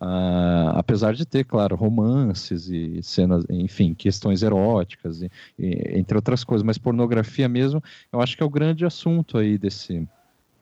Uh, 0.00 0.72
apesar 0.74 1.14
de 1.14 1.24
ter, 1.24 1.44
claro, 1.44 1.76
romances 1.76 2.68
e 2.68 3.02
cenas, 3.02 3.44
enfim, 3.48 3.94
questões 3.94 4.42
eróticas, 4.42 5.22
e, 5.22 5.30
e, 5.58 5.98
entre 5.98 6.16
outras 6.16 6.44
coisas, 6.44 6.64
mas 6.64 6.78
pornografia 6.78 7.48
mesmo, 7.48 7.82
eu 8.12 8.20
acho 8.20 8.36
que 8.36 8.42
é 8.42 8.46
o 8.46 8.50
grande 8.50 8.84
assunto 8.84 9.38
aí 9.38 9.58
desse, 9.58 10.08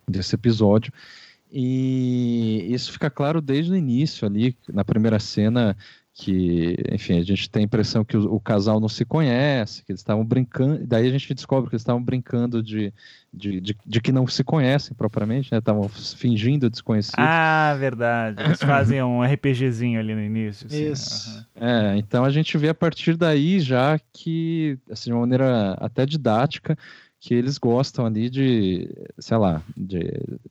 desse 0.08 0.34
episódio. 0.34 0.92
E 1.52 2.66
isso 2.70 2.92
fica 2.92 3.10
claro 3.10 3.40
desde 3.40 3.72
o 3.72 3.76
início 3.76 4.26
ali, 4.26 4.56
na 4.72 4.84
primeira 4.84 5.18
cena, 5.18 5.76
que, 6.20 6.76
enfim, 6.92 7.18
a 7.18 7.22
gente 7.22 7.48
tem 7.48 7.62
a 7.62 7.64
impressão 7.64 8.04
que 8.04 8.14
o, 8.14 8.34
o, 8.34 8.38
casal 8.38 8.78
não 8.78 8.90
se 8.90 9.06
conhece, 9.06 9.82
que 9.82 9.90
eles 9.90 10.02
estavam 10.02 10.22
brincando, 10.22 10.86
daí 10.86 11.08
a 11.08 11.10
gente 11.10 11.32
descobre 11.32 11.70
que 11.70 11.74
eles 11.74 11.80
estavam 11.80 12.02
brincando 12.02 12.62
de, 12.62 12.92
de, 13.32 13.58
de, 13.58 13.74
de, 13.86 14.00
que 14.02 14.12
não 14.12 14.26
se 14.26 14.44
conhecem 14.44 14.94
propriamente, 14.94 15.50
né? 15.50 15.56
Estavam 15.56 15.88
fingindo 15.88 16.68
desconhecidos. 16.68 17.16
Ah, 17.16 17.74
verdade. 17.78 18.42
Eles 18.42 18.60
fazem 18.60 19.02
um 19.02 19.22
RPGzinho 19.22 19.98
ali 19.98 20.14
no 20.14 20.20
início. 20.20 20.66
Assim. 20.66 20.92
Isso. 20.92 21.46
Uhum. 21.56 21.66
É, 21.66 21.96
então 21.96 22.22
a 22.22 22.30
gente 22.30 22.58
vê 22.58 22.68
a 22.68 22.74
partir 22.74 23.16
daí 23.16 23.58
já 23.58 23.98
que, 24.12 24.78
assim, 24.90 25.08
de 25.08 25.14
uma 25.14 25.20
maneira 25.20 25.72
até 25.80 26.04
didática, 26.04 26.76
que 27.20 27.34
eles 27.34 27.58
gostam 27.58 28.06
ali 28.06 28.30
de, 28.30 28.88
sei 29.18 29.36
lá, 29.36 29.62
de 29.76 30.00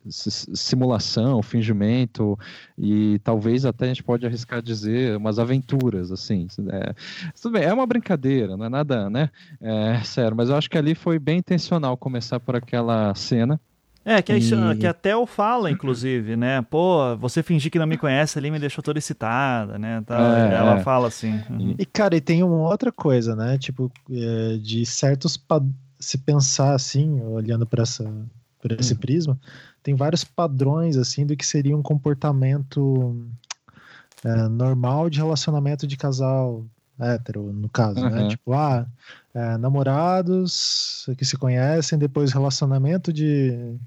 simulação, 0.08 1.42
fingimento 1.42 2.38
e 2.78 3.20
talvez 3.24 3.66
até 3.66 3.86
a 3.86 3.88
gente 3.88 4.04
pode 4.04 4.24
arriscar 4.24 4.62
dizer 4.62 5.18
umas 5.18 5.40
aventuras, 5.40 6.12
assim. 6.12 6.48
É, 6.72 6.94
tudo 7.42 7.54
bem, 7.54 7.64
é 7.64 7.74
uma 7.74 7.88
brincadeira, 7.88 8.56
não 8.56 8.68
é 8.68 8.70
nada, 8.70 9.10
né? 9.10 9.32
É, 9.60 10.00
sério, 10.04 10.38
mas 10.38 10.50
eu 10.50 10.56
acho 10.56 10.70
que 10.70 10.78
ali 10.78 10.94
foi 10.94 11.18
bem 11.18 11.40
intencional 11.40 11.98
começar 11.98 12.40
por 12.40 12.56
aquela 12.56 13.16
cena. 13.16 13.60
É, 14.06 14.22
que, 14.22 14.32
e... 14.32 14.78
que 14.80 14.88
até 14.88 15.16
o 15.16 15.26
fala, 15.26 15.72
inclusive, 15.72 16.36
né? 16.36 16.62
Pô, 16.62 17.18
você 17.18 17.42
fingir 17.42 17.72
que 17.72 17.80
não 17.80 17.88
me 17.88 17.98
conhece 17.98 18.38
ali 18.38 18.52
me 18.52 18.60
deixou 18.60 18.84
toda 18.84 19.00
excitada, 19.00 19.80
né? 19.80 20.04
Tá, 20.06 20.50
é, 20.52 20.56
ela 20.56 20.80
é. 20.80 20.84
fala 20.84 21.08
assim. 21.08 21.34
Uhum. 21.50 21.76
E, 21.78 21.86
cara, 21.86 22.16
e 22.16 22.22
tem 22.22 22.44
uma 22.44 22.70
outra 22.70 22.92
coisa, 22.92 23.36
né? 23.36 23.58
Tipo, 23.58 23.92
é, 24.10 24.58
de 24.58 24.86
certos 24.86 25.36
padrões 25.36 25.89
se 26.00 26.18
pensar 26.18 26.74
assim, 26.74 27.22
olhando 27.22 27.66
para 27.66 27.84
essa 27.84 28.10
por 28.62 28.74
esse 28.74 28.94
uhum. 28.94 29.00
prisma, 29.00 29.40
tem 29.82 29.96
vários 29.96 30.24
padrões 30.24 30.98
assim 30.98 31.26
do 31.26 31.36
que 31.36 31.46
seria 31.46 31.78
um 31.78 31.82
comportamento 31.82 33.26
é, 34.24 34.48
normal 34.50 35.10
de 35.10 35.18
relacionamento 35.18 35.88
de 35.88 35.96
casal 35.96 36.66
hétero, 37.00 37.54
no 37.54 37.70
caso, 37.70 38.02
né? 38.02 38.10
uhum. 38.10 38.24
né? 38.24 38.28
Tipo, 38.28 38.54
ah, 38.54 38.86
é, 39.34 39.58
namorados 39.58 41.08
que 41.18 41.24
se 41.24 41.38
conhecem, 41.38 41.98
depois 41.98 42.34
relacionamento 42.34 43.14
de, 43.14 43.78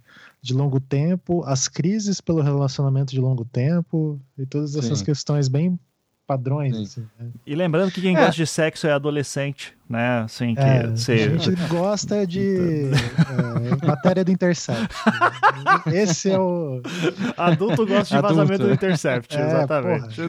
de 0.40 0.54
longo 0.54 0.80
tempo, 0.80 1.44
as 1.44 1.68
crises 1.68 2.20
pelo 2.20 2.40
relacionamento 2.40 3.12
de 3.12 3.20
longo 3.20 3.44
tempo 3.44 4.18
e 4.38 4.46
todas 4.46 4.74
essas 4.74 5.00
Sim. 5.00 5.04
questões 5.04 5.48
bem 5.48 5.78
padrões. 6.32 6.76
Assim, 6.76 7.06
né? 7.18 7.28
E 7.46 7.54
lembrando 7.54 7.90
que 7.90 8.00
quem 8.00 8.16
é. 8.16 8.18
gosta 8.18 8.32
de 8.32 8.46
sexo 8.46 8.86
é 8.86 8.92
adolescente, 8.92 9.74
né? 9.88 10.20
Assim, 10.20 10.54
que 10.54 10.60
é. 10.60 10.86
A 10.86 10.96
gente 10.96 11.54
gosta 11.68 12.26
de 12.26 12.90
é, 13.84 13.86
matéria 13.86 14.24
do 14.24 14.30
Intercept. 14.30 14.94
Esse 15.92 16.30
é 16.30 16.38
o. 16.38 16.80
Adulto 17.36 17.86
gosta 17.86 18.04
de 18.04 18.16
Adulto. 18.16 18.34
vazamento 18.34 18.64
do 18.64 18.72
Intercept, 18.72 19.34
é, 19.36 19.46
exatamente. 19.46 20.22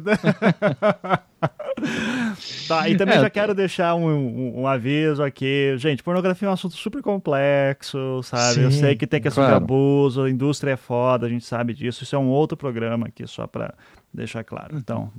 tá, 2.68 2.90
e 2.90 2.98
também 2.98 3.18
é, 3.18 3.22
já 3.22 3.30
quero 3.30 3.54
deixar 3.54 3.96
um, 3.96 4.06
um, 4.06 4.62
um, 4.62 4.68
aviso 4.68 5.24
aqui. 5.24 5.76
Gente, 5.78 6.04
pornografia 6.04 6.48
é 6.48 6.52
um 6.52 6.54
assunto 6.54 6.76
super 6.76 7.02
complexo, 7.02 8.22
sabe? 8.24 8.56
Sim, 8.56 8.64
Eu 8.64 8.72
sei 8.72 8.96
que 8.96 9.08
tem 9.08 9.22
questão 9.22 9.44
claro. 9.44 9.60
de 9.60 9.64
abuso, 9.64 10.24
a 10.24 10.30
indústria 10.30 10.72
é 10.72 10.78
foda, 10.78 11.26
a 11.26 11.30
gente 11.30 11.46
sabe 11.46 11.74
disso. 11.74 12.04
Isso 12.04 12.16
é 12.16 12.20
um 12.20 12.28
outro 12.28 12.58
programa 12.58 13.08
aqui, 13.08 13.26
só 13.26 13.48
pra 13.48 13.74
deixar 14.14 14.44
claro. 14.44 14.78
Então, 14.78 15.12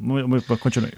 continue. 0.60 0.92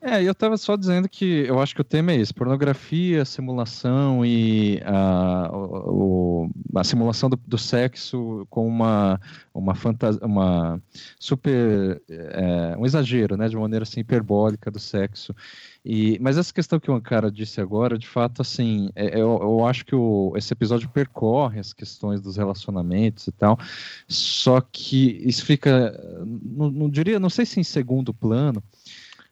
É, 0.00 0.22
eu 0.22 0.32
estava 0.32 0.56
só 0.56 0.76
dizendo 0.76 1.08
que 1.08 1.46
eu 1.48 1.58
acho 1.58 1.74
que 1.74 1.80
o 1.80 1.84
tema 1.84 2.12
é 2.12 2.16
esse: 2.16 2.32
pornografia, 2.32 3.24
simulação 3.24 4.24
e 4.24 4.80
a, 4.84 5.50
o, 5.52 6.48
a 6.76 6.84
simulação 6.84 7.28
do, 7.30 7.36
do, 7.46 7.58
sexo 7.58 8.46
com 8.50 8.68
uma 8.68 9.20
uma 9.52 9.74
fantasia, 9.74 10.20
uma 10.24 10.80
super 11.18 12.00
é, 12.08 12.76
um 12.78 12.84
exagero, 12.86 13.36
né, 13.36 13.48
de 13.48 13.56
maneira 13.56 13.82
assim 13.82 14.00
hiperbólica 14.00 14.70
do 14.70 14.78
sexo. 14.78 15.34
E, 15.88 16.18
mas 16.20 16.36
essa 16.36 16.52
questão 16.52 16.80
que 16.80 16.90
o 16.90 16.94
Ankara 16.94 17.30
disse 17.30 17.60
agora, 17.60 17.96
de 17.96 18.08
fato, 18.08 18.42
assim, 18.42 18.90
é, 18.96 19.14
eu, 19.14 19.38
eu 19.40 19.64
acho 19.64 19.86
que 19.86 19.94
o, 19.94 20.32
esse 20.34 20.52
episódio 20.52 20.88
percorre 20.88 21.60
as 21.60 21.72
questões 21.72 22.20
dos 22.20 22.36
relacionamentos 22.36 23.28
e 23.28 23.32
tal, 23.32 23.56
só 24.08 24.60
que 24.60 25.22
isso 25.24 25.44
fica, 25.44 25.96
não, 26.26 26.72
não 26.72 26.90
diria, 26.90 27.20
não 27.20 27.30
sei 27.30 27.46
se 27.46 27.60
em 27.60 27.62
segundo 27.62 28.12
plano, 28.12 28.60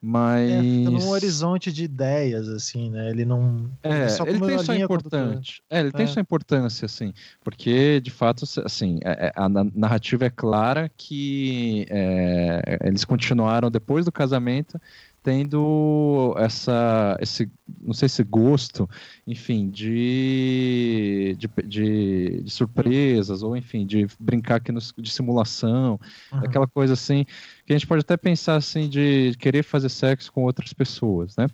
mas 0.00 0.50
é, 0.50 0.60
num 0.60 1.08
horizonte 1.08 1.72
de 1.72 1.84
ideias 1.84 2.46
assim 2.46 2.90
né? 2.90 3.08
Ele 3.08 3.24
não 3.24 3.70
é, 3.82 4.06
ele 4.28 4.38
tem 4.38 4.58
sua 4.58 4.76
importante 4.76 5.62
é, 5.70 5.80
ele 5.80 5.88
é. 5.88 5.92
tem 5.92 6.06
sua 6.06 6.20
importância 6.20 6.84
assim 6.84 7.14
porque 7.42 8.02
de 8.02 8.10
fato 8.10 8.44
assim 8.66 8.98
é, 9.02 9.28
é, 9.28 9.32
a, 9.34 9.46
a 9.46 9.48
narrativa 9.48 10.26
é 10.26 10.30
clara 10.30 10.90
que 10.94 11.86
é, 11.88 12.80
eles 12.84 13.02
continuaram 13.02 13.70
depois 13.70 14.04
do 14.04 14.12
casamento 14.12 14.78
tendo 15.24 16.34
essa, 16.36 17.16
esse, 17.18 17.50
não 17.80 17.94
sei 17.94 18.10
se 18.10 18.22
gosto, 18.22 18.88
enfim, 19.26 19.70
de, 19.70 21.34
de, 21.38 21.48
de, 21.66 22.42
de 22.42 22.50
surpresas, 22.50 23.42
ou 23.42 23.56
enfim, 23.56 23.86
de 23.86 24.06
brincar 24.20 24.56
aqui 24.56 24.70
no, 24.70 24.80
de 24.98 25.10
simulação, 25.10 25.98
uhum. 26.30 26.40
aquela 26.40 26.66
coisa 26.66 26.92
assim, 26.92 27.24
que 27.64 27.72
a 27.72 27.76
gente 27.76 27.86
pode 27.86 28.02
até 28.02 28.18
pensar 28.18 28.56
assim, 28.56 28.86
de 28.86 29.34
querer 29.38 29.62
fazer 29.62 29.88
sexo 29.88 30.30
com 30.30 30.44
outras 30.44 30.74
pessoas, 30.74 31.34
né? 31.36 31.46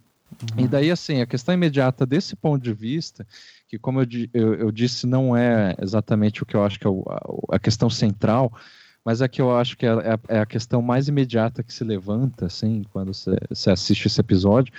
Uhum. 0.57 0.65
E 0.65 0.69
daí, 0.69 0.91
assim, 0.91 1.21
a 1.21 1.27
questão 1.27 1.55
imediata 1.55 2.05
desse 2.05 2.35
ponto 2.35 2.61
de 2.61 2.73
vista, 2.73 3.25
que 3.69 3.79
como 3.79 4.01
eu, 4.01 4.07
eu, 4.35 4.55
eu 4.55 4.73
disse, 4.73 5.07
não 5.07 5.37
é 5.37 5.77
exatamente 5.81 6.43
o 6.43 6.47
que 6.47 6.57
eu 6.57 6.65
acho 6.65 6.79
que 6.79 6.89
é 6.89 6.91
a, 6.91 7.57
a 7.57 7.59
questão 7.61 7.89
central, 7.89 8.53
mas 9.05 9.23
a 9.23 9.29
que 9.29 9.41
eu 9.41 9.57
acho 9.57 9.77
que 9.77 9.87
é, 9.87 9.91
é, 9.91 10.37
é 10.37 10.41
a 10.41 10.47
questão 10.47 10.83
mais 10.83 11.09
imediata 11.09 11.63
que 11.63 11.73
se 11.73 11.83
levanta, 11.83 12.47
assim, 12.47 12.83
quando 12.93 13.13
você 13.15 13.71
assiste 13.71 14.07
esse 14.07 14.21
episódio, 14.21 14.73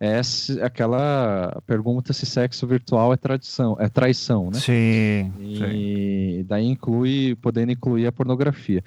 é 0.00 0.22
se, 0.22 0.60
aquela 0.60 1.60
pergunta 1.66 2.12
se 2.12 2.26
sexo 2.26 2.66
virtual 2.66 3.12
é 3.12 3.16
tradição, 3.16 3.76
é 3.78 3.88
traição, 3.88 4.50
né? 4.50 4.58
Sim. 4.58 5.32
E 5.38 6.38
sim. 6.38 6.44
daí 6.46 6.66
inclui, 6.66 7.36
podendo 7.40 7.70
incluir 7.70 8.06
a 8.06 8.12
pornografia. 8.12 8.82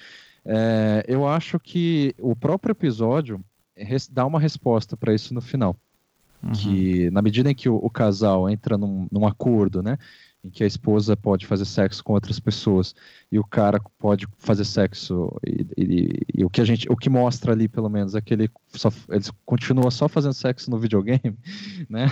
É, 0.45 1.05
eu 1.07 1.27
acho 1.27 1.59
que 1.59 2.13
o 2.19 2.35
próprio 2.35 2.73
episódio 2.73 3.39
dá 4.11 4.25
uma 4.25 4.39
resposta 4.39 4.97
para 4.97 5.13
isso 5.13 5.33
no 5.33 5.41
final. 5.41 5.75
Uhum. 6.43 6.51
Que 6.51 7.09
na 7.11 7.21
medida 7.21 7.51
em 7.51 7.55
que 7.55 7.69
o, 7.69 7.75
o 7.75 7.89
casal 7.89 8.49
entra 8.49 8.77
num, 8.77 9.07
num 9.11 9.27
acordo, 9.27 9.81
né? 9.81 9.97
Em 10.43 10.49
que 10.49 10.63
a 10.63 10.67
esposa 10.67 11.15
pode 11.15 11.45
fazer 11.45 11.65
sexo 11.65 12.03
com 12.03 12.13
outras 12.13 12.39
pessoas 12.39 12.95
e 13.31 13.37
o 13.37 13.43
cara 13.43 13.79
pode 13.99 14.27
fazer 14.39 14.65
sexo 14.65 15.31
e, 15.45 15.65
e, 15.77 16.19
e, 16.39 16.45
o 16.45 16.49
que 16.49 16.61
a 16.61 16.65
gente 16.65 16.91
o 16.91 16.95
que 16.95 17.09
mostra 17.09 17.53
ali 17.53 17.67
pelo 17.67 17.89
menos 17.89 18.15
é 18.15 18.21
que 18.21 18.33
ele 18.33 18.49
só 18.69 18.89
ele 19.09 19.23
continua 19.45 19.91
só 19.91 20.07
fazendo 20.07 20.33
sexo 20.33 20.71
no 20.71 20.79
videogame 20.79 21.37
né 21.87 22.07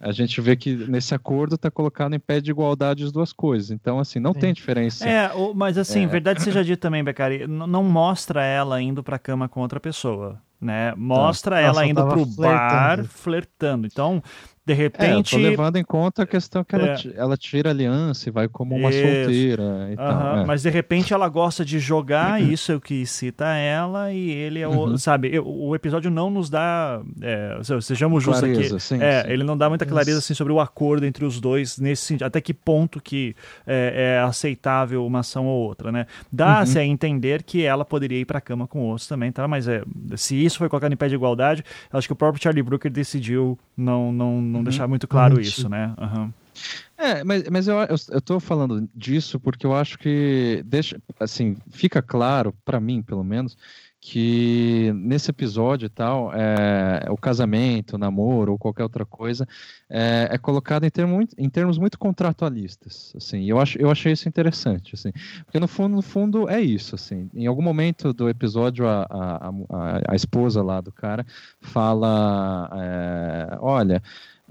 a 0.00 0.12
gente 0.12 0.40
vê 0.40 0.56
que 0.56 0.74
nesse 0.74 1.14
acordo 1.14 1.54
está 1.54 1.70
colocado 1.70 2.14
em 2.14 2.20
pé 2.20 2.40
de 2.40 2.50
igualdade 2.50 3.04
as 3.04 3.12
duas 3.12 3.32
coisas 3.32 3.70
então 3.70 3.98
assim 3.98 4.18
não 4.18 4.34
Sim. 4.34 4.40
tem 4.40 4.52
diferença 4.52 5.08
é 5.08 5.30
mas 5.54 5.78
assim 5.78 6.04
é. 6.04 6.06
verdade 6.06 6.42
seja 6.42 6.62
dito 6.62 6.80
também 6.80 7.02
Becari 7.02 7.46
não 7.46 7.82
mostra 7.82 8.44
ela 8.44 8.80
indo 8.80 9.02
para 9.02 9.18
cama 9.18 9.48
com 9.48 9.60
outra 9.60 9.80
pessoa 9.80 10.40
né? 10.60 10.94
Mostra 10.96 11.60
ela 11.60 11.86
indo 11.86 12.02
pro 12.06 12.24
flertando. 12.24 12.36
bar 12.38 13.04
flertando. 13.04 13.86
Então, 13.86 14.22
de 14.66 14.74
repente. 14.74 15.06
É, 15.06 15.14
eu 15.14 15.22
tô 15.22 15.36
levando 15.36 15.76
em 15.76 15.84
conta 15.84 16.24
a 16.24 16.26
questão 16.26 16.64
que 16.64 16.74
ela, 16.74 16.88
é. 16.88 16.98
ela 17.14 17.36
tira 17.36 17.70
aliança 17.70 18.28
e 18.28 18.32
vai 18.32 18.48
como 18.48 18.74
uma 18.74 18.90
isso. 18.90 19.00
solteira. 19.00 19.88
E 19.92 19.96
tal, 19.96 20.38
é. 20.38 20.44
Mas 20.44 20.62
de 20.62 20.70
repente 20.70 21.14
ela 21.14 21.28
gosta 21.28 21.64
de 21.64 21.78
jogar, 21.78 22.42
isso 22.42 22.72
é 22.72 22.74
o 22.74 22.80
que 22.80 23.06
cita 23.06 23.46
ela, 23.54 24.12
e 24.12 24.28
ele 24.28 24.58
é 24.58 24.66
o. 24.66 24.72
Uhum. 24.72 24.98
Sabe, 24.98 25.38
o 25.38 25.72
episódio 25.76 26.10
não 26.10 26.30
nos 26.30 26.50
dá. 26.50 27.00
É, 27.22 27.58
sejamos 27.80 28.24
justos 28.24 28.42
aqui. 28.42 28.80
Sim, 28.80 29.00
é, 29.00 29.22
sim. 29.22 29.30
ele 29.30 29.44
não 29.44 29.56
dá 29.56 29.68
muita 29.68 29.86
clareza 29.86 30.18
assim, 30.18 30.34
sobre 30.34 30.52
o 30.52 30.58
acordo 30.58 31.06
entre 31.06 31.24
os 31.24 31.40
dois, 31.40 31.78
nesse 31.78 32.02
sentido. 32.02 32.26
Até 32.26 32.40
que 32.40 32.52
ponto 32.52 33.00
que 33.00 33.36
é, 33.64 34.16
é 34.16 34.22
aceitável 34.24 35.06
uma 35.06 35.20
ação 35.20 35.46
ou 35.46 35.62
outra, 35.62 35.92
né? 35.92 36.06
Dá-se 36.32 36.76
uhum. 36.76 36.82
a 36.82 36.84
entender 36.84 37.44
que 37.44 37.64
ela 37.64 37.84
poderia 37.84 38.18
ir 38.18 38.24
pra 38.24 38.40
cama 38.40 38.66
com 38.66 38.80
outros 38.80 39.06
também, 39.06 39.30
tá? 39.30 39.46
Mas 39.46 39.68
é, 39.68 39.84
se 40.16 40.44
isso 40.44 40.58
foi 40.58 40.68
colocado 40.68 40.92
em 40.92 40.96
pé 40.96 41.06
de 41.06 41.14
igualdade, 41.14 41.62
acho 41.92 42.08
que 42.08 42.12
o 42.12 42.16
próprio 42.16 42.42
Charlie 42.42 42.64
Brooker 42.64 42.90
decidiu 42.90 43.56
não, 43.76 44.10
não 44.10 44.55
não 44.56 44.64
uhum. 44.64 44.64
deixar 44.64 44.88
muito 44.88 45.06
claro 45.06 45.40
isso, 45.40 45.68
né? 45.68 45.94
Uhum. 45.98 46.32
É, 46.96 47.22
mas, 47.22 47.44
mas 47.50 47.68
eu, 47.68 47.76
eu, 47.76 47.96
eu 48.10 48.20
tô 48.20 48.40
falando 48.40 48.88
disso 48.94 49.38
porque 49.38 49.66
eu 49.66 49.74
acho 49.74 49.98
que 49.98 50.62
deixa, 50.64 51.00
assim, 51.20 51.56
fica 51.70 52.00
claro, 52.00 52.54
para 52.64 52.80
mim, 52.80 53.02
pelo 53.02 53.22
menos, 53.22 53.56
que 54.00 54.92
nesse 54.94 55.30
episódio 55.30 55.86
e 55.86 55.88
tal, 55.88 56.32
é, 56.32 57.06
o 57.10 57.16
casamento, 57.16 57.94
o 57.94 57.98
namoro 57.98 58.52
ou 58.52 58.58
qualquer 58.58 58.84
outra 58.84 59.04
coisa 59.04 59.48
é, 59.90 60.28
é 60.30 60.38
colocado 60.38 60.84
em, 60.84 60.90
termo, 60.90 61.26
em 61.36 61.50
termos 61.50 61.76
muito 61.76 61.98
contratualistas, 61.98 63.12
assim, 63.16 63.44
eu, 63.44 63.58
acho, 63.58 63.76
eu 63.78 63.90
achei 63.90 64.12
isso 64.12 64.28
interessante, 64.28 64.94
assim, 64.94 65.10
porque 65.44 65.58
no 65.58 65.66
fundo, 65.66 65.96
no 65.96 66.02
fundo 66.02 66.48
é 66.48 66.60
isso, 66.60 66.94
assim, 66.94 67.28
em 67.34 67.46
algum 67.46 67.62
momento 67.62 68.12
do 68.12 68.28
episódio 68.28 68.86
a, 68.86 69.06
a, 69.10 69.48
a, 69.48 70.12
a 70.12 70.14
esposa 70.14 70.62
lá 70.62 70.80
do 70.80 70.92
cara 70.92 71.26
fala, 71.60 72.70
é, 72.74 73.58
olha, 73.60 74.00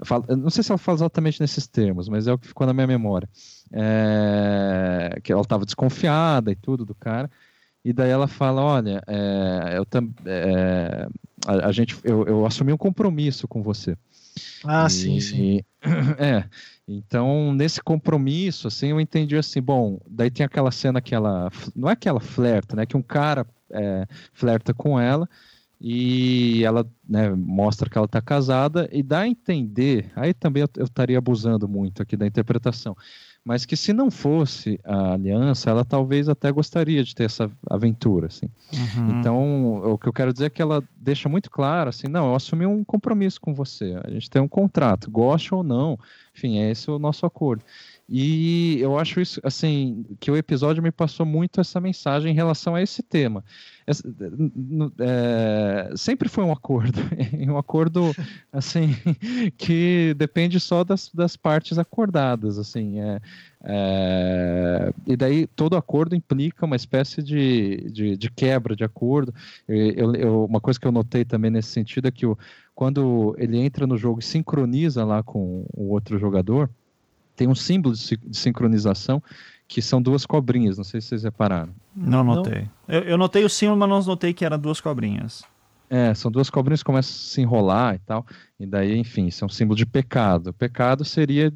fala, 0.04 0.24
não 0.36 0.50
sei 0.50 0.62
se 0.62 0.70
ela 0.70 0.78
fala 0.78 0.98
exatamente 0.98 1.40
nesses 1.40 1.66
termos, 1.66 2.08
mas 2.08 2.26
é 2.26 2.32
o 2.32 2.38
que 2.38 2.48
ficou 2.48 2.66
na 2.66 2.72
minha 2.72 2.86
memória, 2.86 3.28
é, 3.72 5.18
que 5.22 5.32
ela 5.32 5.42
estava 5.42 5.64
desconfiada 5.64 6.50
e 6.50 6.56
tudo 6.56 6.84
do 6.84 6.94
cara, 6.94 7.30
e 7.84 7.92
daí 7.92 8.10
ela 8.10 8.26
fala, 8.26 8.62
olha, 8.62 9.02
é, 9.06 9.78
eu 9.78 9.86
é, 10.26 11.08
a, 11.46 11.68
a, 11.68 11.72
gente, 11.72 11.96
eu, 12.02 12.26
eu, 12.26 12.44
assumi 12.44 12.72
um 12.72 12.76
compromisso 12.76 13.46
com 13.46 13.62
você. 13.62 13.96
Ah, 14.64 14.86
e, 14.86 14.90
sim, 14.90 15.20
sim. 15.20 15.60
É, 16.18 16.44
então 16.88 17.54
nesse 17.54 17.80
compromisso, 17.80 18.66
assim, 18.66 18.88
eu 18.88 19.00
entendi 19.00 19.36
assim, 19.36 19.62
bom, 19.62 20.00
daí 20.08 20.30
tem 20.30 20.44
aquela 20.44 20.72
cena 20.72 21.00
que 21.00 21.14
ela, 21.14 21.48
não 21.76 21.88
é 21.88 21.94
que 21.94 22.08
ela 22.08 22.18
flerta, 22.18 22.74
né, 22.74 22.84
que 22.84 22.96
um 22.96 23.02
cara 23.02 23.46
é, 23.70 24.06
flerta 24.32 24.74
com 24.74 24.98
ela 24.98 25.28
e 25.80 26.64
ela 26.64 26.86
né, 27.08 27.30
mostra 27.30 27.88
que 27.88 27.98
ela 27.98 28.06
está 28.06 28.20
casada 28.20 28.88
e 28.90 29.02
dá 29.02 29.20
a 29.20 29.28
entender, 29.28 30.10
aí 30.16 30.32
também 30.32 30.62
eu, 30.62 30.84
estaria 30.84 31.18
abusando 31.18 31.68
muito 31.68 32.02
aqui 32.02 32.16
da 32.16 32.26
interpretação, 32.26 32.96
mas 33.44 33.64
que 33.64 33.76
se 33.76 33.92
não 33.92 34.10
fosse 34.10 34.80
a 34.82 35.12
aliança, 35.12 35.70
ela 35.70 35.84
talvez 35.84 36.28
até 36.28 36.50
gostaria 36.50 37.04
de 37.04 37.14
ter 37.14 37.24
essa 37.24 37.48
aventura, 37.70 38.26
assim. 38.26 38.46
Uhum. 38.72 39.20
Então, 39.20 39.92
o 39.92 39.96
que 39.96 40.08
eu 40.08 40.12
quero 40.12 40.32
dizer 40.32 40.46
é 40.46 40.50
que 40.50 40.60
ela 40.60 40.82
deixa 40.96 41.28
muito 41.28 41.48
claro, 41.48 41.90
assim, 41.90 42.08
não, 42.08 42.30
eu 42.30 42.34
assumi 42.34 42.66
um 42.66 42.82
compromisso 42.82 43.40
com 43.40 43.54
você, 43.54 44.00
a 44.02 44.10
gente 44.10 44.28
tem 44.28 44.42
um 44.42 44.48
contrato, 44.48 45.08
gosta 45.10 45.54
ou 45.54 45.62
não, 45.62 45.96
enfim, 46.36 46.58
é 46.58 46.70
esse 46.70 46.90
o 46.90 46.98
nosso 46.98 47.24
acordo. 47.24 47.62
E 48.08 48.78
eu 48.80 48.98
acho 48.98 49.20
isso, 49.20 49.40
assim, 49.42 50.04
que 50.20 50.30
o 50.30 50.36
episódio 50.36 50.82
me 50.82 50.92
passou 50.92 51.26
muito 51.26 51.60
essa 51.60 51.80
mensagem 51.80 52.32
em 52.32 52.34
relação 52.34 52.74
a 52.74 52.82
esse 52.82 53.02
tema 53.02 53.42
é, 54.98 55.92
sempre 55.96 56.28
foi 56.28 56.42
um 56.42 56.50
acordo, 56.50 56.98
um 57.48 57.56
acordo 57.56 58.12
assim 58.52 58.88
que 59.56 60.12
depende 60.16 60.58
só 60.58 60.82
das, 60.82 61.10
das 61.14 61.36
partes 61.36 61.78
acordadas, 61.78 62.58
assim, 62.58 62.98
é, 62.98 63.20
é, 63.62 64.92
e 65.06 65.16
daí 65.16 65.46
todo 65.46 65.76
acordo 65.76 66.16
implica 66.16 66.66
uma 66.66 66.74
espécie 66.74 67.22
de, 67.22 67.88
de, 67.92 68.16
de 68.16 68.30
quebra 68.30 68.74
de 68.74 68.82
acordo. 68.82 69.32
Eu, 69.68 70.14
eu, 70.14 70.44
uma 70.44 70.60
coisa 70.60 70.80
que 70.80 70.86
eu 70.86 70.92
notei 70.92 71.24
também 71.24 71.50
nesse 71.50 71.68
sentido 71.68 72.08
é 72.08 72.10
que 72.10 72.26
o, 72.26 72.36
quando 72.74 73.36
ele 73.38 73.56
entra 73.58 73.86
no 73.86 73.96
jogo 73.96 74.18
e 74.18 74.24
sincroniza 74.24 75.04
lá 75.04 75.22
com 75.22 75.64
o 75.72 75.90
outro 75.90 76.18
jogador, 76.18 76.68
tem 77.36 77.46
um 77.46 77.54
símbolo 77.54 77.94
de, 77.94 78.16
de 78.16 78.36
sincronização 78.36 79.22
que 79.68 79.82
são 79.82 80.00
duas 80.00 80.24
cobrinhas, 80.24 80.76
não 80.76 80.84
sei 80.84 81.00
se 81.00 81.08
vocês 81.08 81.24
repararam. 81.24 81.74
Não 81.94 82.22
notei. 82.22 82.68
Eu, 82.86 83.00
eu, 83.00 83.18
notei 83.18 83.44
o 83.44 83.48
símbolo, 83.48 83.78
mas 83.78 83.88
não 83.88 84.02
notei 84.02 84.32
que 84.32 84.44
eram 84.44 84.58
duas 84.58 84.80
cobrinhas. 84.80 85.42
É, 85.88 86.12
são 86.14 86.30
duas 86.30 86.50
cobrinhas 86.50 86.80
que 86.80 86.86
começam 86.86 87.14
a 87.14 87.18
se 87.18 87.40
enrolar 87.40 87.94
e 87.94 87.98
tal, 88.00 88.26
e 88.58 88.66
daí, 88.66 88.98
enfim, 88.98 89.26
isso 89.26 89.44
é 89.44 89.46
um 89.46 89.48
símbolo 89.48 89.76
de 89.76 89.86
pecado. 89.86 90.50
O 90.50 90.52
pecado 90.52 91.04
seria 91.04 91.52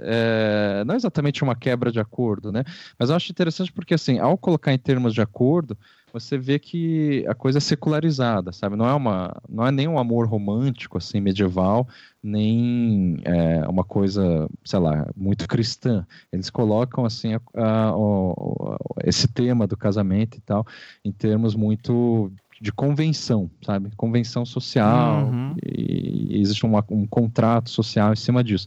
é, 0.00 0.82
não 0.84 0.96
exatamente 0.96 1.44
uma 1.44 1.54
quebra 1.54 1.92
de 1.92 2.00
acordo, 2.00 2.50
né? 2.50 2.64
Mas 2.98 3.10
eu 3.10 3.16
acho 3.16 3.30
interessante 3.30 3.72
porque, 3.72 3.94
assim, 3.94 4.18
ao 4.18 4.36
colocar 4.36 4.72
em 4.72 4.78
termos 4.78 5.14
de 5.14 5.20
acordo, 5.20 5.78
você 6.12 6.38
vê 6.38 6.58
que 6.58 7.24
a 7.28 7.34
coisa 7.34 7.58
é 7.58 7.60
secularizada, 7.60 8.52
sabe? 8.52 8.76
Não 8.76 8.86
é 8.86 8.94
uma, 8.94 9.34
não 9.48 9.66
é 9.66 9.70
nem 9.70 9.88
um 9.88 9.98
amor 9.98 10.26
romântico 10.26 10.98
assim 10.98 11.20
medieval, 11.20 11.86
nem 12.22 13.18
é, 13.24 13.66
uma 13.68 13.84
coisa, 13.84 14.48
sei 14.64 14.78
lá, 14.78 15.08
muito 15.16 15.46
cristã. 15.48 16.06
Eles 16.32 16.50
colocam 16.50 17.04
assim 17.04 17.34
a, 17.34 17.40
a, 17.54 17.90
a, 17.90 18.76
esse 19.04 19.28
tema 19.28 19.66
do 19.66 19.76
casamento 19.76 20.36
e 20.36 20.40
tal 20.40 20.66
em 21.04 21.12
termos 21.12 21.54
muito 21.54 22.32
de 22.60 22.72
convenção, 22.72 23.50
sabe? 23.64 23.90
Convenção 23.96 24.44
social, 24.44 25.26
uhum. 25.26 25.54
e, 25.64 26.40
existe 26.40 26.66
um, 26.66 26.76
um 26.90 27.06
contrato 27.06 27.70
social 27.70 28.12
em 28.12 28.16
cima 28.16 28.42
disso. 28.42 28.66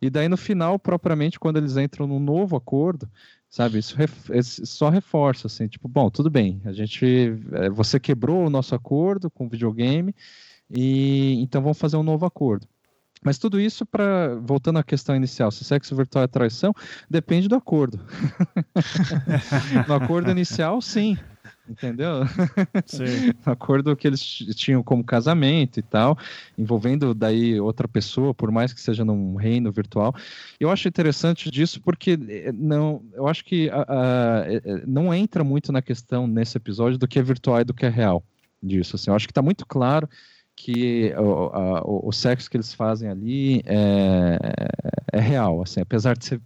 E 0.00 0.08
daí 0.08 0.28
no 0.28 0.36
final, 0.36 0.78
propriamente, 0.78 1.38
quando 1.38 1.56
eles 1.56 1.76
entram 1.76 2.06
num 2.06 2.20
novo 2.20 2.56
acordo, 2.56 3.08
sabe? 3.54 3.78
Isso, 3.78 3.96
isso, 4.32 4.66
só 4.66 4.88
reforça, 4.88 5.46
assim, 5.46 5.68
tipo, 5.68 5.86
bom, 5.86 6.10
tudo 6.10 6.28
bem, 6.28 6.60
a 6.64 6.72
gente, 6.72 7.38
é, 7.52 7.70
você 7.70 8.00
quebrou 8.00 8.44
o 8.44 8.50
nosso 8.50 8.74
acordo 8.74 9.30
com 9.30 9.46
o 9.46 9.48
videogame 9.48 10.12
e 10.68 11.40
então 11.40 11.62
vamos 11.62 11.78
fazer 11.78 11.96
um 11.96 12.02
novo 12.02 12.26
acordo. 12.26 12.66
Mas 13.22 13.38
tudo 13.38 13.60
isso 13.60 13.86
para 13.86 14.34
voltando 14.42 14.80
à 14.80 14.82
questão 14.82 15.14
inicial, 15.14 15.52
se 15.52 15.62
sexo 15.62 15.94
virtual 15.94 16.24
é 16.24 16.26
traição, 16.26 16.74
depende 17.08 17.46
do 17.46 17.54
acordo. 17.54 18.00
no 19.86 19.94
acordo 19.94 20.32
inicial, 20.32 20.82
sim, 20.82 21.16
entendeu? 21.68 22.24
Sim. 22.86 23.32
acordo 23.44 23.94
que 23.96 24.06
eles 24.06 24.20
tinham 24.20 24.82
como 24.82 25.04
casamento 25.04 25.78
e 25.78 25.82
tal, 25.82 26.16
envolvendo 26.56 27.14
daí 27.14 27.60
outra 27.60 27.88
pessoa, 27.88 28.34
por 28.34 28.50
mais 28.50 28.72
que 28.72 28.80
seja 28.80 29.04
num 29.04 29.34
reino 29.36 29.72
virtual. 29.72 30.14
Eu 30.58 30.70
acho 30.70 30.88
interessante 30.88 31.50
disso 31.50 31.80
porque 31.80 32.18
eh, 32.28 32.52
não, 32.52 33.02
eu 33.12 33.26
acho 33.26 33.44
que 33.44 33.70
a, 33.70 33.82
a, 33.82 34.44
eh, 34.46 34.62
eh, 34.64 34.82
não 34.86 35.12
entra 35.12 35.42
muito 35.42 35.72
na 35.72 35.82
questão 35.82 36.26
nesse 36.26 36.56
episódio 36.56 36.98
do 36.98 37.08
que 37.08 37.18
é 37.18 37.22
virtual 37.22 37.60
e 37.60 37.64
do 37.64 37.74
que 37.74 37.86
é 37.86 37.88
real 37.88 38.22
disso. 38.62 38.96
Assim, 38.96 39.10
eu 39.10 39.16
acho 39.16 39.26
que 39.26 39.32
está 39.32 39.42
muito 39.42 39.66
claro 39.66 40.08
que 40.56 41.12
o, 41.16 41.46
a, 41.46 41.82
o, 41.84 42.12
sexo 42.12 42.48
que 42.48 42.56
eles 42.56 42.72
fazem 42.72 43.08
ali 43.08 43.60
é, 43.66 44.38
é 45.12 45.20
real, 45.20 45.60
assim, 45.60 45.80
apesar 45.80 46.16
de 46.16 46.24
ser 46.24 46.40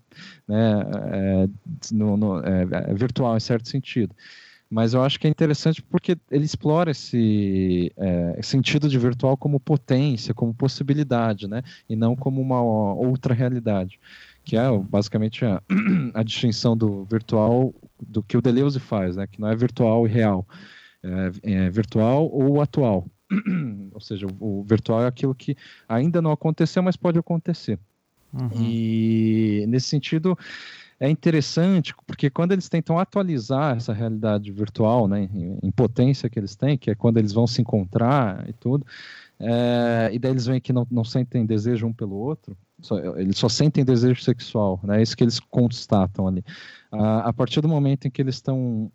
né, 0.47 0.81
é, 1.13 1.49
no, 1.93 2.17
no, 2.17 2.39
é, 2.41 2.67
é 2.89 2.95
virtual 2.95 3.37
em 3.37 3.41
certo 3.41 3.69
sentido 3.69 4.15
mas 4.71 4.93
eu 4.93 5.03
acho 5.03 5.19
que 5.19 5.27
é 5.27 5.31
interessante 5.31 5.83
porque 5.83 6.17
ele 6.31 6.45
explora 6.45 6.91
esse 6.91 7.91
é, 7.97 8.41
sentido 8.43 8.89
de 8.89 8.99
virtual 8.99 9.37
como 9.37 9.59
potência, 9.59 10.35
como 10.35 10.53
possibilidade, 10.53 11.49
né? 11.49 11.63
E 11.89 11.97
não 11.97 12.15
como 12.15 12.41
uma 12.41 12.61
outra 12.61 13.33
realidade. 13.33 13.99
que 14.45 14.57
é 14.57 14.79
basicamente 14.79 15.45
a, 15.45 15.63
a 16.15 16.23
distinção 16.23 16.77
do 16.77 17.05
virtual 17.05 17.75
do 18.01 18.23
que 18.23 18.37
o 18.37 18.43
Deleuze 18.43 18.79
faz, 18.79 19.17
né? 19.17 19.27
Que 19.27 19.41
não 19.41 19.49
é 19.49 19.57
virtual 19.57 20.07
e 20.07 20.11
real, 20.11 20.47
é, 21.03 21.65
é 21.65 21.71
virtual 21.71 22.29
ou 22.31 22.61
atual. 22.61 23.07
ou 23.93 24.01
seja, 24.01 24.27
o, 24.27 24.61
o 24.61 24.65
virtual 24.65 25.03
é 25.03 25.07
aquilo 25.07 25.35
que 25.35 25.57
ainda 25.89 26.21
não 26.21 26.31
aconteceu, 26.31 26.83
mas 26.83 26.97
pode 26.97 27.19
acontecer. 27.19 27.79
Uhum. 28.33 28.51
E 28.61 29.65
nesse 29.67 29.89
sentido, 29.89 30.37
é 31.01 31.09
interessante 31.09 31.95
porque 32.07 32.29
quando 32.29 32.53
eles 32.53 32.69
tentam 32.69 32.99
atualizar 32.99 33.77
essa 33.77 33.93
realidade 33.93 34.51
virtual, 34.51 35.07
né, 35.07 35.29
em, 35.63 35.71
potência 35.71 36.29
que 36.29 36.39
eles 36.39 36.57
têm, 36.57 36.77
que 36.77 36.91
é 36.91 36.95
quando 36.95 37.19
eles 37.19 37.33
vão 37.33 37.47
se 37.47 37.61
encontrar 37.61 38.49
e 38.49 38.53
tudo, 38.53 38.85
é, 39.39 40.11
e 40.13 40.19
daí 40.19 40.33
eles 40.33 40.47
veem 40.47 40.61
que 40.61 40.73
não, 40.73 40.87
não 40.91 41.05
sentem 41.05 41.47
desejo 41.47 41.87
um 41.87 41.93
pelo 41.93 42.17
outro, 42.17 42.57
só, 42.81 42.99
eles 43.17 43.39
só 43.39 43.49
sentem 43.49 43.85
desejo 43.85 44.23
sexual, 44.23 44.81
né, 44.83 44.99
é 44.99 45.03
isso 45.03 45.17
que 45.17 45.23
eles 45.23 45.39
constatam 45.39 46.27
ali. 46.27 46.45
A, 46.91 47.29
a 47.29 47.33
partir 47.33 47.61
do 47.61 47.69
momento 47.69 48.07
em 48.09 48.11
que 48.11 48.21
eles 48.21 48.35
estão, 48.35 48.91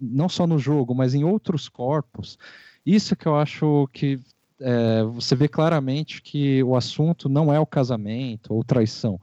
não 0.00 0.28
só 0.28 0.46
no 0.46 0.58
jogo, 0.58 0.94
mas 0.94 1.12
em 1.12 1.24
outros 1.24 1.68
corpos, 1.68 2.38
isso 2.86 3.16
que 3.16 3.26
eu 3.26 3.36
acho 3.36 3.88
que 3.92 4.20
é, 4.60 5.02
você 5.02 5.34
vê 5.34 5.48
claramente 5.48 6.22
que 6.22 6.62
o 6.62 6.76
assunto 6.76 7.28
não 7.28 7.52
é 7.52 7.58
o 7.58 7.66
casamento 7.66 8.54
ou 8.54 8.62
traição, 8.62 9.20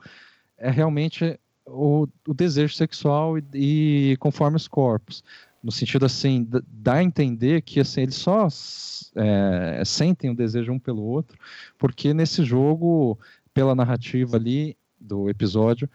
é 0.57 0.69
realmente 0.69 1.39
o, 1.67 2.07
o 2.27 2.33
desejo 2.33 2.75
sexual 2.75 3.37
e, 3.37 3.43
e, 3.53 4.17
conforme 4.17 4.57
os 4.57 4.67
corpos. 4.67 5.23
No 5.63 5.71
sentido 5.71 6.05
assim, 6.05 6.47
dá 6.67 6.95
a 6.95 7.03
entender 7.03 7.61
que 7.61 7.79
assim, 7.79 8.01
eles 8.01 8.15
só 8.15 8.47
é, 9.15 9.81
sentem 9.83 10.29
o 10.29 10.35
desejo 10.35 10.71
um 10.71 10.79
pelo 10.79 11.01
outro, 11.01 11.37
porque 11.77 12.13
nesse 12.13 12.43
jogo, 12.43 13.17
pela 13.53 13.73
narrativa 13.73 14.37
ali 14.37 14.77
do 14.99 15.27
episódio, 15.27 15.89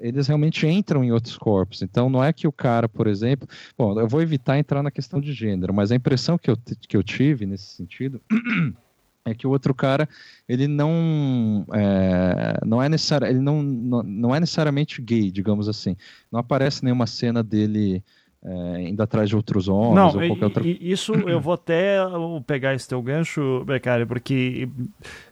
eles 0.00 0.26
realmente 0.26 0.66
entram 0.66 1.02
em 1.02 1.12
outros 1.12 1.36
corpos. 1.36 1.82
Então, 1.82 2.08
não 2.08 2.22
é 2.22 2.32
que 2.32 2.46
o 2.46 2.52
cara, 2.52 2.88
por 2.88 3.06
exemplo. 3.06 3.48
Bom, 3.76 3.98
eu 3.98 4.08
vou 4.08 4.22
evitar 4.22 4.58
entrar 4.58 4.82
na 4.82 4.90
questão 4.90 5.20
de 5.20 5.32
gênero, 5.32 5.74
mas 5.74 5.90
a 5.90 5.96
impressão 5.96 6.38
que 6.38 6.50
eu, 6.50 6.56
que 6.88 6.96
eu 6.96 7.02
tive 7.02 7.46
nesse 7.46 7.74
sentido 7.74 8.20
é 9.24 9.34
que 9.34 9.46
o 9.46 9.50
outro 9.50 9.74
cara 9.74 10.08
ele 10.48 10.66
não 10.66 11.66
é, 11.72 12.58
não 12.64 12.82
é 12.82 12.88
necessário 12.88 13.26
ele 13.26 13.40
não, 13.40 13.62
não, 13.62 14.02
não 14.02 14.34
é 14.34 14.40
necessariamente 14.40 15.00
gay 15.02 15.30
digamos 15.30 15.68
assim 15.68 15.96
não 16.30 16.40
aparece 16.40 16.82
nenhuma 16.84 17.06
cena 17.06 17.42
dele 17.42 18.02
é, 18.42 18.88
indo 18.88 19.02
atrás 19.02 19.28
de 19.28 19.36
outros 19.36 19.68
homens 19.68 20.14
não, 20.14 20.22
ou 20.22 20.26
qualquer 20.28 20.44
outra 20.44 20.66
isso 20.66 21.12
eu 21.14 21.40
vou 21.40 21.52
até 21.52 21.98
pegar 22.46 22.74
esse 22.74 22.88
teu 22.88 23.02
gancho 23.02 23.62
Becari 23.66 24.06
porque 24.06 24.66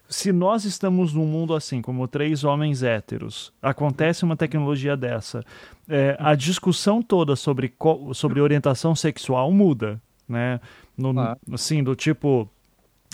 se 0.07 0.33
nós 0.33 0.67
estamos 0.67 1.15
num 1.15 1.27
mundo 1.27 1.55
assim 1.55 1.81
como 1.81 2.07
três 2.07 2.45
homens 2.45 2.83
héteros 2.83 3.53
acontece 3.63 4.25
uma 4.25 4.37
tecnologia 4.37 4.95
dessa 4.95 5.43
é, 5.89 6.15
a 6.19 6.35
discussão 6.35 7.01
toda 7.01 7.35
sobre 7.35 7.73
sobre 8.13 8.43
orientação 8.43 8.95
sexual 8.95 9.51
muda 9.51 9.99
né 10.29 10.61
no, 10.95 11.19
ah. 11.19 11.39
assim 11.51 11.83
do 11.83 11.97
tipo 11.97 12.51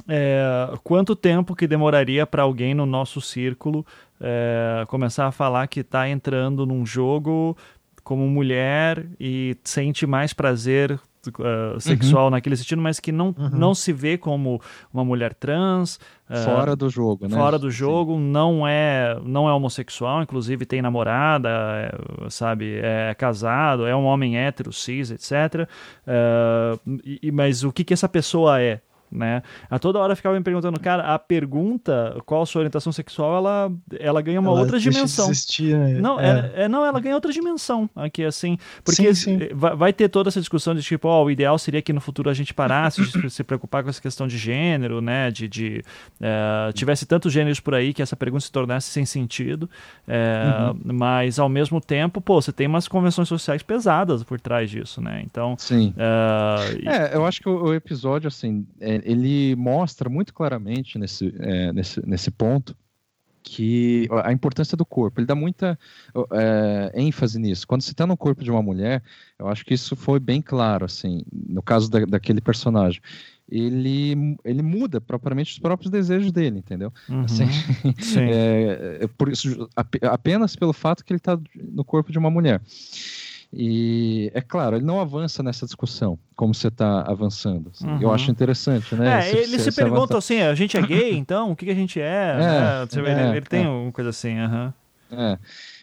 é, 0.09 0.72
quanto 0.82 1.16
tempo 1.16 1.55
que 1.55 1.66
demoraria 1.66 2.26
para 2.26 2.42
alguém 2.42 2.74
no 2.74 2.84
nosso 2.84 3.20
círculo 3.20 3.86
é, 4.20 4.84
começar 4.88 5.26
a 5.26 5.32
falar 5.32 5.66
que 5.66 5.80
está 5.80 6.09
entrando 6.09 6.66
num 6.66 6.84
jogo 6.84 7.57
como 8.03 8.28
mulher 8.28 9.07
e 9.18 9.57
sente 9.64 10.07
mais 10.07 10.32
prazer 10.32 11.01
Uh, 11.26 11.80
sexual 11.80 12.24
uhum. 12.24 12.30
naquele 12.32 12.55
sentido, 12.55 12.82
mas 12.82 13.01
que 13.01 13.11
não, 13.11 13.28
uhum. 13.28 13.49
não 13.51 13.74
se 13.74 13.95
vê 13.95 14.18
como 14.18 14.61
uma 14.92 15.03
mulher 15.03 15.32
trans. 15.32 15.99
Uh, 16.28 16.36
fora 16.45 16.76
do 16.76 16.90
jogo, 16.90 17.26
né? 17.26 17.34
Fora 17.34 17.59
do 17.59 17.70
jogo, 17.70 18.18
não 18.18 18.68
é, 18.68 19.18
não 19.24 19.49
é 19.49 19.53
homossexual, 19.55 20.22
inclusive 20.22 20.66
tem 20.66 20.82
namorada, 20.82 21.49
é, 21.49 22.28
sabe? 22.28 22.78
É 22.82 23.14
casado, 23.14 23.86
é 23.86 23.97
um 23.97 24.05
homem 24.05 24.36
hétero, 24.36 24.70
cis, 24.70 25.11
etc. 25.11 25.66
Uh, 26.07 27.01
e, 27.22 27.32
mas 27.32 27.64
o 27.64 27.72
que, 27.72 27.84
que 27.84 27.95
essa 27.95 28.07
pessoa 28.07 28.61
é? 28.61 28.82
Né? 29.14 29.42
A 29.70 29.78
toda 29.78 29.98
hora 29.98 30.16
ficava 30.16 30.36
me 30.36 30.42
perguntando, 30.42 30.78
cara, 30.80 31.14
a 31.14 31.18
pergunta 31.18 32.20
qual 32.26 32.42
a 32.42 32.46
sua 32.46 32.60
orientação 32.60 32.92
sexual, 32.92 33.36
ela, 33.36 33.72
ela 33.98 34.20
ganha 34.20 34.40
uma 34.40 34.50
ela 34.50 34.60
outra 34.60 34.78
dimensão. 34.78 35.30
Existir, 35.30 35.76
né? 35.76 36.00
Não, 36.00 36.18
é. 36.18 36.52
É, 36.54 36.62
é. 36.64 36.68
não, 36.68 36.84
ela 36.84 36.98
ganha 36.98 37.14
outra 37.14 37.32
dimensão 37.32 37.88
aqui, 37.94 38.24
assim, 38.24 38.58
porque 38.84 39.14
sim, 39.14 39.38
sim. 39.38 39.48
Vai, 39.54 39.76
vai, 39.76 39.92
ter 39.92 40.08
toda 40.08 40.28
essa 40.28 40.40
discussão 40.40 40.74
de 40.74 40.82
tipo, 40.82 41.06
ó, 41.06 41.22
oh, 41.22 41.26
o 41.26 41.30
ideal 41.30 41.56
seria 41.58 41.80
que 41.80 41.92
no 41.92 42.00
futuro 42.00 42.28
a 42.28 42.34
gente 42.34 42.52
parasse 42.52 43.02
de 43.02 43.30
se 43.30 43.44
preocupar 43.44 43.84
com 43.84 43.90
essa 43.90 44.02
questão 44.02 44.26
de 44.26 44.36
gênero, 44.36 45.00
né? 45.00 45.30
De, 45.30 45.48
de 45.48 45.84
uh, 46.20 46.72
tivesse 46.72 47.06
tantos 47.06 47.32
gêneros 47.32 47.60
por 47.60 47.74
aí 47.74 47.94
que 47.94 48.02
essa 48.02 48.16
pergunta 48.16 48.44
se 48.44 48.52
tornasse 48.52 48.90
sem 48.90 49.06
sentido, 49.06 49.64
uh, 50.08 50.72
uhum. 50.72 50.80
mas 50.94 51.38
ao 51.38 51.48
mesmo 51.48 51.80
tempo, 51.80 52.20
pô, 52.20 52.42
você 52.42 52.52
tem 52.52 52.66
umas 52.66 52.88
convenções 52.88 53.28
sociais 53.28 53.62
pesadas 53.62 54.24
por 54.24 54.40
trás 54.40 54.68
disso, 54.68 55.00
né? 55.00 55.22
Então, 55.24 55.54
sim. 55.58 55.94
Uh, 55.96 56.88
é, 56.88 57.14
eu 57.14 57.24
acho 57.24 57.40
que 57.40 57.48
o, 57.48 57.64
o 57.64 57.74
episódio, 57.74 58.28
assim, 58.28 58.66
é, 58.80 59.00
ele 59.05 59.55
mostra 59.55 60.09
muito 60.09 60.32
claramente 60.32 60.98
nesse, 60.98 61.32
é, 61.38 61.72
nesse, 61.72 62.05
nesse 62.07 62.30
ponto 62.30 62.76
que 63.44 64.09
a 64.24 64.32
importância 64.32 64.74
do 64.74 64.86
corpo, 64.86 65.20
ele 65.20 65.26
dá 65.26 65.34
muita 65.34 65.78
é, 66.32 66.92
ênfase 66.94 67.38
nisso. 67.38 67.66
Quando 67.68 67.82
você 67.82 67.90
está 67.90 68.07
no 68.07 68.16
corpo 68.16 68.42
de 68.42 68.50
uma 68.50 68.62
mulher, 68.62 69.02
eu 69.38 69.46
acho 69.48 69.66
que 69.66 69.74
isso 69.74 69.94
foi 69.94 70.18
bem 70.18 70.40
claro, 70.40 70.86
assim, 70.86 71.22
no 71.30 71.62
caso 71.62 71.90
da, 71.90 72.07
daquele 72.07 72.40
personagem. 72.40 73.02
Ele, 73.46 74.38
ele 74.42 74.62
muda 74.62 74.98
propriamente 74.98 75.52
os 75.52 75.59
próprios 75.59 75.90
desejos 75.90 76.32
dele, 76.32 76.61
entendeu? 76.61 76.90
Uhum, 77.07 77.24
assim, 77.24 77.44
é, 78.18 78.98
é, 79.02 79.07
por 79.07 79.28
isso, 79.28 79.68
apenas 80.00 80.57
pelo 80.57 80.72
fato 80.72 81.05
que 81.05 81.12
ele 81.12 81.18
está 81.18 81.38
no 81.55 81.84
corpo 81.84 82.11
de 82.11 82.18
uma 82.18 82.30
mulher. 82.30 82.62
E 83.57 84.32
é 84.34 84.40
claro, 84.40 84.76
ele 84.76 84.84
não 84.84 85.00
avança 85.00 85.42
nessa 85.42 85.64
discussão 85.64 86.18
como 86.34 86.52
você 86.52 86.68
está 86.68 87.02
avançando. 87.02 87.70
Assim. 87.72 87.86
Uhum. 87.86 88.00
Eu 88.00 88.12
acho 88.12 88.28
interessante, 88.30 88.94
né? 88.96 89.18
É, 89.18 89.22
se, 89.22 89.36
ele 89.36 89.59
se, 89.59 89.70
se 89.70 89.72
pergunta 89.72 90.14
avança... 90.14 90.18
assim: 90.18 90.40
a 90.40 90.55
gente 90.55 90.76
é 90.76 90.82
gay, 90.82 91.14
então? 91.16 91.52
O 91.52 91.57
que, 91.57 91.66
que 91.66 91.70
a 91.70 91.74
gente 91.74 92.00
é? 92.00 92.05
é, 92.05 92.36
né? 92.36 92.82
é 92.82 92.98
ele, 92.98 93.36
ele, 93.36 93.46
tem 93.46 93.64
é. 93.64 93.68
uma 93.68 93.92
coisa 93.92 94.11
assim. 94.11 94.36
Uhum. 94.40 94.72
É. 95.12 95.38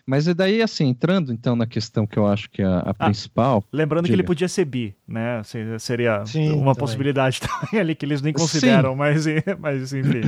Mas 0.05 0.27
e 0.27 0.33
daí, 0.33 0.61
assim, 0.61 0.87
entrando 0.87 1.31
então 1.31 1.55
na 1.55 1.65
questão 1.65 2.05
que 2.05 2.17
eu 2.17 2.27
acho 2.27 2.49
que 2.49 2.61
é 2.61 2.65
a, 2.65 2.79
a 2.79 2.89
ah, 2.89 2.93
principal. 2.93 3.63
Lembrando 3.71 4.05
diga. 4.05 4.15
que 4.15 4.21
ele 4.21 4.27
podia 4.27 4.49
ser 4.49 4.65
bi, 4.65 4.93
né? 5.07 5.41
Seria 5.79 6.25
Sim, 6.25 6.49
uma 6.49 6.57
também. 6.57 6.75
possibilidade 6.75 7.39
também 7.47 7.79
ali 7.79 7.95
que 7.95 8.05
eles 8.05 8.21
nem 8.21 8.33
consideram, 8.33 8.91
Sim. 8.91 8.97
mas, 8.97 9.25
mas 9.59 9.93
enfim. 9.93 10.21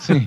Sim. 0.00 0.26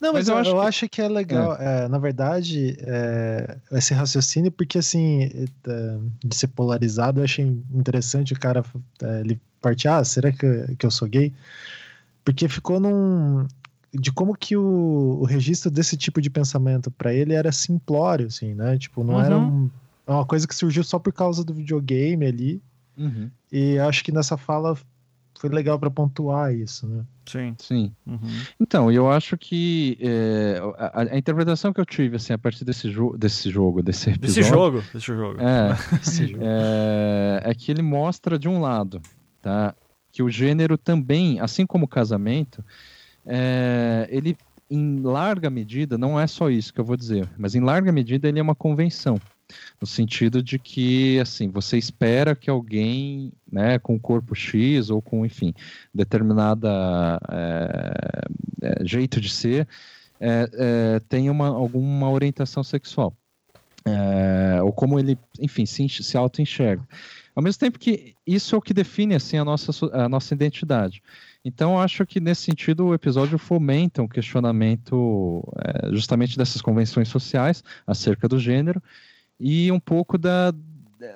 Não, 0.00 0.14
mas, 0.14 0.28
mas 0.28 0.28
eu, 0.28 0.34
eu, 0.34 0.40
acho, 0.40 0.50
eu 0.50 0.60
que... 0.60 0.66
acho, 0.66 0.88
que... 0.88 1.02
é 1.02 1.08
legal, 1.08 1.56
é. 1.60 1.84
É, 1.84 1.88
na 1.88 1.98
verdade, 1.98 2.76
é, 2.80 3.58
esse 3.72 3.92
raciocínio, 3.92 4.50
porque 4.50 4.78
assim, 4.78 5.24
é, 5.24 5.98
de 6.24 6.34
ser 6.34 6.48
polarizado, 6.48 7.20
eu 7.20 7.24
achei 7.24 7.44
interessante 7.72 8.32
o 8.32 8.38
cara 8.38 8.64
é, 9.02 9.20
ele 9.20 9.38
partir, 9.60 9.88
ah, 9.88 10.02
será 10.02 10.32
que, 10.32 10.74
que 10.76 10.86
eu 10.86 10.90
sou 10.90 11.06
gay? 11.06 11.32
Porque 12.24 12.48
ficou 12.48 12.80
num. 12.80 13.46
De 13.92 14.12
como 14.12 14.36
que 14.36 14.56
o, 14.56 15.18
o 15.20 15.24
registro 15.24 15.70
desse 15.70 15.96
tipo 15.96 16.20
de 16.20 16.30
pensamento 16.30 16.90
para 16.90 17.12
ele 17.12 17.34
era 17.34 17.50
simplório, 17.50 18.28
assim, 18.28 18.54
né? 18.54 18.78
Tipo, 18.78 19.02
não 19.02 19.14
uhum. 19.14 19.20
era 19.20 19.36
um, 19.38 19.70
uma 20.06 20.24
coisa 20.24 20.46
que 20.46 20.54
surgiu 20.54 20.84
só 20.84 20.98
por 20.98 21.12
causa 21.12 21.44
do 21.44 21.52
videogame 21.52 22.24
ali. 22.24 22.62
Uhum. 22.96 23.30
E 23.50 23.78
acho 23.78 24.04
que 24.04 24.12
nessa 24.12 24.36
fala 24.36 24.76
foi 25.40 25.48
legal 25.48 25.78
para 25.78 25.90
pontuar 25.90 26.54
isso, 26.54 26.86
né? 26.86 27.02
Sim. 27.24 27.54
Sim. 27.58 27.92
Uhum. 28.06 28.18
Então, 28.60 28.92
eu 28.92 29.10
acho 29.10 29.38
que 29.38 29.96
é, 29.98 30.60
a, 30.76 31.14
a, 31.14 31.16
interpretação 31.16 31.72
que 31.72 31.80
eu 31.80 31.86
tive 31.86 32.16
assim, 32.16 32.34
a 32.34 32.38
partir 32.38 32.62
desse, 32.62 32.90
jo 32.90 33.16
desse 33.16 33.48
jogo, 33.48 33.82
desse 33.82 34.10
episódio... 34.10 34.42
Desse 34.42 34.50
jogo? 34.50 34.84
Desse 34.92 35.06
jogo. 35.06 35.40
É, 35.40 35.70
é, 37.46 37.50
é, 37.50 37.54
que 37.54 37.72
ele 37.72 37.80
mostra, 37.80 38.38
de 38.38 38.50
um 38.50 38.60
lado, 38.60 39.00
tá, 39.40 39.74
que 40.12 40.22
o 40.22 40.28
gênero 40.28 40.76
também, 40.76 41.40
assim 41.40 41.64
como 41.64 41.86
o 41.86 41.88
casamento, 41.88 42.62
é, 43.24 44.06
ele, 44.10 44.36
em 44.70 45.00
larga 45.00 45.48
medida, 45.48 45.96
não 45.96 46.20
é 46.20 46.26
só 46.26 46.50
isso 46.50 46.70
que 46.70 46.80
eu 46.80 46.84
vou 46.84 46.98
dizer, 46.98 47.26
mas 47.38 47.54
em 47.54 47.60
larga 47.60 47.90
medida 47.90 48.28
ele 48.28 48.40
é 48.40 48.42
uma 48.42 48.54
convenção 48.54 49.18
no 49.80 49.86
sentido 49.86 50.42
de 50.42 50.58
que 50.58 51.18
assim 51.20 51.48
você 51.48 51.78
espera 51.78 52.34
que 52.34 52.50
alguém 52.50 53.32
né 53.50 53.78
com 53.78 53.98
corpo 53.98 54.34
X 54.34 54.90
ou 54.90 55.00
com 55.00 55.24
enfim 55.24 55.54
determinada 55.94 57.20
é, 57.30 58.22
é, 58.62 58.84
jeito 58.84 59.20
de 59.20 59.30
ser 59.30 59.66
é, 60.20 61.00
tenha 61.08 61.32
uma, 61.32 61.48
alguma 61.48 62.10
orientação 62.10 62.62
sexual. 62.62 63.16
Ou 64.62 64.72
como 64.72 65.00
ele 65.00 65.18
enfim 65.40 65.64
se, 65.64 65.88
se 65.88 66.16
auto 66.16 66.42
enxerga 66.42 66.86
ao 67.34 67.42
mesmo 67.42 67.60
tempo 67.60 67.78
que 67.78 68.14
isso 68.26 68.54
é 68.54 68.58
o 68.58 68.60
que 68.60 68.74
define 68.74 69.14
assim 69.14 69.38
a 69.38 69.44
nossa 69.44 69.72
a 69.92 70.08
nossa 70.08 70.34
identidade. 70.34 71.02
Então, 71.44 71.80
acho 71.80 72.04
que 72.04 72.20
nesse 72.20 72.42
sentido 72.42 72.86
o 72.86 72.94
episódio 72.94 73.38
fomenta 73.38 74.02
um 74.02 74.08
questionamento 74.08 75.42
é, 75.58 75.94
justamente 75.94 76.36
dessas 76.36 76.60
convenções 76.60 77.08
sociais 77.08 77.64
acerca 77.86 78.28
do 78.28 78.38
gênero 78.38 78.82
e 79.40 79.72
um 79.72 79.80
pouco 79.80 80.18
da, 80.18 80.52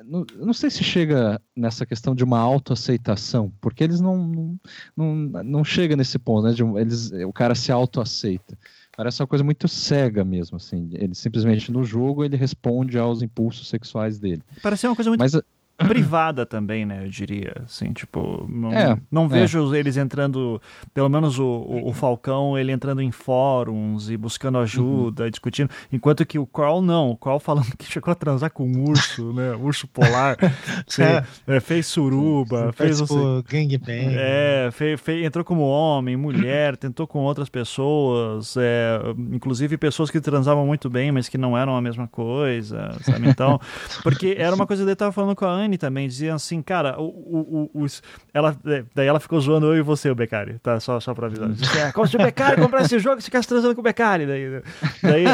não, 0.05 0.25
não, 0.37 0.53
sei 0.55 0.71
se 0.71 0.83
chega 0.83 1.41
nessa 1.55 1.85
questão 1.85 2.15
de 2.15 2.25
uma 2.25 2.39
autoaceitação, 2.39 3.53
porque 3.61 3.85
eles 3.85 4.01
não, 4.01 4.17
não, 4.17 4.61
não, 4.97 5.43
não 5.45 5.65
chega 5.65 5.95
nesse 5.95 6.19
ponto, 6.19 6.47
né? 6.47 6.53
De, 6.53 6.63
eles, 6.63 7.13
o 7.13 7.33
cara 7.33 7.55
se 7.55 7.71
autoaceita. 7.71 8.59
Parece 8.97 9.21
uma 9.21 9.27
coisa 9.27 9.45
muito 9.45 9.69
cega 9.69 10.25
mesmo, 10.25 10.57
assim. 10.57 10.89
Ele 10.93 11.15
simplesmente 11.15 11.71
no 11.71 11.85
jogo 11.85 12.25
ele 12.25 12.37
responde 12.37 12.97
aos 12.97 13.23
impulsos 13.23 13.69
sexuais 13.69 14.19
dele. 14.19 14.43
Parece 14.63 14.87
uma 14.87 14.95
coisa 14.95 15.11
muito. 15.11 15.21
Mas, 15.21 15.35
privada 15.89 16.47
também, 16.47 16.87
né? 16.87 17.05
Eu 17.05 17.09
diria, 17.09 17.53
assim, 17.65 17.93
tipo, 17.93 18.47
não, 18.49 18.73
é, 18.73 18.97
não 19.11 19.25
é. 19.25 19.29
vejo 19.29 19.75
é. 19.75 19.79
eles 19.79 19.97
entrando, 19.97 20.61
pelo 20.93 21.09
menos 21.09 21.39
o, 21.39 21.45
o, 21.45 21.89
o, 21.89 21.93
Falcão, 21.93 22.57
ele 22.57 22.71
entrando 22.71 23.03
em 23.03 23.11
fóruns 23.11 24.09
e 24.09 24.17
buscando 24.17 24.59
ajuda, 24.59 25.25
uhum. 25.25 25.31
discutindo, 25.31 25.71
enquanto 25.93 26.25
que 26.25 26.39
o 26.39 26.47
Carl 26.47 26.81
não, 26.81 27.11
o 27.11 27.17
Carl 27.17 27.41
falando 27.41 27.77
que 27.77 27.85
chegou 27.87 28.13
a 28.13 28.15
transar 28.15 28.51
com 28.51 28.65
um 28.65 28.89
urso, 28.89 29.33
né? 29.33 29.53
Urso 29.57 29.89
polar, 29.89 30.37
é. 30.99 31.57
é. 31.57 31.61
fez 31.61 31.87
suruba, 31.87 32.73
fez 32.73 33.01
o 33.01 33.43
gangbang. 33.43 34.15
É, 34.17 34.71
fez, 34.73 35.01
fez, 35.01 35.25
entrou 35.25 35.45
como 35.45 35.63
homem, 35.63 36.17
mulher, 36.17 36.77
tentou 36.79 37.07
com 37.07 37.21
outras 37.21 37.49
pessoas, 37.49 38.57
é, 38.57 39.01
inclusive 39.33 39.77
pessoas 39.77 40.09
que 40.09 40.21
transavam 40.21 40.65
muito 40.67 40.89
bem, 40.89 41.11
mas 41.11 41.29
que 41.29 41.37
não 41.37 41.59
eram 41.59 41.77
a 41.77 41.83
mesma 41.83 42.07
coisa, 42.07 42.97
sabe? 43.03 43.29
Então, 43.29 43.61
porque 44.05 44.37
era 44.39 44.55
uma 44.55 44.67
coisa 44.67 44.85
que 44.85 44.89
ele 44.89 44.97
tava 44.97 45.11
falando 45.11 45.35
com 45.35 45.45
a 45.45 45.51
Anne 45.51 45.64
também, 45.79 46.07
diziam 46.07 46.37
assim, 46.37 46.63
cara, 46.63 47.01
o, 47.01 47.05
o, 47.05 47.71
o, 47.75 47.83
os, 47.83 48.03
ela, 48.33 48.57
é, 48.67 48.85
daí 48.95 49.07
ela 49.07 49.19
ficou 49.19 49.41
zoando 49.41 49.67
eu 49.67 49.77
e 49.77 49.83
você, 49.83 50.11
o 50.11 50.15
Becari, 50.15 50.59
tá? 50.61 50.79
Só, 50.81 51.01
só 51.01 51.15
pra 51.15 51.27
avisar. 51.27 51.49
Disse, 51.51 51.79
ah, 51.81 51.93
como 51.93 52.07
se 52.07 52.17
o 52.17 52.19
Becari 52.19 52.61
comprar 52.61 52.83
esse 52.83 52.99
jogo, 52.99 53.21
você 53.21 53.25
ficasse 53.25 53.49
transando 53.49 53.75
com 53.75 53.81
o 53.81 53.85
Becari. 53.85 54.27
Daí, 54.27 54.63
daí, 55.03 55.25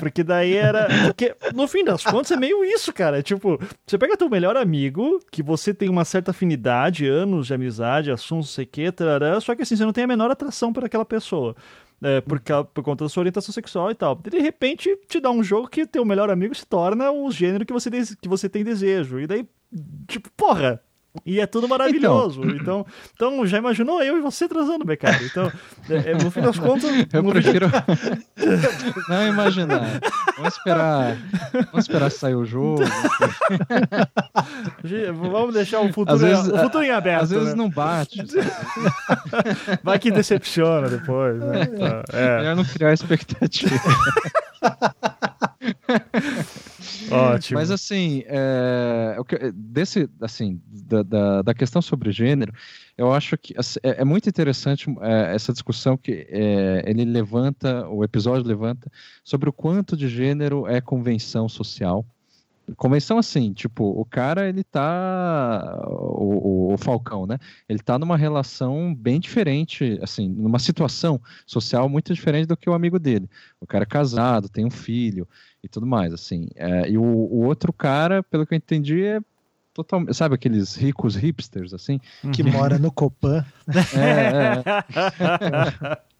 porque 0.00 0.22
daí 0.22 0.54
era. 0.54 0.88
Porque 1.06 1.36
no 1.54 1.66
fim 1.68 1.84
das 1.84 2.04
contas 2.04 2.30
é 2.30 2.36
meio 2.36 2.64
isso, 2.64 2.92
cara. 2.92 3.22
Tipo, 3.22 3.58
você 3.86 3.98
pega 3.98 4.16
teu 4.16 4.30
melhor 4.30 4.56
amigo, 4.56 5.20
que 5.30 5.42
você 5.42 5.74
tem 5.74 5.88
uma 5.88 6.04
certa 6.04 6.30
afinidade, 6.30 7.06
anos 7.06 7.48
de 7.48 7.54
amizade, 7.54 8.10
assuntos, 8.10 8.50
sei 8.50 8.66
que, 8.66 8.90
tarará, 8.92 9.40
só 9.40 9.54
que 9.54 9.62
assim, 9.62 9.76
você 9.76 9.84
não 9.84 9.92
tem 9.92 10.04
a 10.04 10.08
menor 10.08 10.30
atração 10.30 10.72
por 10.72 10.84
aquela 10.84 11.04
pessoa 11.04 11.54
é, 12.04 12.20
por, 12.20 12.38
por 12.40 12.84
conta 12.84 13.04
da 13.04 13.08
sua 13.08 13.22
orientação 13.22 13.52
sexual 13.52 13.90
e 13.90 13.94
tal. 13.94 14.14
De 14.14 14.38
repente, 14.38 14.94
te 15.08 15.18
dá 15.18 15.30
um 15.30 15.42
jogo 15.42 15.68
que 15.68 15.86
teu 15.86 16.04
melhor 16.04 16.30
amigo 16.30 16.54
se 16.54 16.66
torna 16.66 17.10
o 17.10 17.30
gênero 17.30 17.64
que 17.64 17.72
você, 17.72 17.90
que 18.20 18.28
você 18.28 18.48
tem 18.48 18.62
desejo. 18.62 19.18
E 19.18 19.26
daí, 19.26 19.48
tipo, 20.06 20.30
porra, 20.36 20.80
e 21.24 21.38
é 21.38 21.46
tudo 21.46 21.68
maravilhoso. 21.68 22.42
Então, 22.42 22.84
então, 23.14 23.16
então 23.34 23.46
já 23.46 23.58
imaginou 23.58 24.02
eu 24.02 24.18
e 24.18 24.20
você 24.20 24.48
transando, 24.48 24.84
Becari. 24.84 25.26
Então, 25.26 25.50
é, 25.88 26.10
é, 26.10 26.14
no 26.14 26.28
fim 26.30 26.40
das 26.40 26.58
contas. 26.58 26.90
Eu 27.12 27.24
prefiro 27.24 27.70
não 29.08 29.28
imaginar. 29.28 30.00
Vamos 30.36 30.54
esperar. 30.54 31.16
Vamos 31.52 31.84
esperar 31.84 32.10
sair 32.10 32.34
o 32.34 32.44
jogo. 32.44 32.82
Vamos 35.30 35.54
deixar 35.54 35.80
o 35.80 35.92
futuro, 35.92 36.18
vezes, 36.18 36.48
o 36.48 36.58
futuro 36.58 36.84
em 36.84 36.90
aberto. 36.90 37.22
Às 37.22 37.30
vezes 37.30 37.50
né? 37.50 37.54
não 37.54 37.70
bate. 37.70 38.18
Vai 39.84 40.00
que 40.00 40.10
decepciona 40.10 40.88
depois. 40.88 41.38
Né? 41.38 41.62
Então, 41.62 42.02
é. 42.12 42.38
Melhor 42.38 42.56
não 42.56 42.64
criar 42.64 42.92
expectativa. 42.92 43.76
Ótimo. 47.10 47.58
Mas 47.58 47.70
assim, 47.70 48.22
é, 48.26 49.16
desse, 49.54 50.08
assim, 50.20 50.60
da, 50.66 51.02
da, 51.02 51.42
da, 51.42 51.54
questão 51.54 51.82
sobre 51.82 52.12
gênero, 52.12 52.52
eu 52.96 53.12
acho 53.12 53.36
que 53.36 53.54
assim, 53.56 53.78
é, 53.82 54.00
é, 54.00 54.04
muito 54.04 54.28
interessante 54.28 54.88
é, 55.00 55.34
essa 55.34 55.52
discussão 55.52 55.96
que 55.96 56.26
é, 56.28 56.82
ele 56.86 57.04
levanta, 57.04 57.88
o 57.88 58.04
episódio 58.04 58.46
levanta, 58.46 58.90
sobre 59.22 59.48
o 59.48 59.52
quanto 59.52 59.96
de 59.96 60.08
gênero 60.08 60.66
é 60.66 60.80
convenção 60.80 61.48
social. 61.48 62.04
Convenção 62.78 63.18
assim, 63.18 63.52
tipo, 63.52 63.84
o 63.84 64.06
cara, 64.06 64.48
ele 64.48 64.64
tá, 64.64 65.84
o, 65.86 66.70
o, 66.70 66.72
o 66.72 66.78
Falcão, 66.78 67.26
né, 67.26 67.38
ele 67.68 67.78
tá 67.78 67.98
numa 67.98 68.16
relação 68.16 68.94
bem 68.94 69.20
diferente, 69.20 69.98
assim, 70.02 70.30
numa 70.30 70.58
situação 70.58 71.20
social 71.44 71.90
muito 71.90 72.14
diferente 72.14 72.46
do 72.46 72.56
que 72.56 72.70
o 72.70 72.72
amigo 72.72 72.98
dele. 72.98 73.28
O 73.60 73.66
cara 73.66 73.84
é 73.84 73.86
casado, 73.86 74.48
tem 74.48 74.64
um 74.64 74.70
filho, 74.70 75.28
e 75.64 75.68
tudo 75.68 75.86
mais, 75.86 76.12
assim. 76.12 76.48
É, 76.54 76.88
e 76.90 76.98
o, 76.98 77.02
o, 77.02 77.44
outro 77.44 77.72
cara, 77.72 78.22
pelo 78.22 78.46
que 78.46 78.52
eu 78.52 78.56
entendi, 78.56 79.02
é 79.02 79.20
total, 79.72 80.04
sabe 80.12 80.34
aqueles 80.34 80.76
ricos 80.76 81.16
hipsters, 81.16 81.72
assim? 81.72 81.98
Que 82.32 82.42
mora 82.44 82.78
no 82.78 82.92
Copan. 82.92 83.44
É, 83.96 84.62
é. 85.50 85.98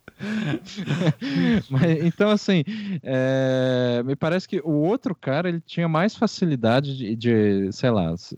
Mas, 1.68 2.04
então, 2.04 2.30
assim, 2.30 2.62
é, 3.02 4.02
me 4.04 4.14
parece 4.14 4.48
que 4.48 4.60
o 4.60 4.70
outro 4.70 5.14
cara 5.14 5.48
ele 5.48 5.60
tinha 5.60 5.88
mais 5.88 6.14
facilidade 6.14 6.96
de, 6.96 7.16
de 7.16 7.72
sei 7.72 7.90
lá, 7.90 8.16
se, 8.16 8.36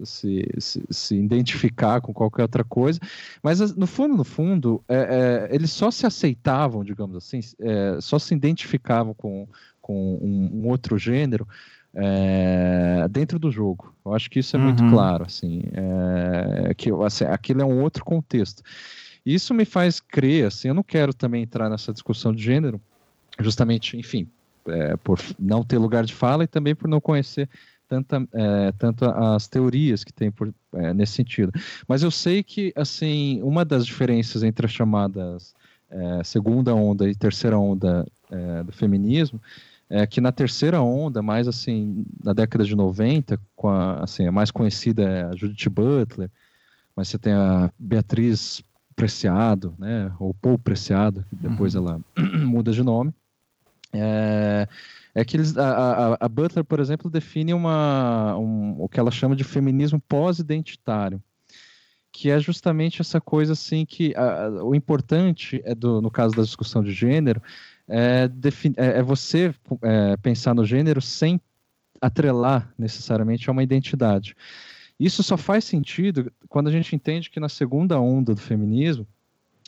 se, 0.58 0.82
se, 0.90 1.16
identificar 1.16 2.00
com 2.00 2.12
qualquer 2.12 2.42
outra 2.42 2.64
coisa, 2.64 2.98
mas 3.42 3.74
no 3.76 3.86
fundo, 3.86 4.16
no 4.16 4.24
fundo, 4.24 4.82
é, 4.88 5.48
é, 5.50 5.54
eles 5.54 5.70
só 5.70 5.90
se 5.90 6.06
aceitavam, 6.06 6.82
digamos 6.84 7.16
assim, 7.16 7.40
é, 7.60 7.98
só 8.00 8.18
se 8.18 8.34
identificavam 8.34 9.12
com, 9.14 9.46
com 9.86 10.18
um, 10.20 10.50
um 10.52 10.68
outro 10.68 10.98
gênero 10.98 11.46
é, 11.94 13.06
dentro 13.08 13.38
do 13.38 13.52
jogo. 13.52 13.94
Eu 14.04 14.14
acho 14.14 14.28
que 14.28 14.40
isso 14.40 14.56
é 14.56 14.58
uhum. 14.58 14.64
muito 14.64 14.82
claro, 14.90 15.24
assim, 15.24 15.62
é, 15.72 16.74
que 16.74 16.90
assim, 17.04 17.24
aquilo 17.24 17.62
é 17.62 17.64
um 17.64 17.80
outro 17.80 18.04
contexto. 18.04 18.64
Isso 19.24 19.54
me 19.54 19.64
faz 19.64 20.00
crer, 20.00 20.46
assim, 20.46 20.66
eu 20.66 20.74
não 20.74 20.82
quero 20.82 21.14
também 21.14 21.44
entrar 21.44 21.70
nessa 21.70 21.92
discussão 21.92 22.34
de 22.34 22.42
gênero, 22.42 22.80
justamente, 23.38 23.96
enfim, 23.96 24.28
é, 24.66 24.96
por 24.96 25.20
não 25.38 25.62
ter 25.62 25.78
lugar 25.78 26.04
de 26.04 26.12
fala 26.12 26.42
e 26.42 26.48
também 26.48 26.74
por 26.74 26.88
não 26.88 27.00
conhecer 27.00 27.48
tanta, 27.88 28.26
é, 28.32 28.72
tanto 28.72 29.04
as 29.04 29.46
teorias 29.46 30.02
que 30.02 30.12
tem 30.12 30.32
por, 30.32 30.52
é, 30.74 30.92
nesse 30.92 31.12
sentido. 31.12 31.52
Mas 31.86 32.02
eu 32.02 32.10
sei 32.10 32.42
que, 32.42 32.72
assim, 32.74 33.40
uma 33.40 33.64
das 33.64 33.86
diferenças 33.86 34.42
entre 34.42 34.66
as 34.66 34.72
chamadas 34.72 35.54
é, 35.88 36.24
segunda 36.24 36.74
onda 36.74 37.08
e 37.08 37.14
terceira 37.14 37.56
onda 37.56 38.04
do 38.64 38.72
feminismo 38.72 39.40
é 39.88 40.06
que 40.06 40.20
na 40.20 40.32
terceira 40.32 40.80
onda, 40.80 41.22
mais 41.22 41.46
assim, 41.46 42.04
na 42.22 42.32
década 42.32 42.64
de 42.64 42.74
90, 42.74 43.40
com 43.54 43.68
a, 43.68 44.02
assim, 44.02 44.26
a 44.26 44.32
mais 44.32 44.50
conhecida 44.50 45.02
é 45.02 45.22
a 45.24 45.36
Judith 45.36 45.68
Butler, 45.68 46.30
mas 46.94 47.08
você 47.08 47.18
tem 47.18 47.32
a 47.32 47.70
Beatriz 47.78 48.62
Preciado, 48.96 49.74
né, 49.78 50.10
ou 50.18 50.34
Paul 50.34 50.58
Preciado, 50.58 51.24
que 51.28 51.36
depois 51.36 51.74
uhum. 51.74 51.86
ela 51.86 52.00
muda 52.44 52.72
de 52.72 52.82
nome. 52.82 53.12
É, 53.92 54.66
é 55.14 55.24
que 55.24 55.36
eles, 55.36 55.56
a, 55.56 55.70
a, 55.70 56.16
a, 56.20 56.28
Butler, 56.28 56.64
por 56.64 56.80
exemplo, 56.80 57.10
define 57.10 57.54
uma, 57.54 58.36
um, 58.36 58.74
o 58.78 58.88
que 58.88 58.98
ela 58.98 59.10
chama 59.10 59.36
de 59.36 59.44
feminismo 59.44 60.00
pós-identitário, 60.08 61.22
que 62.10 62.30
é 62.30 62.40
justamente 62.40 63.00
essa 63.00 63.20
coisa 63.20 63.52
assim 63.52 63.86
que 63.86 64.14
a, 64.16 64.48
o 64.64 64.74
importante 64.74 65.60
é 65.64 65.74
do, 65.74 66.00
no 66.00 66.10
caso 66.10 66.34
da 66.34 66.42
discussão 66.42 66.82
de 66.82 66.90
gênero 66.90 67.40
é, 67.88 68.28
é, 68.76 68.98
é 68.98 69.02
você 69.02 69.54
é, 69.82 70.16
pensar 70.16 70.54
no 70.54 70.64
gênero 70.64 71.00
sem 71.00 71.40
atrelar 72.00 72.72
necessariamente 72.78 73.48
a 73.48 73.52
uma 73.52 73.62
identidade. 73.62 74.36
Isso 74.98 75.22
só 75.22 75.36
faz 75.36 75.64
sentido 75.64 76.32
quando 76.48 76.68
a 76.68 76.72
gente 76.72 76.94
entende 76.96 77.30
que 77.30 77.40
na 77.40 77.48
segunda 77.48 78.00
onda 78.00 78.34
do 78.34 78.40
feminismo, 78.40 79.06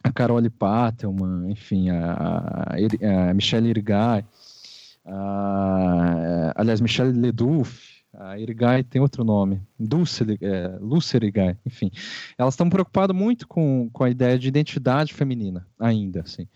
a 0.02 0.12
Carole 0.12 0.48
Patelman, 0.48 1.50
enfim, 1.50 1.90
a, 1.90 2.14
a, 2.14 3.30
a 3.30 3.34
Michelle 3.34 3.68
Irigai, 3.68 4.24
a, 5.04 6.52
aliás, 6.56 6.80
Michelle 6.80 7.12
Ledouf, 7.12 7.98
a 8.14 8.38
Irigai 8.38 8.82
tem 8.82 9.00
outro 9.00 9.22
nome, 9.22 9.60
Dulce, 9.78 10.24
é, 10.40 10.78
Lúcia 10.80 11.18
Irigai, 11.18 11.58
enfim, 11.64 11.90
elas 12.38 12.54
estão 12.54 12.70
preocupadas 12.70 13.14
muito 13.14 13.46
com, 13.46 13.90
com 13.92 14.04
a 14.04 14.10
ideia 14.10 14.38
de 14.38 14.48
identidade 14.48 15.12
feminina 15.12 15.66
ainda, 15.78 16.22
assim. 16.22 16.48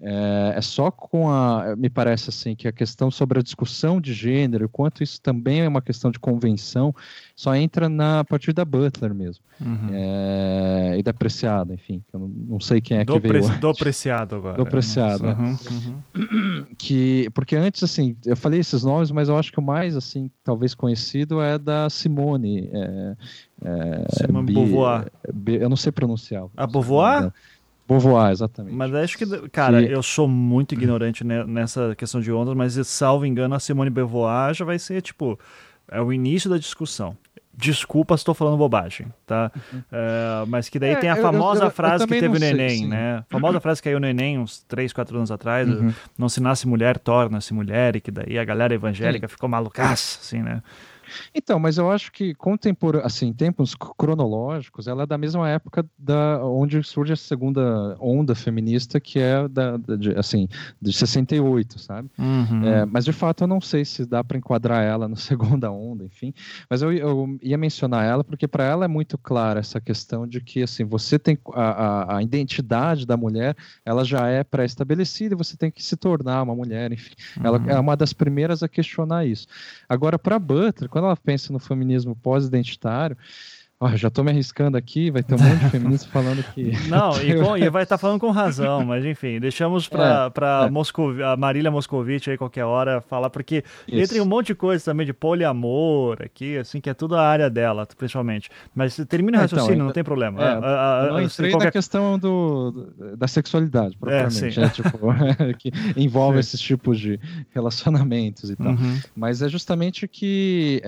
É, 0.00 0.54
é, 0.56 0.60
só 0.60 0.92
com 0.92 1.28
a. 1.28 1.74
Me 1.76 1.90
parece 1.90 2.30
assim 2.30 2.54
que 2.54 2.68
a 2.68 2.72
questão 2.72 3.10
sobre 3.10 3.40
a 3.40 3.42
discussão 3.42 4.00
de 4.00 4.12
gênero, 4.14 4.66
o 4.66 4.68
quanto 4.68 5.02
isso 5.02 5.20
também 5.20 5.60
é 5.62 5.68
uma 5.68 5.82
questão 5.82 6.12
de 6.12 6.20
convenção, 6.20 6.94
só 7.34 7.54
entra 7.56 7.88
na 7.88 8.20
a 8.20 8.24
partir 8.24 8.52
da 8.52 8.64
Butler 8.64 9.12
mesmo. 9.12 9.42
Uhum. 9.60 9.88
É, 9.92 10.96
e 10.98 11.02
da 11.02 11.12
Preciado, 11.12 11.74
enfim. 11.74 12.00
Eu 12.12 12.20
não, 12.20 12.28
não 12.28 12.60
sei 12.60 12.80
quem 12.80 12.98
é 12.98 13.04
do 13.04 13.20
que 13.20 13.28
veio. 13.28 13.58
Do 13.58 13.74
Preciado 13.74 14.36
agora. 14.36 14.56
Do 14.56 14.66
Preciado. 14.66 15.26
É. 15.26 15.32
Uhum. 15.34 16.66
Que, 16.78 17.28
porque 17.34 17.56
antes, 17.56 17.82
assim, 17.82 18.16
eu 18.24 18.36
falei 18.36 18.60
esses 18.60 18.84
nomes, 18.84 19.10
mas 19.10 19.28
eu 19.28 19.36
acho 19.36 19.50
que 19.50 19.58
o 19.58 19.62
mais, 19.62 19.96
assim, 19.96 20.30
talvez 20.44 20.76
conhecido 20.76 21.40
é 21.40 21.58
da 21.58 21.90
Simone. 21.90 22.70
É, 22.72 23.16
é 23.64 24.06
Simone 24.26 24.52
Beauvoir. 24.52 25.10
eu 25.46 25.68
não 25.68 25.76
sei 25.76 25.90
pronunciar. 25.90 26.44
A 26.56 26.68
Beauvoir? 26.68 27.32
Beauvoir, 27.88 28.30
exatamente. 28.30 28.76
Mas 28.76 28.94
acho 28.94 29.16
que, 29.16 29.48
cara, 29.48 29.82
que... 29.82 29.90
eu 29.90 30.02
sou 30.02 30.28
muito 30.28 30.74
ignorante 30.74 31.24
nessa 31.24 31.94
questão 31.96 32.20
de 32.20 32.30
ondas, 32.30 32.54
mas 32.54 32.74
salvo 32.86 33.24
engano, 33.24 33.54
a 33.54 33.58
Simone 33.58 33.88
Beauvoir 33.88 34.52
já 34.52 34.64
vai 34.64 34.78
ser, 34.78 35.00
tipo, 35.00 35.38
é 35.90 36.00
o 36.00 36.12
início 36.12 36.50
da 36.50 36.58
discussão. 36.58 37.16
Desculpa 37.54 38.16
se 38.16 38.20
estou 38.20 38.34
falando 38.34 38.56
bobagem, 38.56 39.08
tá? 39.26 39.50
Uhum. 39.72 39.82
É, 39.90 40.44
mas 40.46 40.68
que 40.68 40.78
daí 40.78 40.90
é, 40.90 40.96
tem 40.96 41.10
a 41.10 41.16
famosa 41.16 41.62
eu, 41.62 41.66
eu, 41.66 41.70
frase 41.72 42.04
eu 42.04 42.08
que 42.08 42.20
teve 42.20 42.36
o 42.36 42.38
neném, 42.38 42.86
né? 42.86 43.16
A 43.18 43.24
famosa 43.28 43.58
frase 43.58 43.82
que 43.82 43.88
caiu 43.88 43.98
no 43.98 44.06
neném 44.06 44.38
uns 44.38 44.62
3, 44.68 44.92
4 44.92 45.16
anos 45.16 45.32
atrás, 45.32 45.68
uhum. 45.68 45.92
não 46.16 46.28
se 46.28 46.40
nasce 46.40 46.68
mulher, 46.68 46.98
torna-se 46.98 47.52
mulher, 47.52 47.96
e 47.96 48.00
que 48.00 48.12
daí 48.12 48.38
a 48.38 48.44
galera 48.44 48.74
evangélica 48.74 49.26
Sim. 49.26 49.32
ficou 49.32 49.48
malucaça, 49.48 50.20
assim, 50.20 50.40
né? 50.40 50.62
Então, 51.34 51.58
mas 51.58 51.78
eu 51.78 51.90
acho 51.90 52.12
que 52.12 52.34
contempor, 52.34 53.00
assim, 53.04 53.28
em 53.28 53.32
tempos 53.32 53.74
cronológicos, 53.74 54.86
ela 54.86 55.02
é 55.02 55.06
da 55.06 55.18
mesma 55.18 55.48
época 55.48 55.84
da 55.98 56.44
onde 56.44 56.82
surge 56.82 57.12
a 57.12 57.16
segunda 57.16 57.96
onda 58.00 58.34
feminista, 58.34 59.00
que 59.00 59.18
é 59.18 59.46
da, 59.48 59.76
da 59.76 59.96
de, 59.96 60.10
assim, 60.16 60.48
de 60.80 60.92
68, 60.92 61.78
sabe? 61.78 62.10
Uhum. 62.18 62.64
É, 62.66 62.84
mas 62.86 63.04
de 63.04 63.12
fato 63.12 63.44
eu 63.44 63.48
não 63.48 63.60
sei 63.60 63.84
se 63.84 64.04
dá 64.04 64.22
para 64.22 64.38
enquadrar 64.38 64.82
ela 64.82 65.08
na 65.08 65.16
segunda 65.16 65.70
onda, 65.70 66.04
enfim. 66.04 66.32
Mas 66.68 66.82
eu, 66.82 66.92
eu 66.92 67.38
ia 67.42 67.58
mencionar 67.58 68.04
ela 68.04 68.24
porque 68.24 68.46
para 68.48 68.64
ela 68.64 68.84
é 68.84 68.88
muito 68.88 69.16
clara 69.18 69.60
essa 69.60 69.80
questão 69.80 70.26
de 70.26 70.40
que 70.40 70.62
assim 70.62 70.84
você 70.84 71.18
tem 71.18 71.38
a, 71.52 71.62
a, 71.62 72.16
a 72.16 72.22
identidade 72.22 73.06
da 73.06 73.16
mulher, 73.16 73.56
ela 73.84 74.04
já 74.04 74.26
é 74.28 74.42
pré-estabelecida 74.44 75.34
e 75.34 75.38
você 75.38 75.56
tem 75.56 75.70
que 75.70 75.82
se 75.82 75.96
tornar 75.96 76.42
uma 76.42 76.54
mulher, 76.54 76.92
enfim. 76.92 77.14
Uhum. 77.36 77.46
Ela 77.46 77.62
é 77.66 77.78
uma 77.78 77.96
das 77.96 78.12
primeiras 78.12 78.62
a 78.62 78.68
questionar 78.68 79.26
isso. 79.26 79.46
Agora, 79.88 80.18
para 80.18 80.38
Butler, 80.38 80.88
quando 80.98 81.06
ela 81.06 81.16
pensa 81.16 81.52
no 81.52 81.58
feminismo 81.58 82.16
pós-identitário, 82.16 83.16
Oh, 83.80 83.96
já 83.96 84.08
estou 84.08 84.24
me 84.24 84.32
arriscando 84.32 84.76
aqui, 84.76 85.08
vai 85.08 85.22
ter 85.22 85.36
um 85.36 85.38
monte 85.38 85.60
de 85.60 85.70
feministas 85.70 86.10
falando 86.10 86.42
que. 86.52 86.72
Não, 86.88 87.12
e, 87.22 87.34
com, 87.40 87.56
e 87.56 87.70
vai 87.70 87.84
estar 87.84 87.94
tá 87.96 87.98
falando 87.98 88.18
com 88.18 88.30
razão, 88.32 88.84
mas 88.84 89.04
enfim, 89.04 89.38
deixamos 89.38 89.86
para 89.86 90.32
é, 90.64 90.66
é. 90.66 90.70
Moscov... 90.70 91.22
a 91.22 91.36
Marília 91.36 91.70
Moscovitch 91.70 92.26
aí 92.26 92.36
qualquer 92.36 92.64
hora 92.64 93.00
falar, 93.00 93.30
porque 93.30 93.62
Isso. 93.86 94.02
entra 94.02 94.18
em 94.18 94.20
um 94.20 94.26
monte 94.26 94.48
de 94.48 94.56
coisa 94.56 94.84
também 94.84 95.06
de 95.06 95.12
poliamor 95.12 96.18
aqui, 96.20 96.56
assim, 96.56 96.80
que 96.80 96.90
é 96.90 96.94
tudo 96.94 97.14
a 97.14 97.22
área 97.22 97.48
dela, 97.48 97.86
principalmente. 97.96 98.50
Mas 98.74 98.96
termina 99.08 99.38
o 99.38 99.40
é, 99.42 99.44
então, 99.44 99.56
raciocínio, 99.58 99.74
então, 99.76 99.86
não 99.86 99.92
tem 99.92 100.02
problema. 100.02 100.42
É, 100.42 100.48
a, 100.48 101.00
a, 101.00 101.06
não 101.12 101.22
entrei 101.22 101.50
qualquer... 101.52 101.66
na 101.66 101.70
questão 101.70 102.18
do, 102.18 102.92
da 103.16 103.28
sexualidade, 103.28 103.94
é, 103.94 103.98
propriamente, 104.00 104.60
é, 104.60 104.68
tipo, 104.70 104.98
que 105.56 105.70
envolve 105.96 106.34
sim. 106.34 106.40
esses 106.40 106.60
tipos 106.60 106.98
de 106.98 107.20
relacionamentos 107.54 108.50
e 108.50 108.56
tal. 108.56 108.72
Uhum. 108.72 109.00
Mas 109.14 109.40
é 109.40 109.48
justamente 109.48 110.08
que 110.08 110.82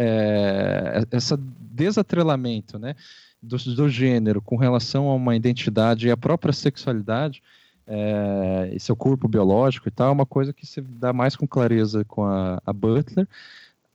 essa 1.12 1.38
desatrelamento 1.70 2.78
né, 2.78 2.94
do, 3.42 3.56
do, 3.56 3.88
gênero 3.88 4.42
com 4.42 4.56
relação 4.56 5.08
a 5.08 5.14
uma 5.14 5.36
identidade 5.36 6.08
e 6.08 6.10
a 6.10 6.16
própria 6.16 6.52
sexualidade 6.52 7.42
é, 7.86 8.70
e 8.72 8.80
seu 8.80 8.94
corpo 8.94 9.28
biológico 9.28 9.88
e 9.88 9.90
tal, 9.90 10.08
é 10.08 10.12
uma 10.12 10.26
coisa 10.26 10.52
que 10.52 10.66
se 10.66 10.80
dá 10.80 11.12
mais 11.12 11.36
com 11.36 11.46
clareza 11.46 12.04
com 12.04 12.24
a, 12.24 12.60
a 12.64 12.72
Butler, 12.72 13.26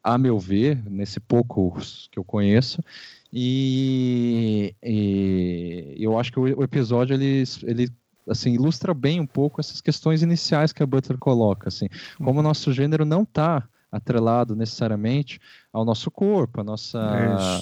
a 0.04 0.18
meu 0.18 0.38
ver, 0.38 0.84
nesse 0.90 1.20
pouco 1.20 1.78
que 2.12 2.20
eu 2.20 2.24
conheço, 2.24 2.84
e, 3.32 4.76
e 4.84 5.96
eu 5.98 6.18
acho 6.18 6.32
que 6.32 6.40
o, 6.40 6.64
episódio 6.64 7.14
ele, 7.14 7.44
ele 7.64 7.90
assim 8.30 8.54
ilustra 8.54 8.94
bem 8.94 9.20
um 9.20 9.26
pouco 9.26 9.60
essas 9.60 9.82
questões 9.82 10.22
iniciais 10.22 10.72
que 10.72 10.84
a 10.84 10.86
Butler 10.86 11.18
coloca, 11.18 11.70
assim, 11.70 11.88
como 12.18 12.40
o 12.40 12.44
nosso 12.44 12.72
gênero 12.72 13.06
não 13.06 13.24
está 13.24 13.68
atrelado 13.96 14.56
necessariamente 14.56 15.40
ao 15.72 15.86
nosso 15.86 16.12
corpo, 16.12 16.62
a 16.62 16.64
nossa, 16.64 17.00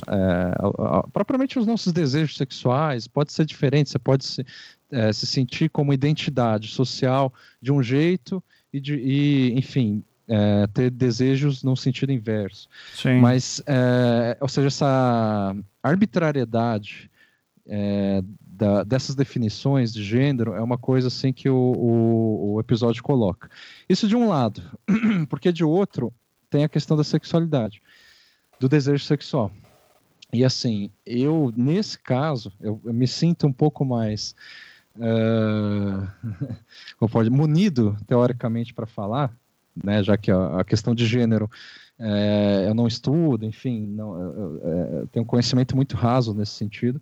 é, 0.08 0.54
a, 0.60 1.00
a, 1.00 1.08
propriamente 1.08 1.60
os 1.60 1.68
nossos 1.68 1.94
desejos 1.94 2.36
sexuais, 2.36 3.08
pode 3.08 3.32
ser 3.32 3.46
diferente, 3.46 3.90
você 3.90 4.00
pode 4.00 4.26
se, 4.26 4.46
é, 4.92 5.14
se 5.14 5.26
sentir 5.26 5.70
como 5.70 5.94
identidade 5.94 6.68
social 6.70 7.34
de 7.62 7.72
um 7.72 7.84
jeito 7.84 8.44
e, 8.72 8.80
de, 8.80 8.96
e 8.96 9.54
enfim, 9.58 10.04
é, 10.28 10.68
ter 10.68 10.90
desejos 10.90 11.64
no 11.64 11.76
sentido 11.76 12.12
inverso. 12.12 12.68
Sim. 12.96 13.20
Mas, 13.20 13.62
é, 13.68 14.38
ou 14.40 14.48
seja, 14.48 14.68
essa 14.68 15.56
arbitrariedade 15.82 17.12
é, 17.68 18.22
da, 18.42 18.84
dessas 18.84 19.16
definições 19.16 19.94
de 19.94 20.04
gênero 20.04 20.54
é 20.54 20.62
uma 20.62 20.78
coisa 20.78 21.08
assim 21.08 21.32
que 21.32 21.50
o, 21.50 21.56
o, 21.56 22.54
o, 22.54 22.60
episódio 22.60 23.04
coloca. 23.04 23.50
Isso 23.88 24.08
de 24.08 24.16
um 24.16 24.28
lado, 24.28 24.62
porque 25.30 25.52
de 25.52 25.64
outro 25.64 26.14
tem 26.54 26.64
a 26.64 26.70
questão 26.70 26.96
da 26.96 27.04
sexualidade, 27.04 27.82
do 28.60 28.70
desejo 28.70 29.04
sexual. 29.04 29.52
E 30.32 30.46
assim, 30.46 30.92
eu 31.04 31.52
nesse 31.58 31.98
caso 31.98 32.54
eu, 32.62 32.80
eu 32.86 32.94
me 32.94 33.08
sinto 33.08 33.48
um 33.48 33.52
pouco 33.52 33.84
mais 33.84 34.36
uh, 37.02 37.10
pode, 37.10 37.32
munido 37.32 37.98
teoricamente 38.06 38.72
para 38.72 38.86
falar, 38.86 39.36
né, 39.84 40.04
já 40.04 40.16
que 40.16 40.30
a, 40.30 40.60
a 40.60 40.64
questão 40.64 40.94
de 40.94 41.08
gênero 41.08 41.50
é, 41.98 42.66
eu 42.68 42.76
não 42.76 42.86
estudo, 42.86 43.46
enfim, 43.46 43.88
não, 43.88 44.20
eu, 44.20 44.34
eu, 44.38 45.00
eu 45.00 45.08
tenho 45.08 45.24
um 45.24 45.28
conhecimento 45.28 45.76
muito 45.76 45.96
raso 45.96 46.36
nesse 46.36 46.52
sentido. 46.52 47.02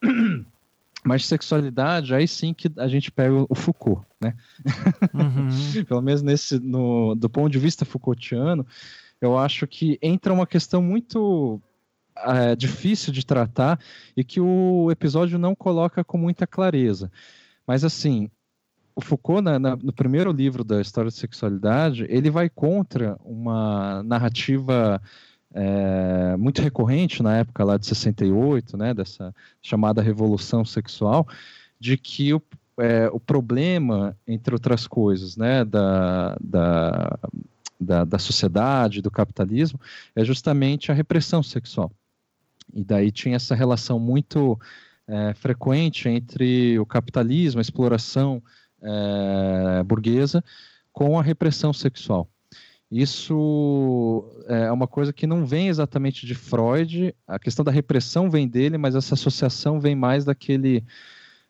Mas 1.04 1.26
sexualidade, 1.26 2.14
aí 2.14 2.28
sim 2.28 2.54
que 2.54 2.70
a 2.76 2.86
gente 2.86 3.10
pega 3.10 3.34
o 3.48 3.54
Foucault, 3.54 4.06
né? 4.20 4.34
Uhum. 5.12 5.48
Pelo 5.84 6.00
menos 6.00 6.22
nesse, 6.22 6.60
no, 6.60 7.14
do 7.16 7.28
ponto 7.28 7.50
de 7.50 7.58
vista 7.58 7.84
Foucaultiano, 7.84 8.64
eu 9.20 9.36
acho 9.36 9.66
que 9.66 9.98
entra 10.00 10.32
uma 10.32 10.46
questão 10.46 10.80
muito 10.80 11.60
é, 12.16 12.54
difícil 12.54 13.12
de 13.12 13.26
tratar 13.26 13.80
e 14.16 14.22
que 14.22 14.40
o 14.40 14.90
episódio 14.90 15.38
não 15.38 15.54
coloca 15.54 16.04
com 16.04 16.16
muita 16.16 16.46
clareza. 16.46 17.10
Mas 17.66 17.84
assim, 17.84 18.30
o 18.94 19.00
Foucault, 19.00 19.42
na, 19.42 19.58
na, 19.58 19.76
no 19.76 19.92
primeiro 19.92 20.30
livro 20.30 20.62
da 20.62 20.80
História 20.80 21.10
da 21.10 21.16
Sexualidade, 21.16 22.06
ele 22.08 22.30
vai 22.30 22.48
contra 22.48 23.16
uma 23.24 24.02
narrativa 24.02 25.00
é, 25.54 26.36
muito 26.36 26.62
recorrente 26.62 27.22
na 27.22 27.38
época 27.38 27.64
lá 27.64 27.76
de 27.76 27.86
68, 27.86 28.76
né, 28.76 28.94
dessa 28.94 29.34
chamada 29.60 30.02
revolução 30.02 30.64
sexual, 30.64 31.26
de 31.78 31.96
que 31.96 32.32
o, 32.32 32.42
é, 32.78 33.08
o 33.12 33.20
problema, 33.20 34.16
entre 34.26 34.54
outras 34.54 34.86
coisas, 34.86 35.36
né, 35.36 35.64
da, 35.64 36.36
da, 36.40 37.18
da, 37.78 38.04
da 38.04 38.18
sociedade, 38.18 39.02
do 39.02 39.10
capitalismo, 39.10 39.80
é 40.16 40.24
justamente 40.24 40.90
a 40.90 40.94
repressão 40.94 41.42
sexual. 41.42 41.92
E 42.72 42.82
daí 42.82 43.10
tinha 43.10 43.36
essa 43.36 43.54
relação 43.54 43.98
muito 43.98 44.58
é, 45.06 45.34
frequente 45.34 46.08
entre 46.08 46.78
o 46.78 46.86
capitalismo, 46.86 47.58
a 47.58 47.62
exploração 47.62 48.42
é, 48.80 49.82
burguesa, 49.82 50.42
com 50.92 51.18
a 51.18 51.22
repressão 51.22 51.72
sexual. 51.72 52.28
Isso 52.92 54.22
é 54.46 54.70
uma 54.70 54.86
coisa 54.86 55.14
que 55.14 55.26
não 55.26 55.46
vem 55.46 55.68
exatamente 55.68 56.26
de 56.26 56.34
Freud, 56.34 57.14
a 57.26 57.38
questão 57.38 57.64
da 57.64 57.72
repressão 57.72 58.28
vem 58.28 58.46
dele, 58.46 58.76
mas 58.76 58.94
essa 58.94 59.14
associação 59.14 59.80
vem 59.80 59.94
mais 59.96 60.26
daquele 60.26 60.84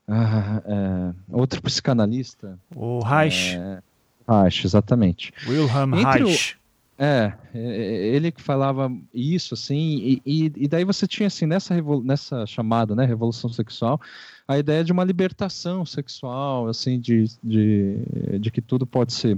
ah, 0.06 0.62
é, 0.64 1.14
outro 1.28 1.60
psicanalista. 1.60 2.56
O 2.72 3.00
Reich. 3.00 3.56
É, 3.56 3.82
Reich, 4.28 4.64
exatamente. 4.64 5.32
Wilhelm 5.48 5.94
Entre 5.94 6.24
Reich. 6.24 6.54
O, 6.54 6.62
é, 7.04 7.34
ele 7.52 8.30
que 8.30 8.40
falava 8.40 8.92
isso, 9.12 9.54
assim, 9.54 10.20
e, 10.24 10.52
e, 10.54 10.68
daí 10.68 10.84
você 10.84 11.08
tinha, 11.08 11.26
assim, 11.26 11.46
nessa, 11.46 11.74
nessa 12.04 12.46
chamada, 12.46 12.94
né, 12.94 13.04
revolução 13.04 13.50
sexual, 13.50 14.00
a 14.46 14.56
ideia 14.58 14.84
de 14.84 14.92
uma 14.92 15.02
libertação 15.02 15.84
sexual, 15.84 16.68
assim, 16.68 17.00
de, 17.00 17.24
de, 17.42 18.38
de 18.38 18.50
que 18.52 18.60
tudo 18.60 18.86
pode 18.86 19.12
ser 19.12 19.36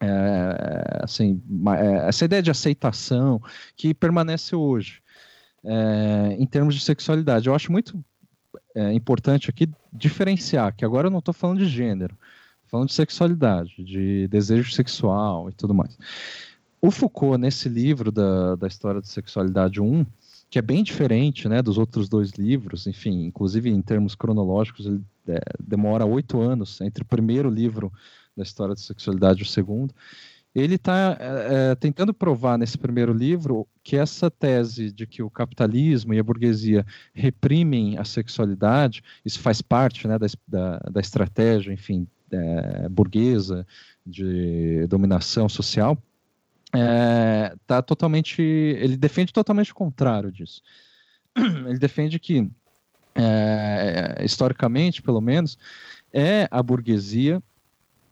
é, 0.00 1.00
assim, 1.02 1.42
é, 1.78 2.08
essa 2.08 2.24
ideia 2.24 2.42
de 2.42 2.50
aceitação 2.50 3.40
que 3.76 3.92
permanece 3.92 4.56
hoje 4.56 5.02
é, 5.62 6.36
em 6.38 6.46
termos 6.46 6.74
de 6.74 6.80
sexualidade. 6.80 7.48
Eu 7.48 7.54
acho 7.54 7.70
muito 7.70 8.02
é, 8.74 8.92
importante 8.92 9.50
aqui 9.50 9.68
diferenciar 9.92 10.74
que 10.74 10.84
agora 10.84 11.08
eu 11.08 11.10
não 11.10 11.18
estou 11.18 11.34
falando 11.34 11.58
de 11.58 11.66
gênero, 11.66 12.16
falando 12.66 12.88
de 12.88 12.94
sexualidade, 12.94 13.74
de 13.84 14.26
desejo 14.28 14.72
sexual 14.72 15.50
e 15.50 15.52
tudo 15.52 15.74
mais. 15.74 15.98
O 16.80 16.90
Foucault, 16.90 17.38
nesse 17.38 17.68
livro 17.68 18.10
da, 18.10 18.56
da 18.56 18.66
História 18.66 19.02
da 19.02 19.06
Sexualidade 19.06 19.82
1, 19.82 20.06
que 20.48 20.58
é 20.58 20.62
bem 20.62 20.82
diferente 20.82 21.46
né, 21.46 21.60
dos 21.60 21.76
outros 21.76 22.08
dois 22.08 22.30
livros, 22.32 22.86
enfim, 22.86 23.24
inclusive 23.24 23.68
em 23.68 23.82
termos 23.82 24.14
cronológicos, 24.14 24.86
ele 24.86 25.02
é, 25.28 25.40
demora 25.60 26.06
oito 26.06 26.40
anos 26.40 26.80
entre 26.80 27.02
o 27.02 27.06
primeiro 27.06 27.50
livro 27.50 27.92
da 28.36 28.42
história 28.42 28.74
da 28.74 28.80
sexualidade, 28.80 29.42
o 29.42 29.46
segundo. 29.46 29.94
Ele 30.52 30.74
está 30.74 31.16
é, 31.20 31.70
é, 31.70 31.74
tentando 31.76 32.12
provar 32.12 32.58
nesse 32.58 32.76
primeiro 32.76 33.12
livro 33.12 33.68
que 33.84 33.96
essa 33.96 34.28
tese 34.30 34.90
de 34.90 35.06
que 35.06 35.22
o 35.22 35.30
capitalismo 35.30 36.12
e 36.12 36.18
a 36.18 36.24
burguesia 36.24 36.84
reprimem 37.14 37.96
a 37.98 38.04
sexualidade, 38.04 39.02
isso 39.24 39.38
faz 39.38 39.62
parte 39.62 40.08
né, 40.08 40.18
da, 40.18 40.26
da, 40.48 40.78
da 40.90 41.00
estratégia, 41.00 41.72
enfim, 41.72 42.06
é, 42.32 42.88
burguesa 42.88 43.64
de 44.04 44.86
dominação 44.88 45.48
social, 45.48 45.96
é, 46.72 47.54
tá 47.66 47.82
totalmente, 47.82 48.40
ele 48.42 48.96
defende 48.96 49.32
totalmente 49.32 49.72
o 49.72 49.74
contrário 49.74 50.30
disso. 50.30 50.62
Ele 51.36 51.78
defende 51.78 52.18
que, 52.18 52.50
é, 53.14 54.22
historicamente, 54.24 55.02
pelo 55.02 55.20
menos, 55.20 55.58
é 56.12 56.48
a 56.50 56.62
burguesia 56.62 57.42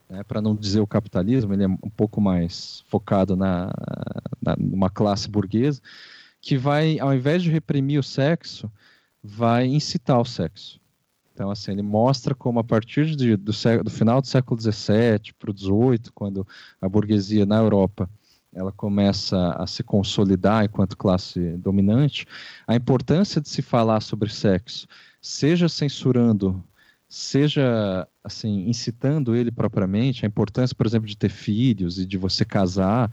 né, 0.09 0.23
para 0.25 0.41
não 0.41 0.55
dizer 0.55 0.81
o 0.81 0.87
capitalismo, 0.87 1.53
ele 1.53 1.65
é 1.65 1.69
um 1.69 1.91
pouco 1.95 2.21
mais 2.21 2.83
focado 2.89 3.37
na, 3.37 3.71
na 4.41 4.57
numa 4.57 4.89
classe 4.91 5.29
burguesa, 5.29 5.81
que 6.41 6.57
vai, 6.57 6.99
ao 6.99 7.13
invés 7.15 7.43
de 7.43 7.51
reprimir 7.51 7.99
o 7.99 8.03
sexo, 8.03 8.71
vai 9.23 9.67
incitar 9.67 10.21
o 10.21 10.25
sexo. 10.25 10.81
Então, 11.35 11.51
assim, 11.51 11.73
ele 11.73 11.83
mostra 11.83 12.35
como 12.35 12.59
a 12.59 12.65
partir 12.65 13.15
de, 13.15 13.37
do, 13.37 13.53
do, 13.85 13.91
final 13.91 14.21
do 14.21 14.27
século 14.27 14.61
XVII 14.61 15.33
para 15.39 15.51
o 15.51 15.57
XVIII, 15.57 16.11
quando 16.13 16.47
a 16.81 16.89
burguesia 16.89 17.47
na 17.47 17.59
Europa 17.59 18.11
ela 18.53 18.73
começa 18.73 19.53
a 19.53 19.67
se 19.67 19.85
consolidar 19.85 20.65
enquanto 20.65 20.97
classe 20.97 21.57
dominante, 21.59 22.27
a 22.67 22.75
importância 22.75 23.41
de 23.41 23.49
se 23.49 23.63
falar 23.63 24.01
sobre 24.01 24.31
sexo, 24.31 24.89
seja 25.21 25.69
censurando, 25.69 26.65
seja 27.09 28.09
assim 28.29 28.69
incitando 28.69 29.35
ele 29.35 29.51
propriamente, 29.51 30.25
a 30.25 30.29
importância, 30.29 30.75
por 30.77 30.87
exemplo, 30.87 31.09
de 31.09 31.17
ter 31.17 31.29
filhos 31.29 31.99
e 31.99 32.07
de 32.07 32.17
você 32.17 32.45
casar 32.45 33.11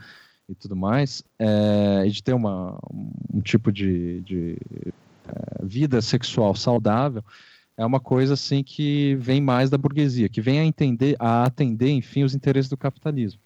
e 0.48 0.54
tudo 0.54 0.76
mais, 0.76 1.24
é, 1.40 2.04
e 2.06 2.12
de 2.12 2.22
ter 2.22 2.34
uma, 2.34 2.78
um 3.34 3.42
tipo 3.42 3.72
de, 3.72 4.22
de 4.22 4.58
é, 5.28 5.66
vida 5.66 6.02
sexual 6.02 6.56
saudável, 6.56 7.24
é 7.78 7.86
uma 7.86 8.00
coisa 8.00 8.36
assim 8.36 8.64
que 8.64 9.16
vem 9.16 9.42
mais 9.42 9.70
da 9.70 9.78
burguesia, 9.78 10.30
que 10.30 10.42
vem 10.42 10.60
a 10.60 10.66
entender, 10.66 11.16
a 11.20 11.44
atender, 11.44 11.90
enfim, 11.90 12.24
os 12.24 12.36
interesses 12.36 12.70
do 12.70 12.78
capitalismo. 12.78 13.40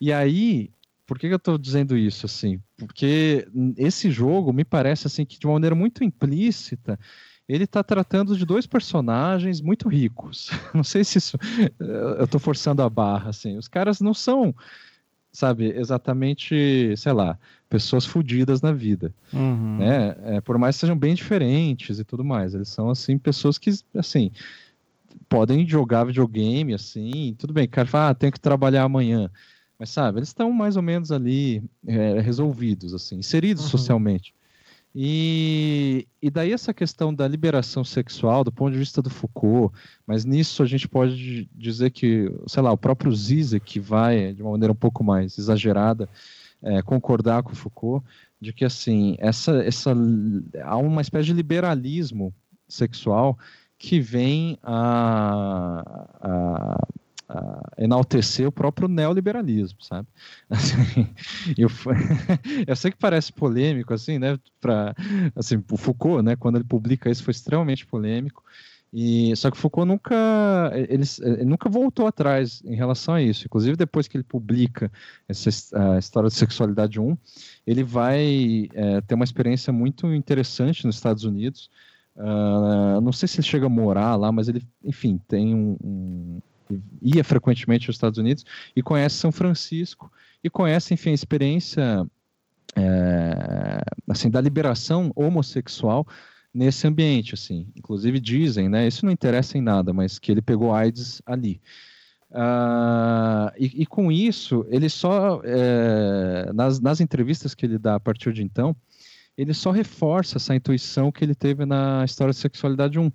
E 0.00 0.12
aí, 0.12 0.70
por 1.06 1.18
que, 1.18 1.28
que 1.28 1.34
eu 1.34 1.38
estou 1.38 1.58
dizendo 1.58 1.96
isso 1.96 2.26
assim? 2.26 2.60
Porque 2.76 3.48
esse 3.76 4.10
jogo 4.10 4.52
me 4.52 4.64
parece 4.64 5.06
assim 5.06 5.24
que 5.24 5.38
de 5.38 5.46
uma 5.46 5.54
maneira 5.54 5.74
muito 5.74 6.04
implícita 6.04 6.98
ele 7.52 7.64
está 7.64 7.82
tratando 7.82 8.36
de 8.36 8.46
dois 8.46 8.66
personagens 8.66 9.60
muito 9.60 9.88
ricos. 9.88 10.50
Não 10.72 10.84
sei 10.84 11.04
se 11.04 11.18
isso 11.18 11.38
eu 11.78 12.24
estou 12.24 12.40
forçando 12.40 12.82
a 12.82 12.88
barra 12.88 13.30
assim. 13.30 13.56
Os 13.58 13.68
caras 13.68 14.00
não 14.00 14.14
são 14.14 14.54
sabe, 15.32 15.72
exatamente, 15.74 16.94
sei 16.96 17.12
lá, 17.12 17.38
pessoas 17.68 18.04
fodidas 18.04 18.60
na 18.60 18.70
vida, 18.70 19.14
uhum. 19.32 19.78
né? 19.78 20.14
É, 20.24 20.40
por 20.42 20.58
mais 20.58 20.76
que 20.76 20.80
sejam 20.80 20.96
bem 20.96 21.14
diferentes 21.14 21.98
e 21.98 22.04
tudo 22.04 22.22
mais, 22.22 22.54
eles 22.54 22.68
são 22.68 22.90
assim 22.90 23.16
pessoas 23.16 23.56
que, 23.56 23.70
assim, 23.96 24.30
podem 25.30 25.66
jogar 25.66 26.04
videogame, 26.04 26.74
assim, 26.74 27.34
tudo 27.38 27.54
bem, 27.54 27.66
cara 27.66 27.88
fala, 27.88 28.10
ah, 28.10 28.14
tenho 28.14 28.30
que 28.30 28.38
trabalhar 28.38 28.82
amanhã, 28.82 29.30
mas 29.78 29.88
sabe, 29.88 30.18
eles 30.18 30.28
estão 30.28 30.52
mais 30.52 30.76
ou 30.76 30.82
menos 30.82 31.10
ali 31.10 31.62
é, 31.86 32.20
resolvidos, 32.20 32.92
assim, 32.92 33.16
inseridos 33.16 33.64
uhum. 33.64 33.70
socialmente. 33.70 34.34
E, 34.94 36.06
e 36.20 36.30
daí 36.30 36.52
essa 36.52 36.74
questão 36.74 37.14
da 37.14 37.26
liberação 37.26 37.82
sexual, 37.82 38.44
do 38.44 38.52
ponto 38.52 38.72
de 38.72 38.78
vista 38.78 39.00
do 39.00 39.08
Foucault, 39.08 39.74
mas 40.06 40.24
nisso 40.24 40.62
a 40.62 40.66
gente 40.66 40.86
pode 40.86 41.48
dizer 41.54 41.90
que, 41.90 42.30
sei 42.46 42.62
lá, 42.62 42.70
o 42.72 42.76
próprio 42.76 43.12
Zizek 43.14 43.80
vai, 43.80 44.34
de 44.34 44.42
uma 44.42 44.52
maneira 44.52 44.72
um 44.72 44.76
pouco 44.76 45.02
mais 45.02 45.38
exagerada, 45.38 46.08
é, 46.62 46.82
concordar 46.82 47.42
com 47.42 47.52
o 47.52 47.56
Foucault, 47.56 48.06
de 48.40 48.52
que, 48.52 48.64
assim, 48.64 49.16
essa, 49.18 49.64
essa, 49.64 49.94
há 50.62 50.76
uma 50.76 51.00
espécie 51.00 51.26
de 51.26 51.32
liberalismo 51.32 52.34
sexual 52.68 53.38
que 53.78 53.98
vem 53.98 54.58
a 54.62 55.82
enaltecer 57.78 58.46
o 58.46 58.52
próprio 58.52 58.88
neoliberalismo, 58.88 59.78
sabe? 59.82 60.08
Assim, 60.50 61.08
eu, 61.56 61.68
eu, 62.66 62.76
sei 62.76 62.90
que 62.90 62.98
parece 62.98 63.32
polêmico, 63.32 63.94
assim, 63.94 64.18
né? 64.18 64.38
Para 64.60 64.94
assim, 65.34 65.62
o 65.70 65.76
Foucault, 65.76 66.22
né? 66.22 66.36
Quando 66.36 66.56
ele 66.56 66.64
publica 66.64 67.10
isso, 67.10 67.24
foi 67.24 67.32
extremamente 67.32 67.86
polêmico. 67.86 68.42
E 68.92 69.34
só 69.36 69.50
que 69.50 69.56
Foucault 69.56 69.88
nunca 69.88 70.70
ele, 70.74 71.04
ele, 71.22 71.44
nunca 71.46 71.70
voltou 71.70 72.06
atrás 72.06 72.62
em 72.64 72.76
relação 72.76 73.14
a 73.14 73.22
isso. 73.22 73.46
Inclusive 73.46 73.74
depois 73.74 74.06
que 74.06 74.16
ele 74.16 74.24
publica 74.24 74.92
essa 75.26 75.48
a 75.94 75.98
história 75.98 76.28
de 76.28 76.34
sexualidade 76.34 77.00
1, 77.00 77.16
ele 77.66 77.82
vai 77.82 78.68
é, 78.74 79.00
ter 79.00 79.14
uma 79.14 79.24
experiência 79.24 79.72
muito 79.72 80.12
interessante 80.12 80.84
nos 80.84 80.96
Estados 80.96 81.24
Unidos. 81.24 81.70
Uh, 82.14 83.00
não 83.00 83.12
sei 83.12 83.26
se 83.26 83.38
ele 83.38 83.46
chega 83.46 83.64
a 83.64 83.70
morar 83.70 84.16
lá, 84.16 84.30
mas 84.30 84.46
ele, 84.46 84.62
enfim, 84.84 85.18
tem 85.26 85.54
um, 85.54 85.78
um 85.82 86.40
ia 87.00 87.24
frequentemente 87.24 87.88
aos 87.88 87.96
Estados 87.96 88.18
Unidos 88.18 88.44
e 88.74 88.82
conhece 88.82 89.16
São 89.16 89.32
Francisco 89.32 90.10
e 90.42 90.50
conhece, 90.50 90.94
enfim, 90.94 91.10
a 91.10 91.14
experiência 91.14 92.06
é, 92.76 93.82
assim 94.08 94.30
da 94.30 94.40
liberação 94.40 95.12
homossexual 95.14 96.06
nesse 96.52 96.86
ambiente, 96.86 97.34
assim. 97.34 97.66
Inclusive 97.76 98.20
dizem, 98.20 98.68
né? 98.68 98.86
Isso 98.86 99.04
não 99.04 99.12
interessa 99.12 99.56
em 99.56 99.62
nada, 99.62 99.92
mas 99.92 100.18
que 100.18 100.30
ele 100.30 100.42
pegou 100.42 100.74
AIDS 100.74 101.22
ali. 101.24 101.60
Uh, 102.30 103.52
e, 103.58 103.82
e, 103.82 103.86
com 103.86 104.10
isso, 104.10 104.64
ele 104.70 104.88
só 104.88 105.42
é, 105.44 106.50
nas, 106.54 106.80
nas 106.80 107.00
entrevistas 107.00 107.54
que 107.54 107.66
ele 107.66 107.78
dá 107.78 107.96
a 107.96 108.00
partir 108.00 108.32
de 108.32 108.42
então, 108.42 108.74
ele 109.36 109.52
só 109.52 109.70
reforça 109.70 110.38
essa 110.38 110.54
intuição 110.54 111.12
que 111.12 111.24
ele 111.24 111.34
teve 111.34 111.66
na 111.66 112.02
história 112.04 112.32
de 112.32 112.38
sexualidade 112.38 112.98
1, 112.98 113.10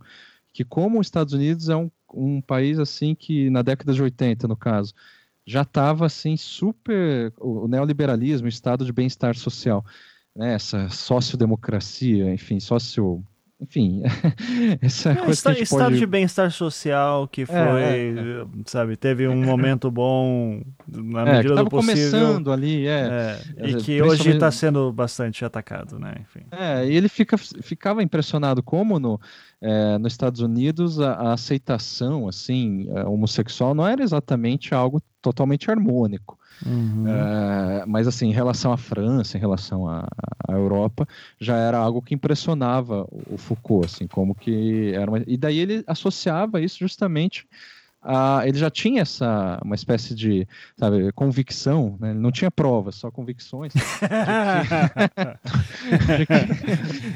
que 0.53 0.63
como 0.63 0.99
os 0.99 1.07
Estados 1.07 1.33
Unidos 1.33 1.67
é 1.67 1.75
um 1.75 1.89
um 2.13 2.41
país 2.41 2.79
assim 2.79 3.15
que 3.15 3.49
na 3.49 3.61
década 3.61 3.93
de 3.93 4.01
80, 4.01 4.47
no 4.47 4.55
caso, 4.55 4.93
já 5.45 5.61
estava 5.61 6.05
assim 6.05 6.35
super 6.35 7.33
o 7.39 7.67
neoliberalismo, 7.67 8.45
o 8.45 8.49
estado 8.49 8.85
de 8.85 8.91
bem-estar 8.91 9.35
social, 9.35 9.85
né, 10.35 10.53
essa 10.53 10.89
sociodemocracia, 10.89 12.33
enfim, 12.33 12.59
socio 12.59 13.23
enfim, 13.59 14.03
essa 14.81 15.11
é, 15.11 15.15
coisa 15.15 15.31
está, 15.31 15.55
que 15.55 15.63
estado 15.63 15.85
pode... 15.85 15.97
de 15.97 16.05
bem-estar 16.05 16.51
social 16.51 17.27
que 17.27 17.41
é, 17.41 17.45
foi, 17.45 17.55
é, 17.81 18.09
é. 18.09 18.45
sabe, 18.65 18.95
teve 18.95 19.27
um 19.27 19.43
momento 19.43 19.89
bom 19.89 20.61
na 20.87 21.27
é, 21.27 21.37
medida 21.37 21.55
do 21.55 21.69
possível. 21.69 22.11
começando 22.11 22.51
ali, 22.51 22.87
é. 22.87 23.39
é 23.57 23.69
e 23.69 23.75
que 23.77 23.99
hoje 24.01 24.29
está 24.29 24.51
sendo 24.51 24.91
bastante 24.93 25.43
atacado, 25.43 25.97
né? 25.97 26.17
Enfim. 26.21 26.45
É, 26.51 26.85
e 26.85 26.95
ele 26.95 27.09
fica, 27.09 27.35
ficava 27.35 28.03
impressionado 28.03 28.61
como 28.61 28.99
no, 28.99 29.19
é, 29.59 29.97
nos 29.97 30.13
Estados 30.13 30.41
Unidos 30.41 30.99
a, 30.99 31.13
a 31.13 31.33
aceitação, 31.33 32.27
assim, 32.27 32.87
homossexual 33.07 33.73
não 33.73 33.87
era 33.87 34.03
exatamente 34.03 34.75
algo 34.75 35.01
totalmente 35.19 35.71
harmônico. 35.71 36.37
Uhum. 36.65 37.05
É, 37.07 37.85
mas 37.85 38.07
assim, 38.07 38.27
em 38.27 38.33
relação 38.33 38.71
à 38.71 38.77
França, 38.77 39.37
em 39.37 39.39
relação 39.39 39.87
à, 39.87 40.07
à, 40.47 40.53
Europa, 40.53 41.07
já 41.39 41.55
era 41.55 41.77
algo 41.77 42.01
que 42.01 42.15
impressionava 42.15 43.07
o 43.11 43.37
Foucault, 43.37 43.85
assim, 43.85 44.07
como 44.07 44.33
que 44.33 44.91
era 44.93 45.09
uma... 45.09 45.21
e 45.27 45.37
daí 45.37 45.59
ele 45.59 45.83
associava 45.85 46.59
isso 46.59 46.79
justamente 46.79 47.47
a... 48.01 48.41
ele 48.45 48.57
já 48.57 48.71
tinha 48.71 49.01
essa 49.01 49.59
uma 49.63 49.75
espécie 49.75 50.15
de 50.15 50.47
sabe, 50.77 51.11
convicção, 51.11 51.97
né? 51.99 52.11
ele 52.11 52.19
não 52.19 52.31
tinha 52.31 52.49
provas, 52.49 52.95
só 52.95 53.11
convicções 53.11 53.73
de 56.17 56.25
que, 56.25 56.33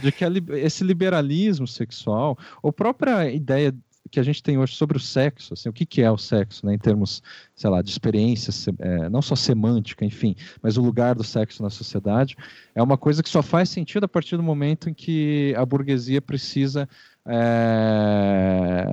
de 0.02 0.12
que, 0.12 0.30
de 0.30 0.42
que 0.42 0.52
esse 0.54 0.84
liberalismo 0.84 1.68
sexual, 1.68 2.38
ou 2.62 2.72
própria 2.72 3.32
ideia 3.32 3.74
que 4.10 4.20
a 4.20 4.24
gente 4.24 4.42
tem 4.42 4.58
hoje 4.58 4.76
sobre 4.76 4.98
o 4.98 5.00
sexo, 5.00 5.54
assim, 5.54 5.70
o 5.70 5.74
que, 5.74 5.86
que 5.86 6.02
é 6.02 6.12
o 6.12 6.18
sexo, 6.18 6.66
né, 6.66 6.74
em 6.74 6.78
termos, 6.78 7.22
sei 7.56 7.70
lá, 7.70 7.82
de 7.82 7.90
experiência, 7.90 8.52
é, 8.80 9.10
não 9.10 9.22
só 9.22 9.36
semântica, 9.36 10.04
enfim, 10.04 10.36
mas 10.62 10.78
o 10.78 10.82
lugar 10.82 11.16
do 11.16 11.24
sexo 11.24 11.62
na 11.64 11.70
sociedade, 11.70 12.36
é 12.76 12.82
uma 12.82 12.98
coisa 12.98 13.22
que 13.24 13.30
só 13.30 13.42
faz 13.42 13.70
sentido 13.70 14.04
a 14.06 14.10
partir 14.10 14.38
do 14.38 14.44
momento 14.44 14.90
em 14.90 14.94
que 14.94 15.54
a 15.58 15.66
burguesia 15.66 16.22
precisa 16.22 16.90
é, 17.26 18.86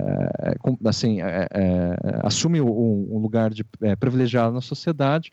assim, 0.85 1.23
é, 1.23 1.49
é, 1.51 1.97
assume 2.23 2.61
um, 2.61 3.15
um, 3.15 3.19
lugar 3.19 3.51
de 3.51 3.65
é, 3.81 3.97
privilegiado 3.97 4.53
na 4.53 4.61
sociedade 4.61 5.33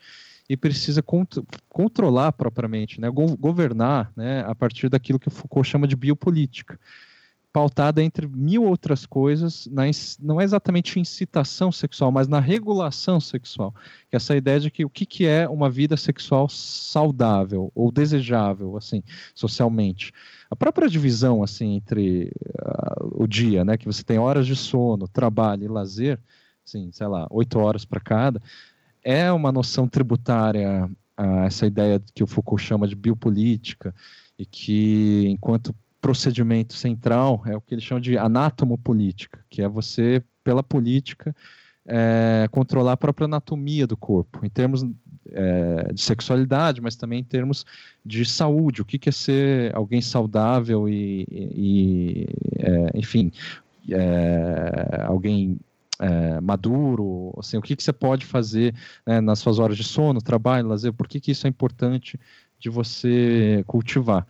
e 0.50 0.56
precisa 0.56 1.02
cont 1.02 1.44
controlar 1.68 2.32
propriamente, 2.32 3.02
né, 3.02 3.10
go 3.10 3.36
governar 3.36 4.12
né, 4.16 4.46
a 4.48 4.56
partir 4.56 4.88
daquilo 4.88 5.20
que 5.20 5.30
Foucault 5.30 5.68
chama 5.68 5.88
de 5.88 5.96
biopolítica 5.96 6.80
pautada 7.56 8.04
entre 8.04 8.28
mil 8.28 8.66
outras 8.66 9.06
coisas, 9.06 9.66
na, 9.72 9.84
não 10.20 10.42
é 10.42 10.44
exatamente 10.44 11.00
incitação 11.00 11.72
sexual, 11.72 12.12
mas 12.12 12.28
na 12.28 12.42
regulação 12.42 13.18
sexual. 13.18 13.74
Que 14.10 14.16
é 14.16 14.18
essa 14.18 14.36
ideia 14.36 14.60
de 14.60 14.70
que 14.70 14.84
o 14.84 14.90
que, 14.90 15.06
que 15.06 15.26
é 15.26 15.48
uma 15.48 15.70
vida 15.70 15.96
sexual 15.96 16.50
saudável 16.50 17.72
ou 17.74 17.94
desejável, 17.94 18.76
assim, 18.76 19.02
socialmente. 19.34 20.12
A 20.52 20.56
própria 20.56 20.90
divisão, 20.90 21.42
assim, 21.42 21.76
entre 21.76 22.30
uh, 22.60 23.24
o 23.24 23.26
dia, 23.26 23.64
né, 23.64 23.78
que 23.78 23.86
você 23.86 24.04
tem 24.04 24.20
horas 24.20 24.46
de 24.46 24.56
sono, 24.58 25.08
trabalho 25.08 25.64
e 25.64 25.70
lazer, 25.70 26.20
assim, 26.68 26.92
sei 26.92 27.08
lá, 27.08 27.26
oito 27.30 27.58
horas 27.58 27.86
para 27.86 28.02
cada, 28.02 28.42
é 29.02 29.32
uma 29.32 29.54
noção 29.54 29.88
tributária 29.88 30.92
a 31.16 31.46
essa 31.46 31.66
ideia 31.66 32.04
que 32.14 32.22
o 32.22 32.28
Foucault 32.28 32.62
chama 32.62 32.86
de 32.86 32.96
biopolítica 32.98 33.96
e 34.38 34.46
que, 34.46 35.26
enquanto 35.30 35.74
procedimento 36.06 36.76
central 36.76 37.42
é 37.48 37.58
o 37.58 37.62
que 37.62 37.74
eles 37.74 37.84
chamam 37.84 38.00
de 38.00 38.16
anátomo-política, 38.16 39.40
que 39.50 39.64
é 39.64 39.68
você, 39.68 40.22
pela 40.44 40.62
política, 40.62 41.36
é, 41.84 42.48
controlar 42.52 42.92
a 42.92 42.98
própria 42.98 43.26
anatomia 43.26 43.88
do 43.88 43.98
corpo, 43.98 44.46
em 44.46 44.50
termos 44.50 44.86
é, 45.32 45.92
de 45.92 46.00
sexualidade, 46.00 46.80
mas 46.80 46.96
também 46.96 47.22
em 47.22 47.24
termos 47.24 47.66
de 48.06 48.24
saúde, 48.24 48.84
o 48.84 48.86
que, 48.86 49.00
que 49.00 49.10
é 49.10 49.12
ser 49.12 49.76
alguém 49.76 50.00
saudável 50.00 50.88
e, 50.88 51.26
e 51.28 52.28
é, 52.60 52.92
enfim, 52.94 53.32
é, 53.90 55.06
alguém 55.08 55.58
é, 56.00 56.40
maduro, 56.40 57.34
assim, 57.40 57.58
o 57.58 57.64
que, 57.64 57.76
que 57.76 57.82
você 57.82 57.94
pode 57.94 58.28
fazer 58.28 58.76
né, 59.08 59.20
nas 59.22 59.40
suas 59.40 59.58
horas 59.58 59.76
de 59.76 59.84
sono, 59.84 60.22
trabalho, 60.22 60.68
lazer, 60.68 60.94
por 60.94 61.08
que, 61.08 61.20
que 61.20 61.32
isso 61.32 61.48
é 61.48 61.50
importante 61.50 62.20
de 62.60 62.70
você 62.70 63.64
cultivar. 63.66 64.28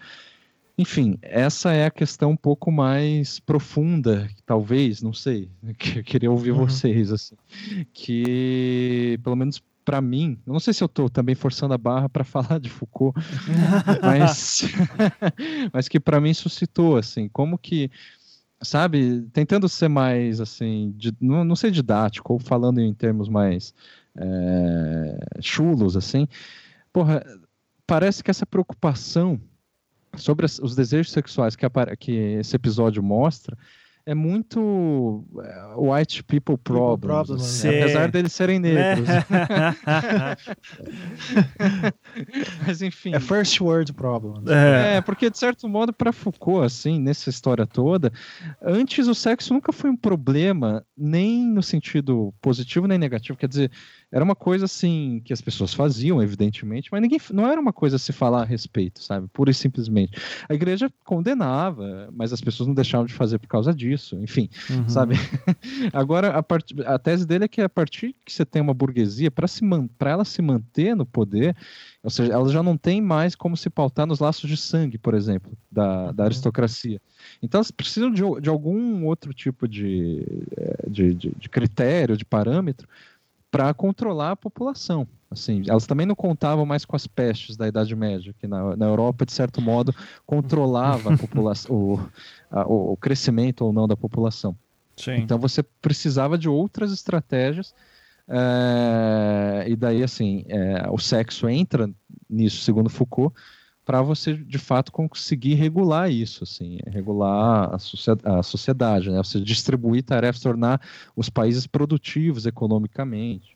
Enfim, 0.78 1.18
essa 1.22 1.72
é 1.72 1.86
a 1.86 1.92
questão 1.92 2.32
um 2.32 2.38
pouco 2.38 2.70
mais 2.70 3.40
profunda, 3.40 4.30
talvez, 4.46 5.02
não 5.02 5.14
sei, 5.14 5.50
que 5.80 6.00
eu 6.00 6.04
queria 6.04 6.32
ouvir 6.32 6.52
uhum. 6.52 6.66
vocês, 6.66 7.12
assim, 7.12 7.36
que 7.94 9.18
pelo 9.24 9.36
menos 9.36 9.62
para 9.86 10.02
mim, 10.02 10.38
não 10.46 10.60
sei 10.60 10.74
se 10.74 10.84
eu 10.84 10.88
estou 10.88 11.10
também 11.10 11.36
forçando 11.36 11.74
a 11.74 11.78
barra 11.78 12.10
para 12.10 12.24
falar 12.26 12.60
de 12.60 12.70
Foucault, 12.70 13.18
mas, 14.02 14.64
mas 15.72 15.88
que 15.88 16.00
para 16.00 16.20
mim 16.20 16.34
suscitou, 16.34 16.98
assim, 16.98 17.30
como 17.30 17.58
que, 17.58 17.90
sabe, 18.62 19.22
tentando 19.32 19.70
ser 19.70 19.88
mais, 19.88 20.42
assim, 20.42 20.94
de, 20.98 21.16
não, 21.22 21.46
não 21.46 21.56
sei 21.56 21.72
didático, 21.72 22.34
ou 22.34 22.40
falando 22.40 22.82
em 22.82 22.94
termos 22.94 23.30
mais 23.30 23.74
é, 24.18 25.20
chulos, 25.40 25.96
assim, 25.96 26.28
porra, 26.92 27.24
parece 27.86 28.24
que 28.24 28.32
essa 28.32 28.46
preocupação 28.46 29.40
sobre 30.18 30.46
os 30.46 30.76
desejos 30.76 31.12
sexuais 31.12 31.56
que, 31.56 31.66
que 31.98 32.12
esse 32.12 32.56
episódio 32.56 33.04
mostra 33.04 33.58
é 34.06 34.14
muito 34.14 35.26
é, 35.40 35.74
white 35.76 36.24
people 36.24 36.58
problems, 36.58 37.28
people 37.28 37.44
assim, 37.44 37.70
apesar 37.70 38.12
deles 38.12 38.34
serem 38.34 38.60
negros. 38.60 39.08
Mas 42.66 42.82
enfim. 42.84 43.16
É 43.16 43.20
first 43.20 43.60
world 43.60 43.92
problems. 43.94 44.48
É, 44.48 44.98
é 44.98 45.02
porque 45.02 45.28
de 45.30 45.38
certo 45.38 45.68
modo 45.68 45.92
para 45.92 46.14
Foucault 46.14 46.64
assim, 46.64 47.00
nessa 47.00 47.32
história 47.32 47.66
toda, 47.66 48.14
antes 48.62 49.08
o 49.08 49.16
sexo 49.16 49.54
nunca 49.54 49.74
foi 49.74 49.90
um 49.90 49.98
problema, 49.98 50.86
nem 50.96 51.44
no 51.44 51.64
sentido 51.64 52.32
positivo 52.40 52.86
nem 52.86 53.00
negativo, 53.00 53.40
quer 53.40 53.50
dizer, 53.50 53.72
era 54.16 54.24
uma 54.24 54.34
coisa 54.34 54.64
assim 54.64 55.22
que 55.26 55.34
as 55.34 55.42
pessoas 55.42 55.74
faziam, 55.74 56.24
evidentemente, 56.24 56.88
mas 56.90 57.02
ninguém 57.02 57.20
não 57.34 57.46
era 57.52 57.60
uma 57.60 57.74
coisa 57.74 57.98
a 57.98 58.00
se 58.00 58.14
falar 58.14 58.44
a 58.44 58.46
respeito, 58.46 59.04
sabe? 59.04 59.28
Pura 59.28 59.52
e 59.52 59.54
simplesmente. 59.54 60.18
A 60.48 60.54
igreja 60.54 60.90
condenava, 61.04 62.08
mas 62.14 62.32
as 62.32 62.40
pessoas 62.40 62.66
não 62.66 62.74
deixavam 62.74 63.06
de 63.06 63.14
fazer 63.14 63.40
por 63.40 63.50
causa 63.50 63.74
disso, 63.74 64.18
enfim, 64.22 64.50
uhum. 64.70 64.88
sabe? 64.88 65.16
Agora 65.92 66.30
a, 66.30 66.42
part... 66.42 66.74
a 66.86 66.98
tese 66.98 67.28
dele 67.28 67.44
é 67.44 67.48
que 67.50 67.60
a 67.60 67.68
partir 67.68 68.16
que 68.24 68.32
você 68.32 68.46
tem 68.46 68.62
uma 68.62 68.74
burguesia 68.74 69.30
para 69.30 69.50
se 69.50 69.60
para 69.98 70.12
ela 70.12 70.24
se 70.24 70.42
manter 70.42 70.96
no 70.96 71.06
poder, 71.06 71.54
ou 72.02 72.10
seja, 72.10 72.32
ela 72.32 72.48
já 72.48 72.64
não 72.64 72.78
tem 72.78 73.02
mais 73.02 73.36
como 73.36 73.58
se 73.58 73.70
pautar 73.70 74.08
nos 74.08 74.20
laços 74.20 74.50
de 74.50 74.56
sangue, 74.56 74.98
por 74.98 75.14
exemplo, 75.14 75.52
da, 75.70 76.14
da 76.14 76.24
uhum. 76.24 76.28
aristocracia. 76.28 77.02
Então 77.44 77.58
elas 77.58 77.70
precisam 77.70 78.10
de, 78.10 78.22
de 78.40 78.48
algum 78.48 79.06
outro 79.08 79.34
tipo 79.34 79.68
de, 79.68 80.24
eh, 80.56 80.90
de, 80.90 81.14
de, 81.14 81.34
de 81.38 81.50
critério, 81.50 82.16
de 82.16 82.24
parâmetro 82.24 82.88
para 83.56 83.74
controlar 83.74 84.32
a 84.32 84.36
população. 84.36 85.08
Assim, 85.30 85.64
elas 85.68 85.86
também 85.86 86.06
não 86.06 86.16
contavam 86.16 86.66
mais 86.66 86.86
com 86.86 86.96
as 86.96 87.08
pestes 87.08 87.58
da 87.58 87.68
Idade 87.68 87.96
Média, 87.96 88.34
que 88.40 88.48
na, 88.48 88.76
na 88.76 88.86
Europa, 88.86 89.26
de 89.26 89.34
certo 89.34 89.62
modo, 89.62 89.94
controlava 90.26 91.14
a 91.14 91.18
população, 91.18 91.76
o, 91.76 92.00
a, 92.50 92.62
o 92.68 92.96
crescimento 92.98 93.66
ou 93.66 93.74
não 93.74 93.88
da 93.88 93.98
população. 93.98 94.56
Sim. 94.96 95.16
Então 95.16 95.38
você 95.38 95.64
precisava 95.82 96.38
de 96.38 96.48
outras 96.48 96.92
estratégias. 96.92 97.74
É, 98.28 99.66
e 99.68 99.76
daí, 99.76 100.04
assim, 100.04 100.46
é, 100.48 100.88
o 100.90 100.98
sexo 100.98 101.50
entra 101.50 101.90
nisso, 102.30 102.62
segundo 102.62 102.90
Foucault, 102.90 103.36
para 103.86 104.02
você 104.02 104.34
de 104.34 104.58
fato 104.58 104.92
conseguir 104.92 105.54
regular 105.54 106.12
isso, 106.12 106.44
assim, 106.44 106.80
regular 106.88 107.74
a, 107.74 107.78
sociedade, 107.78 108.40
a 108.40 108.44
sociedade, 108.44 109.12
né? 109.12 109.18
Você 109.18 109.40
distribuir 109.40 110.04
tarefas, 110.04 110.42
tornar 110.42 110.82
os 111.16 111.30
países 111.30 111.68
produtivos 111.68 112.46
economicamente. 112.46 113.56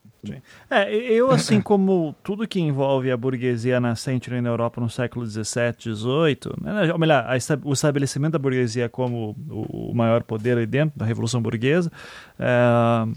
É, 0.70 0.94
eu, 0.94 1.32
assim 1.32 1.62
como 1.62 2.14
tudo 2.22 2.48
que 2.48 2.60
envolve 2.60 3.10
a 3.10 3.16
burguesia 3.16 3.80
nascente 3.80 4.30
na 4.30 4.50
Europa 4.50 4.82
no 4.82 4.90
século 4.90 5.26
XVII, 5.26 5.96
XVIII, 5.96 6.38
né, 6.62 6.92
ou 6.92 7.00
melhor, 7.00 7.26
o 7.64 7.72
estabelecimento 7.72 8.34
da 8.34 8.40
burguesia 8.40 8.90
como 8.90 9.34
o 9.50 9.94
maior 9.96 10.24
poder 10.24 10.68
dentro 10.68 11.00
da 11.00 11.06
Revolução 11.06 11.42
Burguesa, 11.42 11.90
é, 12.38 13.08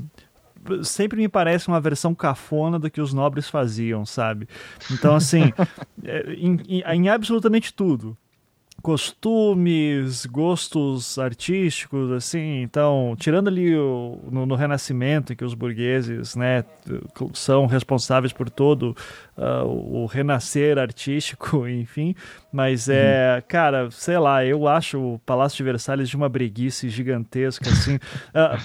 sempre 0.82 1.18
me 1.18 1.28
parece 1.28 1.68
uma 1.68 1.80
versão 1.80 2.14
cafona 2.14 2.78
do 2.78 2.90
que 2.90 3.00
os 3.00 3.12
nobres 3.12 3.48
faziam, 3.48 4.04
sabe? 4.04 4.48
Então, 4.90 5.14
assim, 5.14 5.52
é, 6.04 6.32
em, 6.34 6.58
em, 6.68 6.82
em 6.82 7.08
absolutamente 7.08 7.72
tudo 7.72 8.16
costumes, 8.82 10.26
gostos 10.26 11.16
artísticos, 11.16 12.10
assim. 12.10 12.62
Então, 12.62 13.14
tirando 13.16 13.46
ali 13.48 13.74
o, 13.76 14.18
no, 14.30 14.44
no, 14.44 14.56
Renascimento, 14.56 15.32
em 15.32 15.36
que 15.36 15.44
os 15.44 15.54
burgueses, 15.54 16.34
né, 16.34 16.64
são 17.32 17.66
responsáveis 17.66 18.32
por 18.32 18.50
todo 18.50 18.96
uh, 19.42 20.02
o 20.02 20.06
renascer 20.06 20.78
artístico, 20.78 21.66
enfim. 21.68 22.14
Mas 22.52 22.88
é, 22.88 23.36
uhum. 23.36 23.42
cara, 23.48 23.90
sei 23.90 24.18
lá, 24.18 24.44
eu 24.44 24.68
acho 24.68 25.14
o 25.14 25.18
Palácio 25.20 25.56
de 25.56 25.62
Versalhes 25.64 26.08
de 26.08 26.16
uma 26.16 26.28
breguice 26.28 26.88
gigantesca, 26.88 27.68
assim. 27.68 27.96
uh, 27.96 28.00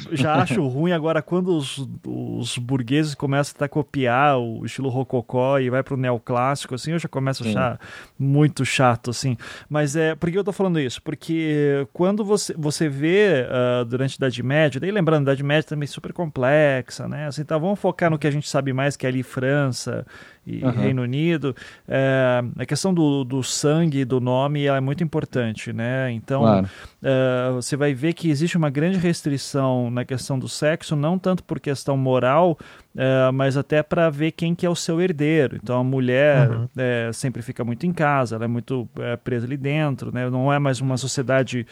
já 0.15 0.35
acho 0.35 0.65
ruim 0.67 0.91
agora 0.91 1.21
quando 1.21 1.55
os, 1.55 1.87
os 2.05 2.57
burgueses 2.57 3.15
começam 3.15 3.55
a 3.59 3.67
copiar 3.67 4.37
o 4.37 4.65
estilo 4.65 4.89
rococó 4.89 5.57
e 5.57 5.69
vai 5.69 5.81
pro 5.81 5.97
neoclássico, 5.97 6.75
assim, 6.75 6.91
eu 6.91 6.99
já 6.99 7.07
começo 7.07 7.43
a 7.43 7.47
achar 7.47 7.79
muito 8.19 8.65
chato, 8.65 9.09
assim. 9.09 9.37
Mas 9.69 9.95
é, 9.95 10.15
por 10.15 10.29
que 10.29 10.37
eu 10.37 10.43
tô 10.43 10.51
falando 10.51 10.79
isso? 10.79 11.01
Porque 11.01 11.87
quando 11.93 12.25
você, 12.25 12.53
você 12.57 12.89
vê 12.89 13.45
uh, 13.47 13.85
durante 13.85 14.15
a 14.15 14.17
Idade 14.17 14.43
Média, 14.43 14.81
daí 14.81 14.91
lembrando, 14.91 15.29
a 15.29 15.31
Idade 15.31 15.43
Média 15.43 15.69
também 15.69 15.85
é 15.85 15.87
super 15.87 16.11
complexa, 16.11 17.07
né? 17.07 17.27
Assim, 17.27 17.41
então 17.41 17.59
vamos 17.59 17.79
focar 17.79 18.11
no 18.11 18.19
que 18.19 18.27
a 18.27 18.31
gente 18.31 18.49
sabe 18.49 18.73
mais, 18.73 18.97
que 18.97 19.05
é 19.05 19.09
ali 19.09 19.23
França 19.23 20.05
e 20.47 20.63
uhum. 20.63 20.71
Reino 20.71 21.01
Unido, 21.01 21.53
é, 21.85 22.41
a 22.57 22.65
questão 22.65 22.93
do, 22.93 23.25
do 23.25 23.43
sangue, 23.43 24.05
do 24.05 24.21
nome, 24.21 24.65
é 24.65 24.79
muito 24.79 25.03
importante, 25.03 25.73
né? 25.73 26.09
Então, 26.13 26.39
claro. 26.39 26.69
é, 27.03 27.51
você 27.53 27.75
vai 27.75 27.93
ver 27.93 28.13
que 28.13 28.29
existe 28.29 28.55
uma 28.55 28.69
grande 28.69 28.97
restrição 28.97 29.91
na 29.91 30.05
questão 30.05 30.39
do 30.39 30.47
sexo, 30.47 30.95
não 30.95 31.19
tanto 31.19 31.43
por 31.43 31.59
questão 31.59 31.97
moral, 31.97 32.57
é, 32.95 33.29
mas 33.31 33.57
até 33.57 33.83
para 33.83 34.09
ver 34.09 34.31
quem 34.31 34.55
que 34.55 34.65
é 34.65 34.69
o 34.69 34.75
seu 34.75 35.01
herdeiro. 35.01 35.57
Então, 35.61 35.81
a 35.81 35.83
mulher 35.83 36.49
uhum. 36.49 36.67
sempre 37.11 37.41
fica 37.41 37.65
muito 37.65 37.85
em 37.85 37.91
casa, 37.91 38.37
ela 38.37 38.45
é 38.45 38.47
muito 38.47 38.87
presa 39.25 39.45
ali 39.45 39.57
dentro, 39.57 40.13
né? 40.13 40.29
Não 40.29 40.51
é 40.51 40.59
mais 40.59 40.79
uma 40.79 40.95
sociedade 40.95 41.67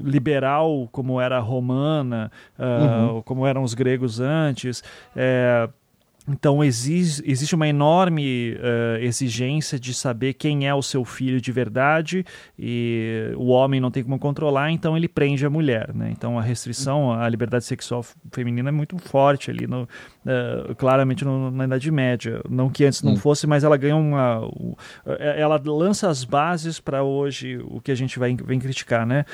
liberal 0.00 0.88
como 0.92 1.20
era 1.20 1.38
a 1.38 1.40
romana, 1.40 2.30
uhum. 2.56 3.22
como 3.22 3.44
eram 3.44 3.64
os 3.64 3.74
gregos 3.74 4.20
antes. 4.20 4.84
Então 6.28 6.62
exige, 6.62 7.22
existe 7.24 7.54
uma 7.54 7.66
enorme 7.66 8.54
uh, 8.54 9.02
exigência 9.02 9.78
de 9.78 9.94
saber 9.94 10.34
quem 10.34 10.68
é 10.68 10.74
o 10.74 10.82
seu 10.82 11.04
filho 11.04 11.40
de 11.40 11.50
verdade 11.50 12.24
e 12.58 13.32
o 13.36 13.46
homem 13.48 13.80
não 13.80 13.90
tem 13.90 14.02
como 14.02 14.18
controlar, 14.18 14.70
então 14.70 14.96
ele 14.96 15.08
prende 15.08 15.46
a 15.46 15.50
mulher. 15.50 15.94
Né? 15.94 16.10
Então 16.12 16.38
a 16.38 16.42
restrição 16.42 17.12
à 17.12 17.28
liberdade 17.28 17.64
sexual 17.64 18.04
feminina 18.30 18.68
é 18.68 18.72
muito 18.72 18.98
forte 18.98 19.50
ali, 19.50 19.66
no, 19.66 19.88
uh, 20.28 20.74
claramente 20.74 21.24
no, 21.24 21.50
na 21.50 21.64
Idade 21.64 21.90
Média. 21.90 22.40
Não 22.48 22.68
que 22.68 22.84
antes 22.84 23.02
não 23.02 23.16
fosse, 23.16 23.46
mas 23.46 23.64
ela 23.64 23.76
ganha 23.76 23.96
uma. 23.96 24.46
Uh, 24.46 24.76
ela 25.04 25.60
lança 25.64 26.08
as 26.08 26.24
bases 26.24 26.78
para 26.78 27.02
hoje 27.02 27.58
o 27.64 27.80
que 27.80 27.90
a 27.90 27.94
gente 27.94 28.18
vai, 28.18 28.36
vem 28.36 28.58
criticar. 28.58 29.06
Né? 29.06 29.24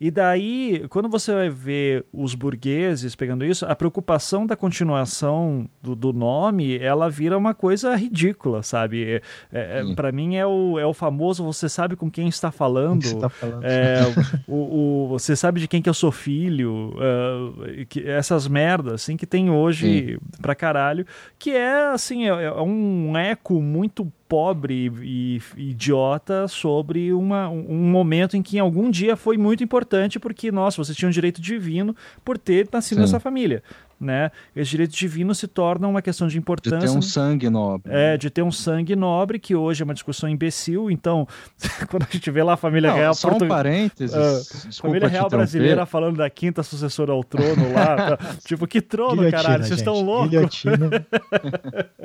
e 0.00 0.10
daí, 0.10 0.84
quando 0.90 1.08
você 1.08 1.32
vai 1.32 1.50
ver 1.50 2.04
os 2.12 2.34
burgueses 2.34 3.14
pegando 3.16 3.44
isso, 3.44 3.64
a 3.66 3.74
preocupação 3.74 4.46
da 4.46 4.56
continuação 4.56 5.68
do, 5.82 5.94
do 5.94 6.12
nome, 6.12 6.78
ela 6.78 7.08
vira 7.08 7.36
uma 7.36 7.54
coisa 7.54 7.94
ridícula, 7.96 8.62
sabe? 8.62 9.22
É, 9.52 9.80
é, 9.80 9.94
para 9.94 10.12
mim 10.12 10.36
é 10.36 10.46
o, 10.46 10.78
é 10.78 10.86
o 10.86 10.92
famoso 10.92 11.44
você 11.44 11.68
sabe 11.68 11.96
com 11.96 12.10
quem 12.10 12.28
está 12.28 12.50
falando. 12.50 13.02
Está 13.02 13.28
falando. 13.30 13.64
É, 13.64 14.00
o, 14.46 15.04
o, 15.04 15.08
você 15.08 15.34
sabe 15.34 15.60
de 15.60 15.68
quem 15.68 15.80
que 15.80 15.88
eu 15.88 15.94
sou 15.94 16.12
filho. 16.12 16.94
Uh, 16.94 17.86
que, 17.86 18.06
essas 18.08 18.46
merdas 18.46 18.94
assim 18.94 19.16
que 19.16 19.26
tem 19.26 19.47
hoje 19.48 20.12
Sim. 20.12 20.18
pra 20.40 20.54
caralho. 20.54 21.06
Que 21.38 21.50
é 21.50 21.90
assim, 21.92 22.24
é, 22.24 22.44
é 22.44 22.62
um 22.62 23.16
eco 23.16 23.60
muito 23.60 24.10
pobre 24.28 24.92
e, 25.02 25.40
idiota 25.56 26.46
sobre 26.46 27.12
uma, 27.12 27.48
um 27.48 27.90
momento 27.90 28.36
em 28.36 28.42
que 28.42 28.58
em 28.58 28.60
algum 28.60 28.90
dia 28.90 29.16
foi 29.16 29.38
muito 29.38 29.64
importante 29.64 30.18
porque, 30.18 30.52
nossa, 30.52 30.84
você 30.84 30.94
tinha 30.94 31.08
um 31.08 31.12
direito 31.12 31.40
divino 31.40 31.96
por 32.24 32.36
ter 32.36 32.68
nascido 32.70 32.96
Sim. 32.96 33.02
nessa 33.02 33.20
família 33.20 33.62
né? 34.00 34.30
Esse 34.54 34.70
direito 34.70 34.94
divino 34.94 35.34
se 35.34 35.48
torna 35.48 35.88
uma 35.88 36.00
questão 36.00 36.28
de 36.28 36.38
importância. 36.38 36.78
De 36.78 36.92
ter 36.92 36.98
um 36.98 37.02
sangue 37.02 37.50
nobre. 37.50 37.92
É, 37.92 38.16
de 38.16 38.30
ter 38.30 38.42
um 38.42 38.52
sangue 38.52 38.94
nobre, 38.94 39.38
que 39.38 39.54
hoje 39.54 39.82
é 39.82 39.84
uma 39.84 39.94
discussão 39.94 40.28
imbecil. 40.28 40.90
Então, 40.90 41.26
quando 41.90 42.04
a 42.04 42.12
gente 42.12 42.30
vê 42.30 42.42
lá 42.42 42.54
a 42.54 42.56
família 42.56 42.90
Não, 42.90 42.96
real. 42.96 43.14
Só 43.14 43.30
um 43.30 43.48
parênteses. 43.48 44.14
Uh, 44.14 44.82
família 44.82 45.08
real 45.08 45.28
brasileira 45.28 45.84
falando 45.84 46.16
da 46.16 46.30
quinta 46.30 46.62
sucessora 46.62 47.12
ao 47.12 47.24
trono 47.24 47.72
lá. 47.72 47.88
Tá? 47.98 48.16
tipo, 48.46 48.66
que 48.66 48.80
trono, 48.80 49.16
Guilhotina, 49.16 49.42
caralho? 49.42 49.64
Vocês 49.64 49.80
estão 49.80 50.00
loucos? 50.00 50.62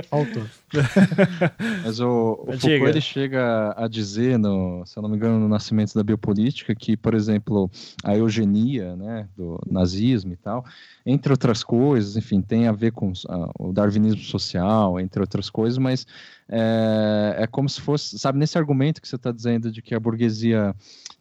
Faltou. 0.09 0.43
Mas 1.83 1.99
o, 1.99 2.45
o 2.47 2.53
Foucault 2.53 2.89
ele 2.89 3.01
chega 3.01 3.73
a 3.77 3.87
dizer, 3.87 4.39
no, 4.39 4.83
se 4.85 4.97
eu 4.97 5.03
não 5.03 5.09
me 5.09 5.15
engano, 5.15 5.39
no 5.39 5.47
Nascimento 5.47 5.93
da 5.93 6.03
Biopolítica, 6.03 6.73
que, 6.73 6.97
por 6.97 7.13
exemplo, 7.13 7.69
a 8.03 8.17
eugenia, 8.17 8.95
né, 8.95 9.27
do 9.37 9.61
nazismo 9.69 10.33
e 10.33 10.37
tal, 10.37 10.65
entre 11.05 11.31
outras 11.31 11.63
coisas, 11.63 11.82
enfim, 12.15 12.41
tem 12.41 12.67
a 12.67 12.71
ver 12.71 12.91
com 12.91 13.09
uh, 13.11 13.51
o 13.59 13.73
darwinismo 13.73 14.21
social, 14.21 14.99
entre 14.99 15.21
outras 15.21 15.49
coisas, 15.49 15.77
mas 15.77 16.05
é, 16.49 17.35
é 17.39 17.47
como 17.47 17.67
se 17.69 17.81
fosse, 17.81 18.17
sabe, 18.17 18.37
nesse 18.37 18.57
argumento 18.57 19.01
que 19.01 19.07
você 19.07 19.15
está 19.15 19.31
dizendo 19.31 19.71
de 19.71 19.81
que 19.81 19.95
a 19.95 19.99
burguesia 19.99 20.75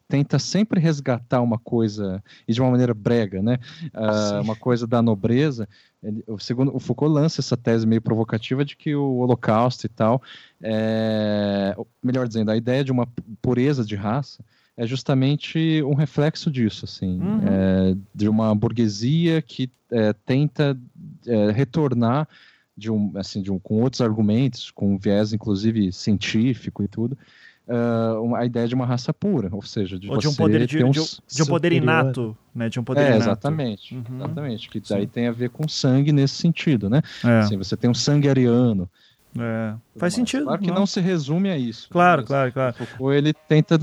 tenta 0.09 0.39
sempre 0.39 0.79
resgatar 0.79 1.41
uma 1.41 1.59
coisa, 1.59 2.23
e 2.47 2.53
de 2.53 2.61
uma 2.61 2.71
maneira 2.71 2.93
brega, 2.93 3.43
né? 3.43 3.59
Uh, 3.95 4.43
uma 4.43 4.55
coisa 4.55 4.87
da 4.87 5.01
nobreza. 5.01 5.67
Ele, 6.03 6.23
o, 6.27 6.39
segundo, 6.39 6.75
o 6.77 6.79
Foucault 6.79 7.15
lança 7.15 7.41
essa 7.41 7.57
tese 7.57 7.87
meio 7.87 8.03
provocativa 8.03 8.63
de 8.63 8.77
que 8.77 8.95
o 8.95 9.17
Holocausto 9.17 9.87
e 9.87 9.89
tal, 9.89 10.21
é, 10.63 11.75
melhor 12.03 12.29
dizendo, 12.29 12.51
a 12.51 12.57
ideia 12.57 12.85
de 12.85 12.93
uma 12.93 13.09
pureza 13.41 13.85
de 13.85 13.97
raça 13.97 14.45
é 14.83 14.87
justamente 14.87 15.81
um 15.85 15.95
reflexo 15.95 16.51
disso, 16.51 16.85
assim, 16.85 17.21
uhum. 17.21 17.41
é, 17.47 17.97
de 18.13 18.29
uma 18.29 18.53
burguesia 18.53 19.41
que 19.41 19.71
é, 19.93 20.13
tenta 20.13 20.77
é, 21.25 21.53
retornar 21.53 22.29
de 22.77 22.91
um, 22.91 23.13
assim, 23.15 23.41
de 23.43 23.53
um, 23.53 23.61
com 23.61 23.81
outros 23.81 24.01
argumentos, 24.01 24.73
com 24.73 24.95
um 24.95 24.99
viés 24.99 25.33
inclusive 25.33 25.93
científico 25.93 26.83
e 26.83 26.89
tudo, 26.89 27.17
uh, 27.69 28.35
a 28.35 28.45
ideia 28.45 28.67
de 28.67 28.75
uma 28.75 28.85
raça 28.85 29.15
pura, 29.15 29.49
ou 29.53 29.63
seja, 29.63 29.97
de, 29.97 30.11
ou 30.11 30.19
de 30.19 30.27
um 30.27 30.35
poder 30.35 30.67
de, 30.67 30.83
um, 30.83 30.91
de, 30.91 31.01
de 31.01 31.43
um 31.43 31.47
poder 31.47 31.73
inato, 31.73 32.37
né? 32.53 32.69
De 32.69 32.81
um 32.81 32.85
poder 32.85 33.03
é, 33.03 33.07
inato. 33.09 33.23
exatamente, 33.23 33.95
uhum. 33.95 34.17
exatamente, 34.17 34.69
que 34.69 34.81
daí 34.81 35.03
Sim. 35.03 35.07
tem 35.07 35.27
a 35.29 35.33
ver 35.33 35.51
com 35.51 35.69
sangue 35.69 36.11
nesse 36.11 36.35
sentido, 36.35 36.91
né? 36.91 37.03
É. 37.23 37.39
Assim, 37.39 37.57
você 37.57 37.77
tem 37.77 37.89
um 37.89 37.95
sangue 37.95 38.29
ariano, 38.29 38.91
é, 39.39 39.75
faz 39.97 40.13
sentido. 40.13 40.45
Claro 40.45 40.61
que 40.61 40.69
não. 40.69 40.81
não. 40.81 40.87
se 40.87 41.01
resume 41.01 41.51
a 41.51 41.57
isso. 41.57 41.89
Claro, 41.91 42.25
claro, 42.25 42.53
claro. 42.53 42.75
O 42.79 42.87
Foucault, 42.87 43.17
ele 43.17 43.33
tenta 43.33 43.79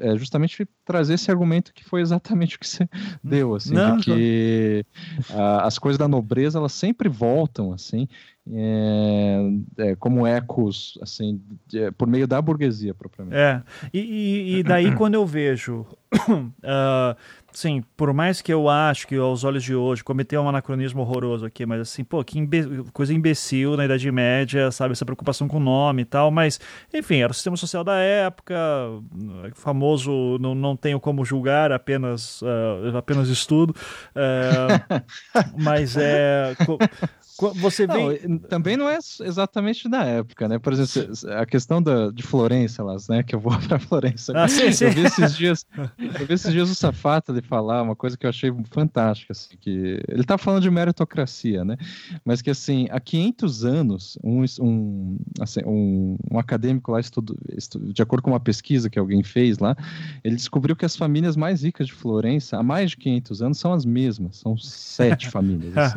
é, 0.00 0.16
justamente 0.16 0.66
trazer 0.84 1.14
esse 1.14 1.30
argumento 1.30 1.72
que 1.72 1.84
foi 1.84 2.00
exatamente 2.00 2.56
o 2.56 2.58
que 2.58 2.66
você 2.66 2.88
deu, 3.22 3.54
assim, 3.54 3.74
não, 3.74 3.96
de 3.96 4.04
que 4.04 4.86
a, 5.30 5.66
as 5.66 5.78
coisas 5.78 5.98
da 5.98 6.08
nobreza, 6.08 6.58
elas 6.58 6.72
sempre 6.72 7.08
voltam, 7.08 7.72
assim, 7.72 8.08
é, 8.50 9.38
é, 9.78 9.96
como 9.96 10.26
ecos, 10.26 10.98
assim, 11.00 11.40
de, 11.66 11.92
por 11.92 12.08
meio 12.08 12.26
da 12.26 12.42
burguesia, 12.42 12.92
propriamente. 12.92 13.36
É, 13.36 13.62
e, 13.94 14.58
e 14.58 14.62
daí 14.64 14.94
quando 14.96 15.14
eu 15.14 15.24
vejo... 15.24 15.86
uh, 16.12 17.16
sim, 17.52 17.82
por 17.96 18.12
mais 18.12 18.40
que 18.40 18.52
eu 18.52 18.68
acho 18.68 19.06
que 19.06 19.16
aos 19.16 19.44
olhos 19.44 19.62
de 19.62 19.74
hoje 19.74 20.02
cometeu 20.02 20.42
um 20.42 20.48
anacronismo 20.48 21.02
horroroso 21.02 21.46
aqui, 21.46 21.64
mas 21.66 21.80
assim, 21.80 22.02
pô, 22.02 22.22
que 22.24 22.38
imbe 22.38 22.84
coisa 22.92 23.12
imbecil 23.12 23.76
na 23.76 23.84
Idade 23.84 24.10
Média, 24.10 24.70
sabe, 24.70 24.92
essa 24.92 25.04
preocupação 25.04 25.46
com 25.46 25.58
o 25.58 25.60
nome 25.60 26.02
e 26.02 26.04
tal, 26.04 26.30
mas 26.30 26.58
enfim, 26.92 27.18
era 27.18 27.30
o 27.30 27.34
sistema 27.34 27.56
social 27.56 27.84
da 27.84 27.96
época, 27.96 28.54
famoso, 29.54 30.38
não, 30.40 30.54
não 30.54 30.76
tenho 30.76 30.98
como 30.98 31.24
julgar, 31.24 31.72
apenas, 31.72 32.42
uh, 32.42 32.96
apenas 32.96 33.28
estudo, 33.28 33.70
uh, 33.70 35.04
mas 35.56 35.96
é 35.96 36.54
você 37.50 37.86
vê. 37.86 38.26
Não, 38.26 38.38
também 38.38 38.76
não 38.76 38.88
é 38.88 38.98
exatamente 39.20 39.88
da 39.88 40.04
época, 40.04 40.48
né? 40.48 40.58
Por 40.58 40.72
exemplo, 40.72 41.12
a 41.36 41.46
questão 41.46 41.82
da, 41.82 42.10
de 42.10 42.22
Florença, 42.22 42.82
lá, 42.82 42.96
né? 43.08 43.22
Que 43.22 43.34
eu 43.34 43.40
vou 43.40 43.52
para 43.66 43.78
Florença. 43.78 44.32
Ah, 44.36 44.48
sim, 44.48 44.72
sim. 44.72 44.86
Eu 44.86 44.92
vi 44.92 45.00
esses 45.02 45.36
dias, 45.36 45.66
eu 45.98 46.26
vi 46.26 46.34
esses 46.34 46.52
dias 46.52 46.70
o 46.70 46.74
Safata 46.74 47.32
de 47.32 47.42
falar 47.42 47.82
uma 47.82 47.96
coisa 47.96 48.16
que 48.16 48.26
eu 48.26 48.30
achei 48.30 48.52
fantástica, 48.70 49.32
assim, 49.32 49.56
que 49.60 50.02
ele 50.08 50.24
tá 50.24 50.38
falando 50.38 50.62
de 50.62 50.70
meritocracia, 50.70 51.64
né? 51.64 51.76
Mas 52.24 52.40
que 52.42 52.50
assim, 52.50 52.86
há 52.90 53.00
500 53.00 53.64
anos, 53.64 54.18
um, 54.22 54.44
um, 54.60 55.18
assim, 55.40 55.60
um, 55.66 56.16
um 56.30 56.38
acadêmico 56.38 56.92
lá 56.92 57.00
estudo, 57.00 57.36
estudo, 57.56 57.92
de 57.92 58.02
acordo 58.02 58.22
com 58.22 58.30
uma 58.30 58.40
pesquisa 58.40 58.88
que 58.88 58.98
alguém 58.98 59.22
fez 59.22 59.58
lá, 59.58 59.76
ele 60.22 60.36
descobriu 60.36 60.76
que 60.76 60.84
as 60.84 60.96
famílias 60.96 61.36
mais 61.36 61.62
ricas 61.62 61.86
de 61.86 61.92
Florença, 61.92 62.56
há 62.56 62.62
mais 62.62 62.90
de 62.90 62.96
500 62.98 63.42
anos, 63.42 63.58
são 63.58 63.72
as 63.72 63.84
mesmas, 63.84 64.36
são 64.38 64.56
sete 64.56 65.28
famílias. 65.28 65.74
Assim. 65.76 65.92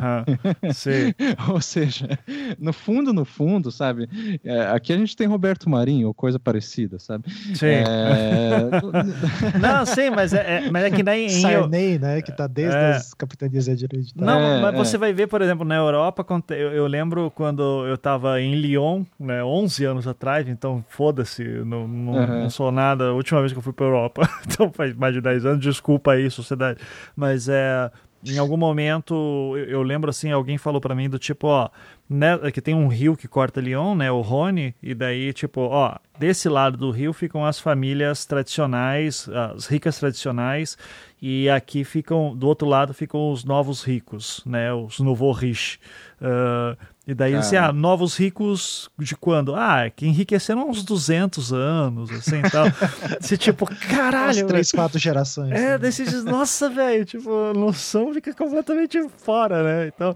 Sim. 0.72 1.14
Ou 1.48 1.60
seja, 1.60 2.18
no 2.58 2.72
fundo, 2.72 3.12
no 3.12 3.24
fundo, 3.24 3.70
sabe? 3.70 4.08
É, 4.44 4.68
aqui 4.68 4.92
a 4.92 4.96
gente 4.96 5.16
tem 5.16 5.26
Roberto 5.26 5.68
Marinho 5.68 6.08
ou 6.08 6.14
coisa 6.14 6.38
parecida, 6.38 6.98
sabe? 6.98 7.30
Sim. 7.30 7.66
É... 7.66 8.70
não, 9.60 9.84
sim, 9.84 10.10
mas 10.10 10.32
é, 10.32 10.66
é, 10.66 10.70
mas 10.70 10.84
é 10.84 10.90
que 10.90 11.02
nem. 11.02 11.28
Sarney, 11.28 11.98
né? 11.98 12.22
Que 12.22 12.32
tá 12.32 12.46
desde 12.46 12.76
é... 12.76 12.90
as 12.92 13.14
capitanias 13.14 13.68
hereditárias. 13.68 14.14
Não, 14.14 14.40
é, 14.40 14.60
mas 14.60 14.74
você 14.76 14.96
vai 14.96 15.12
ver, 15.12 15.26
por 15.26 15.42
exemplo, 15.42 15.64
na 15.64 15.76
Europa, 15.76 16.24
eu, 16.50 16.72
eu 16.72 16.86
lembro 16.86 17.30
quando 17.30 17.86
eu 17.86 17.98
tava 17.98 18.40
em 18.40 18.54
Lyon, 18.54 19.04
né, 19.18 19.42
11 19.44 19.84
anos 19.84 20.06
atrás, 20.06 20.48
então 20.48 20.84
foda-se, 20.88 21.44
não, 21.44 21.86
não, 21.86 22.12
uhum. 22.12 22.26
não, 22.42 22.50
sou 22.50 22.72
nada. 22.72 23.08
A 23.08 23.12
última 23.12 23.40
vez 23.40 23.52
que 23.52 23.58
eu 23.58 23.62
fui 23.62 23.72
pra 23.72 23.86
Europa, 23.86 24.28
então 24.46 24.70
faz 24.72 24.94
mais 24.94 25.14
de 25.14 25.20
10 25.20 25.46
anos, 25.46 25.60
desculpa 25.60 26.12
aí, 26.12 26.30
sociedade. 26.30 26.80
Mas 27.14 27.48
é 27.48 27.90
em 28.26 28.38
algum 28.38 28.56
momento 28.56 29.14
eu, 29.56 29.64
eu 29.66 29.82
lembro 29.82 30.10
assim, 30.10 30.30
alguém 30.30 30.58
falou 30.58 30.80
para 30.80 30.94
mim 30.94 31.08
do 31.08 31.18
tipo, 31.18 31.46
ó, 31.46 31.68
né, 32.08 32.38
que 32.50 32.60
tem 32.60 32.74
um 32.74 32.88
rio 32.88 33.16
que 33.16 33.28
corta 33.28 33.60
Lyon, 33.60 33.94
né, 33.94 34.10
o 34.10 34.20
Rhône, 34.20 34.74
e 34.82 34.94
daí 34.94 35.32
tipo, 35.32 35.60
ó, 35.60 35.96
desse 36.18 36.48
lado 36.48 36.76
do 36.76 36.90
rio 36.90 37.12
ficam 37.12 37.44
as 37.44 37.58
famílias 37.60 38.24
tradicionais, 38.24 39.28
as 39.28 39.66
ricas 39.66 39.98
tradicionais, 39.98 40.76
e 41.20 41.48
aqui 41.48 41.84
ficam, 41.84 42.36
do 42.36 42.46
outro 42.46 42.68
lado 42.68 42.92
ficam 42.92 43.30
os 43.30 43.44
novos 43.44 43.82
ricos, 43.82 44.42
né, 44.44 44.72
os 44.72 45.00
nouveaux 45.00 45.38
riches. 45.38 45.78
Uh, 46.20 46.76
e 47.06 47.14
daí, 47.14 47.32
Cara. 47.32 47.40
assim, 47.40 47.56
ah, 47.56 47.72
novos 47.72 48.16
ricos 48.16 48.90
de 48.98 49.14
quando? 49.14 49.54
Ah, 49.54 49.88
que 49.94 50.08
enriqueceram 50.08 50.68
uns 50.68 50.82
200 50.82 51.52
anos, 51.52 52.10
assim, 52.10 52.42
tal. 52.42 52.66
Você, 53.20 53.36
tipo, 53.36 53.64
caralho... 53.88 54.30
As 54.30 54.42
três, 54.42 54.72
quatro 54.72 54.98
gerações. 54.98 55.52
É, 55.52 55.60
né? 55.60 55.78
daí 55.78 55.92
você 55.92 56.04
diz, 56.04 56.24
nossa, 56.24 56.68
velho, 56.68 57.04
tipo, 57.04 57.30
a 57.30 57.54
noção 57.54 58.12
fica 58.12 58.34
completamente 58.34 58.98
fora, 59.18 59.62
né? 59.62 59.86
Então, 59.94 60.14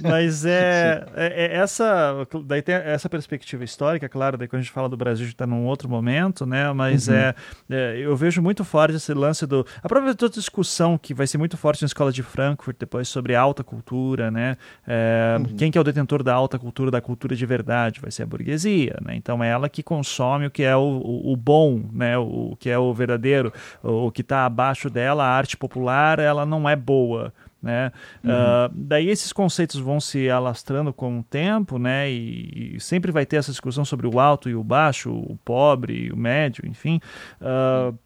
mas 0.00 0.44
é, 0.44 1.06
é, 1.14 1.44
é, 1.44 1.56
essa... 1.58 2.26
Daí 2.44 2.60
tem 2.60 2.74
essa 2.74 3.08
perspectiva 3.08 3.62
histórica, 3.62 4.08
claro, 4.08 4.36
daí 4.36 4.48
quando 4.48 4.60
a 4.60 4.62
gente 4.62 4.72
fala 4.72 4.88
do 4.88 4.96
Brasil, 4.96 5.24
a 5.24 5.28
gente 5.28 5.36
tá 5.36 5.46
num 5.46 5.64
outro 5.64 5.88
momento, 5.88 6.44
né? 6.44 6.72
Mas 6.72 7.06
uhum. 7.06 7.14
é, 7.14 7.34
é, 7.70 7.98
eu 7.98 8.16
vejo 8.16 8.42
muito 8.42 8.64
forte 8.64 8.96
esse 8.96 9.14
lance 9.14 9.46
do... 9.46 9.64
A 9.80 9.88
própria 9.88 10.12
toda 10.12 10.34
discussão 10.34 10.98
que 10.98 11.14
vai 11.14 11.28
ser 11.28 11.38
muito 11.38 11.56
forte 11.56 11.82
na 11.82 11.86
escola 11.86 12.10
de 12.10 12.22
Frankfurt 12.24 12.76
depois 12.80 13.08
sobre 13.08 13.36
alta 13.36 13.62
cultura, 13.62 14.28
né? 14.28 14.56
É, 14.84 15.36
uhum. 15.38 15.56
Quem 15.56 15.70
que 15.70 15.78
é 15.78 15.80
o 15.80 15.84
detentor 15.84 16.22
da 16.24 16.31
da 16.32 16.34
alta 16.34 16.58
cultura, 16.58 16.90
da 16.90 17.00
cultura 17.00 17.36
de 17.36 17.44
verdade, 17.44 18.00
vai 18.00 18.10
ser 18.10 18.22
a 18.22 18.26
burguesia, 18.26 18.96
né? 19.02 19.14
Então 19.14 19.44
é 19.44 19.50
ela 19.50 19.68
que 19.68 19.82
consome 19.82 20.46
o 20.46 20.50
que 20.50 20.62
é 20.62 20.74
o, 20.74 20.80
o, 20.80 21.32
o 21.32 21.36
bom, 21.36 21.82
né? 21.92 22.16
O, 22.16 22.52
o, 22.52 22.56
que 22.56 22.70
é 22.70 22.78
o 22.78 22.92
verdadeiro, 22.94 23.52
o, 23.82 24.10
que 24.10 24.22
está 24.22 24.46
abaixo 24.46 24.88
dela, 24.88 25.24
a 25.24 25.28
arte 25.28 25.58
popular, 25.58 26.18
ela 26.18 26.46
não 26.46 26.66
é 26.66 26.74
boa, 26.74 27.34
né? 27.62 27.92
Uhum. 28.24 28.30
Uh, 28.30 28.70
daí 28.72 29.10
esses 29.10 29.30
conceitos 29.30 29.78
vão 29.78 30.00
se 30.00 30.30
alastrando 30.30 30.90
com 30.90 31.18
o 31.18 31.22
tempo, 31.22 31.78
né? 31.78 32.10
E, 32.10 32.76
e, 32.76 32.80
sempre 32.80 33.12
vai 33.12 33.26
ter 33.26 33.36
essa 33.36 33.50
discussão 33.50 33.84
sobre 33.84 34.06
o 34.06 34.18
alto 34.18 34.48
e 34.48 34.54
o 34.54 34.64
baixo, 34.64 35.12
o 35.12 35.38
pobre, 35.44 36.10
o 36.10 36.16
médio, 36.16 36.66
enfim. 36.66 36.98
Uh, 37.40 37.96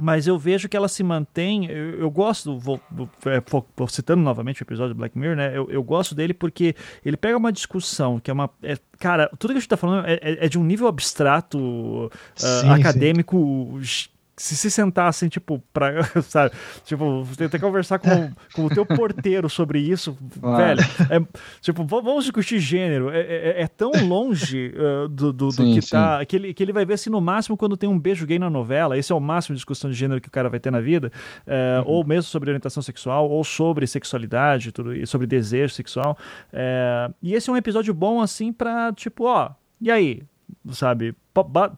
mas 0.00 0.26
eu 0.26 0.38
vejo 0.38 0.68
que 0.68 0.76
ela 0.76 0.88
se 0.88 1.02
mantém. 1.02 1.66
Eu, 1.66 2.00
eu 2.00 2.10
gosto, 2.10 2.58
vou, 2.58 2.80
vou, 2.90 3.08
é, 3.26 3.86
citando 3.88 4.22
novamente 4.22 4.62
o 4.62 4.64
episódio 4.64 4.94
do 4.94 4.98
Black 4.98 5.16
Mirror, 5.16 5.36
né? 5.36 5.56
Eu, 5.56 5.70
eu, 5.70 5.82
gosto 5.82 6.14
dele 6.14 6.32
porque 6.32 6.74
ele 7.04 7.16
pega 7.16 7.36
uma 7.36 7.52
discussão 7.52 8.18
que 8.18 8.30
é 8.30 8.34
uma. 8.34 8.48
É, 8.62 8.78
cara, 8.98 9.30
tudo 9.38 9.50
que 9.50 9.58
a 9.58 9.60
gente 9.60 9.68
tá 9.68 9.76
falando 9.76 10.06
é, 10.06 10.14
é, 10.14 10.46
é 10.46 10.48
de 10.48 10.58
um 10.58 10.64
nível 10.64 10.88
abstrato, 10.88 11.58
uh, 11.58 12.10
sim, 12.34 12.68
acadêmico. 12.70 13.78
Sim 13.82 14.08
se 14.40 14.56
se 14.56 14.70
sentar 14.70 15.06
assim, 15.06 15.28
tipo, 15.28 15.62
pra, 15.70 16.02
sabe, 16.24 16.54
tipo, 16.84 17.28
tentar 17.36 17.58
conversar 17.58 17.98
com, 17.98 18.32
com 18.54 18.64
o 18.64 18.70
teu 18.70 18.86
porteiro 18.86 19.50
sobre 19.50 19.78
isso, 19.78 20.16
ah. 20.42 20.56
velho, 20.56 20.80
é, 21.10 21.38
tipo, 21.60 21.84
vamos 21.84 22.24
discutir 22.24 22.58
gênero, 22.58 23.10
é, 23.10 23.20
é, 23.20 23.62
é 23.62 23.68
tão 23.68 23.90
longe 24.08 24.72
uh, 24.74 25.08
do, 25.08 25.30
do, 25.30 25.52
sim, 25.52 25.74
do, 25.74 25.80
que 25.80 25.90
tá, 25.90 26.24
que 26.24 26.36
ele, 26.36 26.54
que 26.54 26.62
ele 26.62 26.72
vai 26.72 26.86
ver 26.86 26.94
assim 26.94 27.10
no 27.10 27.20
máximo 27.20 27.54
quando 27.54 27.76
tem 27.76 27.88
um 27.88 27.98
beijo 27.98 28.26
gay 28.26 28.38
na 28.38 28.48
novela, 28.48 28.96
esse 28.96 29.12
é 29.12 29.14
o 29.14 29.20
máximo 29.20 29.54
de 29.54 29.58
discussão 29.58 29.90
de 29.90 29.96
gênero 29.96 30.22
que 30.22 30.28
o 30.28 30.32
cara 30.32 30.48
vai 30.48 30.58
ter 30.58 30.70
na 30.70 30.80
vida, 30.80 31.12
uh, 31.46 31.86
uhum. 31.86 31.96
ou 31.96 32.06
mesmo 32.06 32.22
sobre 32.22 32.48
orientação 32.48 32.82
sexual, 32.82 33.28
ou 33.28 33.44
sobre 33.44 33.86
sexualidade, 33.86 34.72
tudo, 34.72 35.06
sobre 35.06 35.26
desejo 35.26 35.74
sexual, 35.74 36.16
uh, 36.54 37.14
e 37.22 37.34
esse 37.34 37.50
é 37.50 37.52
um 37.52 37.58
episódio 37.58 37.92
bom, 37.92 38.22
assim, 38.22 38.54
pra, 38.54 38.90
tipo, 38.94 39.24
ó, 39.24 39.50
e 39.78 39.90
aí, 39.90 40.22
sabe, 40.70 41.14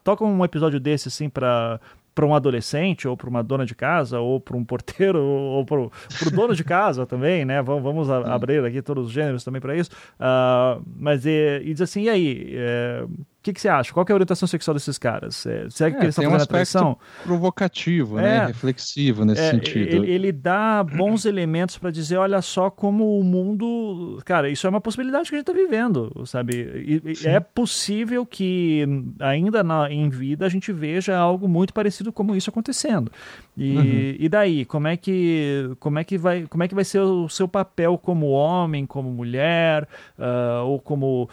toca 0.05 0.25
um 0.25 0.45
episódio 0.45 0.79
desse, 0.79 1.09
assim, 1.09 1.29
pra 1.29 1.81
para 2.15 2.27
um 2.27 2.35
adolescente, 2.35 3.09
ou 3.09 3.17
para 3.17 3.29
uma 3.29 3.43
dona 3.43 3.65
de 3.65 3.75
casa, 3.75 4.21
ou 4.21 4.41
para 4.41 4.57
um 4.57 4.65
porteiro, 4.65 5.19
ou 5.23 5.65
para 5.65 5.81
o 5.81 5.91
dono 6.33 6.55
de 6.55 6.65
casa 6.65 7.07
também, 7.07 7.45
né? 7.45 7.63
Vamos, 7.63 7.83
vamos 7.83 8.11
abrir 8.11 8.65
aqui 8.65 8.83
todos 8.83 9.07
os 9.07 9.13
gêneros 9.13 9.45
também 9.45 9.61
para 9.61 9.77
isso. 9.77 9.91
Uh, 10.15 10.83
mas 10.97 11.25
e, 11.27 11.63
e, 11.65 11.73
diz 11.73 11.83
assim, 11.83 12.03
e 12.03 12.09
aí? 12.09 12.53
É, 12.55 13.05
que, 13.43 13.53
que, 13.53 13.61
você 13.61 13.69
acha? 13.69 13.93
Qual 13.93 14.07
é 14.09 14.13
a 14.13 14.15
orientação 14.15 14.47
sexual 14.47 14.75
desses 14.75 14.97
caras? 14.99 15.45
É, 15.47 15.69
será 15.69 15.91
que 15.91 15.97
é, 15.97 16.01
eles 16.01 16.17
estão 16.17 16.25
fazendo 16.25 16.41
um 16.41 16.43
a 16.43 16.47
traição? 16.47 16.99
provocativo, 17.25 18.17
né? 18.17 18.37
É. 18.37 18.47
reflexivo 18.47 19.25
nesse 19.25 19.43
é, 19.43 19.51
sentido. 19.51 19.97
Ele, 19.97 20.11
ele, 20.11 20.33
dá 20.33 20.85
bons 20.85 21.25
elementos 21.25 21.77
para 21.77 21.91
dizer, 21.91 22.17
olha 22.19 22.41
só 22.41 22.71
como 22.71 23.19
o 23.19 23.25
mundo... 23.25 24.21
Cara, 24.25 24.49
isso 24.49 24.67
é 24.67 24.71
uma 24.71 24.81
possibilidade 24.81 25.29
que 25.29 25.35
a 25.35 25.39
gente 25.39 25.51
está 25.51 25.53
vivendo, 25.53 26.23
sabe? 26.25 27.03
E, 27.05 27.27
é 27.27 27.41
possível 27.41 28.25
que 28.25 28.87
ainda 29.19 29.65
na, 29.65 29.91
em 29.91 30.09
vida 30.09 30.47
a 30.47 30.49
gente 30.49 30.73
veja 30.73 31.17
algo 31.17 31.49
muito 31.49 31.75
parecido 31.75 32.13
como 32.13 32.37
isso 32.37 32.49
acontecendo. 32.49 33.11
E, 33.57 33.77
uhum. 33.77 34.17
e 34.19 34.29
daí, 34.29 34.65
como 34.65 34.89
é 34.89 34.97
que 34.97 35.71
como 35.79 35.99
é 35.99 36.05
que 36.05 36.17
vai 36.17 36.47
como 36.47 36.63
é 36.63 36.69
que 36.69 36.75
vai 36.75 36.85
ser 36.85 37.01
o 37.01 37.29
seu 37.29 37.47
papel 37.47 37.99
como 37.99 38.31
homem, 38.31 38.87
como 38.87 39.11
mulher, 39.11 39.87
uh, 40.19 40.65
ou 40.65 40.81
como 40.81 41.29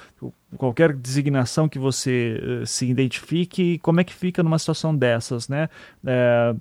qualquer 0.58 0.94
designação 0.94 1.70
que 1.70 1.80
você 1.80 2.41
uh, 2.62 2.66
se 2.66 2.86
identifique, 2.88 3.80
como 3.80 4.02
é 4.02 4.04
que 4.04 4.14
fica 4.14 4.44
numa 4.44 4.60
situação 4.60 4.94
dessas, 4.96 5.48
né? 5.48 5.70
Uh, 6.04 6.60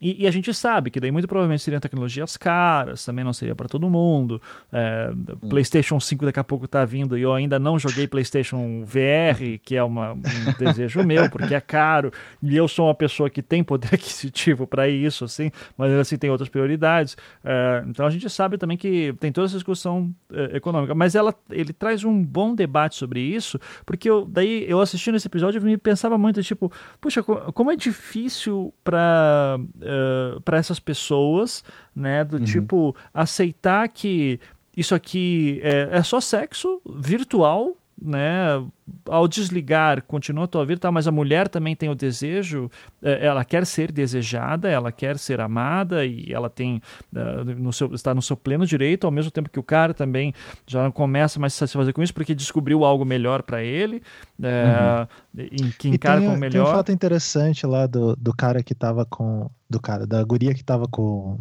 E, 0.00 0.24
e, 0.24 0.26
a 0.26 0.30
gente 0.30 0.52
sabe 0.54 0.90
que 0.90 0.98
daí 0.98 1.10
muito 1.10 1.28
provavelmente 1.28 1.62
seriam 1.62 1.78
tecnologias 1.78 2.36
caras, 2.36 3.04
também 3.04 3.22
não 3.22 3.34
seria 3.34 3.54
para 3.54 3.68
todo 3.68 3.88
mundo. 3.90 4.40
É, 4.72 5.10
PlayStation 5.48 6.00
5 6.00 6.24
daqui 6.24 6.40
a 6.40 6.44
pouco 6.44 6.64
está 6.64 6.84
vindo 6.86 7.18
e 7.18 7.22
eu 7.22 7.34
ainda 7.34 7.58
não 7.58 7.78
joguei 7.78 8.08
PlayStation 8.08 8.82
VR, 8.84 9.58
que 9.62 9.76
é 9.76 9.82
uma, 9.82 10.12
um 10.12 10.20
desejo 10.58 11.02
meu, 11.04 11.28
porque 11.28 11.54
é 11.54 11.60
caro. 11.60 12.10
E 12.42 12.56
eu 12.56 12.66
sou 12.66 12.86
uma 12.86 12.94
pessoa 12.94 13.28
que 13.28 13.42
tem 13.42 13.62
poder 13.62 13.90
aquisitivo 13.94 14.66
para 14.66 14.88
isso, 14.88 15.24
assim, 15.24 15.50
mas 15.76 15.92
assim 15.92 16.16
tem 16.16 16.30
outras 16.30 16.48
prioridades. 16.48 17.16
É, 17.44 17.84
então 17.86 18.06
a 18.06 18.10
gente 18.10 18.28
sabe 18.30 18.56
também 18.56 18.78
que 18.78 19.14
tem 19.20 19.30
toda 19.30 19.46
essa 19.46 19.56
discussão 19.56 20.14
é, 20.32 20.56
econômica. 20.56 20.94
Mas 20.94 21.14
ela, 21.14 21.34
ele 21.50 21.74
traz 21.74 22.04
um 22.04 22.24
bom 22.24 22.54
debate 22.54 22.96
sobre 22.96 23.20
isso, 23.20 23.60
porque 23.84 24.08
eu, 24.08 24.24
daí 24.24 24.64
eu 24.66 24.80
assistindo 24.80 25.16
esse 25.16 25.26
episódio 25.26 25.58
eu 25.58 25.62
me 25.62 25.76
pensava 25.76 26.16
muito, 26.16 26.42
tipo, 26.42 26.72
puxa, 27.00 27.22
como 27.22 27.70
é 27.70 27.76
difícil 27.76 28.72
para 28.82 29.58
uh, 29.90 30.40
para 30.42 30.58
essas 30.58 30.78
pessoas, 30.78 31.64
né? 31.94 32.24
Do 32.24 32.38
uhum. 32.38 32.44
tipo, 32.44 32.96
aceitar 33.12 33.88
que 33.88 34.38
isso 34.76 34.94
aqui 34.94 35.60
é, 35.62 35.88
é 35.92 36.02
só 36.02 36.20
sexo 36.20 36.80
virtual, 36.86 37.76
né? 38.00 38.64
Ao 39.08 39.26
desligar, 39.26 40.02
continua 40.02 40.44
a 40.44 40.48
tua 40.48 40.64
vida, 40.64 40.80
tá? 40.80 40.92
mas 40.92 41.06
a 41.06 41.12
mulher 41.12 41.48
também 41.48 41.74
tem 41.74 41.88
o 41.88 41.94
desejo, 41.94 42.70
é, 43.02 43.26
ela 43.26 43.44
quer 43.44 43.66
ser 43.66 43.90
desejada, 43.92 44.68
ela 44.68 44.92
quer 44.92 45.18
ser 45.18 45.40
amada 45.40 46.04
e 46.04 46.32
ela 46.32 46.48
tem 46.48 46.80
uh, 47.14 47.44
no 47.44 47.72
seu, 47.72 47.94
está 47.94 48.14
no 48.14 48.22
seu 48.22 48.36
pleno 48.36 48.66
direito, 48.66 49.06
ao 49.06 49.10
mesmo 49.10 49.30
tempo 49.30 49.50
que 49.50 49.58
o 49.58 49.62
cara 49.62 49.94
também 49.94 50.34
já 50.66 50.82
não 50.82 50.92
começa 50.92 51.38
mais 51.38 51.60
a 51.62 51.66
se 51.66 51.72
fazer 51.72 51.92
com 51.92 52.02
isso 52.02 52.14
porque 52.14 52.34
descobriu 52.34 52.84
algo 52.84 53.04
melhor 53.04 53.42
para 53.42 53.62
ele, 53.62 54.02
é, 54.42 55.06
uhum. 55.36 55.48
em, 55.52 55.70
que 55.78 55.88
encara 55.88 56.20
como 56.20 56.36
melhor. 56.36 56.64
Tem 56.64 56.72
um 56.72 56.76
fato 56.76 56.92
interessante 56.92 57.66
lá 57.66 57.86
do, 57.86 58.16
do 58.16 58.34
cara 58.34 58.62
que 58.62 58.72
estava 58.72 59.04
com 59.04 59.50
do 59.70 59.78
cara, 59.78 60.04
da 60.04 60.22
guria 60.24 60.52
que 60.52 60.64
tava 60.64 60.88
com, 60.88 61.38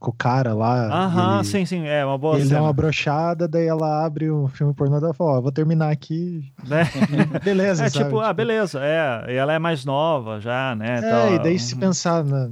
com 0.00 0.10
o 0.10 0.12
cara 0.12 0.52
lá. 0.52 0.88
Aham, 0.88 1.44
sim, 1.44 1.64
sim, 1.64 1.86
é 1.86 2.04
uma 2.04 2.18
boa 2.18 2.34
Ele 2.34 2.46
cena. 2.46 2.58
dá 2.58 2.62
uma 2.64 2.72
brochada, 2.72 3.46
daí 3.46 3.66
ela 3.66 4.04
abre 4.04 4.28
o 4.28 4.48
filme 4.48 4.74
pornô 4.74 4.98
e 4.98 5.14
fala, 5.14 5.38
ó, 5.38 5.40
vou 5.40 5.52
terminar 5.52 5.90
aqui. 5.90 6.52
Né? 6.66 6.87
beleza, 7.44 7.84
É 7.84 7.88
sabe? 7.90 8.04
tipo, 8.04 8.20
ah, 8.20 8.32
beleza, 8.32 8.80
é, 8.82 9.32
e 9.32 9.36
ela 9.36 9.52
é 9.52 9.58
mais 9.58 9.84
nova 9.84 10.40
já, 10.40 10.74
né? 10.74 10.98
É, 10.98 11.00
tal. 11.00 11.34
e 11.34 11.38
daí 11.38 11.58
se 11.58 11.74
uhum. 11.74 11.80
pensar 11.80 12.24
na, 12.24 12.50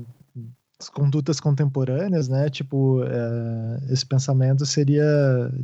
as 0.79 0.91
condutas 0.91 1.41
contemporâneas, 1.41 2.29
né? 2.29 2.51
Tipo, 2.51 3.03
é, 3.03 3.93
esse 3.93 4.05
pensamento 4.05 4.67
seria, 4.67 5.03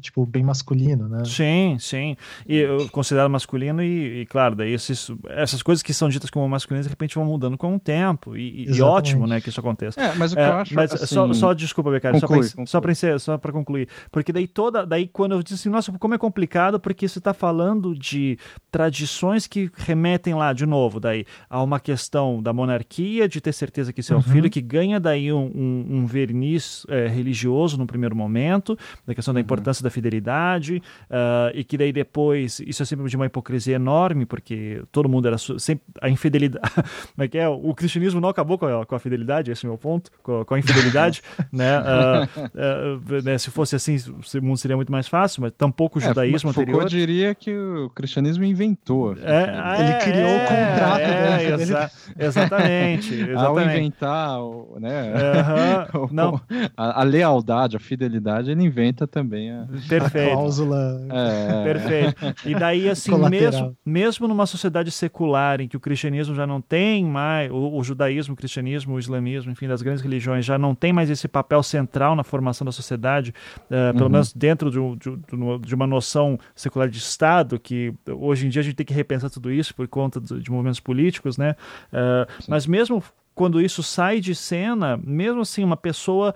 tipo, 0.01 0.24
bem 0.24 0.43
masculino, 0.43 1.06
né? 1.06 1.22
Sim, 1.26 1.76
sim. 1.78 2.16
E 2.48 2.56
eu 2.56 2.89
considero 2.89 3.28
masculino 3.28 3.82
e, 3.82 4.22
e 4.22 4.26
claro, 4.26 4.56
daí 4.56 4.72
esses, 4.72 5.10
essas 5.28 5.62
coisas 5.62 5.82
que 5.82 5.93
são 5.93 6.09
ditas 6.09 6.30
como 6.30 6.48
masculinas, 6.48 6.86
de 6.86 6.90
repente 6.90 7.16
vão 7.16 7.26
mudando 7.26 7.59
com 7.59 7.76
o 7.76 7.78
tempo. 7.78 8.34
E, 8.36 8.64
e 8.64 8.80
ótimo, 8.80 9.26
né, 9.26 9.39
que 9.39 9.51
isso 9.51 9.60
aconteça. 9.60 10.01
É, 10.01 10.14
mas 10.14 10.32
o 10.32 10.36
que 10.36 10.40
é, 10.40 10.48
eu 10.48 10.52
acho, 10.55 10.74
mas 10.74 10.93
assim... 10.94 11.14
só, 11.14 11.32
só, 11.34 11.52
desculpa, 11.52 11.90
Becari, 11.90 12.18
só 12.66 12.80
para 12.80 13.18
só 13.18 13.36
para 13.36 13.52
concluir. 13.52 13.89
Porque 14.10 14.32
daí 14.32 14.48
toda, 14.48 14.86
daí 14.86 15.06
quando 15.06 15.32
eu 15.32 15.43
disse 15.43 15.56
assim, 15.56 15.68
nossa, 15.68 15.93
como 15.98 16.14
é 16.14 16.18
complicado, 16.18 16.80
porque 16.80 17.06
você 17.06 17.18
está 17.18 17.34
falando 17.34 17.94
de 17.94 18.39
tradições 18.70 19.47
que 19.47 19.70
remetem 19.76 20.34
lá, 20.34 20.55
de 20.55 20.64
novo, 20.64 20.98
daí 20.98 21.26
a 21.51 21.62
uma 21.62 21.78
questão 21.78 22.43
da 22.43 22.52
monarquia, 22.55 23.28
de 23.28 23.43
ter 23.43 23.52
certeza 23.52 23.93
que 23.93 24.02
seu 24.02 24.16
uhum. 24.16 24.22
filho 24.22 24.48
que 24.48 24.62
ganha 24.62 25.02
daí 25.03 25.33
um, 25.33 25.51
um, 25.55 25.87
um 25.91 26.07
verniz 26.07 26.87
é, 26.89 27.07
religioso 27.07 27.77
no 27.77 27.87
primeiro 27.87 28.16
momento, 28.16 28.79
da 29.07 29.15
questão 29.15 29.35
da 29.35 29.39
uhum. 29.39 29.45
importância 29.45 29.83
da 29.83 29.91
fidelidade, 29.91 30.83
uh, 31.11 31.55
e 31.55 31.65
que 31.65 31.77
daí 31.77 31.93
depois, 31.93 32.61
isso 32.61 32.83
é 32.83 32.87
sempre 32.87 33.09
de 33.09 33.16
uma 33.16 33.27
hipocrisia 33.27 33.77
enorme, 33.77 34.24
porque 34.24 34.83
todo 34.91 35.09
mundo 35.09 35.29
era 35.29 35.37
sempre 35.39 35.85
a 36.01 36.09
infidelidade. 36.09 36.73
Como 37.15 37.24
é 37.24 37.29
que 37.29 37.39
é? 37.39 37.49
O 37.49 37.74
cristianismo 37.74 38.20
não 38.20 38.29
acabou 38.29 38.57
com 38.57 38.66
a, 38.66 38.87
com 38.87 38.95
a 38.95 38.99
fidelidade, 38.99 39.51
esse 39.51 39.66
é 39.66 39.69
o 39.69 39.73
meu 39.73 39.79
ponto, 39.79 40.11
com 40.23 40.41
a, 40.41 40.45
com 40.45 40.55
a 40.55 40.59
infidelidade, 40.59 41.23
né? 41.53 41.81
Uh, 41.81 43.19
uh, 43.19 43.23
né? 43.23 43.37
Se 43.39 43.51
fosse 43.51 43.77
assim, 43.77 43.97
o 43.97 44.43
mundo 44.43 44.57
seria 44.57 44.77
muito 44.77 44.93
mais 44.93 45.09
fácil, 45.09 45.43
mas 45.43 45.53
tampouco 45.53 45.99
o 45.99 46.03
é, 46.03 46.07
judaísmo 46.07 46.49
é, 46.49 46.53
anterior. 46.53 46.83
Eu 46.83 46.89
diria 46.89 47.35
que 47.35 47.55
o 47.55 47.91
cristianismo 47.91 48.45
inventou. 48.45 49.15
É, 49.19 49.81
ele 49.81 49.95
criou 50.05 50.37
o 50.37 50.41
contrato. 50.41 51.01
É, 51.01 51.53
exa 51.55 51.91
exatamente, 52.19 53.15
exatamente. 53.31 53.35
Ao 53.35 53.61
inventar, 53.61 54.39
né? 54.81 54.91
É. 54.93 55.97
Uhum, 55.97 56.09
não. 56.12 56.40
A, 56.77 57.01
a, 57.01 57.05
lealdade, 57.05 57.77
a 57.77 57.81
fidelidade, 57.81 58.51
ele 58.51 58.62
inventa 58.62 59.06
também 59.06 59.51
a, 59.51 59.66
Perfeito. 59.89 60.32
a 60.32 60.35
cláusula. 60.35 61.06
É. 61.10 61.64
Perfeito. 61.64 62.48
E 62.48 62.55
daí, 62.55 62.89
assim, 62.90 63.16
mesmo, 63.28 63.77
mesmo 63.85 64.28
numa 64.28 64.47
sociedade 64.47 64.90
secular 64.90 65.60
em 65.60 65.69
que 65.69 65.77
o 65.77 65.81
cristianismo 65.81 66.35
já 66.35 66.47
não 66.47 66.60
tem 66.60 67.05
mais, 67.05 67.51
o, 67.51 67.77
o, 67.77 67.82
judaísmo, 67.82 68.35
o 68.35 68.36
cristianismo, 68.36 68.94
o 68.94 68.98
islamismo, 68.98 69.51
enfim, 69.51 69.66
das 69.66 69.82
grandes 69.82 70.02
religiões, 70.02 70.44
já 70.44 70.59
não 70.59 70.74
tem 70.74 70.93
mais 70.93 71.09
esse 71.09 71.27
papel 71.27 71.62
central 71.62 72.14
na 72.14 72.24
formação 72.24 72.64
da 72.64 72.73
sociedade, 72.73 73.35
uh, 73.66 73.93
pelo 73.93 74.06
uhum. 74.06 74.12
menos 74.12 74.32
dentro 74.32 74.70
de, 74.70 74.78
de, 74.97 75.66
de, 75.66 75.74
uma 75.74 75.86
noção 75.86 76.39
secular 76.55 76.89
de 76.89 76.98
Estado, 76.98 77.59
que 77.59 77.94
hoje 78.09 78.47
em 78.47 78.51
dia 78.51 78.60
a 78.60 78.64
gente 78.64 78.74
tem 78.74 78.86
que 78.86 78.94
repensar 78.94 79.31
tudo 79.31 79.51
isso 79.51 79.74
por 79.74 79.89
conta 79.89 80.20
de, 80.20 80.40
de 80.40 80.51
movimentos 80.51 80.81
políticos, 80.81 81.39
né? 81.39 81.56
Uh, 81.93 82.31
mas 82.48 82.66
mesmo 82.66 83.02
quando 83.34 83.60
isso 83.60 83.82
sai 83.82 84.20
de 84.20 84.34
cena, 84.34 84.98
mesmo 85.02 85.40
assim, 85.40 85.64
uma 85.64 85.76
pessoa. 85.76 86.34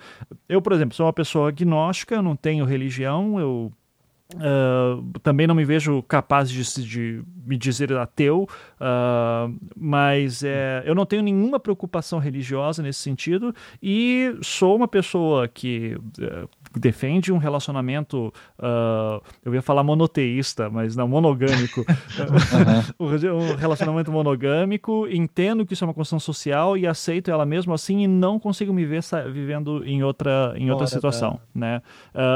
Eu, 0.48 0.62
por 0.62 0.72
exemplo, 0.72 0.94
sou 0.94 1.06
uma 1.06 1.12
pessoa 1.12 1.48
agnóstica, 1.48 2.22
não 2.22 2.36
tenho 2.36 2.64
religião, 2.64 3.38
eu 3.38 3.72
Uh, 4.34 5.18
também 5.20 5.46
não 5.46 5.54
me 5.54 5.64
vejo 5.64 6.02
capaz 6.02 6.50
de, 6.50 6.82
de 6.84 7.22
me 7.46 7.56
dizer 7.56 7.92
ateu, 7.92 8.48
uh, 8.80 9.56
mas 9.76 10.42
é, 10.42 10.82
eu 10.84 10.96
não 10.96 11.06
tenho 11.06 11.22
nenhuma 11.22 11.60
preocupação 11.60 12.18
religiosa 12.18 12.82
nesse 12.82 12.98
sentido 12.98 13.54
e 13.80 14.36
sou 14.42 14.74
uma 14.74 14.88
pessoa 14.88 15.46
que 15.46 15.96
uh, 16.18 16.48
defende 16.76 17.32
um 17.32 17.38
relacionamento, 17.38 18.32
eu 19.44 19.54
ia 19.54 19.62
falar 19.62 19.82
monoteísta, 19.82 20.68
mas 20.68 20.96
não 20.96 21.08
monogâmico, 21.08 21.84
um 22.98 23.54
relacionamento 23.54 24.10
monogâmico, 24.10 25.06
entendo 25.08 25.64
que 25.64 25.72
isso 25.72 25.84
é 25.84 25.86
uma 25.86 25.94
construção 25.94 26.18
social 26.18 26.76
e 26.76 26.86
aceito 26.86 27.30
ela 27.30 27.46
mesmo 27.46 27.72
assim 27.72 28.02
e 28.02 28.08
não 28.08 28.38
consigo 28.38 28.74
me 28.74 28.84
ver 28.84 29.02
vivendo 29.32 29.84
em 29.86 30.02
outra, 30.02 30.52
em 30.56 30.70
outra 30.70 30.86
situação, 30.86 31.40
né? 31.54 31.80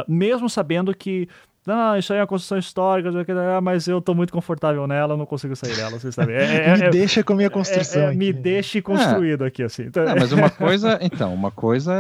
mesmo 0.09 0.49
sabendo 0.49 0.95
que 0.95 1.29
não, 1.67 1.97
isso 1.97 2.13
aí 2.13 2.19
é 2.19 2.23
uma 2.23 2.27
construção 2.27 2.57
histórica, 2.57 3.11
mas 3.63 3.87
eu 3.87 4.01
tô 4.01 4.15
muito 4.15 4.33
confortável 4.33 4.87
nela, 4.87 5.15
não 5.15 5.27
consigo 5.27 5.55
sair 5.55 5.77
dela, 5.77 5.99
vocês 5.99 6.15
sabem. 6.15 6.35
É, 6.35 6.71
é, 6.71 6.77
me 6.77 6.83
é, 6.85 6.91
deixa 6.91 7.23
com 7.23 7.35
a 7.35 7.37
minha 7.37 7.51
construção. 7.51 8.03
É, 8.03 8.15
me 8.15 8.33
deixe 8.33 8.81
construído 8.81 9.45
aqui, 9.45 9.63
assim. 9.63 9.83
Então, 9.83 10.03
mas 10.19 10.33
uma 10.33 10.49
coisa, 10.49 10.99
então, 11.03 11.35
uma 11.35 11.51
coisa 11.51 11.93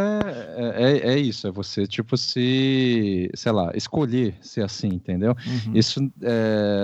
é, 0.77 1.13
é, 1.13 1.19
isso, 1.19 1.47
é 1.47 1.51
você, 1.51 1.87
tipo, 1.87 2.17
se, 2.17 3.31
sei 3.35 3.53
lá, 3.53 3.71
escolher 3.75 4.35
ser 4.41 4.63
assim, 4.63 4.89
entendeu? 4.89 5.37
Uhum. 5.47 5.73
Isso 5.75 6.01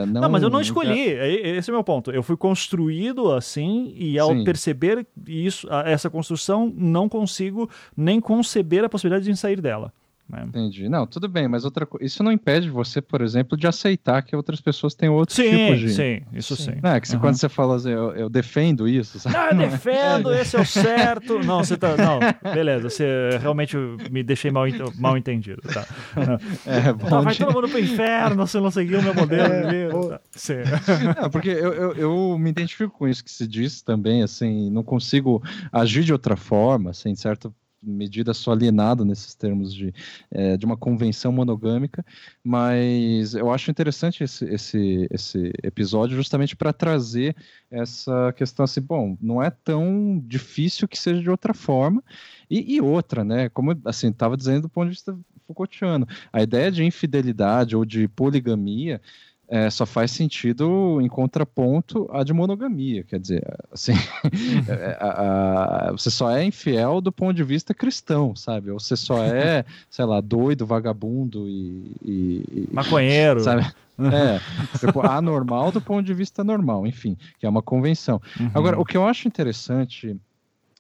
não... 0.07 0.21
Não, 0.21 0.31
mas 0.31 0.43
eu 0.43 0.51
não 0.51 0.61
escolhi, 0.61 1.01
esse 1.01 1.71
é 1.71 1.73
o 1.73 1.77
meu 1.77 1.85
ponto. 1.85 2.11
Eu 2.11 2.23
fui 2.23 2.37
construído 2.37 3.33
assim, 3.33 3.95
e 3.97 4.19
ao 4.19 4.35
Sim. 4.35 4.45
perceber 4.45 5.07
isso, 5.27 5.67
essa 5.87 6.11
construção, 6.11 6.71
não 6.77 7.09
consigo 7.09 7.71
nem 7.97 8.21
conceber 8.21 8.85
a 8.85 8.89
possibilidade 8.89 9.25
de 9.25 9.37
sair 9.37 9.63
dela. 9.63 9.93
Né? 10.29 10.45
Entendi. 10.45 10.89
Não, 10.89 11.07
tudo 11.07 11.29
bem, 11.29 11.47
mas 11.47 11.65
outra 11.65 11.87
isso 12.01 12.23
não 12.23 12.33
impede 12.33 12.69
você, 12.69 13.01
por 13.01 13.21
exemplo, 13.21 13.57
de 13.57 13.67
aceitar 13.67 14.23
que 14.23 14.35
outras 14.35 14.61
pessoas 14.61 14.93
têm 14.93 15.09
outros 15.09 15.37
sim, 15.37 15.51
tipos 15.51 15.79
de. 15.79 15.91
Sim, 15.91 16.23
isso 16.33 16.57
sim. 16.57 16.73
Não, 16.83 16.91
é 16.91 17.01
que 17.01 17.13
uhum. 17.13 17.21
quando 17.21 17.37
você 17.37 17.49
fala 17.49 17.77
assim, 17.77 17.91
eu, 17.91 18.13
eu 18.13 18.29
defendo 18.29 18.89
isso. 18.89 19.21
Sabe? 19.21 19.37
Ah, 19.37 19.51
eu 19.53 19.71
defendo, 19.71 20.33
esse 20.35 20.57
é 20.57 20.61
o 20.61 20.67
certo. 20.67 21.39
Não, 21.47 21.63
você 21.63 21.77
tá. 21.77 21.97
Não, 21.97 22.19
beleza, 22.53 22.91
você 22.91 23.39
realmente 23.41 23.77
me 24.11 24.25
deixei 24.25 24.51
mal, 24.51 24.65
mal 24.99 25.17
entendido. 25.17 25.63
Tá. 25.63 25.87
É, 26.67 26.93
bom 26.93 27.09
tá, 27.09 27.21
vai 27.21 27.33
de... 27.33 27.39
todo 27.41 27.55
mundo 27.55 27.69
pro 27.69 27.79
inferno, 27.79 28.37
você 28.37 28.59
não 28.59 28.71
seguiu 28.71 28.99
o 28.99 29.03
meu 29.03 29.15
modelo 29.15 29.53
é, 29.53 29.63
de 29.63 29.71
vida. 29.71 30.09
Tá. 30.09 30.21
Sim. 30.33 30.55
Não, 31.21 31.31
porque 31.31 31.49
eu, 31.49 31.73
eu, 31.73 31.93
eu, 31.95 32.39
me 32.39 32.51
identifico 32.51 32.99
com 32.99 33.09
isso 33.09 33.25
que 33.25 33.31
se 33.31 33.47
diz 33.47 33.83
também, 33.83 34.23
assim, 34.23 34.71
não 34.71 34.83
consigo 34.83 35.43
agir 35.73 36.05
de 36.05 36.13
outra 36.13 36.37
forma, 36.37 36.91
assim, 36.91 37.15
certo? 37.15 37.55
Medida 37.87 38.35
sou 38.35 38.53
alienado 38.53 39.05
nesses 39.05 39.35
termos 39.35 39.73
de, 39.73 39.95
é, 40.31 40.57
de 40.57 40.67
uma 40.67 40.77
convenção 40.77 41.31
monogâmica, 41.33 42.05
mas 42.43 43.35
eu 43.35 43.51
acho 43.51 43.71
interessante 43.71 44.25
esse, 44.25 44.45
esse, 44.47 45.07
esse 45.11 45.53
episódio 45.63 46.17
justamente 46.17 46.57
para 46.57 46.73
trazer 46.73 47.37
essa 47.71 48.33
questão 48.33 48.65
assim, 48.65 48.81
bom, 48.81 49.17
não 49.21 49.43
é 49.43 49.51
tão 49.51 50.23
difícil 50.27 50.89
que 50.89 50.99
seja 50.99 51.21
de 51.21 51.31
outra 51.31 51.55
forma, 51.55 52.03
e, 52.51 52.77
e 52.77 52.81
outra, 52.81 53.25
né, 53.25 53.49
como 53.49 53.77
assim, 53.85 54.09
estava 54.09 54.37
dizendo 54.37 54.63
do 54.63 54.69
ponto 54.69 54.87
de 54.87 54.95
vista 54.95 55.17
Foucaultiano, 55.47 56.07
a 56.33 56.43
ideia 56.43 56.71
de 56.71 56.85
infidelidade 56.85 57.77
ou 57.77 57.85
de 57.85 58.09
poligamia 58.09 59.01
é, 59.49 59.71
só 59.71 59.87
faz 59.87 60.11
sentido 60.11 61.01
em 61.01 61.09
contraponto 61.09 62.09
à 62.13 62.25
de 62.25 62.33
monogamia. 62.33 63.05
Quer 63.05 63.21
dizer, 63.21 63.43
assim, 63.73 63.93
é, 64.69 64.97
a, 65.01 65.89
a, 65.89 65.93
você 65.93 66.11
só 66.11 66.31
é 66.31 66.45
infiel 66.45 67.01
do 67.01 67.13
ponto 67.13 67.35
de 67.35 67.45
vista 67.45 67.73
cristão, 67.73 68.35
sabe? 68.35 68.71
Ou 68.71 68.81
você 68.81 68.97
só 68.97 69.23
é, 69.23 69.65
sei 69.89 70.05
lá, 70.05 70.21
doido, 70.21 70.67
vagabundo 70.67 71.49
e. 71.49 71.93
e 72.05 72.69
Maconheiro. 72.73 73.41
Sabe? 73.41 73.67
É, 73.99 74.41
anormal 75.09 75.73
do 75.73 75.81
ponto 75.81 76.05
de 76.05 76.13
vista 76.13 76.45
normal, 76.45 76.87
enfim, 76.87 77.17
que 77.39 77.47
é 77.47 77.49
uma 77.49 77.63
convenção. 77.63 78.21
Uhum. 78.39 78.51
Agora, 78.53 78.79
o 78.79 78.85
que 78.85 78.97
eu 78.97 79.07
acho 79.07 79.27
interessante 79.27 80.17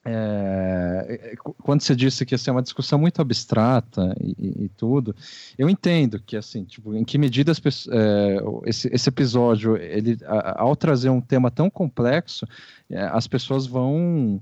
é, 0.06 1.34
quando 1.62 1.80
você 1.80 1.96
disse 1.96 2.24
que 2.24 2.34
assim, 2.34 2.50
é 2.50 2.52
uma 2.52 2.62
discussão 2.62 2.98
muito 2.98 3.20
abstrata 3.20 4.14
e, 4.20 4.64
e, 4.64 4.68
tudo, 4.76 5.14
eu 5.58 5.68
entendo 5.68 6.20
que 6.20 6.36
assim, 6.36 6.64
tipo, 6.64 6.94
em 6.94 7.04
que 7.04 7.18
medida 7.18 7.50
as 7.50 7.60
é, 7.88 8.36
esse, 8.64 8.88
esse, 8.92 9.08
episódio, 9.08 9.76
ele, 9.76 10.16
a, 10.24 10.62
ao 10.62 10.76
trazer 10.76 11.10
um 11.10 11.20
tema 11.20 11.50
tão 11.50 11.68
complexo, 11.68 12.46
é, 12.88 13.00
as 13.02 13.26
pessoas 13.26 13.66
vão 13.66 14.40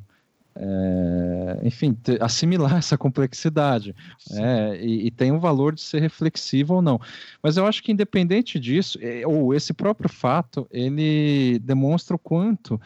é, 0.56 1.60
enfim, 1.64 1.96
assimilar 2.20 2.76
essa 2.78 2.96
complexidade 2.96 3.94
é, 4.32 4.76
e, 4.80 5.06
e, 5.06 5.10
tem 5.10 5.32
um 5.32 5.38
valor 5.38 5.74
de 5.74 5.80
ser 5.80 6.00
reflexivo 6.00 6.74
ou 6.74 6.82
não. 6.82 7.00
Mas 7.42 7.56
eu 7.56 7.66
acho 7.66 7.82
que 7.82 7.90
independente 7.90 8.60
disso, 8.60 8.98
é, 9.02 9.26
ou 9.26 9.54
esse 9.54 9.72
próprio 9.72 10.08
fato, 10.08 10.66
ele 10.70 11.58
demonstra 11.60 12.14
o 12.14 12.18
quanto 12.18 12.80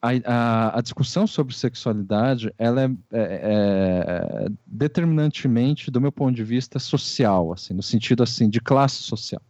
a, 0.00 0.10
a, 0.24 0.78
a, 0.78 0.80
discussão 0.80 1.26
sobre 1.26 1.54
sexualidade 1.54 2.52
ela 2.56 2.82
é, 2.82 2.90
é, 3.12 3.22
é, 3.22 4.48
determinantemente, 4.66 5.90
do 5.90 6.00
meu 6.00 6.12
ponto 6.12 6.34
de 6.34 6.44
vista, 6.44 6.78
social, 6.78 7.52
assim, 7.52 7.74
no 7.74 7.82
sentido 7.82 8.22
assim 8.22 8.48
de 8.48 8.60
classe 8.60 9.02
social. 9.02 9.42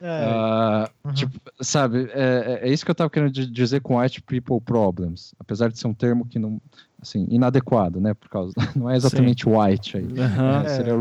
É. 0.00 0.26
Uh, 0.28 1.08
uhum. 1.08 1.12
tipo, 1.12 1.40
sabe, 1.60 2.08
é, 2.12 2.60
é, 2.62 2.68
é, 2.68 2.72
isso 2.72 2.84
que 2.84 2.90
eu 2.90 2.92
estava 2.92 3.10
querendo 3.10 3.32
dizer 3.32 3.80
com 3.80 3.98
white 3.98 4.22
people 4.22 4.60
problems, 4.60 5.34
apesar 5.40 5.70
de 5.70 5.78
ser 5.78 5.88
um 5.88 5.94
termo 5.94 6.24
que 6.24 6.38
não, 6.38 6.60
assim, 7.02 7.26
inadequado, 7.28 8.00
né, 8.00 8.14
por 8.14 8.28
causa, 8.28 8.52
não 8.76 8.88
é 8.88 8.96
exatamente 8.96 9.44
Sim. 9.44 9.56
white 9.56 9.96
aí, 9.96 10.04
uhum. 10.04 10.60
é, 10.60 10.68
seria 10.68 10.94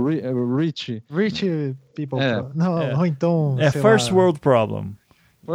rich. 0.58 1.04
Rich 1.12 1.76
people, 1.96 2.20
não, 2.56 2.98
ou 2.98 3.06
então, 3.06 3.56
é 3.60 3.70
first 3.70 4.10
lá. 4.10 4.18
world 4.18 4.40
problem. 4.40 4.96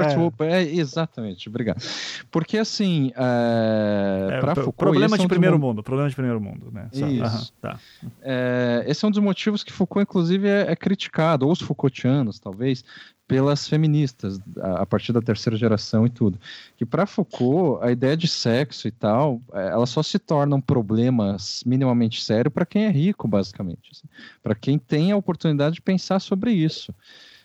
É. 0.00 0.62
é. 0.62 0.74
exatamente, 0.74 1.48
obrigado. 1.48 1.82
Porque 2.30 2.56
assim, 2.56 3.12
é, 3.14 4.38
para 4.40 4.54
Foucault, 4.54 4.76
problema 4.76 5.16
de 5.16 5.22
é 5.22 5.26
um 5.26 5.28
primeiro 5.28 5.58
mundo, 5.58 5.82
problema 5.82 6.08
de 6.08 6.14
primeiro 6.14 6.40
mundo, 6.40 6.70
né? 6.72 6.88
Só, 6.92 7.06
Isso. 7.06 7.52
tá. 7.60 7.78
É, 8.22 8.84
esse 8.86 9.04
é 9.04 9.08
um 9.08 9.10
dos 9.10 9.20
motivos 9.20 9.62
que 9.62 9.72
Foucault, 9.72 10.02
inclusive, 10.02 10.48
é, 10.48 10.72
é 10.72 10.76
criticado, 10.76 11.46
ou 11.46 11.52
os 11.52 11.60
Foucaultianos, 11.60 12.38
talvez, 12.38 12.84
pelas 13.32 13.66
feministas 13.66 14.38
a, 14.60 14.82
a 14.82 14.86
partir 14.86 15.12
da 15.12 15.22
terceira 15.22 15.56
geração 15.56 16.06
e 16.06 16.10
tudo. 16.10 16.38
Que 16.76 16.84
para 16.84 17.06
Foucault, 17.06 17.82
a 17.82 17.90
ideia 17.90 18.16
de 18.16 18.28
sexo 18.28 18.86
e 18.86 18.90
tal, 18.90 19.40
é, 19.54 19.68
ela 19.68 19.86
só 19.86 20.02
se 20.02 20.18
torna 20.18 20.56
um 20.56 20.60
problema 20.60 21.36
minimamente 21.64 22.22
sério 22.22 22.50
para 22.50 22.66
quem 22.66 22.84
é 22.84 22.90
rico, 22.90 23.26
basicamente, 23.26 23.90
assim, 23.92 24.08
para 24.42 24.54
quem 24.54 24.78
tem 24.78 25.12
a 25.12 25.16
oportunidade 25.16 25.76
de 25.76 25.82
pensar 25.82 26.20
sobre 26.20 26.52
isso. 26.52 26.94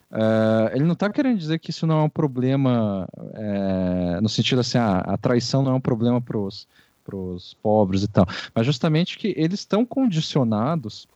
Uh, 0.09 0.73
ele 0.73 0.85
não 0.85 0.93
está 0.93 1.09
querendo 1.09 1.37
dizer 1.37 1.59
que 1.59 1.69
isso 1.69 1.85
não 1.85 1.99
é 1.99 2.03
um 2.03 2.09
problema, 2.09 3.07
é, 3.33 4.21
no 4.21 4.29
sentido 4.29 4.61
assim, 4.61 4.77
ah, 4.77 4.99
a 4.99 5.17
traição 5.17 5.61
não 5.61 5.73
é 5.73 5.75
um 5.75 5.81
problema 5.81 6.21
para 6.21 6.37
os 6.37 7.53
pobres 7.61 8.03
e 8.03 8.07
tal, 8.07 8.25
mas 8.55 8.65
justamente 8.65 9.17
que 9.17 9.33
eles 9.35 9.59
estão 9.59 9.85
condicionados 9.85 11.07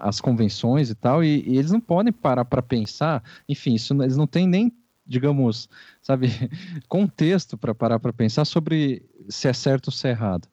às 0.00 0.18
convenções 0.18 0.88
e 0.88 0.94
tal, 0.94 1.22
e, 1.22 1.46
e 1.46 1.58
eles 1.58 1.70
não 1.70 1.80
podem 1.80 2.12
parar 2.12 2.46
para 2.46 2.62
pensar, 2.62 3.22
enfim, 3.46 3.74
isso, 3.74 3.92
eles 4.02 4.16
não 4.16 4.26
têm 4.26 4.48
nem, 4.48 4.72
digamos, 5.06 5.68
sabe, 6.00 6.28
contexto 6.88 7.58
para 7.58 7.74
parar 7.74 8.00
para 8.00 8.14
pensar 8.14 8.46
sobre 8.46 9.02
se 9.28 9.46
é 9.46 9.52
certo 9.52 9.88
ou 9.88 9.92
se 9.92 10.08
é 10.08 10.10
errado 10.12 10.48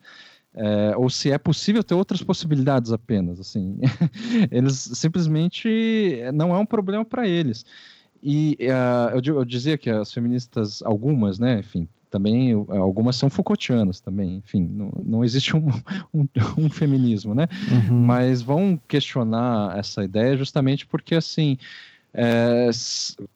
é, 0.53 0.93
ou 0.97 1.09
se 1.09 1.31
é 1.31 1.37
possível 1.37 1.83
ter 1.83 1.93
outras 1.93 2.21
possibilidades 2.21 2.91
apenas. 2.91 3.39
Assim, 3.39 3.79
eles 4.51 4.75
simplesmente 4.93 6.19
não 6.33 6.53
é 6.53 6.59
um 6.59 6.65
problema 6.65 7.05
para 7.05 7.27
eles. 7.27 7.65
E 8.21 8.57
uh, 8.61 9.17
eu, 9.17 9.35
eu, 9.35 9.45
dizia 9.45 9.77
que 9.77 9.89
as 9.89 10.13
feministas, 10.13 10.81
algumas, 10.83 11.39
né, 11.39 11.59
enfim, 11.59 11.87
também 12.09 12.51
algumas 12.69 13.15
são 13.15 13.29
Foucaultianas 13.29 13.99
também, 13.99 14.35
enfim, 14.35 14.69
não, 14.71 14.91
não 15.03 15.23
existe 15.23 15.55
um, 15.55 15.69
um, 16.13 16.27
um 16.57 16.69
feminismo, 16.69 17.33
né? 17.33 17.47
Uhum. 17.71 18.01
Mas 18.01 18.41
vão 18.41 18.79
questionar 18.87 19.77
essa 19.77 20.03
ideia 20.03 20.37
justamente 20.37 20.85
porque 20.85 21.15
assim. 21.15 21.57
É, 22.13 22.69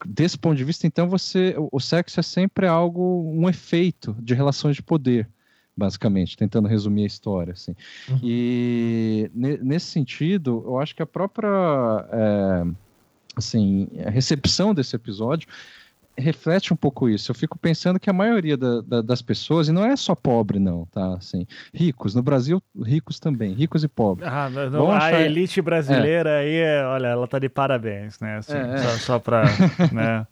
desse 0.05 0.37
ponto 0.37 0.57
de 0.57 0.65
vista, 0.65 0.85
então, 0.85 1.07
você, 1.07 1.55
o 1.71 1.79
sexo 1.79 2.19
é 2.19 2.23
sempre 2.23 2.67
algo, 2.67 3.23
um 3.33 3.47
efeito 3.47 4.13
de 4.19 4.33
relações 4.33 4.75
de 4.75 4.83
poder 4.83 5.29
basicamente, 5.76 6.38
tentando 6.38 6.68
resumir 6.68 7.03
a 7.03 7.07
história, 7.07 7.53
assim. 7.53 7.76
Uhum. 8.10 8.19
E 8.23 9.30
nesse 9.34 9.88
sentido, 9.88 10.64
eu 10.65 10.80
acho 10.80 10.95
que 10.95 11.02
a 11.02 11.06
própria, 11.06 11.49
é, 12.11 12.65
assim, 13.35 13.89
a 14.06 14.10
recepção 14.10 14.73
desse 14.73 14.95
episódio 14.95 15.47
reflete 16.17 16.73
um 16.73 16.75
pouco 16.75 17.09
isso. 17.09 17.31
Eu 17.31 17.35
fico 17.35 17.57
pensando 17.57 17.99
que 17.99 18.09
a 18.09 18.13
maioria 18.13 18.57
da, 18.57 18.81
da, 18.81 19.01
das 19.01 19.21
pessoas, 19.21 19.67
e 19.67 19.71
não 19.71 19.85
é 19.85 19.95
só 19.95 20.15
pobre, 20.15 20.59
não, 20.59 20.85
tá? 20.85 21.15
Assim, 21.15 21.45
ricos, 21.73 22.15
no 22.15 22.21
Brasil, 22.21 22.61
ricos 22.83 23.19
também, 23.19 23.53
ricos 23.53 23.83
e 23.83 23.87
pobres. 23.87 24.27
Ah, 24.27 24.49
não, 24.49 24.91
a 24.91 24.97
achar... 24.97 25.21
elite 25.21 25.61
brasileira 25.61 26.29
é. 26.29 26.79
aí, 26.79 26.85
olha, 26.85 27.07
ela 27.07 27.27
tá 27.27 27.39
de 27.39 27.49
parabéns, 27.49 28.19
né? 28.19 28.37
Assim, 28.37 28.57
é, 28.57 28.77
só, 28.77 28.89
é. 28.89 28.97
só 28.97 29.19
pra, 29.19 29.43
né? 29.91 30.25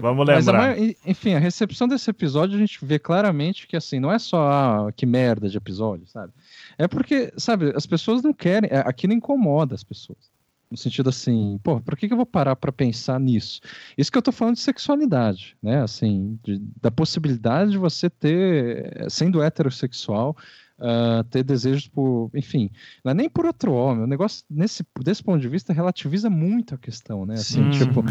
Vamos 0.00 0.26
lembrar. 0.26 0.70
A 0.70 0.78
enfim, 0.78 1.34
a 1.34 1.38
recepção 1.38 1.86
desse 1.86 2.08
episódio 2.10 2.56
a 2.56 2.58
gente 2.58 2.84
vê 2.84 2.98
claramente 2.98 3.66
que, 3.66 3.76
assim, 3.76 4.00
não 4.00 4.12
é 4.12 4.18
só, 4.18 4.48
ah, 4.50 4.92
que 4.94 5.06
merda 5.06 5.48
de 5.48 5.56
episódio, 5.56 6.06
sabe? 6.06 6.32
É 6.76 6.86
porque, 6.88 7.32
sabe, 7.36 7.72
as 7.74 7.86
pessoas 7.86 8.22
não 8.22 8.32
querem, 8.32 8.70
é, 8.72 8.78
aquilo 8.78 9.12
incomoda 9.12 9.74
as 9.74 9.84
pessoas. 9.84 10.37
No 10.70 10.76
sentido 10.76 11.08
assim, 11.08 11.58
pô, 11.62 11.80
por 11.80 11.96
que, 11.96 12.06
que 12.06 12.12
eu 12.12 12.16
vou 12.16 12.26
parar 12.26 12.54
para 12.54 12.70
pensar 12.70 13.18
nisso? 13.18 13.60
Isso 13.96 14.12
que 14.12 14.18
eu 14.18 14.22
tô 14.22 14.30
falando 14.30 14.56
de 14.56 14.60
sexualidade, 14.60 15.56
né? 15.62 15.82
Assim, 15.82 16.38
de, 16.44 16.60
da 16.80 16.90
possibilidade 16.90 17.70
de 17.70 17.78
você 17.78 18.10
ter, 18.10 19.06
sendo 19.10 19.42
heterossexual, 19.42 20.36
uh, 20.78 21.24
ter 21.24 21.42
desejos 21.42 21.88
por, 21.88 22.30
enfim, 22.34 22.70
não 23.04 23.12
é 23.12 23.14
nem 23.14 23.28
por 23.28 23.46
outro 23.46 23.72
homem. 23.72 24.04
O 24.04 24.06
negócio, 24.06 24.44
nesse, 24.48 24.84
desse 25.00 25.22
ponto 25.22 25.40
de 25.40 25.48
vista, 25.48 25.72
relativiza 25.72 26.30
muito 26.30 26.74
a 26.74 26.78
questão, 26.78 27.26
né? 27.26 27.34
Assim, 27.34 27.72
Sim. 27.72 27.84
tipo, 27.86 28.04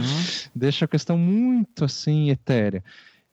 deixa 0.55 0.85
a 0.85 0.87
questão 0.87 1.17
muito, 1.17 1.85
assim, 1.85 2.29
etérea. 2.29 2.83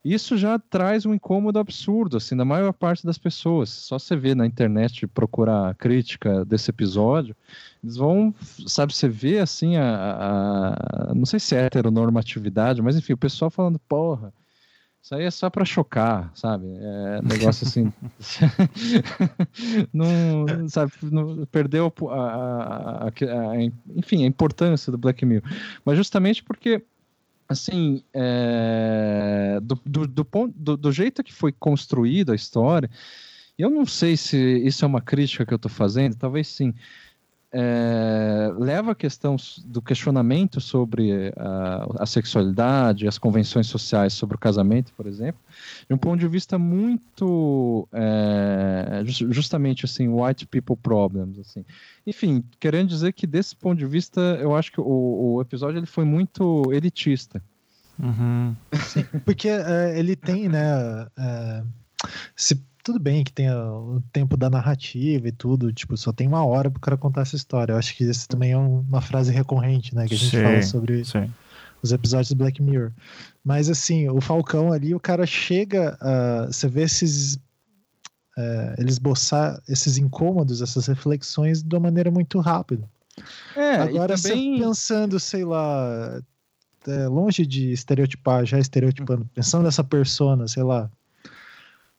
Isso 0.05 0.37
já 0.37 0.59
traz 0.59 1.07
um 1.07 1.15
incômodo 1.15 1.59
absurdo, 1.59 2.19
assim, 2.19 2.35
na 2.35 2.45
maior 2.45 2.75
parte 2.75 3.07
das 3.07 3.17
pessoas. 3.17 3.71
Só 3.71 3.99
você 3.99 4.15
vê 4.15 4.35
na 4.35 4.47
internet 4.47 5.07
procurar 5.07 5.75
crítica 5.77 6.45
desse 6.45 6.69
episódio, 6.71 7.35
eles 7.83 7.97
vão, 7.97 8.35
sabe, 8.67 8.95
você 8.95 9.09
vê 9.09 9.39
assim 9.39 9.77
a, 9.77 9.97
a, 9.97 11.11
a, 11.11 11.15
não 11.15 11.25
sei 11.25 11.41
se 11.41 11.57
é 11.57 11.65
heteronormatividade, 11.65 12.83
mas 12.83 12.99
enfim, 12.99 13.15
o 13.15 13.19
pessoal 13.19 13.51
falando, 13.51 13.79
porra, 13.79 14.31
isso 15.03 15.15
aí 15.15 15.25
é 15.25 15.31
só 15.31 15.49
para 15.49 15.65
chocar, 15.65 16.31
sabe? 16.35 16.67
É 16.67 17.21
negócio 17.23 17.67
assim, 17.67 17.93
não, 19.93 20.69
sabe, 20.69 20.93
não, 21.03 21.47
perdeu 21.47 21.93
a, 22.11 23.09
a, 23.09 23.13
enfim, 23.97 24.25
a 24.25 24.27
importância 24.27 24.91
do 24.91 24.99
Black 24.99 25.25
Mirror, 25.25 25.45
mas 25.85 25.97
justamente 25.97 26.43
porque 26.43 26.83
assim, 27.49 28.03
é, 28.13 29.59
do, 29.63 29.81
do, 29.85 30.07
do, 30.07 30.25
ponto, 30.25 30.55
do, 30.57 30.77
do 30.77 30.93
jeito 30.93 31.23
que 31.23 31.33
foi 31.33 31.53
construída 31.53 32.33
a 32.33 32.37
história, 32.37 32.91
eu 33.59 33.71
não 33.71 33.87
sei 33.87 34.17
se 34.17 34.37
isso 34.59 34.85
é 34.85 34.89
uma 34.89 35.01
crítica 35.01 35.47
que 35.47 35.55
eu 35.55 35.57
estou 35.57 35.71
fazendo, 35.71 36.17
talvez 36.17 36.49
sim, 36.49 36.75
é, 37.57 38.53
leva 38.59 38.91
a 38.91 38.95
questão 38.97 39.37
do 39.65 39.81
questionamento 39.81 40.61
sobre 40.61 41.33
a, 41.37 41.87
a, 42.01 42.07
sexualidade, 42.07 43.07
as 43.07 43.17
convenções 43.17 43.69
sociais 43.69 44.13
sobre 44.13 44.35
o 44.35 44.39
casamento, 44.39 44.93
por 44.95 45.07
exemplo, 45.07 45.41
de 45.89 45.95
um 45.95 45.97
ponto 45.97 46.19
de 46.19 46.27
vista 46.27 46.59
muito 46.59 47.87
é, 47.93 49.03
justamente 49.07 49.85
assim 49.85 50.09
white 50.09 50.47
people 50.47 50.77
problems, 50.77 51.39
assim. 51.39 51.65
Enfim, 52.05 52.43
querendo 52.59 52.89
dizer 52.89 53.13
que 53.13 53.25
desse 53.25 53.55
ponto 53.55 53.79
de 53.79 53.87
vista, 53.87 54.21
eu 54.41 54.57
acho 54.57 54.73
que 54.73 54.81
o, 54.81 55.35
o 55.35 55.41
episódio 55.41 55.79
ele 55.79 55.87
foi 55.87 56.05
muito 56.05 56.73
elitista. 56.73 57.41
Uhum. 58.01 58.57
Sim, 58.73 59.05
porque 59.25 59.49
é, 59.49 59.97
ele 59.97 60.17
tem, 60.17 60.49
né? 60.49 61.07
É, 61.17 61.63
se 62.35 62.61
tudo 62.85 63.01
bem 63.01 63.25
que 63.25 63.33
tenha 63.33 63.57
o 63.57 64.03
tempo 64.13 64.37
da 64.37 64.51
narrativa 64.51 65.27
e 65.27 65.33
tudo, 65.33 65.73
tipo, 65.73 65.97
só 65.97 66.13
tem 66.13 66.29
uma 66.29 66.45
hora 66.45 66.71
pro 66.71 66.79
cara 66.79 66.99
contar 66.99 67.23
essa 67.23 67.35
história. 67.35 67.73
Eu 67.73 67.79
acho 67.79 67.97
que 67.97 68.05
isso 68.05 68.29
também 68.29 68.53
é 68.53 68.59
uma 68.59 69.01
frase 69.01 69.33
recorrente, 69.33 69.95
né? 69.95 70.07
Que 70.07 70.15
a 70.15 70.19
gente 70.19 70.37
sim, 70.37 70.43
fala 70.43 70.63
sobre 70.63 71.03
sim. 71.03 71.33
os 71.83 71.93
episódios 71.93 72.29
do 72.29 72.37
Black 72.37 72.63
Mirror. 72.63 72.93
Mas 73.43 73.71
assim, 73.71 74.09
o 74.11 74.21
Falcão 74.21 74.71
ali, 74.71 74.95
o 74.95 75.01
cara 75.01 75.25
chega 75.25 75.97
a. 75.99 76.47
Você 76.47 76.69
vê 76.69 76.83
esses. 76.83 77.39
É, 78.37 78.75
ele 78.79 78.91
esboçar 78.91 79.63
esses 79.67 79.97
incômodos, 79.97 80.61
essas 80.61 80.87
reflexões 80.87 81.63
de 81.63 81.75
uma 81.75 81.81
maneira 81.81 82.11
muito 82.11 82.39
rápida. 82.39 82.87
É, 83.57 83.77
Agora, 83.77 84.17
também... 84.17 84.59
pensando, 84.59 85.19
sei 85.21 85.45
lá, 85.45 86.21
é, 86.87 87.07
longe 87.07 87.47
de 87.47 87.73
estereotipar, 87.73 88.45
já 88.45 88.59
estereotipando, 88.59 89.25
pensando 89.33 89.63
nessa 89.63 89.85
persona, 89.85 90.49
sei 90.49 90.65
lá, 90.65 90.91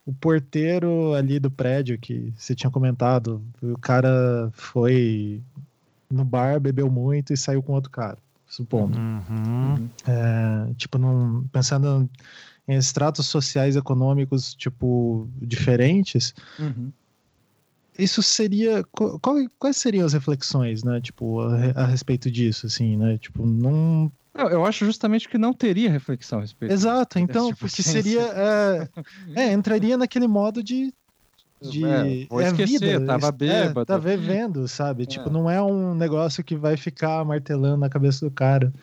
o 0.06 0.14
porteiro 0.14 1.14
ali 1.14 1.40
do 1.40 1.50
prédio 1.50 1.98
que 1.98 2.32
você 2.38 2.54
tinha 2.54 2.70
comentado, 2.70 3.42
o 3.62 3.78
cara 3.78 4.52
foi 4.54 5.42
no 6.10 6.24
bar, 6.24 6.60
bebeu 6.60 6.90
muito 6.90 7.34
e 7.34 7.38
saiu 7.38 7.64
com 7.64 7.74
outro 7.74 7.90
cara, 7.90 8.18
supondo. 8.48 8.98
Uhum. 8.98 9.90
É, 10.08 10.74
tipo, 10.76 11.00
num, 11.00 11.48
pensando 11.52 12.08
em 12.68 12.76
estratos 12.76 13.26
sociais 13.26 13.76
econômicos, 13.76 14.54
tipo, 14.54 15.28
diferentes, 15.42 16.34
uhum. 16.60 16.92
isso 17.98 18.22
seria. 18.22 18.84
Qual, 18.92 19.20
quais 19.58 19.78
seriam 19.78 20.06
as 20.06 20.14
reflexões, 20.14 20.84
né? 20.84 21.02
Tipo, 21.02 21.42
a, 21.42 21.84
a, 21.84 21.86
respeito 21.86 22.30
disso, 22.30 22.68
assim, 22.68 22.96
né? 22.96 23.18
Tipo, 23.18 23.46
não. 23.46 24.12
Eu, 24.36 24.50
eu 24.50 24.66
acho 24.66 24.86
justamente 24.86 25.30
que 25.30 25.38
não 25.38 25.54
teria 25.54 25.90
reflexão 25.90 26.40
a 26.40 26.42
respeito 26.42 26.72
Exato, 26.72 27.18
então, 27.20 27.48
tipo 27.48 27.60
porque 27.62 27.82
seria. 27.82 28.22
É, 28.22 28.90
é, 29.36 29.54
entraria 29.54 29.98
naquele 29.98 30.28
modo 30.28 30.62
de 30.62 30.94
de 31.62 31.86
é, 31.86 32.28
vou 32.30 32.42
é 32.42 32.48
esquecer, 32.48 33.00
vida. 33.00 33.06
tava 33.06 33.32
bêbado. 33.32 33.82
É, 33.82 33.86
tá 33.86 33.98
vivendo, 33.98 34.68
sabe? 34.68 35.04
É. 35.04 35.06
Tipo, 35.06 35.30
não 35.30 35.50
é 35.50 35.62
um 35.62 35.96
negócio 35.96 36.44
que 36.44 36.56
vai 36.56 36.78
ficar 36.78 37.24
martelando 37.24 37.78
na 37.78 37.90
cabeça 37.90 38.26
do 38.26 38.32
cara. 38.32 38.74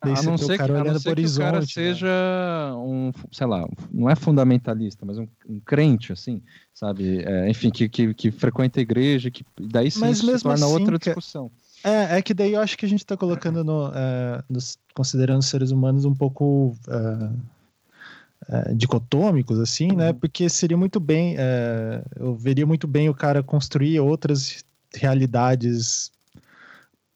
A 0.00 0.22
não 0.22 0.36
ser, 0.36 0.56
que, 0.56 0.62
a 0.62 0.84
não 0.84 0.98
ser 0.98 1.14
que 1.14 1.26
o 1.26 1.36
cara 1.36 1.60
né? 1.60 1.66
seja 1.66 2.74
um, 2.76 3.12
sei 3.30 3.46
lá, 3.46 3.68
não 3.92 4.10
é 4.10 4.16
fundamentalista, 4.16 5.06
mas 5.06 5.16
um, 5.16 5.28
um 5.48 5.60
crente, 5.60 6.12
assim, 6.12 6.42
sabe? 6.74 7.22
É, 7.24 7.48
enfim, 7.48 7.70
que, 7.70 7.88
que, 7.88 8.12
que, 8.12 8.30
frequenta 8.32 8.80
a 8.80 8.82
igreja, 8.82 9.30
que 9.30 9.44
daí 9.60 9.90
sim 9.90 10.00
mas 10.00 10.18
se 10.18 10.42
torna 10.42 10.66
assim, 10.66 10.74
outra 10.74 10.98
discussão. 10.98 11.52
É, 11.84 12.18
é 12.18 12.22
que 12.22 12.32
daí 12.32 12.52
eu 12.52 12.60
acho 12.60 12.76
que 12.76 12.86
a 12.86 12.88
gente 12.88 13.00
está 13.00 13.16
colocando 13.16 13.64
no, 13.64 13.92
é, 13.94 14.42
nos, 14.48 14.78
considerando 14.94 15.40
os 15.40 15.46
seres 15.46 15.70
humanos 15.70 16.04
um 16.04 16.14
pouco 16.14 16.76
é, 16.88 17.30
é, 18.48 18.74
dicotômicos, 18.74 19.58
assim, 19.58 19.88
né? 19.92 20.10
Uhum. 20.10 20.14
Porque 20.14 20.48
seria 20.48 20.76
muito 20.76 21.00
bem, 21.00 21.36
eu 22.16 22.34
veria 22.34 22.66
muito 22.66 22.86
bem 22.86 23.08
o 23.08 23.14
cara 23.14 23.42
construir 23.42 23.98
outras 24.00 24.64
realidades 24.94 26.12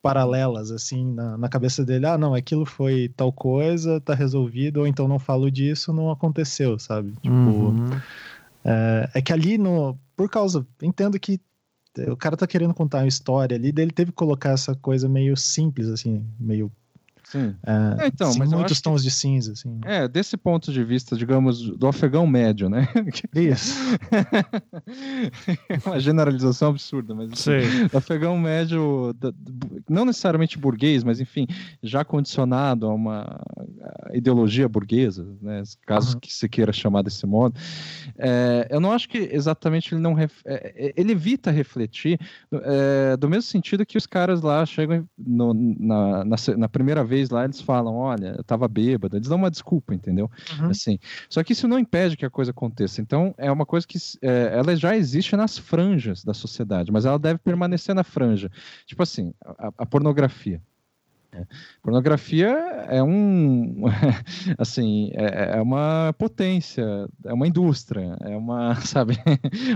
paralelas, 0.06 0.70
assim, 0.70 1.04
na, 1.04 1.36
na, 1.36 1.48
cabeça 1.48 1.84
dele. 1.84 2.06
Ah, 2.06 2.16
não, 2.16 2.32
aquilo 2.32 2.64
foi 2.64 3.12
tal 3.16 3.32
coisa, 3.32 4.00
tá 4.00 4.14
resolvido, 4.14 4.78
ou 4.78 4.86
então 4.86 5.08
não 5.08 5.18
falo 5.18 5.50
disso, 5.50 5.92
não 5.92 6.12
aconteceu, 6.12 6.78
sabe? 6.78 7.10
Tipo, 7.20 7.34
uhum. 7.34 7.90
é, 8.64 9.10
é, 9.14 9.20
que 9.20 9.32
ali, 9.32 9.58
no, 9.58 9.98
por 10.16 10.30
causa, 10.30 10.64
entendo 10.80 11.18
que 11.18 11.40
o 12.04 12.16
cara 12.16 12.36
tá 12.36 12.46
querendo 12.46 12.74
contar 12.74 12.98
uma 12.98 13.08
história 13.08 13.56
ali, 13.56 13.72
dele 13.72 13.90
teve 13.90 14.10
que 14.10 14.16
colocar 14.16 14.50
essa 14.50 14.74
coisa 14.74 15.08
meio 15.08 15.36
simples, 15.36 15.88
assim, 15.88 16.26
meio 16.38 16.70
Sim. 17.30 17.56
É, 17.66 18.04
é, 18.04 18.06
então, 18.06 18.32
mas 18.38 18.52
muitos 18.52 18.80
tons 18.80 19.02
que, 19.02 19.08
de 19.08 19.14
cinza, 19.14 19.52
assim. 19.52 19.80
É, 19.84 20.06
desse 20.06 20.36
ponto 20.36 20.72
de 20.72 20.84
vista, 20.84 21.16
digamos, 21.16 21.76
do 21.76 21.88
afegão 21.88 22.24
médio, 22.24 22.68
né? 22.68 22.86
Isso. 23.34 23.74
Uma 25.84 25.98
generalização 25.98 26.70
absurda, 26.70 27.16
mas 27.16 27.32
assim, 27.32 27.50
o 27.92 27.98
afegão 27.98 28.38
médio, 28.38 29.12
não 29.88 30.04
necessariamente 30.04 30.56
burguês, 30.56 31.02
mas 31.02 31.18
enfim, 31.18 31.48
já 31.82 32.04
condicionado 32.04 32.86
a 32.86 32.94
uma 32.94 33.40
ideologia 34.12 34.68
burguesa, 34.68 35.26
né? 35.42 35.64
Caso 35.84 36.14
uhum. 36.14 36.20
que 36.20 36.32
se 36.32 36.48
queira 36.48 36.72
chamar 36.72 37.02
desse 37.02 37.26
modo. 37.26 37.58
É, 38.16 38.68
eu 38.70 38.78
não 38.78 38.92
acho 38.92 39.08
que 39.08 39.18
exatamente 39.18 39.92
ele 39.92 40.00
não 40.00 40.14
ref... 40.14 40.42
É, 40.44 40.74
é, 40.76 40.92
ele 40.96 41.10
evita 41.10 41.50
refletir 41.50 42.20
é, 42.52 43.16
do 43.16 43.28
mesmo 43.28 43.42
sentido 43.42 43.84
que 43.84 43.98
os 43.98 44.06
caras 44.06 44.42
lá 44.42 44.64
chegam 44.64 45.08
no, 45.18 45.52
na, 45.54 46.24
na, 46.24 46.36
na 46.56 46.68
primeira 46.68 47.02
vez 47.02 47.15
vez 47.16 47.30
lá 47.30 47.44
eles 47.44 47.60
falam, 47.60 47.94
olha, 47.94 48.34
eu 48.36 48.44
tava 48.44 48.68
bêbado, 48.68 49.16
eles 49.16 49.28
dão 49.28 49.38
uma 49.38 49.50
desculpa, 49.50 49.94
entendeu? 49.94 50.30
Uhum. 50.58 50.70
Assim, 50.70 50.98
só 51.28 51.42
que 51.42 51.52
isso 51.52 51.66
não 51.66 51.78
impede 51.78 52.16
que 52.16 52.26
a 52.26 52.30
coisa 52.30 52.50
aconteça. 52.50 53.00
Então, 53.00 53.34
é 53.38 53.50
uma 53.50 53.64
coisa 53.64 53.86
que 53.86 53.98
é, 54.22 54.50
ela 54.52 54.76
já 54.76 54.96
existe 54.96 55.34
nas 55.36 55.56
franjas 55.56 56.22
da 56.22 56.34
sociedade, 56.34 56.92
mas 56.92 57.06
ela 57.06 57.18
deve 57.18 57.38
permanecer 57.38 57.94
na 57.94 58.04
franja. 58.04 58.50
Tipo 58.86 59.02
assim, 59.02 59.32
a, 59.44 59.72
a 59.78 59.86
pornografia. 59.86 60.60
É. 61.32 61.44
Pornografia 61.82 62.48
é 62.88 63.02
um, 63.02 63.84
assim, 64.58 65.10
é, 65.14 65.58
é, 65.58 65.62
uma 65.62 66.14
potência, 66.18 66.84
é 67.24 67.32
uma 67.32 67.46
indústria, 67.46 68.16
é 68.20 68.36
uma, 68.36 68.74
sabe, 68.84 69.18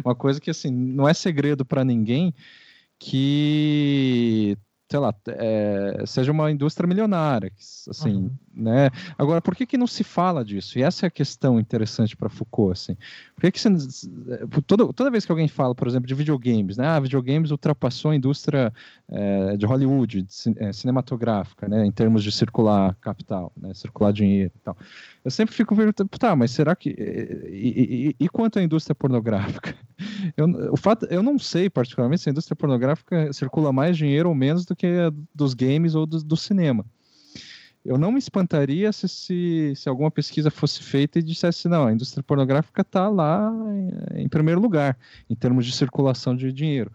uma 0.04 0.14
coisa 0.14 0.40
que 0.40 0.50
assim 0.50 0.70
não 0.70 1.08
é 1.08 1.14
segredo 1.14 1.64
para 1.64 1.84
ninguém 1.84 2.34
que 2.98 4.56
sei 4.90 4.98
lá, 4.98 5.14
é, 5.28 6.02
seja 6.04 6.32
uma 6.32 6.50
indústria 6.50 6.84
milionária, 6.84 7.52
assim, 7.88 8.24
uhum. 8.24 8.30
né? 8.52 8.90
Agora, 9.16 9.40
por 9.40 9.54
que 9.54 9.64
que 9.64 9.78
não 9.78 9.86
se 9.86 10.02
fala 10.02 10.44
disso? 10.44 10.80
E 10.80 10.82
essa 10.82 11.06
é 11.06 11.08
a 11.08 11.10
questão 11.10 11.60
interessante 11.60 12.16
para 12.16 12.28
Foucault, 12.28 12.72
assim. 12.72 12.96
Por 13.36 13.42
que 13.42 13.52
que 13.52 13.60
você, 13.60 13.70
toda, 14.66 14.92
toda 14.92 15.10
vez 15.10 15.24
que 15.24 15.30
alguém 15.30 15.46
fala, 15.46 15.76
por 15.76 15.86
exemplo, 15.86 16.08
de 16.08 16.14
videogames, 16.14 16.76
né? 16.76 16.88
Ah, 16.88 16.98
videogames 16.98 17.52
ultrapassou 17.52 18.10
a 18.10 18.16
indústria 18.16 18.72
é, 19.08 19.56
de 19.56 19.64
Hollywood, 19.64 20.22
de, 20.22 20.28
é, 20.56 20.72
cinematográfica, 20.72 21.68
né? 21.68 21.86
Em 21.86 21.92
termos 21.92 22.24
de 22.24 22.32
circular 22.32 22.96
capital, 22.96 23.52
né? 23.56 23.72
Circular 23.74 24.12
dinheiro 24.12 24.50
e 24.56 24.58
tal. 24.58 24.76
Eu 25.24 25.30
sempre 25.30 25.54
fico 25.54 25.76
perguntando, 25.76 26.08
tá, 26.18 26.34
mas 26.34 26.50
será 26.50 26.74
que. 26.74 26.90
E, 26.90 28.14
e, 28.18 28.24
e 28.24 28.28
quanto 28.28 28.58
à 28.58 28.62
indústria 28.62 28.94
pornográfica? 28.94 29.74
Eu, 30.34 30.72
o 30.72 30.76
fato, 30.78 31.06
eu 31.10 31.22
não 31.22 31.38
sei, 31.38 31.68
particularmente, 31.68 32.22
se 32.22 32.28
a 32.28 32.32
indústria 32.32 32.56
pornográfica 32.56 33.30
circula 33.34 33.70
mais 33.70 33.98
dinheiro 33.98 34.30
ou 34.30 34.34
menos 34.34 34.64
do 34.64 34.74
que 34.74 34.86
a 34.86 35.12
dos 35.34 35.52
games 35.52 35.94
ou 35.94 36.06
do, 36.06 36.22
do 36.22 36.36
cinema. 36.36 36.86
Eu 37.84 37.98
não 37.98 38.12
me 38.12 38.18
espantaria 38.18 38.92
se, 38.92 39.08
se, 39.08 39.72
se, 39.74 39.88
alguma 39.88 40.10
pesquisa 40.10 40.50
fosse 40.50 40.82
feita 40.82 41.18
e 41.18 41.22
dissesse, 41.22 41.68
não, 41.68 41.86
a 41.86 41.92
indústria 41.92 42.22
pornográfica 42.22 42.82
está 42.82 43.08
lá 43.08 43.52
em, 44.14 44.22
em 44.22 44.28
primeiro 44.28 44.60
lugar, 44.60 44.96
em 45.28 45.34
termos 45.34 45.66
de 45.66 45.72
circulação 45.72 46.34
de 46.34 46.52
dinheiro. 46.52 46.90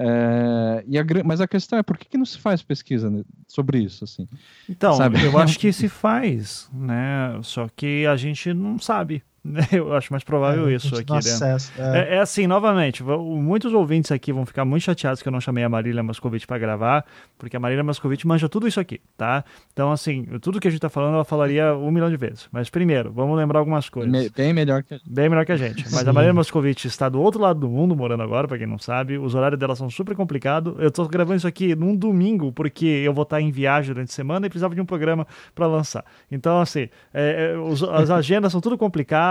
É, 0.00 0.84
e 0.86 0.96
a, 0.96 1.04
mas 1.24 1.40
a 1.40 1.48
questão 1.48 1.76
é 1.76 1.82
por 1.82 1.98
que, 1.98 2.08
que 2.08 2.16
não 2.16 2.24
se 2.24 2.38
faz 2.38 2.62
pesquisa 2.62 3.10
sobre 3.48 3.80
isso 3.80 4.04
assim? 4.04 4.28
Então, 4.68 4.94
sabe? 4.94 5.20
eu 5.24 5.36
acho 5.36 5.58
que 5.58 5.72
se 5.72 5.88
faz, 5.88 6.70
né? 6.72 7.36
Só 7.42 7.68
que 7.74 8.06
a 8.06 8.14
gente 8.14 8.54
não 8.54 8.78
sabe. 8.78 9.24
Eu 9.72 9.94
acho 9.94 10.12
mais 10.12 10.24
provável 10.24 10.68
é, 10.68 10.74
isso 10.74 10.94
aqui. 10.96 11.12
Né? 11.12 11.18
Acesso, 11.18 11.72
é. 11.78 11.98
É, 11.98 12.14
é. 12.16 12.18
assim, 12.18 12.46
novamente, 12.46 13.02
muitos 13.02 13.72
ouvintes 13.72 14.12
aqui 14.12 14.32
vão 14.32 14.44
ficar 14.44 14.64
muito 14.64 14.82
chateados 14.82 15.22
que 15.22 15.28
eu 15.28 15.32
não 15.32 15.40
chamei 15.40 15.64
a 15.64 15.68
Marília 15.68 16.02
Mascovitch 16.02 16.46
para 16.46 16.58
gravar, 16.58 17.04
porque 17.38 17.56
a 17.56 17.60
Marília 17.60 17.82
Mascovitch 17.84 18.24
manja 18.24 18.48
tudo 18.48 18.66
isso 18.66 18.80
aqui, 18.80 19.00
tá? 19.16 19.44
Então, 19.72 19.92
assim, 19.92 20.24
tudo 20.40 20.60
que 20.60 20.68
a 20.68 20.70
gente 20.70 20.80
tá 20.80 20.88
falando, 20.88 21.14
ela 21.14 21.24
falaria 21.24 21.74
um 21.76 21.90
milhão 21.90 22.10
de 22.10 22.16
vezes. 22.16 22.48
Mas 22.52 22.68
primeiro, 22.68 23.12
vamos 23.12 23.36
lembrar 23.36 23.60
algumas 23.60 23.88
coisas. 23.88 24.10
Me, 24.10 24.28
bem 24.30 24.52
melhor 24.52 24.82
que 24.82 24.94
a 24.94 24.96
gente. 24.98 25.10
Bem 25.10 25.28
melhor 25.28 25.46
que 25.46 25.52
a 25.52 25.56
gente. 25.56 25.84
Mas 25.92 26.06
a 26.06 26.12
Marília 26.12 26.34
Mascovitch 26.34 26.84
está 26.84 27.08
do 27.08 27.20
outro 27.20 27.40
lado 27.40 27.60
do 27.60 27.68
mundo, 27.68 27.96
morando 27.96 28.22
agora, 28.22 28.46
para 28.46 28.58
quem 28.58 28.66
não 28.66 28.78
sabe. 28.78 29.18
Os 29.18 29.34
horários 29.34 29.58
dela 29.58 29.74
são 29.76 29.88
super 29.88 30.14
complicados. 30.14 30.74
Eu 30.78 30.90
tô 30.90 31.06
gravando 31.06 31.36
isso 31.36 31.48
aqui 31.48 31.74
num 31.74 31.94
domingo, 31.94 32.52
porque 32.52 32.86
eu 32.86 33.12
vou 33.12 33.22
estar 33.22 33.40
em 33.40 33.50
viagem 33.50 33.94
durante 33.94 34.10
a 34.10 34.14
semana 34.14 34.46
e 34.46 34.48
precisava 34.48 34.74
de 34.74 34.80
um 34.80 34.86
programa 34.86 35.26
para 35.54 35.66
lançar. 35.66 36.04
Então, 36.30 36.60
assim, 36.60 36.88
é, 37.12 37.52
é, 37.52 37.58
os, 37.58 37.82
as 37.82 38.10
agendas 38.10 38.52
são 38.52 38.60
tudo 38.60 38.76
complicadas, 38.76 39.27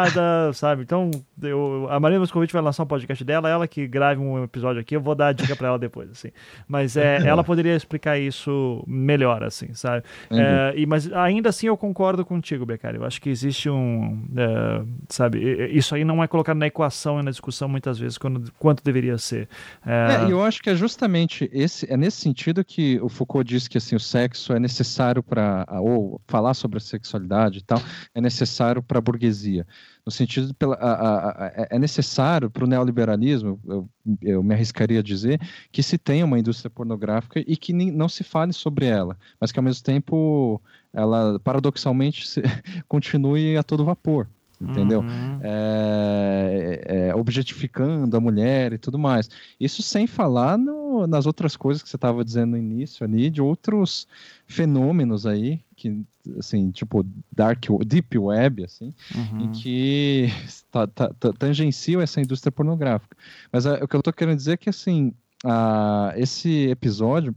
sabe? 0.54 0.84
Então, 0.84 1.12
eu, 1.42 1.88
a 1.90 2.00
Marina 2.00 2.20
Moscovitch 2.20 2.52
vai 2.52 2.62
lançar 2.62 2.84
um 2.84 2.88
podcast 2.88 3.24
dela, 3.24 3.50
ela 3.50 3.68
que 3.68 3.88
grave 3.88 4.20
um 4.20 4.44
episódio 4.44 4.82
aqui, 4.82 4.96
eu 4.96 5.02
vou 5.02 5.16
dar 5.16 5.28
a 5.28 5.34
dica 5.34 5.56
para 5.56 5.68
ela 5.68 5.80
depois, 5.80 6.10
assim. 6.10 6.30
Mas 6.68 6.98
é, 6.98 7.18
ela 7.28 7.44
poderia 7.44 7.76
explicar 7.76 8.18
isso 8.18 8.84
melhor, 8.88 9.44
assim, 9.44 9.74
sabe? 9.74 10.04
É, 10.30 10.74
e, 10.76 10.86
mas 10.86 11.12
ainda 11.14 11.50
assim 11.50 11.68
eu 11.68 11.78
concordo 11.78 12.26
contigo, 12.26 12.66
Becari. 12.66 12.98
Eu 12.98 13.06
acho 13.06 13.22
que 13.22 13.30
existe 13.30 13.70
um. 13.70 14.26
É, 14.36 14.84
sabe? 15.10 15.40
Isso 15.72 15.96
aí 15.96 16.04
não 16.04 16.24
é 16.24 16.28
colocado 16.28 16.58
na 16.58 16.68
equação 16.68 17.20
e 17.20 17.24
na 17.24 17.32
discussão 17.32 17.68
muitas 17.68 18.00
vezes 18.00 18.18
quando, 18.18 18.52
quanto 18.58 18.84
deveria 18.84 19.18
ser. 19.18 19.48
É, 19.86 20.26
é 20.26 20.32
eu 20.32 20.44
acho 20.44 20.62
que 20.62 20.70
é 20.70 20.76
justamente 20.76 21.50
esse, 21.54 21.92
é 21.92 21.98
nesse 21.98 22.18
sentido 22.18 22.64
que 22.64 23.00
o 23.02 23.10
Foucault 23.10 23.48
diz 23.48 23.68
que 23.68 23.78
assim, 23.78 23.96
o 23.96 24.00
sexo 24.00 24.54
é 24.54 24.60
necessário 24.60 25.22
para. 25.22 25.66
ou 25.82 26.22
falar 26.28 26.54
sobre 26.54 26.78
a 26.78 26.82
sexualidade 26.82 27.60
e 27.60 27.64
tal, 27.64 27.82
é 28.14 28.22
necessário 28.22 28.82
para 28.82 28.98
a 28.98 29.02
burguesia 29.02 29.66
no 30.06 30.12
sentido 30.12 30.48
de 30.48 30.54
pela, 30.54 30.76
a, 30.76 30.92
a, 30.92 31.30
a, 31.30 31.48
é, 31.48 31.68
é 31.72 31.80
necessário 31.80 32.50
para 32.50 32.64
o 32.64 32.68
neoliberalismo, 32.68 33.60
eu, 33.68 33.90
eu, 34.22 34.44
me 34.44 34.54
arriscaria 34.54 35.00
a 35.00 35.04
dizer, 35.04 35.40
que 35.72 35.84
se 35.84 35.98
tenha 35.98 36.26
uma 36.26 36.40
indústria 36.40 36.70
pornográfica 36.70 37.44
e 37.46 37.58
que 37.58 37.74
não 37.74 38.08
se 38.08 38.24
fale 38.24 38.54
sobre 38.54 38.86
ela, 38.86 39.18
mas 39.40 39.52
que 39.52 39.60
ao 39.60 39.64
mesmo 39.64 39.84
tempo 39.84 40.62
ela 40.94 41.40
paradoxalmente 41.40 42.28
se, 42.28 42.42
continue 42.88 43.58
a 43.58 43.64
todo 43.64 43.86
vapor 43.86 44.28
entendeu? 44.60 45.02
Uhum. 45.02 45.40
É, 45.44 46.82
é, 47.10 47.16
objetificando 47.16 48.18
a 48.18 48.20
mulher 48.20 48.74
e 48.74 48.78
tudo 48.78 48.98
mais. 48.98 49.30
Isso 49.60 49.84
sem 49.84 50.08
falar 50.08 50.58
no, 50.98 51.08
nas 51.08 51.26
outras 51.26 51.56
coisas 51.56 51.84
que 51.84 51.90
você 51.90 51.96
estava 51.96 52.24
dizendo 52.24 52.52
no 52.52 52.58
início 52.58 53.06
ali, 53.06 53.30
de 53.30 53.42
outros 53.42 54.08
fenômenos 54.46 55.26
aí, 55.26 55.62
que, 55.76 56.04
assim, 56.38 56.72
tipo, 56.72 57.06
dark, 57.32 57.66
deep 57.86 58.18
web, 58.18 58.64
assim, 58.64 58.94
uhum. 59.16 59.42
em 59.42 59.52
que 59.52 60.28
tá, 60.72 60.88
tá, 60.88 61.14
tá, 61.20 61.34
tangenciam 61.34 62.02
essa 62.02 62.22
indústria 62.22 62.52
pornográfica. 62.52 63.16
Mas 63.52 63.66
a, 63.66 63.76
o 63.76 63.88
que 63.88 63.96
eu 63.96 64.00
estou 64.00 64.14
querendo 64.14 64.38
dizer 64.38 64.54
é 64.54 64.58
que, 64.58 64.70
assim, 64.70 65.14
a, 65.44 66.14
esse 66.16 66.68
episódio 66.68 67.36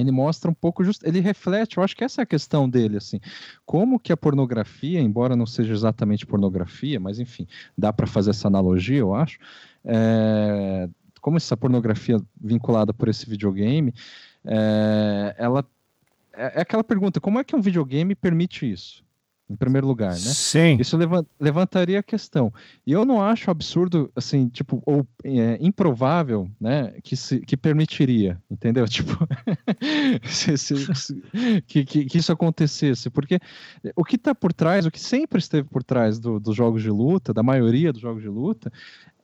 ele 0.00 0.10
mostra 0.10 0.50
um 0.50 0.54
pouco 0.54 0.84
just... 0.84 1.02
ele 1.02 1.20
reflete, 1.20 1.76
eu 1.76 1.82
acho 1.82 1.96
que 1.96 2.04
essa 2.04 2.22
é 2.22 2.24
a 2.24 2.26
questão 2.26 2.68
dele, 2.68 2.96
assim, 2.96 3.20
como 3.66 3.98
que 3.98 4.12
a 4.12 4.16
pornografia, 4.16 5.00
embora 5.00 5.34
não 5.34 5.46
seja 5.46 5.72
exatamente 5.72 6.26
pornografia, 6.26 7.00
mas 7.00 7.18
enfim, 7.18 7.46
dá 7.76 7.92
para 7.92 8.06
fazer 8.06 8.30
essa 8.30 8.48
analogia, 8.48 8.98
eu 8.98 9.14
acho, 9.14 9.38
é... 9.84 10.88
como 11.28 11.36
essa 11.36 11.58
pornografia 11.58 12.18
vinculada 12.40 12.94
por 12.94 13.06
esse 13.06 13.28
videogame, 13.28 13.92
é... 14.46 15.34
ela 15.36 15.62
é, 16.32 16.58
é 16.58 16.60
aquela 16.62 16.82
pergunta, 16.82 17.20
como 17.20 17.38
é 17.38 17.44
que 17.44 17.54
um 17.54 17.60
videogame 17.60 18.14
permite 18.14 18.70
isso? 18.70 19.06
em 19.50 19.56
primeiro 19.56 19.86
lugar, 19.86 20.10
né? 20.10 20.18
Sim. 20.18 20.76
Isso 20.78 20.94
levantaria 21.40 21.98
a 21.98 22.02
questão. 22.02 22.52
E 22.86 22.92
eu 22.92 23.06
não 23.06 23.22
acho 23.22 23.50
absurdo, 23.50 24.12
assim, 24.14 24.46
tipo, 24.46 24.82
ou 24.84 25.06
é, 25.24 25.56
improvável, 25.58 26.50
né, 26.60 26.92
que, 27.02 27.16
se, 27.16 27.40
que 27.40 27.56
permitiria, 27.56 28.38
entendeu? 28.50 28.84
Tipo, 28.92 29.16
se, 30.28 30.58
se, 30.58 30.94
se, 30.94 31.62
que, 31.66 31.82
que, 31.82 32.04
que, 32.04 32.18
isso 32.18 32.30
acontecesse. 32.30 33.08
Porque 33.08 33.40
o 33.96 34.04
que 34.04 34.16
está 34.16 34.34
por 34.34 34.52
trás, 34.52 34.84
o 34.84 34.90
que 34.90 35.00
sempre 35.00 35.38
esteve 35.38 35.66
por 35.66 35.82
trás 35.82 36.18
do, 36.18 36.38
dos 36.38 36.54
jogos 36.54 36.82
de 36.82 36.90
luta, 36.90 37.32
da 37.32 37.42
maioria 37.42 37.90
dos 37.90 38.02
jogos 38.02 38.22
de 38.22 38.28
luta, 38.28 38.70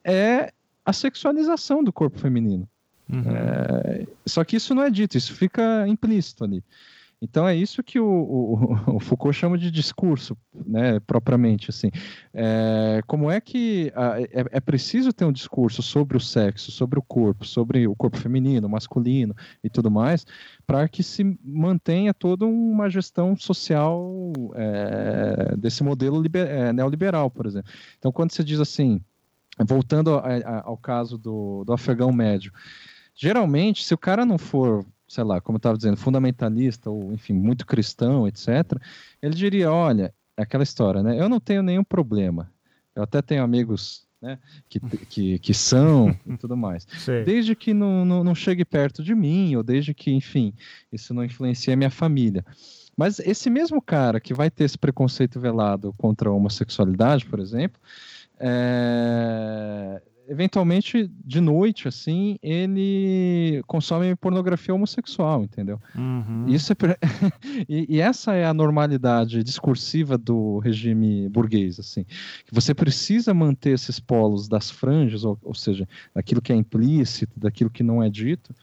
é 0.02 0.55
a 0.85 0.93
sexualização 0.93 1.82
do 1.82 1.93
corpo 1.93 2.19
feminino. 2.19 2.69
Uhum. 3.11 3.23
É, 3.27 4.06
só 4.27 4.44
que 4.44 4.56
isso 4.56 4.74
não 4.74 4.82
é 4.82 4.90
dito, 4.90 5.16
isso 5.16 5.35
fica 5.35 5.86
implícito 5.86 6.44
ali. 6.44 6.62
Então 7.24 7.48
é 7.48 7.56
isso 7.56 7.82
que 7.82 7.98
o, 7.98 8.06
o, 8.06 8.97
o, 8.97 9.01
Foucault 9.01 9.35
chama 9.35 9.56
de 9.56 9.70
discurso, 9.70 10.36
né, 10.66 11.01
propriamente 11.01 11.70
assim. 11.70 11.90
É, 12.35 13.01
como 13.06 13.31
é 13.31 13.40
que 13.40 13.90
a, 13.94 14.20
é, 14.20 14.28
é, 14.52 14.61
preciso 14.61 15.11
ter 15.11 15.24
um 15.24 15.32
discurso 15.32 15.82
sobre 15.82 16.19
o 16.19 16.20
sexo, 16.20 16.70
sobre 16.70 16.98
o 16.98 17.02
corpo, 17.02 17.47
sobre 17.47 17.86
o 17.86 17.97
corpo 17.97 18.19
feminino, 18.19 18.69
masculino 18.69 19.35
e 19.62 19.70
tudo 19.70 19.90
mais, 19.90 20.27
para 20.66 20.86
que 20.86 21.02
se 21.02 21.24
mantenha 21.43 22.12
toda 22.12 22.44
uma 22.44 22.90
gestão 22.90 23.35
social 23.35 24.32
é, 24.55 25.56
desse 25.56 25.82
modelo 25.82 26.20
liber, 26.20 26.47
é, 26.47 26.73
neoliberal, 26.74 27.31
por 27.31 27.47
exemplo. 27.47 27.73
Então 27.98 28.12
quando 28.12 28.32
você 28.32 28.44
diz 28.44 28.61
assim, 28.61 29.01
voltando 29.59 30.14
a, 30.14 30.20
a, 30.20 30.62
ao 30.64 30.76
caso 30.76 31.16
do, 31.18 31.64
do 31.64 31.72
afegão 31.72 32.12
médio, 32.12 32.52
geralmente 33.14 33.85
se 33.85 33.94
o 33.94 33.98
cara 33.98 34.24
não 34.24 34.39
for 34.39 34.85
sei 35.06 35.22
lá, 35.22 35.40
como 35.40 35.56
eu 35.56 35.59
estava 35.59 35.76
dizendo, 35.76 35.97
fundamentalista 35.97 36.90
ou, 36.90 37.12
enfim, 37.12 37.35
muito 37.35 37.66
cristão, 37.66 38.26
etc., 38.26 38.48
ele 39.22 39.35
diria: 39.35 39.70
olha, 39.70 40.12
é 40.36 40.43
aquela 40.43 40.64
história, 40.64 41.02
né? 41.02 41.20
Eu 41.20 41.28
não 41.28 41.39
tenho 41.39 41.62
nenhum 41.62 41.85
problema. 41.85 42.51
Eu 42.94 43.02
até 43.02 43.20
tenho 43.22 43.43
amigos 43.43 44.06
né, 44.20 44.39
que, 44.68 44.81
que, 44.81 45.39
que 45.39 45.55
são 45.55 46.16
e 46.26 46.36
tudo 46.36 46.56
mais. 46.56 46.86
Desde 47.24 47.55
que 47.55 47.74
não, 47.74 48.05
não, 48.05 48.24
não 48.24 48.35
chegue 48.35 48.64
perto 48.64 49.02
de 49.02 49.14
mim, 49.14 49.55
ou 49.56 49.62
desde 49.62 49.93
que, 49.93 50.10
enfim, 50.10 50.55
isso 50.93 51.12
não 51.12 51.24
influencie 51.24 51.72
a 51.72 51.76
minha 51.76 51.90
família. 51.90 52.44
Mas 52.97 53.18
esse 53.18 53.51
mesmo 53.51 53.82
cara 53.82 54.20
que 54.20 54.32
vai 54.32 54.51
ter 54.51 54.64
esse 54.64 54.78
preconceito 54.78 55.40
velado 55.40 55.93
contra 55.98 56.28
a 56.28 56.32
homossexualidade, 56.32 57.26
por 57.26 57.40
exemplo, 57.40 57.81
é, 58.39 60.02
eventualmente, 60.28 61.11
de 61.24 61.40
noite, 61.40 61.89
assim, 61.89 62.36
ele 62.43 63.62
consome 63.66 64.15
pornografia 64.16 64.74
homossexual, 64.74 65.44
entendeu? 65.44 65.81
Uhum. 65.94 66.47
Isso 66.48 66.73
é... 66.73 66.77
e, 67.69 67.97
e, 67.97 68.01
essa 68.01 68.35
é 68.35 68.44
a 68.44 68.55
normalidade 68.55 69.43
discursiva 69.43 70.16
do 70.16 70.59
regime 70.59 71.28
burguês, 71.28 71.78
assim. 71.78 72.05
Que 72.05 72.55
você 72.55 72.74
precisa 72.74 73.35
manter 73.35 73.70
esses 73.70 74.01
polos 74.01 74.48
das 74.48 74.70
franjas, 74.70 75.24
ou, 75.24 75.39
ou 75.43 75.55
seja, 75.55 75.89
daquilo 76.15 76.43
que 76.43 76.52
é 76.52 76.56
implícito, 76.56 77.39
daquilo 77.39 77.70
que 77.70 77.82
não 77.82 78.02
é 78.02 78.09
dito, 78.09 78.55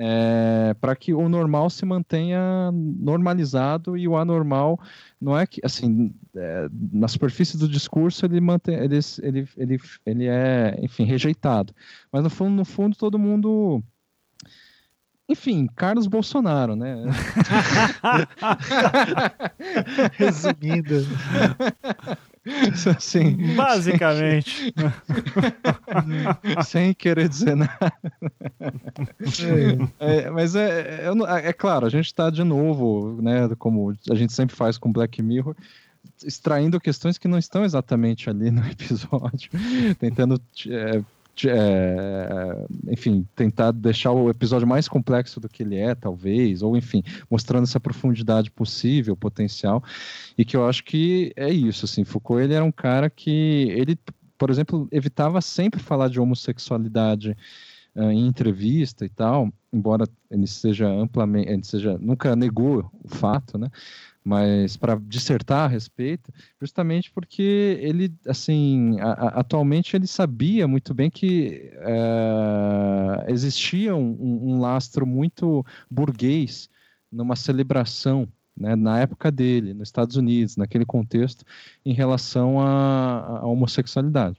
é, 0.00 0.74
para 0.80 0.94
que 0.94 1.12
o 1.12 1.28
normal 1.28 1.68
se 1.68 1.84
mantenha 1.84 2.70
normalizado 2.72 3.96
e 3.96 4.06
o 4.06 4.16
anormal 4.16 4.78
não 5.20 5.36
é 5.36 5.44
que 5.44 5.60
assim 5.64 6.14
é, 6.36 6.68
na 6.92 7.08
superfície 7.08 7.58
do 7.58 7.68
discurso 7.68 8.24
ele 8.24 8.40
mantém 8.40 8.76
ele, 8.76 9.00
ele, 9.20 9.48
ele, 9.56 9.80
ele 10.06 10.26
é 10.28 10.78
enfim 10.80 11.02
rejeitado 11.02 11.74
mas 12.12 12.22
no 12.22 12.30
fundo 12.30 12.54
no 12.54 12.64
fundo 12.64 12.96
todo 12.96 13.18
mundo 13.18 13.82
enfim, 15.30 15.68
Carlos 15.76 16.06
Bolsonaro, 16.06 16.74
né? 16.74 17.04
Resumindo. 20.16 21.04
Assim, 22.96 23.54
Basicamente. 23.54 24.74
Sem 26.64 26.94
querer 26.94 27.28
dizer 27.28 27.56
nada. 27.56 27.92
É, 29.98 30.30
mas 30.30 30.54
é, 30.54 31.06
é, 31.06 31.48
é, 31.48 31.52
claro, 31.52 31.86
a 31.86 31.90
gente 31.90 32.06
está 32.06 32.30
de 32.30 32.44
novo, 32.44 33.20
né, 33.22 33.48
como 33.58 33.94
a 34.10 34.14
gente 34.14 34.32
sempre 34.32 34.56
faz 34.56 34.78
com 34.78 34.92
Black 34.92 35.22
Mirror, 35.22 35.54
extraindo 36.24 36.80
questões 36.80 37.18
que 37.18 37.28
não 37.28 37.38
estão 37.38 37.64
exatamente 37.64 38.28
ali 38.30 38.50
no 38.50 38.64
episódio, 38.68 39.50
tentando 39.98 40.40
é, 41.46 41.52
é, 41.54 42.92
enfim, 42.92 43.26
tentar 43.36 43.70
deixar 43.70 44.12
o 44.12 44.30
episódio 44.30 44.66
mais 44.66 44.88
complexo 44.88 45.38
do 45.38 45.48
que 45.48 45.62
ele 45.62 45.76
é, 45.76 45.94
talvez, 45.94 46.62
ou 46.62 46.76
enfim, 46.76 47.02
mostrando 47.30 47.64
essa 47.64 47.78
profundidade 47.78 48.50
possível, 48.50 49.14
potencial, 49.14 49.84
e 50.36 50.44
que 50.44 50.56
eu 50.56 50.66
acho 50.66 50.82
que 50.84 51.32
é 51.36 51.50
isso, 51.50 51.84
assim, 51.84 52.04
Foucault, 52.04 52.42
ele 52.42 52.54
era 52.54 52.64
um 52.64 52.72
cara 52.72 53.10
que, 53.10 53.68
ele, 53.70 53.98
por 54.38 54.50
exemplo, 54.50 54.88
evitava 54.90 55.40
sempre 55.40 55.80
falar 55.80 56.08
de 56.08 56.18
homossexualidade 56.18 57.36
uh, 57.94 58.10
em 58.10 58.26
entrevista 58.26 59.04
e 59.04 59.08
tal, 59.08 59.52
embora 59.72 60.08
ele 60.30 60.46
seja 60.46 60.88
amplamente, 60.88 61.50
ele 61.50 61.64
seja, 61.64 61.98
nunca 61.98 62.34
negou 62.34 62.90
o 63.04 63.08
fato, 63.08 63.58
né, 63.58 63.68
mas 64.28 64.76
para 64.76 64.94
dissertar 64.96 65.64
a 65.64 65.66
respeito, 65.68 66.30
justamente 66.60 67.10
porque 67.10 67.78
ele, 67.80 68.12
assim, 68.26 69.00
a, 69.00 69.12
a, 69.12 69.28
atualmente 69.40 69.96
ele 69.96 70.06
sabia 70.06 70.68
muito 70.68 70.92
bem 70.92 71.08
que 71.08 71.72
uh, 71.76 73.32
existia 73.32 73.96
um, 73.96 74.50
um, 74.50 74.60
lastro 74.60 75.06
muito 75.06 75.64
burguês 75.90 76.68
numa 77.10 77.34
celebração, 77.36 78.28
né, 78.54 78.76
na 78.76 79.00
época 79.00 79.30
dele, 79.30 79.72
nos 79.72 79.88
Estados 79.88 80.16
Unidos, 80.16 80.58
naquele 80.58 80.84
contexto, 80.84 81.42
em 81.82 81.94
relação 81.94 82.60
à 82.60 83.46
homossexualidade. 83.46 84.36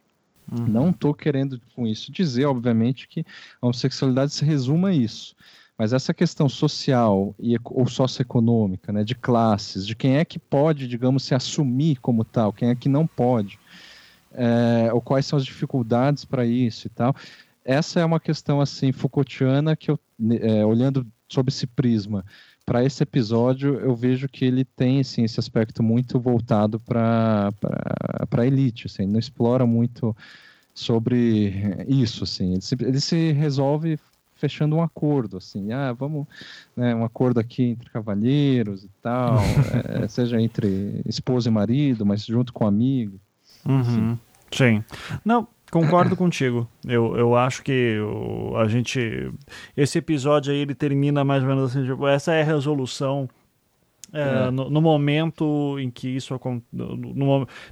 Uhum. 0.51 0.67
Não 0.67 0.89
estou 0.91 1.15
querendo 1.15 1.59
com 1.75 1.87
isso 1.87 2.11
dizer, 2.11 2.45
obviamente, 2.45 3.07
que 3.07 3.25
a 3.59 3.65
homossexualidade 3.65 4.33
se 4.33 4.45
resuma 4.45 4.89
a 4.89 4.93
isso. 4.93 5.35
Mas 5.79 5.93
essa 5.93 6.13
questão 6.13 6.49
social 6.49 7.33
e, 7.39 7.55
ou 7.63 7.87
socioeconômica, 7.87 8.91
né, 8.91 9.01
de 9.01 9.15
classes, 9.15 9.87
de 9.87 9.95
quem 9.95 10.17
é 10.17 10.25
que 10.25 10.37
pode, 10.37 10.85
digamos, 10.89 11.23
se 11.23 11.33
assumir 11.33 12.01
como 12.01 12.25
tal, 12.25 12.51
quem 12.51 12.67
é 12.67 12.75
que 12.75 12.89
não 12.89 13.07
pode, 13.07 13.57
é, 14.33 14.91
ou 14.91 14.99
quais 14.99 15.25
são 15.25 15.37
as 15.37 15.45
dificuldades 15.45 16.25
para 16.25 16.45
isso 16.45 16.87
e 16.87 16.89
tal. 16.89 17.15
Essa 17.63 18.01
é 18.01 18.05
uma 18.05 18.19
questão 18.19 18.59
assim 18.59 18.91
Foucaultiana 18.91 19.73
que 19.73 19.89
eu, 19.89 19.97
é, 20.41 20.65
olhando 20.65 21.07
sob 21.29 21.47
esse 21.49 21.65
prisma, 21.65 22.25
para 22.65 22.83
esse 22.83 23.01
episódio 23.01 23.79
eu 23.79 23.95
vejo 23.95 24.27
que 24.27 24.43
ele 24.43 24.65
tem 24.65 24.99
assim, 24.99 25.23
esse 25.23 25.39
aspecto 25.39 25.81
muito 25.81 26.19
voltado 26.19 26.77
para 26.77 27.53
a 28.31 28.45
elite, 28.45 28.87
assim, 28.87 29.07
não 29.07 29.17
explora 29.17 29.65
muito 29.65 30.13
sobre 30.73 31.85
isso, 31.87 32.25
assim, 32.25 32.51
ele 32.51 32.61
se, 32.61 32.75
ele 32.81 32.99
se 32.99 33.31
resolve 33.31 33.97
fechando 34.39 34.75
um 34.75 34.81
acordo, 34.81 35.37
assim, 35.37 35.71
ah, 35.71 35.91
vamos, 35.91 36.25
né, 36.75 36.95
um 36.95 37.03
acordo 37.03 37.39
aqui 37.39 37.63
entre 37.63 37.89
cavalheiros 37.89 38.83
e 38.83 38.89
tal, 39.01 39.37
é, 40.03 40.07
seja 40.09 40.41
entre 40.41 41.01
esposa 41.05 41.49
e 41.49 41.51
marido, 41.51 42.05
mas 42.05 42.25
junto 42.25 42.53
com 42.53 42.65
amigo. 42.65 43.19
Uhum. 43.67 44.17
Sim. 44.51 44.83
Não, 45.23 45.47
concordo 45.69 46.15
contigo. 46.15 46.67
Eu, 46.87 47.15
eu 47.17 47.35
acho 47.35 47.61
que 47.61 47.99
o, 47.99 48.55
a 48.57 48.67
gente. 48.67 49.31
Esse 49.75 49.99
episódio 49.99 50.51
aí 50.51 50.59
ele 50.59 50.73
termina 50.73 51.23
mais 51.23 51.43
ou 51.43 51.49
menos 51.49 51.69
assim: 51.69 51.85
tipo, 51.85 52.07
essa 52.07 52.33
é 52.33 52.41
a 52.41 52.45
resolução 52.45 53.29
é, 54.13 54.47
é. 54.47 54.51
No, 54.51 54.69
no, 54.69 54.81
momento 54.81 55.77
em 55.79 55.89
que 55.89 56.07
isso 56.07 56.33
acontece, 56.33 56.65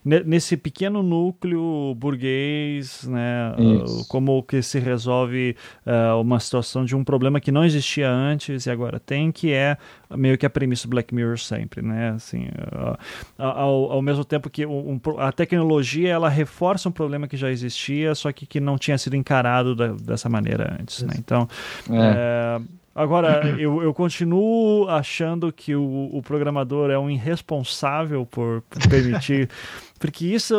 nesse 0.04 0.56
pequeno 0.56 1.02
núcleo 1.02 1.96
burguês, 1.96 3.08
né, 3.08 3.56
uh, 3.58 4.08
como 4.08 4.44
que 4.44 4.62
se 4.62 4.80
resolve 4.80 5.56
uh, 5.86 6.22
uma 6.22 6.40
situação 6.40 6.86
de 6.86 6.96
um 6.96 7.04
problema 7.04 7.40
que 7.40 7.52
não 7.52 7.66
existia 7.66 8.10
antes 8.10 8.66
e 8.66 8.70
agora 8.70 9.00
tem, 9.00 9.32
que 9.32 9.52
é 9.52 9.78
meio 10.16 10.38
que 10.38 10.46
a 10.46 10.50
premissa 10.50 10.88
do 10.88 10.92
Black 10.92 11.14
Mirror 11.14 11.40
sempre, 11.40 11.82
né, 11.82 12.12
assim, 12.12 12.46
uh, 12.46 12.98
ao, 13.38 13.92
ao, 13.94 14.02
mesmo 14.02 14.24
tempo 14.24 14.50
que 14.50 14.66
um, 14.66 15.00
a 15.18 15.32
tecnologia 15.32 16.10
ela 16.10 16.30
reforça 16.30 16.88
um 16.88 16.92
problema 16.92 17.28
que 17.28 17.36
já 17.36 17.50
existia, 17.50 18.14
só 18.14 18.32
que 18.32 18.46
que 18.46 18.60
não 18.60 18.78
tinha 18.78 18.98
sido 18.98 19.16
encarado 19.16 19.76
da, 19.76 19.88
dessa 19.88 20.30
maneira 20.30 20.78
antes, 20.80 21.02
né, 21.02 21.14
então 21.18 21.48
é. 21.90 22.62
Agora, 22.98 23.48
eu, 23.62 23.84
eu 23.84 23.94
continuo 23.94 24.90
achando 24.90 25.54
que 25.54 25.76
o, 25.76 26.10
o 26.12 26.20
programador 26.24 26.90
é 26.90 26.98
um 26.98 27.12
irresponsável 27.12 28.26
por, 28.26 28.64
permitir. 28.90 29.48
porque 30.00 30.26
isso. 30.26 30.56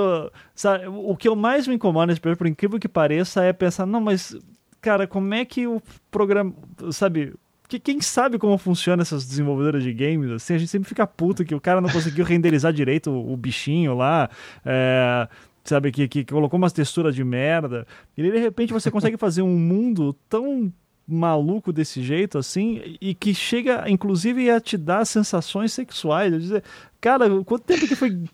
Sabe, 0.54 0.86
o 0.86 1.16
que 1.16 1.26
eu 1.26 1.34
mais 1.34 1.66
me 1.66 1.74
incomoda 1.74 2.06
nesse 2.06 2.20
por 2.20 2.46
incrível 2.46 2.78
que 2.78 2.88
pareça, 2.88 3.42
é 3.42 3.52
pensar, 3.52 3.86
não, 3.86 4.00
mas, 4.00 4.36
cara, 4.80 5.04
como 5.04 5.34
é 5.34 5.44
que 5.44 5.66
o 5.66 5.82
programa. 6.12 6.54
Sabe, 6.92 7.34
que 7.68 7.80
quem 7.80 8.00
sabe 8.00 8.38
como 8.38 8.56
funciona 8.56 9.02
essas 9.02 9.26
desenvolvedoras 9.26 9.82
de 9.82 9.92
games, 9.92 10.30
assim, 10.30 10.54
a 10.54 10.58
gente 10.58 10.70
sempre 10.70 10.88
fica 10.88 11.06
puto 11.08 11.44
que 11.44 11.54
o 11.56 11.60
cara 11.60 11.80
não 11.80 11.90
conseguiu 11.90 12.24
renderizar 12.24 12.72
direito 12.72 13.10
o, 13.10 13.32
o 13.32 13.36
bichinho 13.36 13.94
lá, 13.94 14.30
é, 14.64 15.28
sabe, 15.64 15.90
que, 15.90 16.06
que, 16.06 16.24
colocou 16.24 16.56
umas 16.56 16.72
texturas 16.72 17.14
de 17.14 17.24
merda, 17.24 17.84
e 18.16 18.22
de 18.22 18.38
repente 18.38 18.72
você 18.72 18.90
consegue 18.90 19.16
fazer 19.16 19.42
um 19.42 19.58
mundo 19.58 20.14
tão 20.28 20.72
maluco 21.08 21.72
desse 21.72 22.02
jeito, 22.02 22.36
assim, 22.36 22.96
e 23.00 23.14
que 23.14 23.32
chega, 23.32 23.88
inclusive, 23.88 24.50
a 24.50 24.60
te 24.60 24.76
dar 24.76 25.04
sensações 25.06 25.72
sexuais. 25.72 26.32
Eu 26.32 26.38
dizer, 26.38 26.64
cara, 27.00 27.26
quanto 27.44 27.64
tempo 27.64 27.88
que 27.88 27.96
foi 27.96 28.24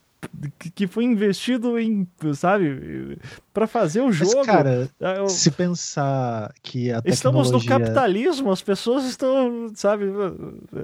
que 0.75 0.87
foi 0.87 1.05
investido 1.05 1.79
em, 1.79 2.07
sabe, 2.35 3.19
para 3.53 3.67
fazer 3.67 4.01
o 4.01 4.11
jogo. 4.11 4.33
Mas, 4.37 4.47
cara, 4.47 4.91
eu... 5.19 5.29
se 5.29 5.51
pensar 5.51 6.53
que 6.63 6.91
a 6.91 7.03
tecnologia... 7.03 7.13
Estamos 7.13 7.51
no 7.51 7.65
capitalismo, 7.65 8.51
as 8.51 8.63
pessoas 8.63 9.05
estão, 9.05 9.71
sabe, 9.75 10.07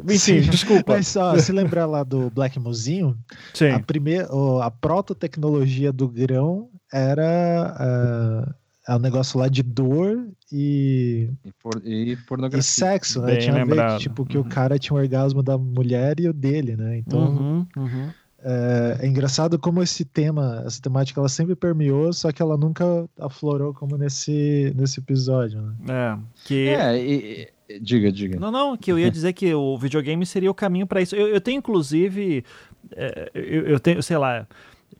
enfim, 0.04 0.18
Sim. 0.18 0.40
desculpa. 0.50 0.94
Mas 0.94 1.08
só, 1.08 1.36
se 1.38 1.52
lembrar 1.52 1.86
lá 1.86 2.02
do 2.02 2.30
Black 2.30 2.58
Sim. 3.54 3.70
a 3.70 3.80
primeira, 3.80 4.28
a 4.62 4.70
proto-tecnologia 4.70 5.92
do 5.92 6.08
grão 6.08 6.68
era 6.92 8.46
uh, 8.48 8.54
é 8.90 8.96
um 8.96 8.98
negócio 8.98 9.38
lá 9.38 9.48
de 9.48 9.62
dor 9.62 10.26
e. 10.52 11.30
E, 11.44 11.52
por, 11.62 11.80
e 11.84 12.16
pornografia. 12.26 12.58
E 12.58 12.62
sexo, 12.62 13.20
né? 13.20 13.28
Bem 13.28 13.38
tinha 13.38 13.54
lembrado. 13.54 13.92
Ver, 13.92 13.98
tipo, 14.00 14.26
que 14.26 14.36
uhum. 14.36 14.42
o 14.42 14.48
cara 14.48 14.78
tinha 14.80 14.96
um 14.96 15.00
orgasmo 15.00 15.44
da 15.44 15.56
mulher 15.56 16.18
e 16.18 16.28
o 16.28 16.32
dele, 16.32 16.76
né? 16.76 16.98
Então. 16.98 17.20
Uhum, 17.20 17.66
uhum. 17.76 18.10
É, 18.42 19.00
é, 19.02 19.06
engraçado 19.06 19.58
como 19.58 19.82
esse 19.82 20.02
tema, 20.02 20.62
essa 20.66 20.80
temática, 20.80 21.20
ela 21.20 21.28
sempre 21.28 21.54
permeou, 21.54 22.10
só 22.10 22.32
que 22.32 22.40
ela 22.40 22.56
nunca 22.56 23.06
aflorou 23.18 23.74
como 23.74 23.98
nesse, 23.98 24.72
nesse 24.74 24.98
episódio, 24.98 25.60
né? 25.60 25.74
É, 25.90 26.18
que... 26.46 26.68
É, 26.68 26.98
e, 26.98 27.48
e, 27.68 27.78
diga, 27.78 28.10
diga. 28.10 28.40
Não, 28.40 28.50
não, 28.50 28.78
que 28.78 28.90
eu 28.90 28.98
ia 28.98 29.10
dizer 29.10 29.34
que 29.34 29.52
o 29.52 29.76
videogame 29.76 30.24
seria 30.24 30.50
o 30.50 30.54
caminho 30.54 30.86
para 30.86 31.02
isso. 31.02 31.14
Eu, 31.14 31.28
eu, 31.28 31.40
tenho, 31.40 31.58
inclusive, 31.58 32.42
é, 32.92 33.30
eu, 33.34 33.66
eu, 33.66 33.78
tenho, 33.78 34.02
sei 34.02 34.16
lá, 34.16 34.46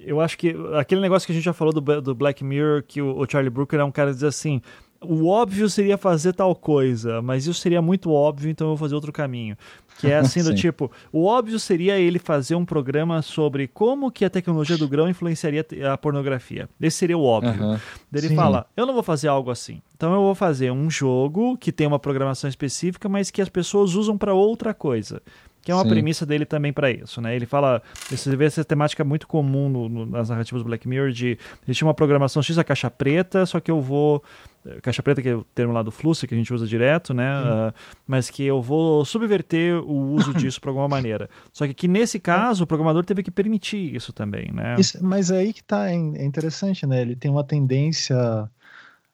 eu 0.01 0.21
acho 0.21 0.37
que 0.39 0.55
aquele 0.75 1.01
negócio 1.01 1.27
que 1.27 1.33
a 1.33 1.35
gente 1.35 1.45
já 1.45 1.53
falou 1.53 1.73
do, 1.73 2.01
do 2.01 2.15
Black 2.15 2.43
Mirror, 2.43 2.83
que 2.87 3.01
o, 3.03 3.19
o 3.19 3.27
Charlie 3.29 3.51
Brooker 3.51 3.81
é 3.81 3.85
um 3.85 3.91
cara 3.91 4.11
que 4.11 4.17
diz 4.17 4.25
assim, 4.25 4.61
o 5.03 5.29
óbvio 5.29 5.69
seria 5.69 5.97
fazer 5.97 6.35
tal 6.35 6.55
coisa, 6.55 7.23
mas 7.23 7.47
isso 7.47 7.61
seria 7.61 7.81
muito 7.81 8.13
óbvio, 8.13 8.51
então 8.51 8.67
eu 8.67 8.71
vou 8.71 8.77
fazer 8.77 8.95
outro 8.95 9.13
caminho. 9.13 9.57
Que 9.99 10.09
é 10.09 10.17
assim 10.17 10.43
do 10.45 10.55
tipo, 10.55 10.91
o 11.13 11.25
óbvio 11.25 11.59
seria 11.59 11.99
ele 11.99 12.19
fazer 12.19 12.55
um 12.55 12.65
programa 12.65 13.23
sobre 13.23 13.67
como 13.67 14.11
que 14.11 14.25
a 14.25 14.31
tecnologia 14.31 14.77
do 14.77 14.89
grão 14.89 15.09
influenciaria 15.09 15.65
a 15.91 15.97
pornografia. 15.97 16.69
Esse 16.81 16.99
seria 16.99 17.17
o 17.17 17.25
óbvio. 17.25 17.63
Uhum. 17.63 17.79
Ele 18.13 18.29
Sim. 18.29 18.37
fala, 18.37 18.67
eu 18.77 18.87
não 18.87 18.95
vou 18.95 19.03
fazer 19.03 19.29
algo 19.29 19.51
assim. 19.51 19.81
Então 19.97 20.13
eu 20.13 20.21
vou 20.21 20.35
fazer 20.35 20.71
um 20.71 20.91
jogo 20.91 21.57
que 21.57 21.73
tem 21.73 21.87
uma 21.87 21.99
programação 21.99 22.49
específica, 22.49 23.09
mas 23.09 23.31
que 23.31 23.41
as 23.41 23.49
pessoas 23.49 23.95
usam 23.95 24.19
para 24.19 24.35
outra 24.35 24.75
coisa 24.75 25.23
que 25.63 25.71
é 25.71 25.75
uma 25.75 25.85
Sim. 25.85 25.91
premissa 25.91 26.25
dele 26.25 26.45
também 26.45 26.73
para 26.73 26.91
isso, 26.91 27.21
né? 27.21 27.35
Ele 27.37 27.47
fala, 27.47 27.83
você 28.09 28.35
vê 28.35 28.47
essa 28.47 28.65
temática 28.65 29.05
muito 29.05 29.27
comum 29.27 29.69
no, 29.69 29.89
no, 29.89 30.07
nas 30.07 30.29
narrativas 30.29 30.63
do 30.63 30.67
Black 30.67 30.89
Mirror 30.89 31.11
de 31.11 31.39
existe 31.65 31.85
uma 31.85 31.95
programação 31.95 32.43
X 32.43 32.57
a 32.59 32.65
caixa 32.65 32.91
preta, 32.91 33.45
só 33.45 33.61
que 33.61 33.71
eu 33.71 33.81
vou 33.81 34.23
eh, 34.65 34.81
caixa 34.81 35.03
preta 35.03 35.21
que 35.21 35.29
é 35.29 35.35
o 35.35 35.45
termo 35.55 35.73
lá 35.73 35.83
do 35.83 35.91
fluxo 35.91 36.27
que 36.27 36.35
a 36.35 36.37
gente 36.37 36.53
usa 36.53 36.67
direto, 36.67 37.13
né? 37.13 37.43
Uh, 37.43 37.75
mas 38.07 38.31
que 38.31 38.45
eu 38.45 38.63
vou 38.63 39.05
subverter 39.05 39.77
o 39.77 40.13
uso 40.15 40.33
disso 40.35 40.61
de 40.61 40.69
alguma 40.69 40.89
maneira. 40.89 41.29
Só 41.53 41.67
que, 41.67 41.75
que 41.75 41.89
nesse 41.89 42.19
caso 42.19 42.65
o 42.65 42.67
programador 42.67 43.05
teve 43.05 43.23
que 43.23 43.31
permitir 43.31 43.95
isso 43.95 44.13
também, 44.13 44.51
né? 44.53 44.77
Isso, 44.79 44.99
mas 45.05 45.31
é 45.31 45.39
aí 45.39 45.53
que 45.53 45.63
tá 45.63 45.91
é, 45.91 45.95
é 45.95 46.25
interessante, 46.25 46.87
né? 46.87 47.03
Ele 47.03 47.17
tem 47.17 47.31
uma 47.31 47.45
tendência 47.45 48.49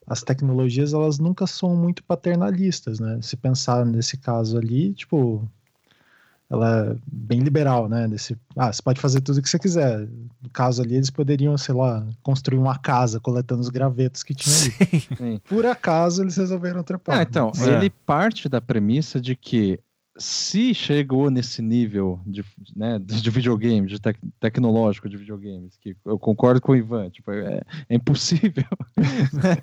as 0.07 0.23
tecnologias 0.23 0.93
elas 0.93 1.19
nunca 1.19 1.47
são 1.47 1.75
muito 1.75 2.05
paternalistas, 2.05 3.01
né? 3.01 3.19
Se 3.21 3.37
pensar 3.37 3.85
nesse 3.85 4.17
caso 4.17 4.57
ali, 4.57 4.95
tipo, 4.95 5.49
ela 6.49 6.93
é 6.93 6.97
bem 7.07 7.41
liberal, 7.41 7.89
né? 7.89 8.07
Desse, 8.07 8.37
ah, 8.57 8.73
você 8.73 8.81
pode 8.83 9.01
fazer 9.01 9.21
tudo 9.21 9.39
o 9.39 9.43
que 9.43 9.49
você 9.49 9.59
quiser. 9.59 10.09
No 10.41 10.51
caso 10.53 10.83
ali, 10.83 10.95
eles 10.95 11.11
poderiam, 11.11 11.57
sei 11.59 11.75
lá, 11.75 12.07
construir 12.23 12.59
uma 12.59 12.79
casa 12.79 13.19
coletando 13.19 13.61
os 13.61 13.69
gravetos 13.69 14.23
que 14.23 14.35
tinha 14.35 14.55
ali. 14.55 15.01
Sim. 15.17 15.41
Por 15.49 15.67
acaso, 15.67 16.23
eles 16.23 16.37
resolveram 16.37 16.83
trepar. 16.83 17.19
Ah, 17.19 17.23
então, 17.23 17.51
é. 17.59 17.77
ele 17.77 17.91
parte 17.91 18.49
da 18.49 18.61
premissa 18.61 19.21
de 19.21 19.35
que 19.35 19.81
se 20.19 20.73
chegou 20.73 21.31
nesse 21.31 21.61
nível 21.61 22.21
de, 22.27 22.45
né, 22.75 22.99
de 22.99 23.31
videogame, 23.31 23.87
de 23.87 24.01
tec 24.01 24.17
tecnológico 24.41 25.09
de 25.09 25.17
videogames, 25.17 25.77
que 25.77 25.95
eu 26.05 26.19
concordo 26.19 26.61
com 26.61 26.73
o 26.73 26.77
Ivan, 26.77 27.11
tipo, 27.11 27.31
é, 27.31 27.61
é 27.89 27.95
impossível 27.95 28.65
né, 28.97 29.57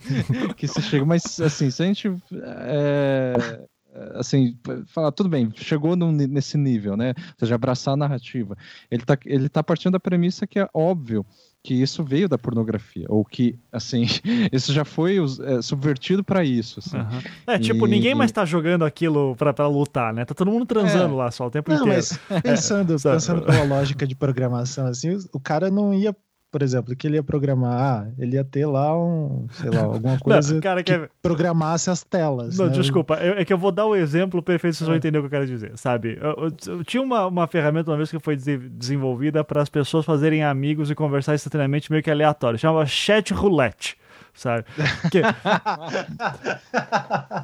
que 0.56 0.68
se 0.68 0.82
chegue, 0.82 1.06
mas 1.06 1.40
assim, 1.40 1.72
se 1.72 1.82
a 1.82 1.86
gente 1.86 2.08
é, 2.32 3.66
assim, 4.14 4.58
falar, 4.88 5.12
tudo 5.12 5.30
bem, 5.30 5.52
chegou 5.56 5.96
no, 5.96 6.12
nesse 6.12 6.58
nível, 6.58 6.96
né? 6.96 7.14
Ou 7.18 7.40
seja, 7.40 7.56
abraçar 7.56 7.94
a 7.94 7.98
narrativa. 7.98 8.58
Ele 8.90 9.04
está 9.04 9.18
ele 9.26 9.50
tá 9.50 9.64
partindo 9.64 9.94
da 9.94 10.00
premissa 10.00 10.48
que 10.48 10.60
é 10.60 10.68
óbvio 10.74 11.26
que 11.64 11.74
isso 11.74 12.04
veio 12.04 12.28
da 12.28 12.38
pornografia, 12.38 13.06
ou 13.08 13.24
que, 13.24 13.58
assim, 13.72 14.04
isso 14.52 14.74
já 14.74 14.84
foi 14.84 15.18
é, 15.18 15.62
subvertido 15.62 16.22
para 16.22 16.44
isso. 16.44 16.80
Assim. 16.80 16.98
Uhum. 16.98 17.22
É, 17.48 17.58
tipo, 17.58 17.86
ninguém 17.86 18.14
mais 18.14 18.32
está 18.32 18.44
jogando 18.44 18.84
aquilo 18.84 19.34
para 19.38 19.66
lutar, 19.68 20.14
né? 20.14 20.26
Tá 20.26 20.34
todo 20.34 20.52
mundo 20.52 20.66
transando 20.66 21.14
é. 21.14 21.18
lá 21.18 21.32
só 21.32 21.48
o 21.48 21.50
tempo 21.50 21.72
não, 21.72 21.78
inteiro. 21.78 21.96
Mas 21.96 22.42
pensando, 22.42 23.00
pensando 23.00 23.42
pela 23.44 23.64
lógica 23.64 24.06
de 24.06 24.14
programação, 24.14 24.88
assim, 24.88 25.18
o 25.32 25.40
cara 25.40 25.72
não 25.72 25.94
ia 25.94 26.14
por 26.54 26.62
exemplo, 26.62 26.96
que 26.96 27.08
ele 27.08 27.16
ia 27.16 27.24
programar, 27.24 27.74
ah, 27.74 28.08
ele 28.20 28.36
ia 28.36 28.44
ter 28.44 28.68
lá 28.68 28.96
um, 28.96 29.48
sei 29.54 29.72
lá, 29.72 29.82
alguma 29.82 30.20
coisa 30.22 30.54
não, 30.54 30.62
cara, 30.62 30.84
que, 30.84 31.00
que 31.00 31.10
programasse 31.20 31.90
as 31.90 32.04
telas. 32.04 32.60
Não, 32.60 32.68
né? 32.68 32.74
desculpa, 32.74 33.16
eu, 33.16 33.40
é 33.40 33.44
que 33.44 33.52
eu 33.52 33.58
vou 33.58 33.72
dar 33.72 33.88
o 33.88 33.94
um 33.94 33.96
exemplo 33.96 34.40
perfeito, 34.40 34.78
vocês 34.78 34.88
é. 34.88 34.92
vão 34.92 34.96
entender 34.96 35.18
o 35.18 35.22
que 35.22 35.26
eu 35.26 35.32
quero 35.32 35.48
dizer, 35.48 35.72
sabe? 35.76 36.16
Eu, 36.22 36.30
eu, 36.46 36.78
eu 36.78 36.84
tinha 36.84 37.02
uma, 37.02 37.26
uma 37.26 37.48
ferramenta 37.48 37.90
uma 37.90 37.98
vez 37.98 38.12
que 38.12 38.20
foi 38.20 38.36
desenvolvida 38.36 39.44
para 39.44 39.64
as 39.64 39.70
pessoas 39.70 40.06
fazerem 40.06 40.44
amigos 40.44 40.92
e 40.92 40.96
conversar 40.96 41.34
instantaneamente 41.34 41.92
meio 41.92 42.04
que 42.04 42.12
aleatório, 42.12 42.60
chamava 42.60 42.86
Chat 42.86 43.34
Roulette 43.34 43.98
sabe? 44.34 44.66
Porque... 45.02 45.22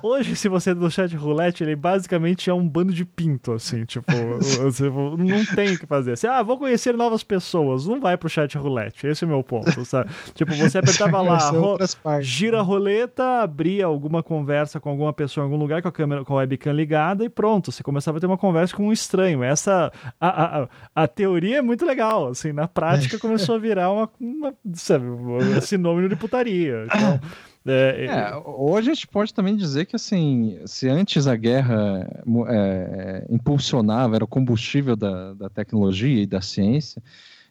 Hoje, 0.01 0.35
se 0.35 0.49
você 0.49 0.71
é 0.71 0.75
do 0.75 0.89
chat 0.89 1.15
roulette, 1.15 1.63
ele 1.63 1.75
basicamente 1.75 2.49
é 2.49 2.53
um 2.53 2.67
bando 2.67 2.91
de 2.93 3.05
pinto, 3.05 3.53
assim, 3.53 3.85
tipo, 3.85 4.11
você 4.39 4.89
não 4.89 5.45
tem 5.55 5.73
o 5.73 5.79
que 5.79 5.85
fazer. 5.85 6.13
Assim, 6.13 6.27
ah, 6.27 6.41
vou 6.41 6.57
conhecer 6.57 6.95
novas 6.95 7.23
pessoas, 7.23 7.85
não 7.85 7.99
vai 7.99 8.17
pro 8.17 8.29
chat 8.29 8.57
roulette, 8.57 9.07
esse 9.07 9.23
é 9.23 9.27
o 9.27 9.29
meu 9.29 9.43
ponto, 9.43 9.85
sabe? 9.85 10.09
Tipo, 10.33 10.53
você 10.55 10.79
apertava 10.79 11.21
lá, 11.21 11.37
ro 11.49 11.77
gira 12.21 12.59
a 12.59 12.61
roleta, 12.61 13.41
abria 13.41 13.85
alguma 13.85 14.23
conversa 14.23 14.79
com 14.79 14.89
alguma 14.89 15.13
pessoa 15.13 15.43
em 15.43 15.45
algum 15.45 15.57
lugar 15.57 15.81
com 15.81 15.87
a 15.87 15.91
câmera, 15.91 16.25
com 16.25 16.33
a 16.33 16.37
webcam 16.37 16.71
ligada 16.71 17.23
e 17.23 17.29
pronto, 17.29 17.71
você 17.71 17.83
começava 17.83 18.17
a 18.17 18.21
ter 18.21 18.27
uma 18.27 18.37
conversa 18.37 18.75
com 18.75 18.87
um 18.87 18.91
estranho. 18.91 19.43
Essa, 19.43 19.91
a, 20.19 20.61
a, 20.61 20.67
a 20.95 21.07
teoria 21.07 21.57
é 21.57 21.61
muito 21.61 21.85
legal, 21.85 22.27
assim, 22.27 22.51
na 22.51 22.67
prática 22.67 23.19
começou 23.19 23.55
a 23.55 23.59
virar 23.59 23.91
uma, 23.91 24.09
uma 24.19 24.53
sabe, 24.73 25.05
um 25.05 25.61
sinônimo 25.61 26.09
de 26.09 26.15
putaria. 26.15 26.78
Então, 26.85 27.19
é, 27.65 28.05
é, 28.05 28.43
hoje 28.45 28.89
a 28.89 28.93
gente 28.93 29.07
pode 29.07 29.33
também 29.33 29.55
dizer 29.55 29.85
que 29.85 29.95
assim, 29.95 30.59
se 30.65 30.87
antes 30.87 31.27
a 31.27 31.35
guerra 31.35 32.07
é, 32.47 33.25
impulsionava, 33.29 34.15
era 34.15 34.23
o 34.23 34.27
combustível 34.27 34.95
da, 34.95 35.33
da 35.33 35.49
tecnologia 35.49 36.23
e 36.23 36.25
da 36.25 36.41
ciência, 36.41 37.01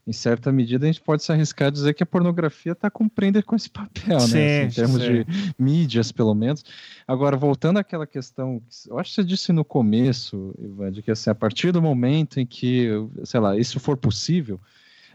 em 0.06 0.12
certa 0.12 0.50
medida 0.50 0.86
a 0.86 0.90
gente 0.90 1.02
pode 1.02 1.22
se 1.22 1.30
arriscar 1.30 1.68
a 1.68 1.70
dizer 1.70 1.92
que 1.92 2.02
a 2.02 2.06
pornografia 2.06 2.72
está 2.72 2.88
cumprindo 2.88 3.42
com 3.44 3.55
esse 3.55 3.68
papel, 3.68 4.18
sim, 4.20 4.34
né? 4.34 4.62
Assim, 4.62 4.66
em 4.66 4.70
termos 4.70 5.02
sim. 5.02 5.12
de 5.12 5.26
mídias, 5.59 6.10
pelo 6.10 6.34
menos. 6.34 6.64
Agora, 7.06 7.36
voltando 7.36 7.78
àquela 7.78 8.06
questão, 8.06 8.62
eu 8.86 8.98
acho 8.98 9.10
que 9.10 9.16
você 9.16 9.24
disse 9.24 9.52
no 9.52 9.66
começo, 9.66 10.55
Ivan, 10.59 10.90
de 10.90 11.02
que 11.02 11.10
assim, 11.10 11.28
a 11.28 11.34
partir 11.34 11.72
do 11.72 11.82
momento 11.82 12.40
em 12.40 12.46
que, 12.46 12.88
sei 13.24 13.38
lá, 13.38 13.55
isso 13.59 13.78
for 13.78 13.98
possível, 13.98 14.59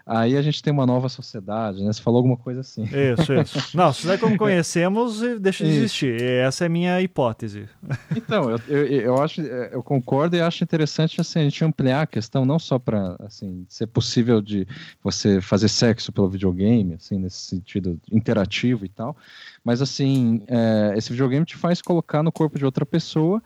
aí 0.05 0.35
a 0.35 0.41
gente 0.41 0.61
tem 0.61 0.73
uma 0.73 0.85
nova 0.85 1.07
sociedade, 1.07 1.83
né? 1.83 1.91
Você 1.91 2.01
falou 2.01 2.17
alguma 2.17 2.37
coisa 2.37 2.61
assim. 2.61 2.83
Isso, 2.83 3.33
isso. 3.33 3.57
Não, 3.77 3.93
se 3.93 4.09
é 4.09 4.17
como 4.17 4.37
conhecemos, 4.37 5.21
deixa 5.39 5.63
de 5.63 5.71
existir. 5.71 6.21
Essa 6.21 6.65
é 6.65 6.67
a 6.67 6.69
minha 6.69 7.01
hipótese. 7.01 7.67
Então, 8.15 8.49
eu, 8.49 8.59
eu, 8.67 8.85
eu, 8.85 9.21
acho, 9.21 9.41
eu 9.41 9.83
concordo 9.83 10.35
e 10.35 10.41
acho 10.41 10.63
interessante 10.63 11.19
assim, 11.19 11.39
a 11.39 11.43
gente 11.43 11.63
ampliar 11.63 12.03
a 12.03 12.07
questão, 12.07 12.45
não 12.45 12.57
só 12.57 12.79
para 12.79 13.15
assim, 13.19 13.65
ser 13.67 13.87
possível 13.87 14.41
de 14.41 14.67
você 15.03 15.41
fazer 15.41 15.67
sexo 15.67 16.11
pelo 16.11 16.29
videogame, 16.29 16.93
assim, 16.93 17.17
nesse 17.17 17.37
sentido 17.37 17.99
interativo 18.11 18.85
e 18.85 18.89
tal, 18.89 19.15
mas 19.63 19.81
assim, 19.81 20.43
é, 20.47 20.93
esse 20.95 21.11
videogame 21.11 21.45
te 21.45 21.57
faz 21.57 21.81
colocar 21.81 22.23
no 22.23 22.31
corpo 22.31 22.57
de 22.57 22.65
outra 22.65 22.85
pessoa 22.85 23.41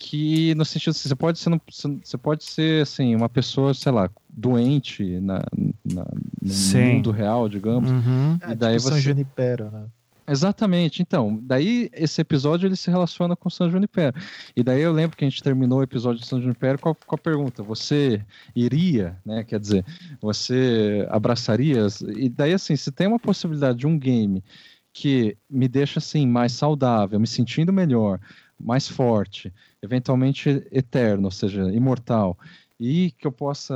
que 0.00 0.54
no 0.54 0.64
sentido 0.64 0.92
assim, 0.92 1.10
você 1.10 1.14
pode 1.14 1.38
ser 1.38 1.60
você 2.02 2.16
pode 2.16 2.42
ser 2.42 2.82
assim 2.82 3.14
uma 3.14 3.28
pessoa 3.28 3.74
sei 3.74 3.92
lá 3.92 4.08
doente 4.30 5.20
na, 5.20 5.42
na 5.84 6.06
no 6.40 6.50
Sim. 6.50 6.94
mundo 6.94 7.10
real 7.10 7.50
digamos 7.50 7.90
uhum. 7.90 8.38
e 8.50 8.54
daí 8.54 8.76
é, 8.76 8.78
tipo 8.78 8.88
você 8.88 8.94
São 8.94 9.00
Junipero 9.00 9.70
né 9.70 9.84
Exatamente. 10.28 11.02
Então, 11.02 11.40
daí 11.42 11.90
esse 11.92 12.20
episódio 12.20 12.68
ele 12.68 12.76
se 12.76 12.88
relaciona 12.88 13.34
com 13.34 13.50
São 13.50 13.68
Junipero. 13.68 14.14
E 14.54 14.62
daí 14.62 14.80
eu 14.80 14.92
lembro 14.92 15.16
que 15.16 15.24
a 15.24 15.28
gente 15.28 15.42
terminou 15.42 15.80
o 15.80 15.82
episódio 15.82 16.20
de 16.20 16.26
São 16.28 16.40
Junipero 16.40 16.78
com 16.78 16.90
a, 16.90 16.94
com 16.94 17.14
a 17.16 17.18
pergunta: 17.18 17.64
você 17.64 18.24
iria, 18.54 19.18
né? 19.26 19.42
Quer 19.42 19.58
dizer, 19.58 19.84
você 20.20 21.04
abraçaria? 21.10 21.84
E 22.16 22.28
daí 22.28 22.52
assim, 22.52 22.76
se 22.76 22.92
tem 22.92 23.08
uma 23.08 23.18
possibilidade 23.18 23.78
de 23.78 23.88
um 23.88 23.98
game 23.98 24.44
que 24.92 25.36
me 25.50 25.66
deixa 25.66 25.98
assim 25.98 26.28
mais 26.28 26.52
saudável, 26.52 27.18
me 27.18 27.26
sentindo 27.26 27.72
melhor, 27.72 28.20
mais 28.60 28.88
forte, 28.88 29.52
eventualmente 29.82 30.66
eterno, 30.70 31.26
ou 31.26 31.30
seja, 31.30 31.62
imortal, 31.72 32.38
e 32.78 33.10
que 33.10 33.26
eu 33.26 33.32
possa, 33.32 33.74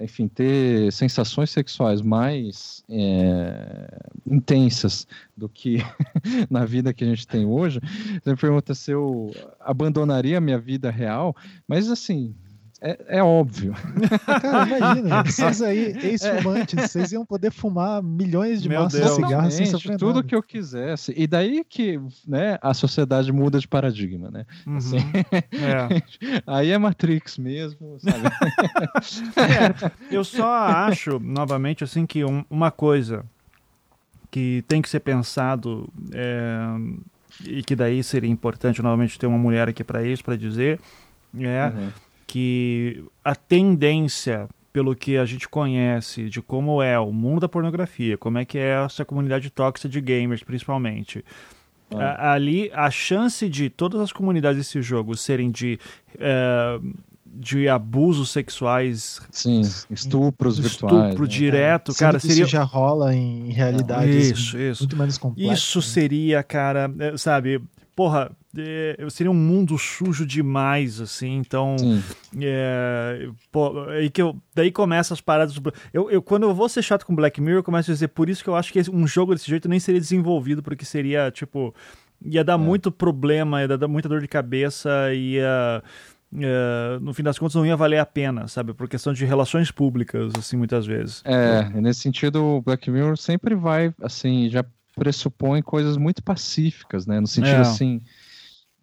enfim, 0.00 0.26
ter 0.26 0.92
sensações 0.92 1.50
sexuais 1.50 2.02
mais 2.02 2.82
é, 2.88 4.10
intensas 4.26 5.06
do 5.36 5.48
que 5.48 5.78
na 6.50 6.64
vida 6.64 6.92
que 6.92 7.04
a 7.04 7.06
gente 7.06 7.28
tem 7.28 7.46
hoje, 7.46 7.80
você 8.20 8.30
me 8.30 8.36
pergunta 8.36 8.74
se 8.74 8.90
eu 8.90 9.32
abandonaria 9.60 10.38
a 10.38 10.40
minha 10.40 10.58
vida 10.58 10.90
real, 10.90 11.34
mas 11.68 11.88
assim, 11.88 12.34
é, 12.82 13.18
é, 13.18 13.22
óbvio. 13.22 13.74
Cara, 14.40 14.66
imagina, 14.76 15.22
vocês 15.28 15.60
aí, 15.62 15.96
ex-fumantes, 16.02 16.78
é. 16.78 16.86
vocês 16.88 17.12
iam 17.12 17.26
poder 17.26 17.50
fumar 17.52 18.02
milhões 18.02 18.62
de 18.62 18.68
maços 18.68 19.00
de 19.00 19.08
cigarro 19.10 19.50
sem 19.50 19.66
sofrer 19.66 19.98
Tudo 19.98 20.16
nada. 20.16 20.26
que 20.26 20.34
eu 20.34 20.42
quisesse. 20.42 21.12
E 21.16 21.26
daí 21.26 21.62
que 21.68 22.00
né, 22.26 22.58
a 22.62 22.72
sociedade 22.72 23.30
muda 23.32 23.58
de 23.58 23.68
paradigma, 23.68 24.30
né? 24.30 24.46
Uhum. 24.66 24.76
Assim, 24.78 24.96
É. 25.52 26.40
aí 26.46 26.70
é 26.70 26.78
Matrix 26.78 27.36
mesmo, 27.38 27.98
sabe? 28.00 28.28
É, 29.36 29.90
eu 30.14 30.24
só 30.24 30.50
acho, 30.66 31.18
novamente, 31.20 31.84
assim, 31.84 32.06
que 32.06 32.24
um- 32.24 32.44
uma 32.50 32.70
coisa 32.70 33.24
que 34.30 34.64
tem 34.68 34.80
que 34.80 34.88
ser 34.88 35.00
pensado 35.00 35.88
é, 36.12 36.58
e 37.44 37.62
que 37.62 37.74
daí 37.74 38.02
seria 38.02 38.30
importante, 38.30 38.80
novamente, 38.82 39.18
ter 39.18 39.26
uma 39.26 39.38
mulher 39.38 39.68
aqui 39.68 39.82
para 39.82 40.04
isso, 40.04 40.24
para 40.24 40.36
dizer, 40.36 40.78
é 41.38 41.66
Uhum. 41.66 41.88
Que 42.30 43.04
a 43.24 43.34
tendência 43.34 44.48
pelo 44.72 44.94
que 44.94 45.16
a 45.16 45.24
gente 45.24 45.48
conhece 45.48 46.28
de 46.30 46.40
como 46.40 46.80
é 46.80 46.96
o 46.98 47.12
mundo 47.12 47.40
da 47.40 47.48
pornografia, 47.48 48.16
como 48.16 48.38
é 48.38 48.44
que 48.44 48.56
é 48.56 48.84
essa 48.84 49.04
comunidade 49.04 49.50
tóxica 49.50 49.88
de 49.88 50.00
gamers, 50.00 50.44
principalmente. 50.44 51.24
A- 51.92 52.32
Ali, 52.34 52.70
a 52.72 52.88
chance 52.88 53.48
de 53.48 53.68
todas 53.68 54.00
as 54.00 54.12
comunidades 54.12 54.58
desse 54.58 54.80
jogo 54.80 55.16
serem 55.16 55.50
de, 55.50 55.76
eh, 56.20 56.78
de 57.26 57.68
abusos 57.68 58.30
sexuais, 58.30 59.20
Sim, 59.32 59.62
estupros 59.90 60.56
virtuais. 60.60 61.04
estupro 61.06 61.24
né? 61.24 61.28
direto, 61.28 61.92
Sendo 61.92 61.98
cara, 62.06 62.20
que 62.20 62.28
seria. 62.28 62.42
isso 62.44 62.52
já 62.52 62.62
rola 62.62 63.12
em 63.12 63.50
realidades 63.50 64.30
Isso, 64.30 64.56
isso. 64.56 64.82
muito 64.84 64.96
menos 64.96 65.18
complexas. 65.18 65.58
Isso 65.58 65.78
né? 65.80 65.84
seria, 65.84 66.42
cara, 66.44 66.88
eh, 67.00 67.16
sabe? 67.16 67.60
Porra, 68.00 68.30
eh, 68.56 68.96
seria 69.10 69.30
um 69.30 69.34
mundo 69.34 69.76
sujo 69.76 70.24
demais, 70.24 71.02
assim, 71.02 71.36
então. 71.36 71.76
É, 72.40 73.28
pô, 73.52 73.78
aí 73.90 74.08
que 74.08 74.22
eu, 74.22 74.34
daí 74.54 74.72
começa 74.72 75.12
as 75.12 75.20
paradas. 75.20 75.52
do- 75.52 75.70
Eu, 75.92 76.10
eu, 76.10 76.22
quando 76.22 76.44
eu 76.44 76.54
vou 76.54 76.66
ser 76.66 76.80
chato 76.80 77.04
com 77.04 77.14
Black 77.14 77.38
Mirror, 77.42 77.58
eu 77.58 77.62
começo 77.62 77.90
a 77.90 77.94
dizer 77.94 78.08
por 78.08 78.30
isso 78.30 78.42
que 78.42 78.48
eu 78.48 78.56
acho 78.56 78.72
que 78.72 78.80
um 78.90 79.06
jogo 79.06 79.34
desse 79.34 79.46
jeito 79.50 79.68
nem 79.68 79.78
seria 79.78 80.00
desenvolvido, 80.00 80.62
porque 80.62 80.82
seria, 80.82 81.30
tipo, 81.30 81.74
ia 82.24 82.42
dar 82.42 82.56
muito 82.56 82.90
problema, 82.90 83.60
ia 83.60 83.68
dar 83.68 83.86
muita 83.86 84.08
dor 84.08 84.22
de 84.22 84.28
cabeça, 84.28 85.12
ia. 85.12 85.82
é, 86.40 86.98
no 87.02 87.12
fim 87.12 87.22
das 87.22 87.38
contas, 87.38 87.54
não 87.56 87.66
ia 87.66 87.76
valer 87.76 87.98
a 87.98 88.06
pena, 88.06 88.48
sabe? 88.48 88.72
Por 88.72 88.88
questão 88.88 89.12
de 89.12 89.26
relações 89.26 89.70
públicas, 89.70 90.32
assim, 90.38 90.56
muitas 90.56 90.86
vezes. 90.86 91.20
É, 91.26 91.64
nesse 91.78 92.00
sentido, 92.00 92.42
o 92.42 92.62
Black 92.62 92.90
Mirror 92.90 93.18
sempre 93.18 93.54
vai, 93.54 93.92
assim, 94.00 94.48
já 94.48 94.64
pressupõe 94.96 95.62
coisas 95.62 95.96
muito 95.96 96.22
pacíficas, 96.22 97.06
né? 97.06 97.20
No 97.20 97.26
sentido, 97.26 97.58
É. 97.58 97.60
assim, 97.60 98.00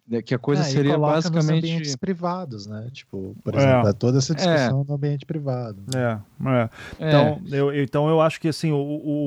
de- 0.06 0.22
que 0.22 0.34
a 0.34 0.38
coisa 0.38 0.62
É, 0.62 0.68
e 0.68 0.72
seria 0.72 0.94
coloca 0.94 1.14
nos 1.16 1.24
basicamente... 1.26 1.66
ambientes 1.66 1.94
privados, 1.96 2.66
né? 2.66 2.88
Tipo, 2.92 3.36
por 3.44 3.54
É. 3.54 3.58
exemplo, 3.58 3.88
é 3.88 3.92
toda 3.92 4.16
essa 4.16 4.34
discussão 4.34 4.82
no 4.88 4.94
ambiente 4.94 5.26
privado. 5.26 5.82
É, 5.94 6.18
é. 6.48 6.70
É, 6.98 7.08
Então, 7.08 7.42
eu, 7.50 7.72
eu- 7.74 7.82
então 7.84 8.08
eu 8.08 8.18
acho 8.20 8.40
que 8.40 8.48
assim, 8.48 8.72
o, 8.72 8.76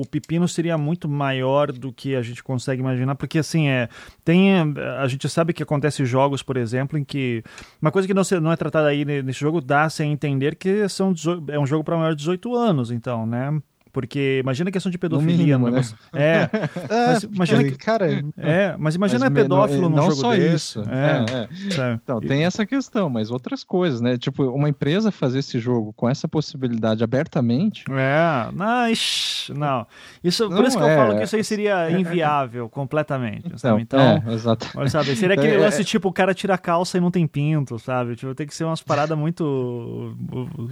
o- 0.00 0.02
pepino 0.10 0.48
seria 0.48 0.76
muito 0.76 1.08
maior 1.08 1.70
do 1.70 1.92
que 1.92 2.16
a 2.16 2.20
gente 2.22 2.42
consegue 2.42 2.80
imaginar, 2.82 3.14
porque 3.14 3.38
assim, 3.38 3.68
é, 3.68 3.88
tem, 4.24 4.50
a 4.98 5.06
gente 5.06 5.28
sabe 5.28 5.52
que 5.52 5.62
acontece 5.62 6.04
jogos, 6.04 6.42
por 6.42 6.56
exemplo, 6.56 6.98
em 6.98 7.04
que 7.04 7.44
uma 7.80 7.92
coisa 7.92 8.08
que 8.08 8.12
não, 8.14 8.24
se- 8.24 8.40
não 8.40 8.50
é 8.50 8.56
tratada 8.56 8.88
aí 8.88 9.04
ne- 9.04 9.22
nesse 9.22 9.38
jogo 9.38 9.60
dá 9.60 9.88
sem 9.88 10.10
entender 10.10 10.56
que 10.56 10.88
são, 10.88 11.14
é 11.48 11.58
um 11.60 11.66
jogo 11.66 11.84
para 11.84 11.96
maior 11.96 12.10
de 12.10 12.16
18 12.18 12.56
anos, 12.56 12.90
então, 12.90 13.24
né? 13.24 13.56
Porque 13.92 14.38
imagina 14.42 14.70
a 14.70 14.72
questão 14.72 14.90
de 14.90 14.96
pedofilia. 14.96 15.36
mínimo, 15.58 15.66
um 15.68 15.70
né? 15.70 15.82
É, 16.14 16.48
É, 16.88 17.06
Mas 17.08 17.22
imagina 17.24 17.62
porque, 17.62 17.76
cara, 17.76 18.06
é, 18.38 18.74
mas 18.78 18.94
imagina 18.94 19.28
mas 19.28 19.42
pedófilo 19.42 19.82
não, 19.82 19.90
num 19.90 19.96
não 19.96 20.02
jogo 20.04 20.16
só 20.16 20.30
desse. 20.34 20.54
isso. 20.54 20.80
É, 20.88 21.24
é, 21.78 21.82
é. 21.90 21.98
Então, 22.02 22.20
tem 22.20 22.44
essa 22.44 22.64
questão, 22.64 23.10
mas 23.10 23.30
outras 23.30 23.62
coisas, 23.62 24.00
né? 24.00 24.16
Tipo, 24.16 24.44
uma 24.44 24.68
empresa 24.68 25.12
fazer 25.12 25.40
esse 25.40 25.58
jogo 25.58 25.92
com 25.92 26.08
essa 26.08 26.26
possibilidade 26.26 27.04
abertamente, 27.04 27.84
É, 27.90 28.50
não, 28.54 28.88
ixi, 28.88 29.52
não. 29.52 29.86
Isso, 30.24 30.48
por 30.48 30.56
Não, 30.60 30.66
isso 30.66 30.78
que 30.78 30.82
eu 30.84 30.88
é. 30.88 30.96
falo 30.96 31.16
que 31.18 31.24
isso 31.24 31.36
aí 31.36 31.44
seria 31.44 31.90
inviável 31.92 32.68
completamente, 32.70 33.46
então, 33.46 33.58
sabe? 33.58 33.82
Então, 33.82 34.00
é, 34.00 34.22
exato. 34.32 34.66
Sabe, 34.88 35.14
seria 35.16 35.34
aquele 35.34 35.54
É, 35.56 35.58
lance 35.58 35.82
é. 35.82 35.84
tipo, 35.84 36.08
o 36.08 36.12
cara 36.12 36.32
tira 36.32 36.54
a 36.54 36.58
calça 36.58 36.96
e 36.96 37.00
não 37.00 37.10
tem 37.10 37.26
pinto, 37.26 37.78
sabe? 37.78 38.16
Tipo, 38.16 38.34
tem 38.34 38.46
que 38.46 38.54
ser 38.54 38.64
umas 38.64 38.82
paradas 38.82 39.18
muito. 39.18 39.44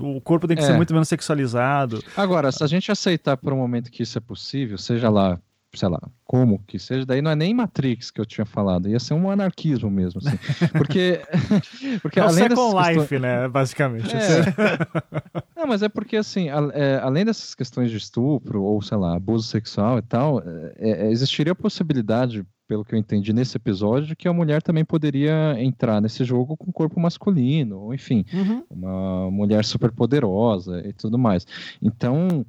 O 0.00 0.20
corpo 0.22 0.46
tem 0.48 0.56
que 0.56 0.62
ser 0.62 0.72
É. 0.72 0.76
muito 0.76 0.92
menos 0.92 1.08
sexualizado. 1.08 2.02
Agora, 2.16 2.50
se 2.50 2.62
a 2.64 2.66
gente 2.66 2.90
aceitar 2.90 3.09
por 3.18 3.52
um 3.52 3.56
momento 3.56 3.90
que 3.90 4.02
isso 4.02 4.16
é 4.18 4.20
possível, 4.20 4.76
seja 4.78 5.08
lá, 5.08 5.38
sei 5.74 5.88
lá, 5.88 6.00
como 6.24 6.58
que 6.66 6.78
seja, 6.78 7.06
daí 7.06 7.22
não 7.22 7.30
é 7.30 7.36
nem 7.36 7.54
Matrix 7.54 8.10
que 8.10 8.20
eu 8.20 8.26
tinha 8.26 8.44
falado, 8.44 8.88
ia 8.88 8.98
ser 8.98 9.14
um 9.14 9.30
anarquismo 9.30 9.88
mesmo, 9.90 10.20
assim. 10.24 10.36
Porque, 10.72 11.20
porque 12.02 12.18
É 12.18 12.22
além 12.22 12.48
Second 12.48 12.72
questões- 12.74 12.96
Life, 12.96 13.18
né? 13.18 13.48
Basicamente. 13.48 14.14
É. 14.14 15.40
Não, 15.56 15.66
mas 15.66 15.82
é 15.82 15.88
porque, 15.88 16.16
assim, 16.16 16.48
a- 16.48 16.70
é, 16.72 16.98
além 17.02 17.24
dessas 17.24 17.54
questões 17.54 17.90
de 17.90 17.96
estupro 17.98 18.62
ou, 18.62 18.80
sei 18.82 18.96
lá, 18.96 19.14
abuso 19.16 19.46
sexual 19.46 19.98
e 19.98 20.02
tal, 20.02 20.40
é, 20.40 21.06
é, 21.06 21.10
existiria 21.10 21.52
a 21.52 21.56
possibilidade, 21.56 22.44
pelo 22.66 22.84
que 22.84 22.94
eu 22.94 22.98
entendi 22.98 23.32
nesse 23.32 23.56
episódio, 23.56 24.08
de 24.08 24.16
que 24.16 24.26
a 24.28 24.32
mulher 24.32 24.62
também 24.62 24.84
poderia 24.84 25.54
entrar 25.58 26.00
nesse 26.00 26.24
jogo 26.24 26.56
com 26.56 26.72
corpo 26.72 26.98
masculino, 26.98 27.78
ou 27.80 27.92
enfim, 27.94 28.24
Uhum. 28.32 28.64
uma 28.70 29.30
mulher 29.30 29.64
super 29.64 29.90
poderosa 29.92 30.80
e 30.86 30.92
tudo 30.92 31.18
mais. 31.18 31.46
Então, 31.82 32.46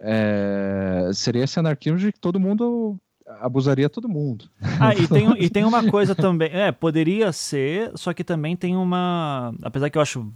é, 0.00 1.10
seria 1.12 1.44
esse 1.44 1.58
anarquismo 1.58 1.98
de 1.98 2.12
que 2.12 2.20
todo 2.20 2.40
mundo 2.40 2.98
abusaria 3.40 3.88
todo 3.88 4.08
mundo. 4.08 4.44
Ah, 4.78 4.94
e 4.94 5.06
tem, 5.08 5.42
e 5.42 5.50
tem 5.50 5.64
uma 5.64 5.84
coisa 5.90 6.14
também. 6.14 6.48
É, 6.52 6.70
poderia 6.70 7.32
ser, 7.32 7.90
só 7.94 8.12
que 8.12 8.22
também 8.22 8.56
tem 8.56 8.76
uma. 8.76 9.52
Apesar 9.62 9.90
que 9.90 9.98
eu 9.98 10.02
acho 10.02 10.30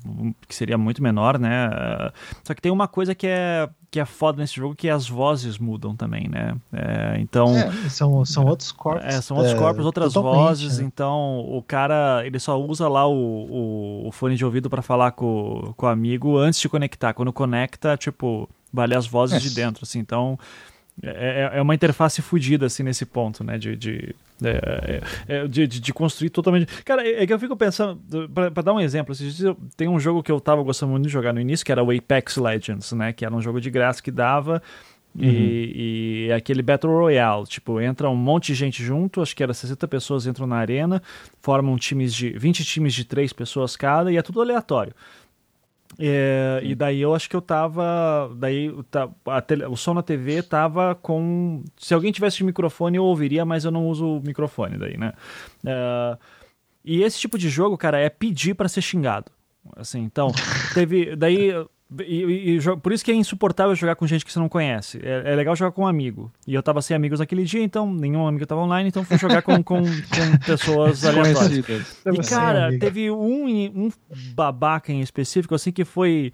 que 0.48 0.54
seria 0.54 0.76
muito 0.76 1.02
menor, 1.02 1.38
né? 1.38 1.70
eh, 1.72 2.12
Só 2.42 2.54
que 2.54 2.60
tem 2.60 2.72
uma 2.72 2.88
coisa 2.88 3.14
que 3.14 3.26
é, 3.26 3.68
que 3.90 4.00
é 4.00 4.04
foda 4.04 4.40
nesse 4.40 4.56
jogo, 4.56 4.74
que 4.74 4.88
as 4.88 5.08
vozes 5.08 5.58
mudam 5.58 5.94
também, 5.94 6.28
né? 6.28 6.56
É, 6.72 7.20
então. 7.20 7.54
são, 7.88 8.24
são 8.24 8.44
outros 8.44 8.72
corpos. 8.72 9.04
É, 9.04 9.20
são 9.20 9.36
outros 9.36 9.54
é, 9.54 9.58
corpos, 9.58 9.86
outras 9.86 10.14
vozes, 10.14 10.78
né? 10.78 10.84
então 10.84 11.40
o 11.48 11.62
cara, 11.62 12.22
ele 12.26 12.38
só 12.38 12.60
usa 12.60 12.88
lá 12.88 13.06
o, 13.06 13.14
o, 13.14 14.08
o 14.08 14.12
fone 14.12 14.34
de 14.34 14.44
ouvido 14.44 14.68
pra 14.68 14.82
falar 14.82 15.12
com, 15.12 15.72
com 15.76 15.86
o 15.86 15.88
amigo 15.88 16.36
antes 16.36 16.60
de 16.60 16.68
conectar. 16.68 17.14
Quando 17.14 17.32
conecta, 17.32 17.96
tipo, 17.96 18.48
vale 18.72 18.94
as 18.94 19.06
vozes 19.06 19.36
É. 19.36 19.40
de 19.40 19.55
dentro, 19.55 19.84
assim, 19.84 19.98
então 19.98 20.38
é, 21.02 21.51
é- 21.55 21.59
é 21.59 21.62
uma 21.62 21.74
interface 21.74 22.20
fodida, 22.20 22.66
assim, 22.66 22.82
nesse 22.82 23.06
ponto, 23.06 23.42
né, 23.42 23.56
de... 23.59 23.74
de 23.76 24.14
é, 24.42 25.01
é, 25.28 25.36
é, 25.44 25.47
de, 25.48 25.66
de- 25.66 25.92
construir 25.92 26.30
totalmente. 26.30 26.66
Cara, 26.84 27.06
é 27.06 27.26
que 27.26 27.32
eu 27.32 27.38
fico 27.38 27.56
pensando, 27.56 28.01
pra, 28.34 28.51
pra 28.51 28.62
dar 28.62 28.72
um 28.74 28.80
exemplo, 28.80 29.14
eu- 29.42 29.56
tem 29.76 29.86
um 29.88 29.98
jogo 30.01 30.22
que 30.22 30.32
eu 30.32 30.40
tava 30.40 30.62
gostando 30.62 30.92
muito 30.92 31.05
de 31.06 31.10
jogar 31.12 31.32
no 31.32 31.40
início, 31.40 31.64
que 31.64 31.72
era 31.72 31.82
o 31.84 31.90
Apex 31.90 32.36
Legends, 32.36 32.92
né? 32.92 33.12
Que 33.12 33.24
era 33.24 33.34
um 33.34 33.40
jogo 33.42 33.60
de 33.60 33.70
graça 33.70 34.02
que 34.02 34.10
dava. 34.10 34.62
E, 35.18 36.26
e 36.26 36.30
é 36.30 36.34
aquele 36.34 36.62
Battle 36.62 36.92
Royale, 36.92 37.44
tipo, 37.44 37.80
entra 37.80 38.09
um 38.09 38.14
monte 38.16 38.47
de 38.48 38.55
gente 38.55 38.82
junto, 38.84 39.20
acho 39.20 39.34
que 39.34 39.42
era 39.42 39.52
60 39.52 39.88
pessoas 39.88 40.24
entram 40.26 40.47
na 40.47 40.56
arena, 40.56 41.02
formam 41.42 41.76
times 41.76 42.14
de 42.14 42.30
20 42.30 42.64
times 42.64 42.94
de 42.94 43.05
3 43.05 43.32
pessoas 43.32 43.74
cada 43.74 44.12
e 44.12 44.16
é 44.16 44.22
tudo 44.22 44.40
aleatório. 44.40 44.92
É, 46.02 46.60
e 46.64 46.74
daí 46.74 46.98
eu 47.01 47.14
acho 47.14 47.28
que 47.28 47.36
eu 47.36 47.43
tava. 47.43 48.31
Daí 48.36 48.70
tele- 49.47 49.66
o 49.66 49.77
som 49.77 49.93
na 49.93 50.02
TV 50.02 50.43
tava 50.43 50.94
com. 50.94 51.62
Se 51.77 51.93
alguém 51.93 52.10
tivesse 52.10 52.39
de 52.39 52.44
microfone, 52.44 52.97
eu 52.97 53.05
ouviria, 53.05 53.44
mas 53.44 53.64
eu 53.66 53.70
não 53.70 53.86
uso 53.86 54.16
o 54.16 54.22
microfone 54.22 54.78
daí, 54.78 54.97
né? 54.97 55.12
É, 55.66 56.16
e 56.82 57.02
esse 57.02 57.18
tipo 57.20 57.36
de 57.36 57.51
jogo, 57.51 57.77
cara, 57.77 57.98
é 57.98 58.09
pedir 58.09 58.55
pra 58.55 58.66
ser 58.68 58.81
xingado. 58.81 59.31
Assim, 59.77 60.01
então, 60.01 60.28
teve. 60.74 61.14
Daí. 61.16 61.51
E, 61.98 62.22
e- 62.24 62.56
e 62.58 62.76
por 62.76 62.92
isso 62.92 63.04
que 63.04 63.10
é 63.10 63.14
insuportável 63.14 63.74
jogar 63.74 63.96
com 63.96 64.06
gente 64.06 64.24
que 64.24 64.32
você 64.32 64.38
não 64.38 64.48
conhece. 64.48 65.00
É, 65.02 65.32
é 65.32 65.34
legal 65.34 65.56
jogar 65.56 65.72
com 65.72 65.82
um 65.82 65.86
amigo. 65.86 66.30
E 66.46 66.54
eu 66.54 66.62
tava 66.62 66.80
sem 66.82 66.94
amigos 66.96 67.18
naquele 67.18 67.42
dia, 67.44 67.62
então 67.62 67.92
nenhum 67.92 68.26
amigo 68.26 68.46
tava 68.46 68.60
online, 68.60 68.88
então 68.88 69.04
fui 69.04 69.18
jogar 69.18 69.42
com, 69.42 69.62
com, 69.62 69.82
com 69.82 70.38
pessoas 70.46 71.02
aleatórias. 71.04 71.98
E, 72.06 72.28
cara, 72.30 72.78
teve 72.78 73.10
um, 73.10 73.46
um 73.74 73.90
babaca 74.34 74.92
em 74.92 75.00
específico, 75.00 75.54
assim, 75.54 75.72
que 75.72 75.84
foi. 75.84 76.32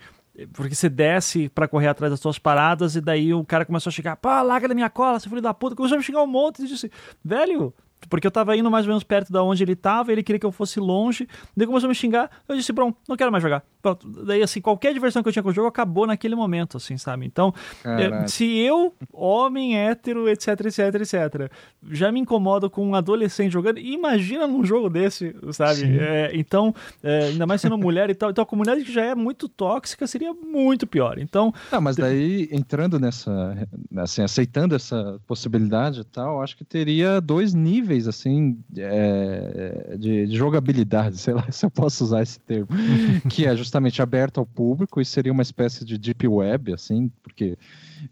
Porque 0.53 0.75
você 0.75 0.91
desce 0.91 1.49
pra 1.49 1.67
correr 1.67 1.89
atrás 1.89 2.11
das 2.11 2.21
suas 2.21 2.39
paradas, 2.39 2.95
e 2.95 3.01
daí 3.01 3.33
o 3.33 3.43
cara 3.43 3.65
começou 3.65 3.89
a 3.89 3.93
chegar, 3.93 4.17
pá, 4.17 4.43
larga 4.43 4.69
da 4.69 4.75
minha 4.75 4.91
cola, 4.91 5.19
seu 5.19 5.31
filho 5.31 5.41
da 5.41 5.55
puta. 5.55 5.75
Começou 5.75 5.97
a 5.97 5.99
me 5.99 6.05
xingar 6.05 6.23
um 6.23 6.27
monte 6.27 6.63
e 6.63 6.67
disse, 6.69 6.91
velho, 7.25 7.73
Porque 8.09 8.27
eu 8.27 8.31
tava 8.31 8.57
indo 8.57 8.71
mais 8.71 8.85
ou 8.87 8.91
menos 8.91 9.03
perto 9.03 9.33
da 9.33 9.43
onde 9.43 9.63
ele 9.63 9.75
tava, 9.75 10.13
ele 10.13 10.23
queria 10.23 10.39
que 10.39 10.47
eu 10.47 10.53
fosse 10.53 10.79
longe, 10.79 11.27
daí 11.57 11.67
começou 11.67 11.87
a 11.87 11.91
me 11.91 11.95
xingar, 11.95 12.31
eu 12.49 12.57
disse, 12.57 12.73
pronto, 12.73 12.97
não 13.09 13.17
quero 13.17 13.33
mais 13.33 13.43
jogar. 13.43 13.65
Pronto. 13.83 14.09
Daí, 14.25 14.43
assim, 14.43 14.61
qualquer 14.61 14.93
diversão 14.93 15.23
que 15.23 15.29
eu 15.29 15.33
tinha 15.33 15.43
com 15.43 15.49
o 15.49 15.53
jogo 15.53 15.69
acabou 15.69 16.07
naquele 16.07 16.35
momento, 16.35 16.77
assim, 16.77 16.97
sabe? 16.99 17.25
Então, 17.25 17.55
é, 17.85 18.27
se 18.27 18.45
eu, 18.59 18.95
homem, 19.13 19.79
hétero, 19.79 20.29
etc, 20.29 20.49
etc, 20.67 20.95
etc, 20.95 21.53
já 21.91 22.11
me 22.11 22.21
incomodo 22.21 22.69
com 22.69 22.87
um 22.87 22.95
adolescente 22.95 23.53
jogando, 23.53 23.79
imagina 23.79 24.47
num 24.47 24.65
jogo 24.65 24.89
desse, 24.89 25.35
sabe? 25.53 25.99
É, 25.99 26.31
então, 26.35 26.75
é, 27.03 27.27
ainda 27.27 27.47
mais 27.47 27.61
sendo 27.61 27.79
mulher 27.79 28.11
e 28.11 28.15
tal, 28.15 28.31
então 28.31 28.43
a 28.43 28.47
comunidade 28.47 28.85
que 28.85 28.93
já 28.93 29.05
é 29.05 29.15
muito 29.15 29.49
tóxica 29.49 30.07
seria 30.07 30.33
muito 30.35 30.87
pior. 30.87 31.19
Então... 31.19 31.53
Não, 31.71 31.81
mas 31.81 31.97
daí, 31.97 32.49
entrando 32.53 32.99
nessa, 32.99 33.57
assim, 33.97 34.23
aceitando 34.23 34.75
essa 34.75 35.21
possibilidade 35.27 36.01
e 36.01 36.05
tal, 36.05 36.43
acho 36.43 36.57
que 36.57 36.65
teria 36.65 37.21
dois 37.21 37.55
níveis, 37.55 37.86
assim, 38.09 38.59
é, 38.77 39.97
de, 39.99 40.27
de, 40.27 40.37
jogabilidade, 40.37 41.17
sei 41.19 41.35
lá 41.35 41.51
se 41.51 41.65
eu 41.65 41.71
posso 41.71 42.05
usar 42.05 42.23
esse 42.23 42.39
termo, 42.41 42.69
que 43.31 43.47
é 43.47 43.57
justamente 43.57 44.03
aberto 44.03 44.39
ao 44.39 44.47
público 44.47 45.01
e 45.01 45.05
seria 45.05 45.33
uma 45.33 45.43
espécie 45.43 45.85
de 45.85 45.99
deep 45.99 46.27
web, 46.27 46.73
assim, 46.73 47.11
porque 47.23 47.57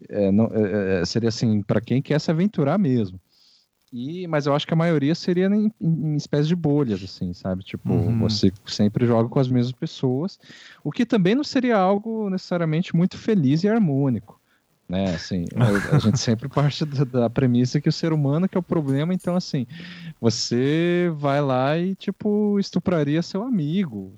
é, 0.09 0.30
não, 0.30 0.51
é, 0.52 1.01
é 1.01 1.05
seria 1.05 1.28
assim, 1.28 1.62
para 1.62 1.80
quem 1.80 2.01
quer 2.01 2.20
se 2.20 2.30
aventurar 2.30 2.78
mesmo. 2.78 3.20
E, 3.92 4.26
mas 4.26 4.46
eu 4.46 4.55
acho 4.55 4.66
que 4.66 4.74
a 4.74 4.76
maioria 4.76 5.14
seria 5.14 5.46
em, 5.46 5.72
em, 5.80 6.14
em 6.14 6.16
espécie 6.16 6.48
de 6.48 6.56
bolhas, 6.56 7.01
assim, 7.02 7.32
sabe? 7.32 7.62
Tipo, 7.62 7.92
uhum. 7.92 8.18
você 8.18 8.52
sempre 8.66 9.06
joga 9.06 9.28
com 9.28 9.38
as 9.38 9.48
mesmas 9.48 9.72
pessoas, 9.72 10.36
o 10.82 10.90
que 10.90 11.06
também 11.06 11.36
não 11.36 11.44
seria 11.44 11.76
algo 11.76 12.28
necessariamente 12.28 12.96
muito 12.96 13.16
feliz 13.16 13.62
e 13.62 13.68
harmônico 13.68 14.40
né? 14.89 15.15
Assim, 15.15 15.47
a, 15.56 15.97
a 15.97 15.98
gente 15.98 16.19
sempre 16.20 16.48
parte 16.48 16.85
da, 16.85 17.05
da, 17.05 17.31
premissa 17.31 17.81
que 17.81 17.89
o 17.89 17.93
ser 17.93 18.12
humano 18.12 18.48
que 18.48 18.56
é 18.56 18.61
o 18.61 18.62
problema, 18.62 19.15
então 19.15 19.35
assim, 19.35 19.66
você 20.20 21.11
vai 21.16 21.40
lá 21.40 21.77
e 21.78 21.94
tipo 21.94 22.59
estupraria 22.59 23.23
seu 23.23 23.43
amigo, 23.43 24.15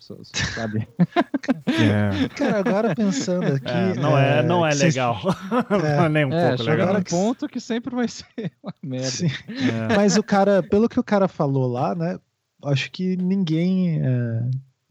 sabe? 0.54 0.86
É. 1.66 2.28
Cara, 2.28 2.58
agora 2.58 2.94
pensando 2.94 3.46
aqui, 3.46 3.68
é, 3.68 3.94
não 3.94 4.18
é, 4.18 4.38
é 4.38 4.42
não 4.42 4.66
é 4.66 4.74
legal, 4.74 5.20
é, 5.84 6.08
nem 6.08 6.24
um 6.24 6.32
é, 6.32 6.48
pouco 6.48 6.62
legal. 6.64 6.88
Agora 6.88 6.98
um 6.98 7.02
ponto 7.02 7.48
que 7.48 7.60
sempre 7.60 7.94
vai 7.94 8.08
ser 8.08 8.52
uma 8.62 8.74
merda. 8.82 9.26
É. 9.48 9.96
Mas 9.96 10.16
o 10.16 10.22
cara, 10.22 10.62
pelo 10.62 10.88
que 10.88 10.98
o 10.98 11.04
cara 11.04 11.28
falou 11.28 11.66
lá, 11.66 11.94
né? 11.94 12.18
Acho 12.64 12.90
que 12.90 13.16
ninguém 13.16 14.00
é, 14.00 14.42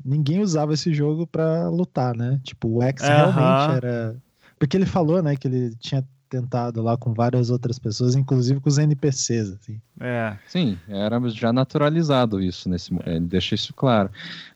ninguém 0.03 0.39
usava 0.39 0.73
esse 0.73 0.93
jogo 0.93 1.25
para 1.25 1.67
lutar, 1.69 2.15
né? 2.15 2.39
Tipo, 2.43 2.77
o 2.77 2.83
X 2.83 3.01
uh 3.01 3.05
-huh. 3.05 3.31
realmente 3.33 3.77
era 3.77 4.15
porque 4.57 4.77
ele 4.77 4.85
falou, 4.85 5.21
né, 5.21 5.35
que 5.35 5.47
ele 5.47 5.75
tinha 5.75 6.03
tentado 6.29 6.81
lá 6.81 6.97
com 6.97 7.13
várias 7.13 7.49
outras 7.49 7.79
pessoas, 7.79 8.15
inclusive 8.15 8.59
com 8.59 8.67
os 8.67 8.77
NPCs, 8.77 9.51
assim. 9.51 9.79
É. 9.99 10.37
Sim, 10.47 10.77
era 10.87 11.19
já 11.29 11.53
naturalizado 11.53 12.41
isso 12.41 12.67
nesse 12.67 12.93
é. 13.05 13.15
ele 13.15 13.27
deixa 13.27 13.55
isso 13.55 13.73
claro. 13.73 14.09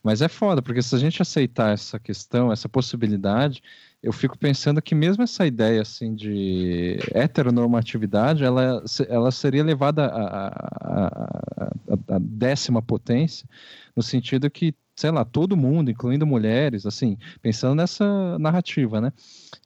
Mas 0.03 0.21
é 0.21 0.27
foda, 0.27 0.61
porque 0.61 0.81
se 0.81 0.93
a 0.95 0.99
gente 0.99 1.21
aceitar 1.21 1.73
essa 1.73 1.99
questão, 1.99 2.51
essa 2.51 2.67
possibilidade, 2.67 3.61
eu 4.01 4.11
fico 4.11 4.37
pensando 4.37 4.81
que 4.81 4.95
mesmo 4.95 5.23
essa 5.23 5.45
ideia 5.45 5.81
assim 5.81 6.15
de 6.15 6.97
heteronormatividade, 7.13 8.43
ela, 8.43 8.83
ela 9.07 9.31
seria 9.31 9.63
levada 9.63 10.07
à 10.07 12.19
décima 12.19 12.81
potência, 12.81 13.47
no 13.95 14.01
sentido 14.01 14.49
que 14.49 14.73
sei 14.99 15.11
lá, 15.11 15.23
todo 15.23 15.55
mundo, 15.55 15.89
incluindo 15.89 16.27
mulheres, 16.27 16.85
assim, 16.85 17.17
pensando 17.41 17.75
nessa 17.75 18.37
narrativa, 18.37 18.99
né? 18.99 19.13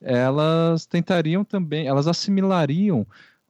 Elas 0.00 0.86
tentariam 0.86 1.44
também, 1.44 1.88
elas 1.88 2.06
assimilariam 2.06 3.04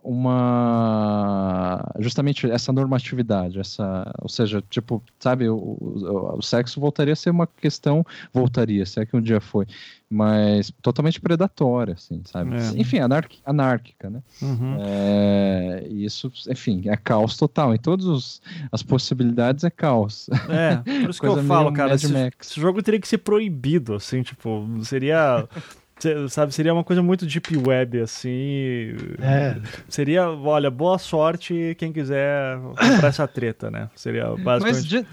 uma 0.04 1.82
justamente 1.98 2.48
essa 2.50 2.70
normatividade, 2.72 3.58
essa, 3.58 4.12
ou 4.20 4.28
seja, 4.28 4.62
tipo, 4.68 5.02
sabe, 5.18 5.48
o, 5.48 5.56
o, 5.56 6.36
o, 6.38 6.42
sexo 6.42 6.78
voltaria 6.78 7.14
a 7.14 7.16
ser 7.16 7.30
uma 7.30 7.46
questão, 7.46 8.04
voltaria, 8.32 8.84
se 8.84 9.00
é 9.00 9.06
que 9.06 9.16
um 9.16 9.20
dia 9.20 9.40
foi, 9.40 9.66
mas 10.10 10.70
totalmente 10.82 11.18
predatória, 11.20 11.94
assim, 11.94 12.20
sabe? 12.26 12.54
É. 12.54 12.80
Enfim, 12.80 12.98
anárquica, 12.98 14.10
né? 14.10 14.22
Uhum. 14.42 14.76
É, 14.80 15.86
isso, 15.88 16.30
enfim, 16.50 16.82
é 16.86 16.96
caos 16.96 17.36
total. 17.36 17.74
Em 17.74 17.78
todas 17.78 18.42
as 18.70 18.82
possibilidades 18.82 19.64
é 19.64 19.70
caos. 19.70 20.28
É, 20.50 20.76
por 20.76 21.10
isso 21.10 21.20
que 21.20 21.26
eu 21.26 21.42
falo, 21.44 21.72
cara, 21.72 21.94
esse, 21.94 22.12
esse 22.40 22.60
jogo 22.60 22.82
teria 22.82 23.00
que 23.00 23.08
ser 23.08 23.18
proibido, 23.18 23.94
assim, 23.94 24.22
tipo, 24.22 24.68
seria 24.82 25.48
sabe, 26.28 26.54
seria 26.54 26.72
uma 26.72 26.84
coisa 26.84 27.02
muito 27.02 27.26
deep 27.26 27.56
web, 27.56 28.00
assim. 28.00 28.94
É. 29.20 29.56
Seria, 29.88 30.28
olha, 30.28 30.70
boa 30.70 30.98
sorte 30.98 31.74
quem 31.78 31.92
quiser 31.92 32.58
comprar 32.58 33.08
essa 33.08 33.26
treta, 33.26 33.70
né? 33.70 33.90
Seria 33.94 34.34
basicamente. 34.36 34.74
Mas 34.74 34.84
de, 34.84 35.06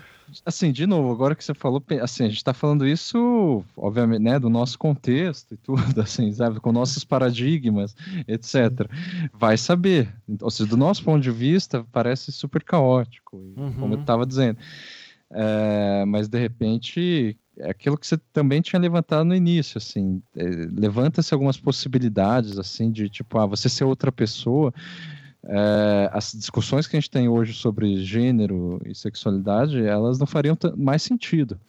assim, 0.46 0.72
de 0.72 0.86
novo, 0.86 1.12
agora 1.12 1.36
que 1.36 1.44
você 1.44 1.54
falou, 1.54 1.84
assim, 2.02 2.26
a 2.26 2.30
gente 2.30 2.44
tá 2.44 2.54
falando 2.54 2.88
isso, 2.88 3.64
obviamente, 3.76 4.22
né, 4.22 4.40
do 4.40 4.50
nosso 4.50 4.78
contexto 4.78 5.54
e 5.54 5.58
tudo, 5.58 5.82
assim, 6.02 6.32
sabe, 6.34 6.60
com 6.60 6.72
nossos 6.72 7.04
paradigmas, 7.04 7.96
etc. 8.28 8.88
Vai 9.34 9.58
saber. 9.58 10.14
Ou 10.42 10.50
seja, 10.50 10.70
do 10.70 10.78
nosso 10.78 11.04
ponto 11.04 11.22
de 11.22 11.32
vista, 11.32 11.86
parece 11.92 12.32
super 12.32 12.64
caótico, 12.64 13.38
uhum. 13.58 13.74
como 13.74 13.94
eu 13.96 14.00
estava 14.00 14.26
dizendo. 14.26 14.58
É, 15.34 16.04
mas 16.06 16.28
de 16.28 16.38
repente 16.38 17.38
é 17.58 17.70
aquilo 17.70 17.98
que 17.98 18.08
você 18.08 18.18
também 18.32 18.62
tinha 18.62 18.80
levantado 18.80 19.26
no 19.26 19.36
início, 19.36 19.78
assim, 19.78 20.22
é, 20.36 20.44
levanta-se 20.72 21.34
algumas 21.34 21.58
possibilidades, 21.58 22.58
assim, 22.58 22.92
de 22.92 23.10
tipo, 23.10 23.38
ah, 23.38 23.46
você 23.46 23.68
ser 23.70 23.84
outra 23.84 24.12
pessoa. 24.12 24.74
É, 25.44 26.10
as 26.14 26.34
discussões 26.34 26.86
que 26.86 26.96
a 26.96 27.00
gente 27.00 27.10
tem 27.10 27.28
hoje 27.28 27.54
sobre 27.54 28.04
gênero 28.04 28.80
e 28.86 28.94
sexualidade, 28.94 29.84
elas 29.84 30.20
não 30.20 30.28
fariam 30.28 30.56
mais 30.78 31.02
sentido. 31.02 31.60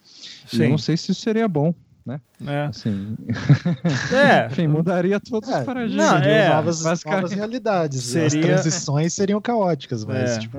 Sim. 0.47 0.59
E 0.59 0.65
eu 0.65 0.71
não 0.71 0.79
sei 0.79 0.97
se 0.97 1.11
isso 1.11 1.23
seria 1.23 1.49
bom, 1.49 1.75
né? 2.05 2.21
É. 2.47 2.67
Assim, 2.67 3.17
é. 4.15 4.47
Enfim, 4.53 4.67
mudaria 4.67 5.19
todos 5.19 5.49
é. 5.49 5.59
os 5.59 5.65
paradigmas. 5.65 6.07
Não, 6.07 6.17
é. 6.19 6.49
novas, 6.49 6.85
novas 7.05 7.33
realidades. 7.33 8.03
Seria... 8.03 8.27
As 8.27 8.35
transições 8.35 9.15
seriam 9.15 9.41
caóticas, 9.41 10.05
mas, 10.05 10.33
é. 10.33 10.39
tipo... 10.39 10.59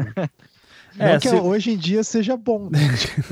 É, 0.97 1.13
não 1.13 1.19
que 1.19 1.29
se... 1.29 1.35
hoje 1.35 1.71
em 1.71 1.77
dia 1.77 2.03
seja 2.03 2.37
bom, 2.37 2.69
né? 2.69 2.79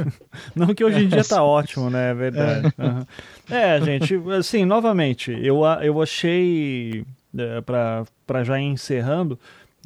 não 0.56 0.74
que 0.74 0.84
hoje 0.84 1.04
em 1.04 1.08
dia 1.08 1.24
tá 1.24 1.42
ótimo, 1.44 1.90
né? 1.90 2.12
É 2.12 2.14
verdade. 2.14 2.74
É, 2.78 2.84
uhum. 2.84 3.06
é 3.50 3.82
gente, 3.82 4.16
assim, 4.38 4.66
novamente, 4.66 5.32
eu, 5.32 5.62
eu 5.82 6.02
achei, 6.02 7.06
é, 7.38 7.62
para 7.62 8.44
já 8.44 8.60
ir 8.60 8.66
encerrando, 8.66 9.38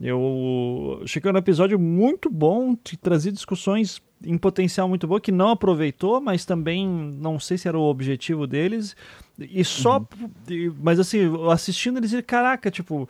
eu 0.02 1.02
achei 1.04 1.22
que 1.22 1.28
era 1.28 1.38
um 1.38 1.40
episódio 1.40 1.80
muito 1.80 2.30
bom, 2.30 2.76
que 2.76 2.98
trazia 2.98 3.32
discussões 3.32 4.02
em 4.24 4.38
potencial 4.38 4.88
muito 4.88 5.08
boa, 5.08 5.22
que 5.22 5.32
não 5.32 5.50
aproveitou, 5.50 6.20
mas 6.20 6.46
também 6.46 6.88
não 6.88 7.40
sei 7.40 7.58
se 7.58 7.68
era 7.68 7.78
o 7.78 7.84
objetivo 7.84 8.48
deles. 8.48 8.96
E 9.38 9.64
só. 9.64 10.00
Uhum. 10.00 10.76
Mas 10.82 11.00
assim, 11.00 11.20
assistindo 11.52 11.98
eles, 11.98 12.14
caraca, 12.26 12.72
tipo, 12.72 13.08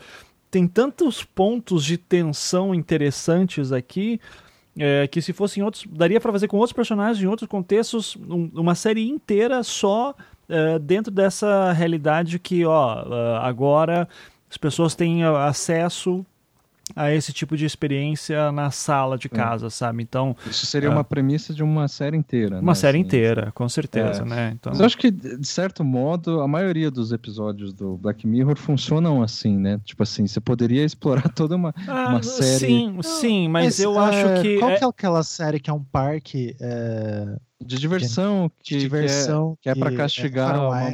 tem 0.50 0.68
tantos 0.68 1.24
pontos 1.24 1.84
de 1.84 1.98
tensão 1.98 2.74
interessantes 2.74 3.72
aqui 3.72 4.20
é, 4.78 5.08
que 5.08 5.22
se 5.22 5.34
fossem 5.34 5.64
outros, 5.64 5.86
daria 5.90 6.20
para 6.20 6.32
fazer 6.32 6.48
com 6.48 6.58
outros 6.58 6.74
personagens 6.74 7.24
em 7.24 7.28
outros 7.28 7.48
contextos, 7.48 8.18
um, 8.30 8.50
uma 8.54 8.76
série 8.76 9.08
inteira 9.10 9.64
só 9.64 10.14
é, 10.50 10.78
dentro 10.80 11.12
dessa 11.12 11.72
realidade 11.72 12.40
que, 12.40 12.66
ó, 12.66 13.02
é, 13.02 13.38
agora 13.46 14.08
as 14.50 14.58
pessoas 14.58 14.96
têm 14.96 15.24
acesso 15.24 16.26
a 16.94 17.12
esse 17.12 17.34
tipo 17.34 17.58
de 17.58 17.66
experiência 17.66 18.52
na 18.52 18.70
sala 18.70 19.18
de 19.18 19.30
casa, 19.30 19.68
é. 19.68 19.70
sabe? 19.70 20.04
Então 20.04 20.36
isso 20.46 20.66
seria 20.66 20.90
é, 20.90 20.92
uma 20.92 21.04
premissa 21.04 21.54
de 21.54 21.64
uma 21.64 21.88
série 21.88 22.18
inteira, 22.18 22.60
uma 22.60 22.72
né? 22.72 22.76
série 22.76 22.98
assim, 22.98 23.08
inteira, 23.08 23.52
com 23.54 23.68
certeza, 23.68 24.22
é. 24.22 24.26
né? 24.26 24.52
Então... 24.54 24.72
Mas 24.72 24.80
eu 24.80 24.86
acho 24.86 24.98
que 24.98 25.10
de 25.10 25.48
certo 25.48 25.84
modo 25.84 26.42
a 26.42 26.48
maioria 26.48 26.92
dos 26.92 27.12
episódios 27.12 27.74
do 27.74 27.98
Black 27.98 28.28
Mirror 28.28 28.58
funcionam 28.58 29.24
assim, 29.24 29.58
né? 29.58 29.80
Tipo 29.84 30.04
assim, 30.04 30.28
você 30.28 30.40
poderia 30.40 30.84
explorar 30.86 31.30
toda 31.30 31.56
uma, 31.56 31.74
ah, 31.88 32.10
uma 32.10 32.24
série. 32.24 32.60
Sim, 32.60 33.00
sim, 33.02 33.48
mas, 33.48 33.66
mas 33.66 33.80
eu 33.80 33.98
acho 33.98 34.28
é, 34.28 34.42
que 34.42 34.60
qual 34.60 34.72
é 34.72 34.78
que 34.78 34.84
é 34.84 34.88
aquela 34.88 35.24
série 35.24 35.60
que 35.60 35.70
é 35.70 35.74
um 35.74 35.84
parque 35.84 36.56
de 37.64 37.78
diversão 37.78 38.52
que, 38.62 38.76
de 38.76 38.82
diversão 38.82 39.58
que 39.62 39.70
é, 39.70 39.74
que 39.74 39.80
é 39.80 39.82
para 39.82 39.96
castigar 39.96 40.60
uma... 40.60 40.92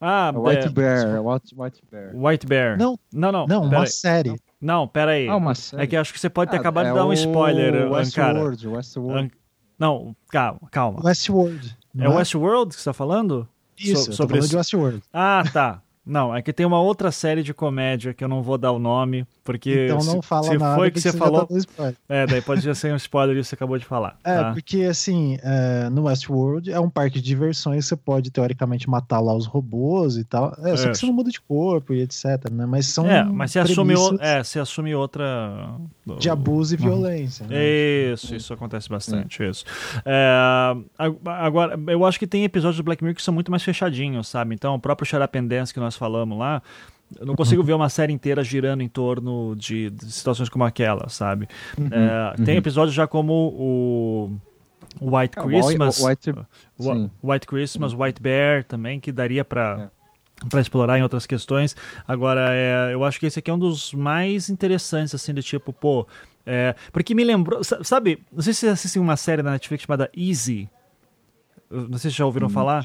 Ah, 0.00 0.30
White 0.34 0.68
Bear, 0.70 1.22
White, 1.24 1.54
White 1.56 1.82
Bear. 1.90 2.12
White 2.14 2.46
Bear. 2.46 2.78
Não, 2.78 2.98
não, 3.12 3.32
não. 3.32 3.46
Não, 3.46 3.62
uma 3.62 3.86
série. 3.86 4.30
Não. 4.30 4.45
Não, 4.60 4.88
pera 4.88 5.12
aí. 5.12 5.28
Ah, 5.28 5.36
uma 5.36 5.54
série. 5.54 5.82
É 5.82 5.86
que 5.86 5.96
acho 5.96 6.12
que 6.12 6.18
você 6.18 6.30
pode 6.30 6.50
ter 6.50 6.56
ah, 6.56 6.60
acabado 6.60 6.86
é 6.86 6.88
de 6.90 6.94
dar 6.94 7.06
um 7.06 7.12
spoiler, 7.12 7.90
Westworld, 7.90 8.68
Westworld. 8.68 9.32
Não, 9.78 10.16
calma, 10.30 10.60
calma. 10.70 11.04
Westworld. 11.04 11.76
É, 11.98 12.04
é 12.04 12.08
Westworld 12.08 12.68
que 12.70 12.74
você 12.74 12.80
está 12.80 12.92
falando? 12.92 13.48
Isso, 13.78 14.04
so, 14.04 14.12
sobre 14.14 14.36
falando 14.36 14.50
de 14.50 14.56
Westworld. 14.56 15.02
Ah, 15.12 15.44
tá. 15.52 15.82
Não, 16.06 16.34
é 16.34 16.40
que 16.40 16.52
tem 16.52 16.64
uma 16.64 16.80
outra 16.80 17.10
série 17.10 17.42
de 17.42 17.52
comédia 17.52 18.14
que 18.14 18.22
eu 18.22 18.28
não 18.28 18.40
vou 18.42 18.56
dar 18.56 18.70
o 18.70 18.78
nome, 18.78 19.26
porque 19.42 19.86
Então 19.86 19.96
não 19.98 20.22
se, 20.22 20.28
fala 20.28 20.44
se 20.44 20.56
nada. 20.56 20.76
foi 20.76 20.90
que 20.90 21.00
você 21.00 21.12
falou, 21.12 21.46
tá 21.76 21.92
é, 22.08 22.26
daí 22.26 22.40
pode 22.40 22.74
ser 22.76 22.92
um 22.92 22.96
spoiler 22.96 23.36
isso 23.36 23.46
que 23.46 23.48
você 23.50 23.54
acabou 23.56 23.76
de 23.76 23.84
falar. 23.84 24.16
É, 24.22 24.36
tá? 24.36 24.52
porque 24.52 24.82
assim, 24.82 25.36
é, 25.42 25.88
no 25.90 26.04
Westworld 26.04 26.70
é 26.70 26.78
um 26.78 26.88
parque 26.88 27.20
de 27.20 27.24
diversões, 27.26 27.86
você 27.86 27.96
pode 27.96 28.30
teoricamente 28.30 28.88
matar 28.88 29.18
lá 29.20 29.34
os 29.34 29.46
robôs 29.46 30.16
e 30.16 30.22
tal. 30.24 30.54
É, 30.62 30.76
só 30.76 30.88
É. 30.88 30.90
que 30.92 30.98
você 30.98 31.06
não 31.06 31.12
muda 31.12 31.30
de 31.30 31.40
corpo 31.40 31.92
e 31.92 32.02
etc, 32.02 32.24
né? 32.52 32.66
Mas 32.66 32.86
são 32.86 33.10
É, 33.10 33.24
mas 33.24 33.50
você 33.50 33.58
assume, 33.58 33.96
o- 33.96 34.16
é, 34.20 34.44
você 34.44 34.60
assume 34.60 34.94
outra 34.94 35.68
de 36.20 36.30
abuso 36.30 36.74
e 36.74 36.76
violência. 36.76 37.46
Né? 37.48 37.56
Isso, 38.12 38.32
isso 38.34 38.52
acontece 38.52 38.88
bastante, 38.88 39.42
isso. 39.42 39.64
É, 40.04 40.76
ag- 40.98 41.18
agora, 41.24 41.78
eu 41.88 42.04
acho 42.04 42.18
que 42.18 42.26
tem 42.26 42.44
episódios 42.44 42.76
do 42.76 42.82
Black 42.84 43.02
Mirror 43.02 43.16
que 43.16 43.22
são 43.22 43.34
muito 43.34 43.50
mais 43.50 43.62
fechadinhos, 43.62 44.28
sabe? 44.28 44.54
Então, 44.54 44.74
o 44.74 44.78
próprio 44.80 45.04
Shut 45.06 45.20
Up 45.22 45.36
and 45.38 45.46
Dance 45.46 45.74
que 45.74 45.80
nós 45.80 45.95
falamos 45.96 46.38
lá, 46.38 46.62
eu 47.18 47.24
não 47.26 47.34
consigo 47.36 47.62
ver 47.62 47.72
uma 47.72 47.88
série 47.88 48.12
inteira 48.12 48.42
girando 48.42 48.82
em 48.82 48.88
torno 48.88 49.54
de, 49.56 49.90
de 49.90 50.10
situações 50.12 50.48
como 50.48 50.64
aquela, 50.64 51.08
sabe? 51.08 51.48
É, 51.78 52.42
Tem 52.44 52.56
episódios 52.56 52.94
já 52.94 53.06
como 53.06 53.32
o, 53.56 54.32
o 55.00 55.16
White 55.16 55.36
Christmas, 55.36 56.00
White- 56.02 56.32
sim. 56.78 57.10
White 57.22 57.46
Christmas, 57.46 57.92
White 57.94 58.20
Bear 58.20 58.64
também, 58.64 58.98
que 59.00 59.12
daria 59.12 59.44
pra 59.44 59.90
É. 60.42 60.48
para 60.50 60.60
explorar 60.60 60.98
em 60.98 61.02
outras 61.02 61.26
questões. 61.26 61.74
Agora, 62.06 62.48
é, 62.52 62.92
eu 62.92 63.04
acho 63.04 63.18
que 63.20 63.26
esse 63.26 63.38
aqui 63.38 63.50
é 63.50 63.54
um 63.54 63.58
dos 63.58 63.94
mais 63.94 64.50
interessantes, 64.50 65.14
assim, 65.14 65.32
do 65.32 65.42
tipo, 65.42 65.72
pô. 65.72 66.06
é, 66.44 66.74
porque 66.92 67.14
me 67.14 67.24
lembrou. 67.24 67.62
sa- 67.64 67.82
Sabe, 67.84 68.18
não 68.32 68.42
sei 68.42 68.52
se 68.52 68.60
vocês 68.60 68.72
assistem 68.72 69.00
uma 69.00 69.16
série 69.16 69.42
na 69.42 69.52
Netflix 69.52 69.84
chamada 69.84 70.10
Easy. 70.16 70.68
Não 71.70 71.98
sei 71.98 72.10
se 72.10 72.16
já 72.16 72.24
ouviram 72.26 72.48
falar. 72.48 72.84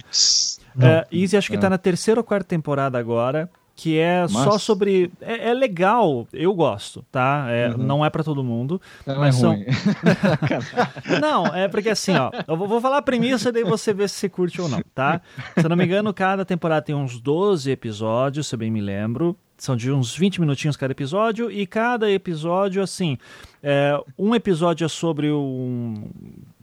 Não. 0.75 0.87
É, 0.87 1.05
Easy 1.11 1.35
acho 1.37 1.49
que 1.49 1.55
Não. 1.55 1.61
tá 1.61 1.69
na 1.69 1.77
terceira 1.77 2.19
ou 2.19 2.23
quarta 2.23 2.47
temporada 2.47 2.97
agora. 2.97 3.49
Que 3.73 3.97
é 3.97 4.27
só 4.27 4.45
Massa. 4.45 4.59
sobre. 4.59 5.11
É, 5.21 5.49
é 5.49 5.53
legal, 5.53 6.27
eu 6.33 6.53
gosto, 6.53 7.03
tá? 7.11 7.45
É, 7.49 7.69
Uhum. 7.69 7.77
Não 7.77 8.05
é 8.05 8.09
pra 8.11 8.21
todo 8.23 8.43
mundo. 8.43 8.79
Não 9.07 9.17
Mas 9.19 9.37
é 9.37 9.39
são- 9.39 9.53
ruim. 9.53 9.65
Não, 11.21 11.47
é 11.47 11.67
porque 11.67 11.89
assim, 11.89 12.15
ó, 12.15 12.31
eu 12.47 12.55
vou 12.57 12.67
vou 12.67 12.81
falar 12.81 12.97
a 12.97 13.01
premissa 13.01 13.49
e 13.49 13.51
daí 13.51 13.63
você 13.63 13.93
vê 13.93 14.07
se 14.07 14.15
você 14.15 14.29
curte 14.29 14.61
ou 14.61 14.69
não, 14.69 14.81
tá? 14.93 15.21
Se 15.57 15.65
eu 15.65 15.69
não 15.69 15.75
me 15.75 15.85
engano, 15.85 16.13
cada 16.13 16.45
temporada 16.45 16.81
tem 16.85 16.93
uns 16.95 17.19
12 17.19 17.71
episódios, 17.71 18.47
se 18.47 18.55
eu 18.55 18.59
bem 18.59 18.69
me 18.71 18.81
lembro. 18.81 19.35
São 19.61 19.75
de 19.75 19.91
uns 19.91 20.17
20 20.17 20.41
minutinhos 20.41 20.75
cada 20.75 20.91
episódio, 20.91 21.51
e 21.51 21.67
cada 21.67 22.09
episódio, 22.09 22.81
assim, 22.81 23.15
é, 23.61 23.95
um 24.17 24.33
episódio 24.33 24.85
é 24.85 24.87
sobre 24.87 25.31
um, 25.31 26.09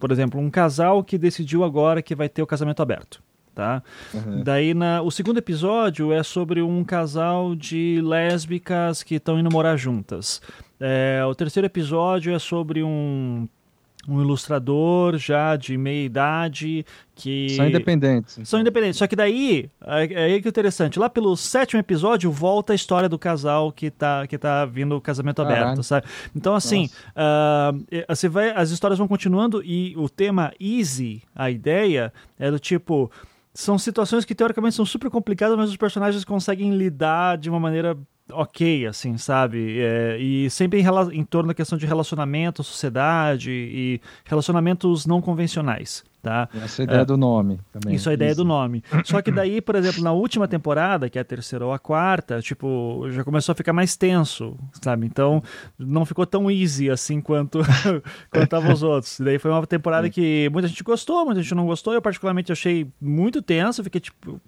por 0.00 0.10
exemplo, 0.10 0.40
um 0.40 0.50
casal 0.50 1.04
que 1.04 1.16
decidiu 1.16 1.62
agora 1.62 2.02
que 2.02 2.12
vai 2.12 2.28
ter 2.28 2.42
o 2.42 2.46
casamento 2.46 2.82
aberto. 2.82 3.22
Tá? 3.54 3.84
Uhum. 4.12 4.42
Daí 4.42 4.74
na, 4.74 5.00
o 5.00 5.12
segundo 5.12 5.38
episódio 5.38 6.12
é 6.12 6.24
sobre 6.24 6.60
um 6.60 6.82
casal 6.82 7.54
de 7.54 8.00
lésbicas 8.02 9.04
que 9.04 9.14
estão 9.14 9.38
indo 9.38 9.48
morar 9.48 9.76
juntas. 9.76 10.42
É, 10.80 11.22
o 11.24 11.36
terceiro 11.36 11.66
episódio 11.66 12.34
é 12.34 12.38
sobre 12.40 12.82
um, 12.82 13.48
um 14.09 14.22
ilustrador 14.22 15.18
já 15.18 15.55
de 15.55 15.76
meia 15.76 16.05
idade 16.06 16.85
que 17.14 17.51
São 17.51 17.66
independentes. 17.66 18.39
são 18.44 18.59
independentes. 18.60 18.97
Só 18.97 19.06
que 19.06 19.14
daí, 19.14 19.70
é 19.85 20.05
é 20.14 20.24
aí 20.24 20.40
que 20.40 20.48
é 20.48 20.51
interessante. 20.51 20.98
Lá 20.98 21.10
pelo 21.10 21.36
sétimo 21.36 21.78
episódio, 21.78 22.30
volta 22.32 22.72
a 22.72 22.76
história 22.76 23.09
do 23.09 23.18
casal 23.18 23.70
que 23.70 23.90
tá, 23.90 24.26
que 24.26 24.39
tá 24.39 24.64
vindo 24.64 24.97
o 24.97 25.01
casamento 25.01 25.43
Caralho. 25.43 25.62
aberto, 25.64 25.82
sabe? 25.82 26.06
Então, 26.35 26.55
assim, 26.55 26.89
é, 27.90 28.06
você 28.09 28.28
vai, 28.28 28.51
as 28.51 28.70
histórias 28.70 28.98
vão 28.98 29.06
continuando 29.06 29.62
e 29.62 29.94
o 29.97 30.09
tema 30.09 30.52
easy, 30.59 31.22
a 31.35 31.51
ideia, 31.51 32.12
é 32.39 32.51
do 32.51 32.59
tipo. 32.59 33.10
São 33.52 33.76
situações 33.76 34.24
que 34.24 34.36
teoricamente 34.36 34.76
são 34.76 34.86
super 34.86 35.10
complicadas, 35.10 35.56
mas 35.56 35.68
os 35.68 35.76
personagens 35.76 36.24
conseguem 36.24 36.70
lidar 36.76 37.36
de 37.36 37.51
uma 37.51 37.59
maneira 37.59 37.98
ok, 38.32 38.86
assim, 38.86 39.16
sabe? 39.16 39.80
É, 39.80 40.18
e 40.18 40.50
sempre 40.50 40.80
em, 40.80 40.84
em 41.12 41.24
torno 41.24 41.48
da 41.48 41.55
questão 41.55 41.78
de 41.78 41.86
relacionamento, 41.86 42.62
sociedade 42.62 43.50
e 43.50 44.00
relacionamentos 44.24 45.06
não 45.06 45.20
convencionais, 45.20 46.05
tá? 46.22 46.48
Essa 46.54 46.82
é 46.82 46.84
a 46.84 46.84
ideia 46.84 47.00
É. 47.00 47.04
do 47.04 47.16
nome 47.16 47.60
também. 47.72 47.94
Isso 47.94 48.08
é 48.08 48.12
a 48.12 48.14
ideia 48.14 48.34
do 48.34 48.40
Easy. 48.42 48.48
nome. 48.48 48.84
Só 49.04 49.22
que 49.22 49.30
daí, 49.30 49.60
por 49.60 49.74
exemplo, 49.74 50.02
na 50.02 50.12
última 50.12 50.46
temporada, 50.48 51.08
que 51.08 51.18
é 51.18 51.20
a 51.22 51.24
terceira 51.24 51.64
ou 51.64 51.72
a 51.72 51.78
quarta, 51.78 52.40
tipo, 52.40 53.06
já 53.10 53.22
começou 53.24 53.52
a 53.52 53.56
ficar 53.56 53.72
mais 53.72 53.96
tenso, 53.96 54.56
sabe? 54.82 55.06
Então, 55.06 55.42
não 55.78 56.04
ficou 56.04 56.26
tão 56.26 56.50
easy 56.50 56.90
assim 56.90 57.20
quanto 57.20 57.60
estavam 58.34 58.72
os 58.72 58.82
outros. 58.82 59.18
E 59.18 59.24
daí 59.24 59.38
foi 59.38 59.50
uma 59.50 59.66
temporada 59.66 60.08
que 60.10 60.48
muita 60.52 60.68
gente 60.68 60.82
gostou, 60.82 61.24
muita 61.24 61.42
gente 61.42 61.54
não 61.54 61.66
gostou. 61.66 61.94
Eu 61.94 62.02
particularmente 62.02 62.52
achei 62.52 62.86
muito 63.00 63.40
tenso, 63.42 63.82
fiquei 63.84 64.00
tipo, 64.00 64.40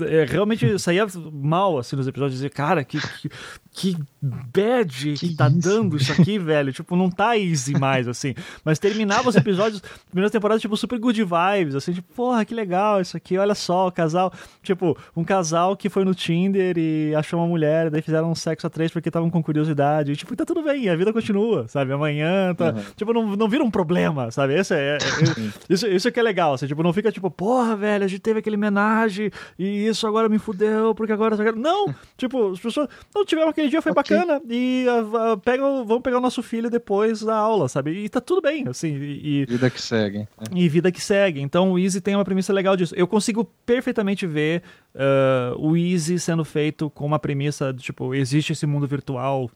é, 0.00 0.24
realmente 0.24 0.78
saía 0.78 1.06
mal 1.32 1.78
assim 1.78 1.96
nos 1.96 2.06
episódios, 2.06 2.34
dizer, 2.36 2.50
cara, 2.50 2.84
que 2.84 2.98
que, 3.20 3.28
que 3.72 3.96
bad 4.22 5.14
que, 5.16 5.28
Que 5.28 5.34
tá 5.36 5.48
isso? 5.48 5.58
dando 5.58 5.96
isso 5.96 6.12
aqui, 6.12 6.38
velho. 6.38 6.72
Tipo, 6.72 6.96
não 6.96 7.10
tá 7.10 7.36
easy 7.36 7.72
mais 7.78 8.06
assim. 8.08 8.34
Mas 8.64 8.78
terminava 8.78 9.28
os 9.28 9.36
episódios, 9.36 9.82
primeiras 10.10 10.30
temporadas 10.32 10.60
tipo 10.62 10.76
super 10.76 10.98
good 11.04 11.22
vibes, 11.22 11.74
assim, 11.74 11.92
tipo, 11.92 12.12
porra, 12.14 12.44
que 12.44 12.54
legal 12.54 13.00
isso 13.00 13.16
aqui, 13.16 13.36
olha 13.38 13.54
só, 13.54 13.88
o 13.88 13.92
casal, 13.92 14.32
tipo, 14.62 14.96
um 15.16 15.22
casal 15.24 15.76
que 15.76 15.88
foi 15.88 16.04
no 16.04 16.14
Tinder 16.14 16.76
e 16.78 17.14
achou 17.14 17.38
uma 17.40 17.46
mulher, 17.46 17.90
daí 17.90 18.02
fizeram 18.02 18.30
um 18.30 18.34
sexo 18.34 18.66
a 18.66 18.70
três 18.70 18.90
porque 18.90 19.08
estavam 19.08 19.30
com 19.30 19.42
curiosidade, 19.42 20.12
e, 20.12 20.16
tipo, 20.16 20.34
tá 20.34 20.44
tudo 20.44 20.62
bem, 20.62 20.88
a 20.88 20.96
vida 20.96 21.12
continua, 21.12 21.66
sabe? 21.68 21.92
Amanhã, 21.92 22.54
tá, 22.54 22.70
Uhum. 22.72 22.82
tipo, 22.96 23.12
não, 23.12 23.36
não 23.36 23.48
vira 23.48 23.62
um 23.62 23.70
problema, 23.70 24.30
sabe? 24.30 24.54
Esse 24.54 24.74
é, 24.74 24.78
é- 24.78 24.96
é- 24.96 25.52
isso, 25.68 25.86
isso 25.86 26.10
que 26.12 26.18
é 26.20 26.22
legal, 26.22 26.54
assim, 26.54 26.66
tipo, 26.66 26.82
não 26.82 26.92
fica 26.92 27.12
tipo, 27.12 27.30
porra, 27.30 27.76
velho, 27.76 28.04
a 28.04 28.08
gente 28.08 28.20
teve 28.20 28.38
aquele 28.40 28.56
homenagem 28.56 29.30
e 29.58 29.86
isso 29.86 30.06
agora 30.06 30.28
me 30.28 30.38
fudeu, 30.38 30.94
porque 30.94 31.12
agora... 31.12 31.36
Não, 31.54 31.86
tipo, 32.16 32.52
as 32.52 32.60
pessoas, 32.60 32.88
não, 33.14 33.24
tivemos 33.24 33.50
aquele 33.50 33.68
dia, 33.68 33.82
foi 33.82 33.92
Ok. 33.92 34.16
bacana, 34.16 34.40
e 34.48 34.86
ah, 34.88 35.32
ah, 35.32 35.36
pega, 35.36 35.64
o- 35.66 35.84
vamos 35.84 36.02
pegar 36.02 36.18
o 36.18 36.20
nosso 36.20 36.42
filho 36.42 36.70
depois 36.70 37.20
da 37.22 37.36
aula, 37.36 37.68
sabe? 37.68 37.90
E 37.92 38.08
tá 38.08 38.20
tudo 38.20 38.40
bem, 38.40 38.64
assim, 38.68 38.94
e- 38.96 39.42
e 39.42 39.46
Vida 39.46 39.68
que 39.70 39.80
segue. 39.80 40.18
né? 40.18 40.26
e 40.54 40.68
vida 40.68 40.90
que 40.94 41.02
segue. 41.02 41.40
Então 41.40 41.72
o 41.72 41.78
Easy 41.78 42.00
tem 42.00 42.14
uma 42.14 42.24
premissa 42.24 42.52
legal 42.52 42.76
disso. 42.76 42.94
Eu 42.96 43.06
consigo 43.06 43.44
perfeitamente 43.66 44.26
ver 44.26 44.62
ah, 44.94 45.54
o 45.58 45.76
Easy 45.76 46.18
sendo 46.18 46.44
feito 46.44 46.88
com 46.88 47.04
uma 47.04 47.18
premissa 47.18 47.72
de, 47.72 47.82
tipo, 47.82 48.14
existe 48.14 48.52
esse 48.52 48.64
mundo 48.66 48.86
virtual, 48.86 49.50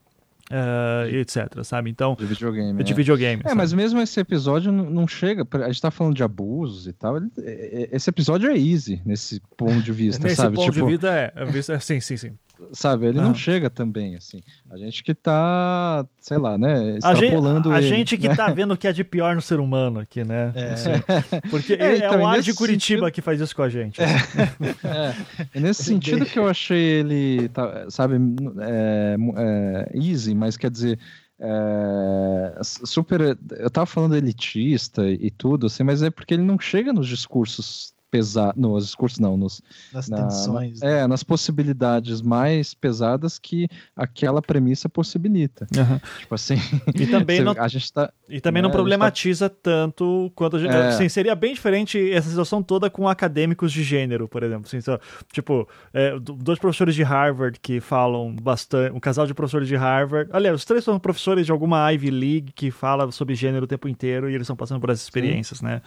e 1.13 1.17
etc, 1.17 1.63
sabe? 1.63 1.91
Então, 1.91 2.15
De 2.19 2.25
videogame. 2.25 2.83
de 2.83 2.93
é. 2.93 2.97
videogame. 2.97 3.43
É, 3.45 3.49
sabe? 3.49 3.57
mas 3.57 3.73
mesmo 3.75 4.01
esse 4.01 4.19
episódio 4.19 4.73
não 4.73 5.07
chega. 5.07 5.47
A 5.63 5.67
gente 5.67 5.83
tá 5.83 5.91
falando 5.91 6.15
de 6.15 6.23
abusos 6.23 6.87
e 6.87 6.93
tal. 6.95 7.19
é- 7.19 7.21
é- 7.39 7.89
Esse 7.93 8.09
episódio 8.09 8.51
é 8.51 8.57
easy 8.57 9.01
nesse 9.05 9.43
ponto 9.59 9.83
de 9.83 9.93
vista, 9.93 10.23
Nesse 10.25 10.37
sabe? 10.37 10.57
ponto 10.57 10.73
Tipo, 10.73 10.87
de 10.87 10.93
vida 10.93 11.15
é, 11.15 11.33
é, 11.37 11.59
é, 11.75 11.79
sim, 11.81 12.01
sim, 12.01 12.17
sim. 12.17 12.33
Sabe? 12.73 13.07
Ele 13.07 13.19
Ah. 13.19 13.23
não 13.23 13.35
chega 13.35 13.69
também, 13.71 14.17
assim. 14.17 14.41
A 14.71 14.77
gente 14.77 15.03
que 15.03 15.15
tá, 15.15 16.07
sei 16.21 16.39
lá, 16.39 16.57
né? 16.59 16.99
A 17.03 17.15
gente, 17.15 17.35
a 17.69 17.79
ele, 17.79 17.89
gente 17.89 18.17
que 18.19 18.29
né? 18.29 18.35
tá 18.37 18.51
vendo 18.51 18.75
o 18.75 18.77
que 18.77 18.87
é 18.89 18.93
de 18.93 19.05
pior 19.05 19.35
no 19.35 19.43
ser 19.43 19.61
humano 19.61 20.01
aqui, 20.01 20.25
né? 20.25 20.53
É. 20.55 20.75
Porque 21.51 21.75
É, 21.75 21.77
é, 21.93 21.97
então, 21.99 22.21
o 22.23 22.27
ar 22.27 22.41
de 22.41 22.55
Curitiba 22.55 23.01
sentido- 23.07 23.13
que 23.15 23.21
faz 23.23 23.41
isso 23.41 23.55
com 23.55 23.63
a 23.63 23.69
gente. 23.69 24.01
É, 24.01 24.07
é 25.55 25.61
nesse 25.61 25.85
sentido 25.85 26.25
que 26.27 26.39
eu 26.39 26.47
achei 26.49 26.79
ele, 26.79 27.49
tá, 27.51 27.87
sabe, 27.91 28.17
é, 28.61 29.17
é, 29.37 29.99
easy, 29.99 30.35
mas 30.35 30.57
quer 30.57 30.71
dizer, 30.71 30.99
é, 31.41 32.61
super. 32.63 33.39
Eu 33.59 33.71
tava 33.71 33.87
falando 33.87 34.17
elitista 34.17 35.09
e 35.09 35.31
tudo, 35.31 35.67
assim, 35.67 35.83
mas 35.83 36.03
é 36.03 36.11
porque 36.11 36.35
ele 36.35 36.43
não 36.43 36.59
chega 36.59 36.93
nos 36.93 37.07
discursos 37.09 37.93
pesados. 38.11 38.61
Nos 38.61 38.87
discursos, 38.87 39.19
não, 39.19 39.37
nos, 39.37 39.61
Das 39.93 40.09
na- 40.09 40.23
tensões. 40.23 40.81
na- 40.81 40.89
é, 40.89 41.07
nas 41.07 41.23
possibilidades 41.23 42.21
mais 42.23 42.75
pesadas 42.75 43.39
que 43.39 43.69
aquela 43.97 44.41
premissa 44.43 44.89
possibilita. 44.89 45.67
Aham. 45.77 46.01
Tipo 46.21 46.35
assim, 46.35 46.57
E 46.95 47.07
também 47.07 47.41
não, 47.43 47.55
a 47.59 47.69
gente 47.69 47.93
tá. 47.93 48.13
E 48.29 48.41
também 48.41 48.63
não 48.63 48.69
É, 48.69 48.71
a 48.71 48.73
gente 48.73 48.77
problematiza 48.79 49.49
tanto 49.49 50.31
quanto 50.35 50.57
a 50.57 50.59
gente. 50.61 50.75
É. 50.75 50.89
Assim, 50.89 51.09
seria 51.09 51.35
bem 51.35 51.55
diferente 51.55 52.11
essa 52.13 52.29
situação 52.29 52.63
toda 52.63 52.89
com 52.91 53.09
acadêmicos 53.09 53.73
de 53.73 53.83
gênero, 53.83 54.29
por 54.29 54.43
exemplo. 54.43 54.65
Assim, 54.67 54.81
só- 54.81 54.99
tipo, 55.33 55.69
é, 55.93 56.19
do- 56.19 56.35
dois 56.35 56.59
professores 56.59 56.95
de 56.95 57.03
Harvard 57.03 57.59
que 57.61 57.81
falam 57.81 58.35
bastante. 58.35 58.95
Um 58.95 59.01
casal 59.01 59.27
de 59.27 59.35
professores 59.35 59.69
de 59.69 59.77
Harvard. 59.77 60.31
Aliás, 60.33 60.55
os 60.57 60.65
três 60.65 60.85
são 60.85 60.99
professores 60.99 61.47
de 61.47 61.53
alguma 61.53 61.91
Ivy 61.93 62.11
League 62.11 62.53
que 62.55 62.71
fala 62.71 63.11
sobre 63.13 63.35
gênero 63.35 63.65
o 63.65 63.69
tempo 63.69 63.89
inteiro 63.89 64.29
e 64.31 64.35
eles 64.35 64.45
estão 64.45 64.57
passando 64.57 64.81
por 64.81 64.91
essas 64.91 65.03
experiências, 65.05 65.61
né? 65.61 65.81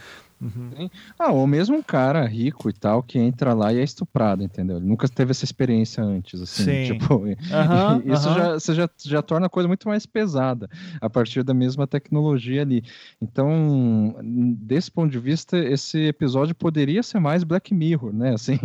Ah, 1.19 1.31
ou 1.31 1.45
mesmo 1.45 1.75
um 1.77 1.83
cara 1.83 2.25
rico 2.25 2.69
e 2.69 2.73
tal 2.73 3.03
que 3.03 3.19
entra 3.19 3.53
lá 3.53 3.71
e 3.71 3.79
é 3.79 3.83
estuprado, 3.83 4.43
entendeu? 4.43 4.77
Ele 4.77 4.85
nunca 4.87 5.07
teve 5.07 5.31
essa 5.31 5.45
experiência 5.45 6.03
antes, 6.03 6.41
assim. 6.41 6.63
Sim. 6.63 6.83
Tipo, 6.85 7.23
Aham, 7.51 8.01
isso 8.05 8.27
aham. 8.29 8.35
já, 8.37 8.53
você 8.53 8.73
já, 8.73 8.89
já 9.03 9.21
torna 9.21 9.45
a 9.45 9.49
coisa 9.49 9.67
muito 9.67 9.87
mais 9.87 10.05
pesada 10.05 10.69
a 10.99 11.09
partir 11.09 11.43
da 11.43 11.53
mesma 11.53 11.85
tecnologia 11.85 12.61
ali. 12.61 12.83
Então, 13.21 14.15
desse 14.57 14.89
ponto 14.89 15.11
de 15.11 15.19
vista, 15.19 15.57
esse 15.57 15.99
episódio 16.07 16.55
poderia 16.55 17.03
ser 17.03 17.19
mais 17.19 17.43
Black 17.43 17.73
Mirror, 17.73 18.13
né? 18.13 18.33
Assim, 18.33 18.57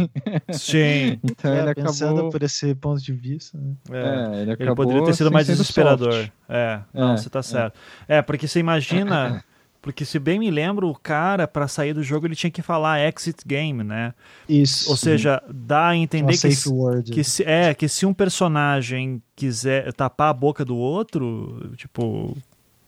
Sim. 0.52 1.18
então 1.24 1.52
É, 1.52 1.62
ele 1.62 1.74
pensando 1.74 2.12
acabou. 2.12 2.30
por 2.30 2.42
esse 2.42 2.74
ponto 2.74 3.02
de 3.02 3.12
vista. 3.12 3.58
né? 3.58 3.74
É. 3.90 4.06
É, 4.38 4.42
ele 4.42 4.42
Ele 4.42 4.52
acabou 4.52 4.76
poderia 4.86 5.04
ter 5.04 5.12
sido 5.14 5.26
assim, 5.26 5.34
mais 5.34 5.46
desesperador. 5.46 6.12
soft. 6.12 6.32
É, 6.48 6.80
não, 6.94 7.12
É, 7.12 7.16
você 7.16 7.28
tá 7.30 7.40
é. 7.40 7.42
certo. 7.42 7.78
É, 8.08 8.22
porque 8.22 8.48
você 8.48 8.60
imagina. 8.60 9.44
Porque 9.86 10.04
se 10.04 10.18
bem 10.18 10.36
me 10.36 10.50
lembro, 10.50 10.88
o 10.88 10.96
cara, 10.98 11.46
para 11.46 11.68
sair 11.68 11.94
do 11.94 12.02
jogo, 12.02 12.26
ele 12.26 12.34
tinha 12.34 12.50
que 12.50 12.60
falar 12.60 12.98
exit 13.06 13.36
game, 13.46 13.84
né? 13.84 14.14
Isso. 14.48 14.90
Ou 14.90 14.96
seja, 14.96 15.40
dá 15.48 15.90
a 15.90 15.96
entender 15.96 16.24
Uma 16.24 16.32
que, 16.32 16.38
safe 16.50 16.68
word. 16.68 17.12
que 17.12 17.22
se, 17.22 17.44
é, 17.44 17.72
que 17.72 17.86
se 17.86 18.04
um 18.04 18.12
personagem 18.12 19.22
quiser 19.36 19.92
tapar 19.92 20.30
a 20.30 20.32
boca 20.32 20.64
do 20.64 20.76
outro, 20.76 21.70
tipo. 21.76 22.36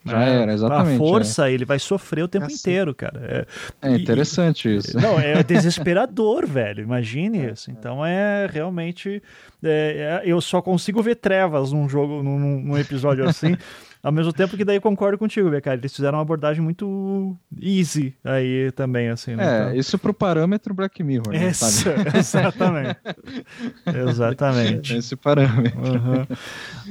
Já 0.04 0.18
né, 0.18 0.42
era, 0.42 0.52
exatamente, 0.52 0.94
A 0.96 0.98
força, 0.98 1.48
ele 1.48 1.64
vai 1.64 1.78
sofrer 1.78 2.22
o 2.24 2.28
tempo 2.28 2.46
Assim. 2.46 2.56
inteiro, 2.56 2.92
cara. 2.92 3.46
É, 3.80 3.88
É 3.88 3.92
e- 3.96 4.02
interessante 4.02 4.74
isso. 4.74 4.98
Não, 4.98 5.20
é 5.20 5.40
desesperador, 5.44 6.48
velho. 6.48 6.82
Imagine 6.82 7.52
isso. 7.52 7.70
Então 7.70 8.04
é 8.04 8.48
realmente. 8.52 9.22
é, 9.62 10.20
é, 10.24 10.28
eu 10.28 10.40
só 10.40 10.60
consigo 10.60 11.00
ver 11.00 11.14
trevas 11.14 11.70
num 11.70 11.88
jogo, 11.88 12.24
num, 12.24 12.60
num 12.60 12.76
episódio 12.76 13.24
assim. 13.28 13.56
Ao 14.02 14.12
mesmo 14.12 14.32
tempo 14.32 14.56
que 14.56 14.64
daí 14.64 14.76
eu 14.76 14.80
concordo 14.80 15.18
contigo, 15.18 15.50
cara. 15.60 15.76
Eles 15.76 15.94
fizeram 15.94 16.18
uma 16.18 16.22
abordagem 16.22 16.62
muito 16.62 17.36
easy 17.60 18.14
aí 18.24 18.70
também, 18.72 19.08
assim, 19.08 19.34
né? 19.34 19.44
É, 19.44 19.62
Então- 19.62 19.74
isso 19.74 19.98
pro 19.98 20.14
parâmetro 20.14 20.72
Black 20.72 21.02
Mirror, 21.02 21.32
né? 21.32 21.48
Isso, 21.48 21.64
sabe? 21.64 22.16
exatamente. 22.18 23.00
Exatamente. 24.08 24.96
Esse 24.96 25.16
parâmetro. 25.16 25.78
Uhum. 25.80 26.26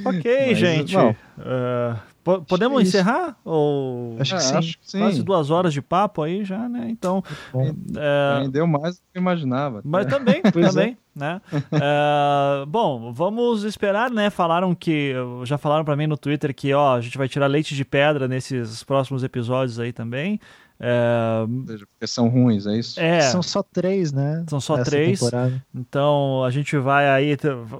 Ok, 0.05 0.45
Mas, 0.47 0.57
gente. 0.57 0.93
bom. 0.95 1.13
Po- 1.13 2.16
podemos 2.47 2.79
é 2.79 2.83
encerrar? 2.83 3.37
Ou 3.43 4.15
Acho 4.19 4.31
que 4.35 4.37
É, 4.37 4.43
sim. 4.43 4.55
acho 4.55 4.79
que 4.79 4.91
sim. 4.91 4.99
quase 4.99 5.23
duas 5.23 5.49
horas 5.49 5.73
de 5.73 5.81
papo 5.81 6.21
aí 6.21 6.43
já, 6.43 6.67
né? 6.69 6.87
Então. 6.89 7.23
Bom. 7.53 7.73
é, 7.97 8.41
Rendeu 8.43 8.67
mais 8.67 8.97
do 8.97 9.01
que 9.11 9.17
eu 9.17 9.21
imaginava. 9.21 9.81
Mas 9.83 10.05
também, 10.05 10.41
é. 10.43 10.51
também, 10.51 10.97
né? 11.15 11.41
É, 11.71 12.65
bom, 12.65 13.11
vamos 13.13 13.63
esperar, 13.63 14.09
né? 14.11 14.29
Falaram 14.29 14.73
que, 14.75 15.13
já 15.43 15.57
falaram 15.57 15.85
pra 15.85 15.95
mim 15.95 16.07
no 16.07 16.17
Twitter 16.17 16.53
que, 16.53 16.73
ó, 16.73 16.95
a 16.95 17.01
gente 17.01 17.17
vai 17.17 17.27
tirar 17.27 17.47
leite 17.47 17.75
de 17.75 17.85
pedra 17.85 18.27
nesses 18.27 18.83
próximos 18.83 19.23
episódios 19.23 19.79
aí 19.79 19.91
também. 19.93 20.39
É, 20.79 21.41
Ou 21.47 21.65
seja, 21.67 21.87
porque 21.87 22.05
são 22.07 22.27
ruins, 22.27 22.67
é 22.67 22.77
isso? 22.77 22.99
é, 22.99 23.21
São 23.21 23.41
só 23.41 23.63
três, 23.63 24.11
né? 24.11 24.45
São 24.47 24.59
só 24.59 24.75
Essa 24.75 24.85
três. 24.91 25.19
temporada. 25.19 25.63
então 25.73 26.43
a 26.43 26.51
gente 26.51 26.77
vai 26.77 27.09
aí, 27.09 27.35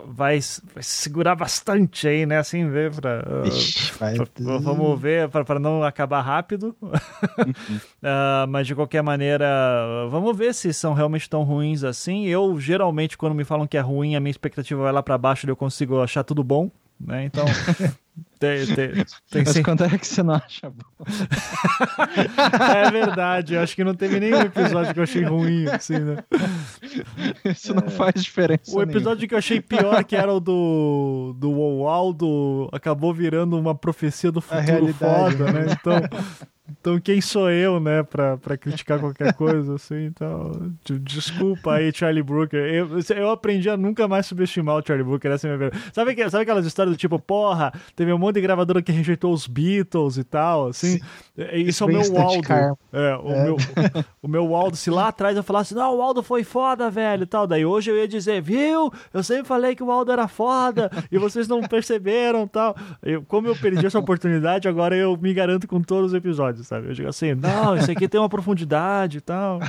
vai, 0.07 0.39
vai 0.73 0.81
segurar 0.83 1.35
bastante 1.35 2.07
aí, 2.07 2.25
né? 2.25 2.39
Assim, 2.39 2.67
ver 2.69 2.91
pra... 2.95 3.23
Ixi, 3.45 3.93
vai- 3.99 4.15
V- 4.15 4.59
Vamos 4.61 4.99
ver 4.99 5.29
para 5.29 5.59
não 5.59 5.83
acabar 5.83 6.21
rápido. 6.21 6.75
Ah, 8.01 8.45
mas 8.47 8.67
de 8.67 8.75
qualquer 8.75 9.01
maneira, 9.01 9.45
vamos 10.09 10.35
ver 10.37 10.53
se 10.53 10.71
são 10.73 10.93
realmente 10.93 11.29
tão 11.29 11.43
ruins 11.43 11.83
assim. 11.83 12.25
Eu 12.25 12.59
geralmente, 12.59 13.17
quando 13.17 13.33
me 13.35 13.43
falam 13.43 13.65
que 13.67 13.75
é 13.77 13.81
ruim, 13.81 14.15
a 14.15 14.19
minha 14.19 14.31
expectativa 14.31 14.83
vai 14.83 14.91
lá 14.91 15.01
para 15.01 15.17
baixo 15.17 15.47
e 15.47 15.49
eu 15.49 15.55
consigo 15.55 16.01
achar 16.01 16.23
tudo 16.23 16.43
bom. 16.43 16.69
Né? 16.99 17.25
Então, 17.25 17.45
tem, 18.39 18.65
tem, 18.65 18.75
tem 19.29 19.43
Mas 19.45 19.49
sim- 19.49 19.63
quando 19.63 19.83
é 19.83 19.97
que 19.97 20.07
você 20.07 20.23
não 20.23 20.33
acha 20.35 20.69
bom? 20.69 21.05
é 22.75 22.91
verdade. 22.91 23.53
Eu 23.53 23.61
acho 23.61 23.75
que 23.75 23.83
não 23.83 23.93
teve 23.93 24.19
nenhum 24.19 24.41
episódio 24.41 24.93
que 24.93 24.99
eu 24.99 25.03
achei 25.03 25.23
ruim. 25.23 25.67
Assim, 25.67 25.99
né? 25.99 26.17
Isso 27.45 27.73
não 27.73 27.87
faz 27.89 28.23
diferença. 28.23 28.75
O 28.75 28.81
episódio 28.81 29.27
que 29.27 29.33
eu 29.33 29.37
achei 29.39 29.61
pior, 29.61 30.03
que 30.03 30.15
era 30.15 30.33
o 30.33 30.39
do, 30.39 31.35
do 31.37 31.51
Waldo, 31.81 32.69
acabou 32.71 33.13
virando 33.13 33.59
uma 33.59 33.75
profecia 33.75 34.31
do 34.31 34.41
futuro 34.41 34.93
foda, 34.93 35.51
né? 35.51 35.65
Então, 35.79 36.01
então 36.69 36.99
quem 36.99 37.21
sou 37.21 37.49
eu, 37.49 37.79
né, 37.79 38.03
pra, 38.03 38.37
pra 38.37 38.57
criticar 38.57 38.99
qualquer 38.99 39.33
coisa, 39.35 39.75
assim? 39.75 40.05
Então, 40.05 40.73
de- 40.83 40.99
desculpa 40.99 41.73
aí, 41.75 41.91
Charlie 41.93 42.23
Brooker. 42.23 42.59
Eu, 42.59 42.89
eu 43.15 43.29
aprendi 43.31 43.69
a 43.69 43.77
nunca 43.77 44.07
mais 44.07 44.25
subestimar 44.25 44.75
o 44.77 44.83
Charlie 44.85 45.05
Brooker, 45.05 45.31
essa 45.31 45.47
é 45.47 45.51
a 45.51 45.57
minha 45.57 45.69
verdade. 45.69 45.91
Sabe, 45.93 46.15
que- 46.15 46.29
sabe 46.29 46.43
aquelas 46.43 46.65
histórias 46.65 46.95
do 46.95 46.99
tipo, 46.99 47.19
porra, 47.19 47.71
teve 47.95 48.11
um 48.13 48.17
monte 48.17 48.35
de 48.35 48.41
gravadora 48.41 48.81
que 48.81 48.91
rejeitou 48.91 49.31
os 49.33 49.47
Beatles 49.47 50.17
e 50.17 50.23
tal, 50.23 50.67
assim? 50.67 50.99
É, 51.37 51.57
Isso 51.57 51.83
é 51.83 51.87
o 51.87 51.89
meu 51.89 52.01
Waldo. 52.13 52.47
É, 52.93 53.15
o, 53.15 53.29
É. 53.31 53.43
Meu, 53.43 53.57
o 54.23 54.27
meu 54.27 54.47
Waldo, 54.47 54.75
se 54.75 54.89
lá 54.89 55.07
atrás 55.09 55.35
eu 55.37 55.43
falasse, 55.43 55.73
não, 55.75 55.93
o 55.93 55.97
Waldo 55.97 56.23
foi 56.23 56.43
foda, 56.43 56.89
velho, 56.89 57.23
e 57.23 57.27
tal. 57.27 57.45
Daí 57.47 57.65
hoje 57.65 57.91
eu 57.91 57.97
ia 57.97 58.07
dizer, 58.07 58.41
viu? 58.41 58.91
Eu 59.13 59.23
sempre 59.23 59.45
falei 59.45 59.75
que 59.75 59.83
o 59.83 59.87
Waldo 59.87 60.11
era 60.11 60.27
foda 60.27 60.89
e 61.11 61.17
vocês 61.17 61.47
não 61.47 61.61
perceberam 61.61 62.47
tal. 62.47 62.75
Eu, 63.03 63.21
como 63.23 63.47
eu 63.47 63.55
perdi 63.55 63.85
essa 63.85 63.99
oportunidade, 63.99 64.67
agora 64.67 64.95
eu 64.95 65.15
me 65.17 65.33
garanto 65.33 65.67
com 65.67 65.81
todos 65.81 66.11
os 66.11 66.17
episódios, 66.17 66.56
sabe? 66.63 66.87
Eu 66.89 66.93
digo 66.93 67.07
assim, 67.09 67.33
não, 67.35 67.75
isso 67.75 67.91
aqui 67.91 68.07
tem 68.07 68.19
uma 68.19 68.29
profundidade 68.29 69.17
e 69.17 69.21
tal. 69.21 69.59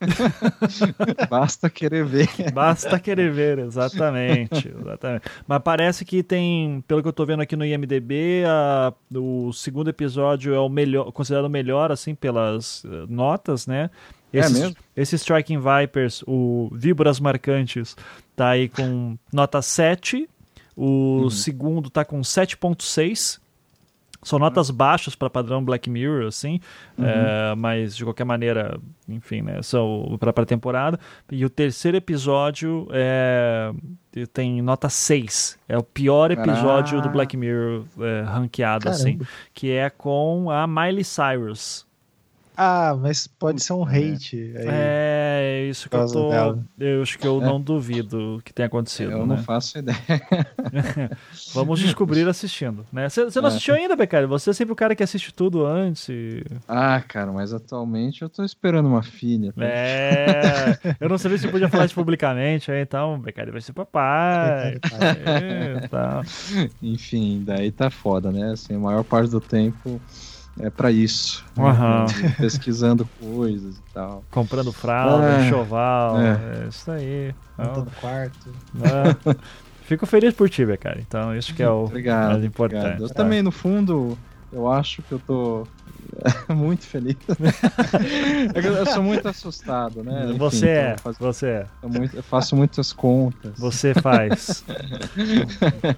Basta 1.28 1.68
querer 1.70 2.04
ver. 2.04 2.28
Basta 2.52 2.98
querer 2.98 3.32
ver, 3.32 3.58
exatamente, 3.58 4.68
exatamente. 4.68 5.22
Mas 5.46 5.62
parece 5.62 6.04
que 6.04 6.22
tem, 6.22 6.82
pelo 6.86 7.02
que 7.02 7.08
eu 7.08 7.12
tô 7.12 7.24
vendo 7.26 7.40
aqui 7.42 7.56
no 7.56 7.64
IMDB, 7.64 8.44
a- 8.46 8.92
o 9.14 9.52
segundo 9.52 9.88
episódio 9.90 10.54
é 10.54 10.60
o 10.60 10.68
melhor, 10.68 11.10
considerado 11.12 11.46
o 11.46 11.50
melhor, 11.50 11.90
assim, 11.90 12.14
pelas 12.14 12.84
eh, 12.84 13.04
notas, 13.08 13.66
né? 13.66 13.90
É 14.32 14.38
Esse, 14.40 14.52
mesmo? 14.60 14.76
esse 14.96 15.16
Striking 15.16 15.58
Vipers, 15.58 16.22
o 16.26 16.68
Víboras 16.72 17.18
Marcantes, 17.18 17.96
tá 18.36 18.50
aí 18.50 18.68
com 18.68 19.16
nota 19.32 19.62
7. 19.62 20.28
O 20.76 21.22
Uhum. 21.22 21.30
segundo 21.30 21.90
tá 21.90 22.04
com 22.04 22.20
7.6. 22.20 23.40
São 24.22 24.38
notas 24.38 24.70
baixas 24.70 25.14
para 25.14 25.30
padrão 25.30 25.64
Black 25.64 25.88
Mirror, 25.88 26.26
assim, 26.26 26.60
Uhum. 26.98 27.06
é, 27.06 27.54
mas 27.56 27.96
de 27.96 28.04
qualquer 28.04 28.24
maneira, 28.24 28.78
enfim, 29.08 29.42
né, 29.42 29.62
são 29.62 30.16
para 30.18 30.30
a 30.30 30.46
temporada. 30.46 30.98
E 31.30 31.44
o 31.44 31.50
terceiro 31.50 31.96
episódio 31.96 32.88
é, 32.90 33.72
tem 34.32 34.60
nota 34.60 34.88
6. 34.88 35.58
É 35.68 35.78
o 35.78 35.82
pior 35.82 36.30
episódio 36.30 36.96
do 36.96 37.02
Caraca. 37.02 37.08
Black 37.12 37.36
Mirror 37.36 37.84
é, 38.00 38.22
ranqueado, 38.22 38.84
Caramba. 38.84 39.00
assim, 39.00 39.18
que 39.54 39.70
é 39.70 39.88
com 39.88 40.50
a 40.50 40.66
Miley 40.66 41.04
Cyrus. 41.04 41.86
Ah, 42.60 42.96
mas 43.00 43.28
pode 43.28 43.62
ser 43.62 43.72
um 43.72 43.84
hate. 43.84 44.52
aí. 44.56 44.66
É, 44.66 45.66
isso 45.70 45.88
que 45.88 45.94
eu 45.94 46.06
tô. 46.10 46.28
dela. 46.30 46.58
Eu 46.76 47.02
acho 47.02 47.16
que 47.16 47.24
eu 47.24 47.40
não 47.40 47.60
duvido 47.60 48.40
que 48.44 48.52
tenha 48.52 48.66
acontecido. 48.66 49.12
Eu 49.12 49.18
né? 49.24 49.36
não 49.36 49.38
faço 49.44 49.78
ideia. 49.78 49.96
Vamos 51.54 51.78
descobrir 51.78 52.26
assistindo. 52.28 52.84
né? 52.92 53.08
Você 53.08 53.24
você 53.24 53.40
não 53.40 53.46
É. 53.48 53.52
assistiu 53.52 53.74
ainda, 53.76 53.94
Becari? 53.94 54.26
Você 54.26 54.50
é 54.50 54.52
sempre 54.52 54.72
o 54.72 54.76
cara 54.76 54.96
que 54.96 55.04
assiste 55.04 55.32
tudo 55.32 55.64
antes. 55.64 56.08
e- 56.08 56.42
Ah, 56.66 57.00
cara, 57.06 57.30
mas 57.30 57.52
atualmente 57.54 58.22
eu 58.22 58.28
tô 58.28 58.44
esperando 58.44 58.86
uma 58.88 59.04
filha. 59.04 59.52
tá? 59.52 59.64
É. 59.64 60.78
Eu 61.00 61.08
não 61.08 61.16
sabia 61.16 61.38
se 61.38 61.46
eu 61.46 61.52
podia 61.52 61.68
falar 61.68 61.84
isso 61.86 61.94
publicamente. 61.96 62.72
aí, 62.72 62.82
Então, 62.82 63.20
Becari 63.20 63.52
vai 63.52 63.60
ser 63.60 63.72
papai. 63.72 64.78
É, 65.00 65.86
tá. 65.88 66.22
Enfim, 66.82 67.42
daí 67.46 67.70
tá 67.70 67.88
foda, 67.88 68.32
né? 68.32 68.50
Assim, 68.52 68.74
a 68.74 68.78
maior 68.80 69.04
parte 69.04 69.30
do 69.30 69.40
tempo 69.40 70.00
é 70.60 70.70
pra 70.70 70.90
isso. 70.90 71.44
né? 71.56 71.64
Aham. 71.68 72.06
Pesquisando 72.38 73.08
coisas 73.20 73.76
e 73.76 73.92
tal. 73.92 74.24
Comprando 74.30 74.72
fralda, 74.72 75.26
É. 75.40 75.46
enxoval. 75.46 76.20
É. 76.20 76.30
É. 76.64 76.68
isso 76.68 76.90
aí. 76.90 77.34
Então, 77.54 77.66
Montando 77.66 77.90
quarto. 78.00 78.48
né? 78.74 79.36
Fico 79.82 80.04
feliz 80.06 80.34
por 80.34 80.50
ti, 80.50 80.66
Becari. 80.66 81.00
Então, 81.06 81.34
isso 81.36 81.54
que 81.54 81.62
é 81.62 81.70
o 81.70 81.84
Obrigado. 81.84 82.32
mais 82.32 82.44
importante. 82.44 82.80
obrigado. 82.80 83.02
Eu 83.02 83.08
tá? 83.08 83.14
também, 83.14 83.40
no 83.42 83.50
fundo, 83.50 84.18
eu 84.52 84.70
acho 84.70 85.00
que 85.02 85.12
eu 85.12 85.18
tô 85.18 85.66
muito 86.54 86.84
feliz. 86.86 87.16
É 88.54 88.60
que 88.60 88.66
eu 88.66 88.86
sou 88.86 89.02
muito 89.02 89.26
assustado, 89.28 90.02
né? 90.02 90.26
Enfim, 90.28 90.38
Você 90.38 90.68
é, 90.68 90.92
eu 90.94 90.98
faço- 90.98 91.18
você 91.20 91.46
é. 91.46 91.66
eu 91.82 91.88
muito- 91.88 92.16
eu 92.16 92.22
faço 92.22 92.56
muitas 92.56 92.92
contas. 92.92 93.52
Você 93.58 93.94
faz. 93.94 94.64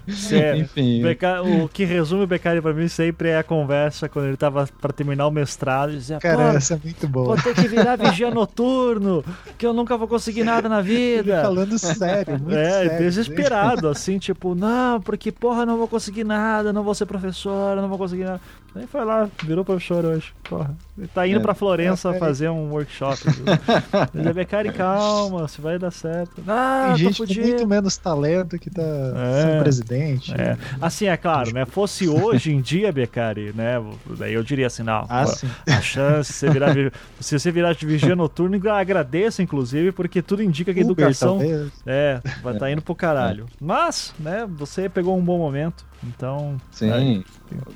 Você 0.07 0.35
é- 0.37 0.57
Enfim, 0.57 1.01
Beca- 1.01 1.41
O 1.41 1.67
que 1.69 1.85
resume 1.85 2.23
o 2.23 2.27
Becari 2.27 2.61
pra 2.61 2.73
mim 2.73 2.87
sempre 2.87 3.29
é 3.29 3.37
a 3.37 3.43
conversa 3.43 4.07
quando 4.09 4.25
ele 4.27 4.37
tava 4.37 4.67
pra 4.79 4.91
terminar 4.91 5.27
o 5.27 5.31
mestrado 5.31 5.91
e 5.93 5.97
dizia, 5.97 6.19
Cara, 6.19 6.53
essa 6.53 6.73
é 6.75 6.79
muito 6.83 7.07
boa. 7.07 7.35
vou 7.35 7.37
ter 7.37 7.53
que 7.55 7.67
virar 7.67 7.95
vigia 7.95 8.29
noturno, 8.31 9.23
que 9.57 9.65
eu 9.65 9.73
nunca 9.73 9.97
vou 9.97 10.07
conseguir 10.07 10.43
nada 10.43 10.67
na 10.69 10.79
Ele 10.79 10.87
vida. 11.21 11.41
falando 11.41 11.77
sério, 11.79 12.37
muito 12.39 12.55
É, 12.55 12.69
sério. 12.71 12.91
né? 12.91 12.97
desesperado, 12.99 13.87
assim, 13.87 14.17
tipo, 14.19 14.55
não, 14.55 14.99
porque 15.01 15.31
porra, 15.31 15.65
não 15.65 15.77
vou 15.77 15.87
conseguir 15.87 16.23
nada, 16.23 16.71
não 16.73 16.83
vou 16.83 16.93
ser 16.95 17.05
professor, 17.05 17.75
não 17.77 17.87
vou 17.89 17.97
conseguir 17.97 18.23
nada. 18.25 18.41
Aí 18.73 18.87
foi 18.87 19.03
lá, 19.03 19.29
virou 19.43 19.65
professor 19.65 20.05
hoje, 20.05 20.33
porra. 20.43 20.73
Ele 20.97 21.07
tá 21.07 21.27
indo 21.27 21.39
É. 21.39 21.41
pra 21.41 21.53
Florença 21.53 22.11
É, 22.11 22.15
é. 22.15 22.19
fazer 22.19 22.49
um 22.49 22.69
workshop. 22.71 23.19
Ele 24.15 24.29
é 24.29 24.33
Becari, 24.33 24.71
calma, 24.71 25.45
você 25.47 25.61
vai 25.61 25.77
dar 25.77 25.91
certo. 25.91 26.41
Ah, 26.47 26.85
Tem 26.89 26.97
gente 27.07 27.17
com 27.21 27.27
fudido. 27.27 27.47
muito 27.47 27.67
menos 27.67 27.97
talento 27.97 28.57
que 28.57 28.69
tá 28.69 28.81
É. 28.81 29.41
sendo 29.41 29.59
presidente. 29.63 30.33
É. 30.39 30.57
Assim, 30.81 31.07
é 31.07 31.17
claro, 31.17 31.53
né? 31.53 31.65
Fosse 31.65 32.07
hoje 32.07 32.53
em 32.53 32.61
dia, 32.61 32.91
Becari, 32.93 33.51
né? 33.53 33.73
Daí 34.17 34.33
eu 34.33 34.43
diria 34.43 34.67
assim, 34.67 34.83
não. 34.83 35.05
Ah, 35.09 35.25
pô. 35.25 35.71
A 35.71 35.81
chance, 35.81 36.31
se 36.31 36.39
você 36.39 36.49
virar, 36.49 36.73
vi- 36.73 36.91
se 37.19 37.37
você 37.37 37.51
virar 37.51 37.73
de 37.73 37.85
vigia 37.85 38.15
noturno, 38.15 38.57
agradeça, 38.71 39.43
inclusive, 39.43 39.91
porque 39.91 40.21
tudo 40.21 40.41
indica 40.41 40.73
que 40.73 40.79
a 40.79 40.83
Uber, 40.83 40.91
educação 41.07 41.39
talvez. 41.39 41.71
é, 41.85 42.21
vai 42.41 42.53
estar 42.53 42.71
indo 42.71 42.81
pro 42.81 42.95
caralho. 42.95 43.47
Mas, 43.59 44.13
né, 44.17 44.47
você 44.49 44.87
pegou 44.87 45.17
um 45.17 45.21
bom 45.21 45.37
momento. 45.37 45.90
Então. 46.03 46.57
Sim, 46.71 47.23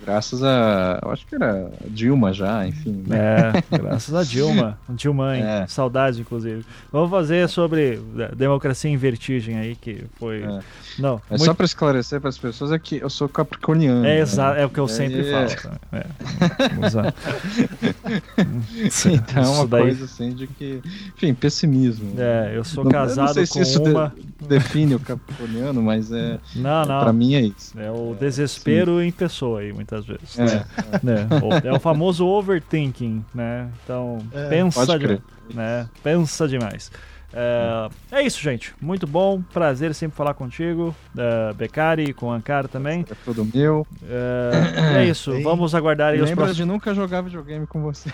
graças 0.04 0.44
a. 0.44 1.00
Eu 1.04 1.12
acho 1.12 1.28
que 1.28 1.36
era 1.36 1.72
Dilma 1.88 2.34
já, 2.34 2.68
enfim. 2.68 3.04
Né? 3.08 3.54
É, 3.72 3.78
graças 3.78 4.16
a 4.16 4.24
Dilma. 4.24 4.80
Dilma, 4.90 5.38
é. 5.38 5.68
saudades, 5.68 6.20
inclusive. 6.20 6.66
Vamos 6.92 7.12
fazer 7.12 7.48
sobre 7.50 8.02
democracia 8.36 8.90
em 8.90 8.98
vertigem 8.98 9.58
aí, 9.58 9.76
que 9.76 10.06
foi. 10.18 10.42
É. 10.42 10.60
Não, 10.98 11.22
é 11.30 11.32
muito... 11.32 11.46
Só 11.46 11.54
para 11.54 11.66
esclarecer 11.66 12.20
para 12.20 12.30
as 12.30 12.38
pessoas 12.38 12.72
é 12.72 12.80
que 12.80 12.98
eu 12.98 13.10
sou 13.10 13.30
capricorniano. 13.30 14.06
É, 14.06 14.20
exato, 14.20 14.56
né? 14.56 14.64
é 14.64 14.66
o 14.66 14.70
que 14.70 14.80
eu 14.80 14.88
sempre 14.88 15.30
é. 15.30 15.48
falo. 15.48 15.76
É. 15.92 16.06
então 19.14 19.44
é 19.44 19.48
uma 19.48 19.68
daí... 19.68 19.84
coisa 19.84 20.06
assim 20.06 20.34
de 20.34 20.48
que. 20.48 20.82
Enfim, 21.16 21.36
pessimismo. 21.36 22.14
É, 22.18 22.54
eu 22.56 22.64
sou 22.64 22.84
não, 22.84 22.92
casado 22.92 23.40
eu 23.40 23.48
com 23.48 23.62
isso 23.62 23.84
uma. 23.84 24.12
De, 24.16 24.26
define 24.48 24.96
o 24.96 25.00
capricorniano, 25.00 25.82
mas 25.82 26.12
é. 26.12 26.40
Não, 26.56 26.86
não. 26.86 27.02
Para 27.02 27.14
mim 27.14 27.36
é 27.36 27.42
isso. 27.42 27.80
É 27.80 27.92
o 27.92 28.15
desespero 28.20 29.00
Sim. 29.00 29.08
em 29.08 29.12
pessoa 29.12 29.60
aí, 29.62 29.74
muitas 29.74 30.06
vezes. 30.06 30.38
É, 30.40 30.66
né? 31.04 31.28
é. 31.64 31.74
o 31.74 31.80
famoso 31.80 32.26
overthinking, 32.26 33.24
né? 33.34 33.70
Então, 33.84 34.20
pensa, 34.50 34.98
de, 35.00 35.22
né? 35.54 35.90
pensa 36.04 36.48
demais. 36.48 36.92
É, 37.38 37.90
é, 38.12 38.24
isso, 38.24 38.42
gente. 38.42 38.74
Muito 38.82 39.06
bom. 39.06 39.42
Prazer 39.54 39.94
sempre 39.94 40.16
falar 40.16 40.34
contigo. 40.34 40.96
Uh, 41.14 41.54
Becari, 41.54 42.14
com 42.14 42.28
o 42.28 42.32
Ankara 42.32 42.70
também. 42.70 43.06
É 43.12 43.16
tudo 43.26 43.46
meu. 43.54 43.86
É, 44.08 45.02
é 45.02 45.06
isso. 45.12 45.34
Vamos 45.44 45.76
aguardar 45.76 46.14
aí 46.14 46.22
os 46.22 46.32
próximos. 46.32 46.56
de 46.56 46.64
nunca 46.64 46.94
jogar 46.94 47.22
videogame 47.22 47.68
com 47.68 47.82
você. 47.82 48.10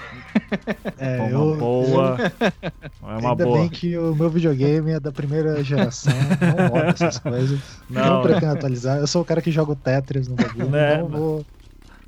É, 0.97 1.21
uma 1.21 1.29
eu, 1.29 1.57
boa. 1.57 2.17
Eu... 2.19 2.47
É 2.47 3.17
uma 3.19 3.31
Ainda 3.31 3.45
boa. 3.45 3.59
bem 3.59 3.69
que 3.69 3.95
o 3.95 4.15
meu 4.15 4.29
videogame 4.29 4.91
é 4.91 4.99
da 4.99 5.11
primeira 5.11 5.63
geração. 5.63 6.13
Não 6.57 6.67
roda 6.67 6.87
essas 6.87 7.19
coisas. 7.19 7.59
Não, 7.89 8.15
não 8.15 8.21
pretendo 8.23 8.53
atualizar. 8.53 8.97
Eu 8.97 9.07
sou 9.07 9.21
o 9.21 9.25
cara 9.25 9.41
que 9.41 9.51
joga 9.51 9.73
o 9.73 9.75
Tetris 9.75 10.27
no 10.27 10.35
bagulho. 10.35 10.75
É, 10.75 10.97
não 10.97 11.07
vou. 11.07 11.45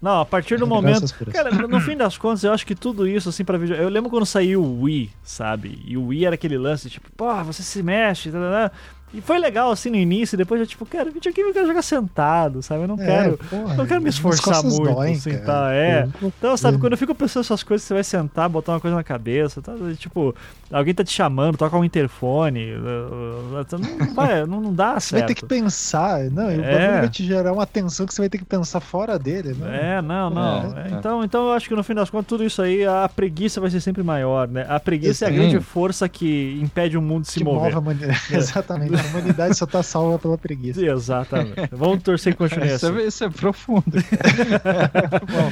Não, 0.03 0.19
a 0.19 0.25
partir 0.25 0.57
do 0.57 0.67
momento. 0.67 1.15
Cara, 1.31 1.49
no 1.49 1.79
fim 1.79 1.95
das 1.95 2.17
contas, 2.17 2.43
eu 2.43 2.51
acho 2.51 2.67
que 2.67 2.75
tudo 2.75 3.07
isso, 3.07 3.29
assim, 3.29 3.45
pra 3.45 3.57
vídeo. 3.57 3.73
Eu 3.73 3.87
lembro 3.87 4.09
quando 4.09 4.25
saiu 4.25 4.61
o 4.61 4.81
Wii, 4.81 5.09
sabe? 5.23 5.81
E 5.85 5.95
o 5.95 6.07
Wii 6.07 6.25
era 6.25 6.35
aquele 6.35 6.57
lance, 6.57 6.89
tipo, 6.89 7.09
pô, 7.15 7.33
você 7.45 7.63
se 7.63 7.81
mexe, 7.81 8.29
tá, 8.29 8.37
tá, 8.37 8.69
tá. 8.69 8.75
E 9.13 9.21
foi 9.21 9.37
legal 9.37 9.71
assim 9.71 9.91
no 9.91 9.95
início, 9.95 10.35
depois 10.35 10.59
eu 10.59 10.65
tipo, 10.65 10.85
cara, 10.87 11.11
videogame 11.11 11.49
eu 11.49 11.53
quero 11.53 11.67
jogar 11.67 11.83
sentado, 11.83 12.63
sabe? 12.63 12.81
Eu 12.81 12.87
não 12.87 12.99
é, 12.99 13.05
quero. 13.05 13.37
Porra, 13.37 13.75
não 13.75 13.85
quero 13.85 14.01
me 14.01 14.09
esforçar 14.09 14.63
muito, 14.63 14.91
doem, 14.91 15.15
sentar. 15.15 15.71
É. 15.71 16.07
Então, 16.19 16.57
sabe, 16.57 16.79
quando 16.79 16.93
eu 16.93 16.97
fico 16.97 17.13
pensando 17.13 17.43
essas 17.43 17.61
coisas, 17.61 17.85
você 17.85 17.93
vai 17.93 18.03
sentar, 18.03 18.49
botar 18.49 18.71
uma 18.71 18.79
coisa 18.79 18.95
na 18.95 19.03
cabeça, 19.03 19.61
tá? 19.61 19.73
Tipo, 19.97 20.35
alguém 20.71 20.95
tá 20.95 21.03
te 21.03 21.11
chamando, 21.11 21.57
toca 21.57 21.77
um 21.77 21.83
interfone. 21.83 22.73
Não, 22.75 24.13
vai, 24.15 24.45
não, 24.47 24.59
não 24.59 24.73
dá 24.73 24.99
certo. 24.99 25.03
Você 25.03 25.15
vai 25.17 25.27
ter 25.27 25.35
que 25.35 25.45
pensar, 25.45 26.19
não, 26.31 26.51
e 26.51 26.57
o 26.57 26.63
é. 26.63 27.01
vai 27.01 27.09
te 27.09 27.23
gerar 27.23 27.53
uma 27.53 27.67
tensão 27.67 28.07
que 28.07 28.13
você 28.15 28.21
vai 28.21 28.29
ter 28.29 28.39
que 28.39 28.45
pensar 28.45 28.79
fora 28.79 29.19
dele, 29.19 29.53
né? 29.53 29.97
É, 29.97 30.01
não, 30.01 30.31
não. 30.31 30.75
É, 30.75 30.87
é. 30.87 30.97
Então, 30.97 31.23
então 31.23 31.47
eu 31.47 31.53
acho 31.53 31.69
que 31.69 31.75
no 31.75 31.83
fim 31.83 31.93
das 31.93 32.09
contas, 32.09 32.27
tudo 32.27 32.43
isso 32.43 32.63
aí, 32.63 32.83
a 32.83 33.07
preguiça 33.07 33.61
vai 33.61 33.69
ser 33.69 33.79
sempre 33.79 34.01
maior, 34.01 34.47
né? 34.47 34.65
A 34.67 34.79
preguiça 34.79 35.25
é 35.25 35.27
a 35.27 35.31
grande 35.31 35.59
força 35.59 36.09
que 36.09 36.59
impede 36.59 36.97
o 36.97 37.01
mundo 37.01 37.23
de 37.23 37.31
se 37.31 37.37
que 37.37 37.43
mover. 37.43 37.75
Move 37.75 38.03
a 38.03 38.13
Exatamente. 38.35 39.02
A 39.03 39.07
humanidade 39.07 39.55
só 39.55 39.65
tá 39.65 39.83
salva 39.83 40.17
pela 40.17 40.37
preguiça. 40.37 40.83
Exatamente. 40.85 41.69
Vamos 41.71 42.03
torcer 42.03 42.33
que 42.33 42.37
continue 42.37 42.69
assim. 42.69 42.87
Isso 42.87 42.99
é, 42.99 43.03
isso 43.03 43.23
é 43.23 43.29
profundo. 43.29 43.83
Bom, 43.91 45.51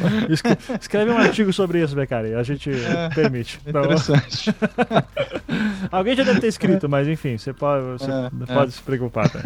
escreve 0.79 1.11
um 1.11 1.17
artigo 1.17 1.51
sobre 1.51 1.83
isso, 1.83 1.95
Becari. 1.95 2.33
A 2.33 2.43
gente 2.43 2.69
é, 2.69 3.09
permite. 3.09 3.59
Interessante. 3.65 4.53
Alguém 5.91 6.15
já 6.15 6.23
deve 6.23 6.39
ter 6.39 6.47
escrito, 6.47 6.87
mas 6.87 7.07
enfim, 7.07 7.37
você 7.37 7.51
pode, 7.51 7.99
você 7.99 8.11
é, 8.11 8.53
pode 8.53 8.69
é. 8.69 8.71
se 8.71 8.81
preocupar. 8.81 9.29
Tá? 9.29 9.41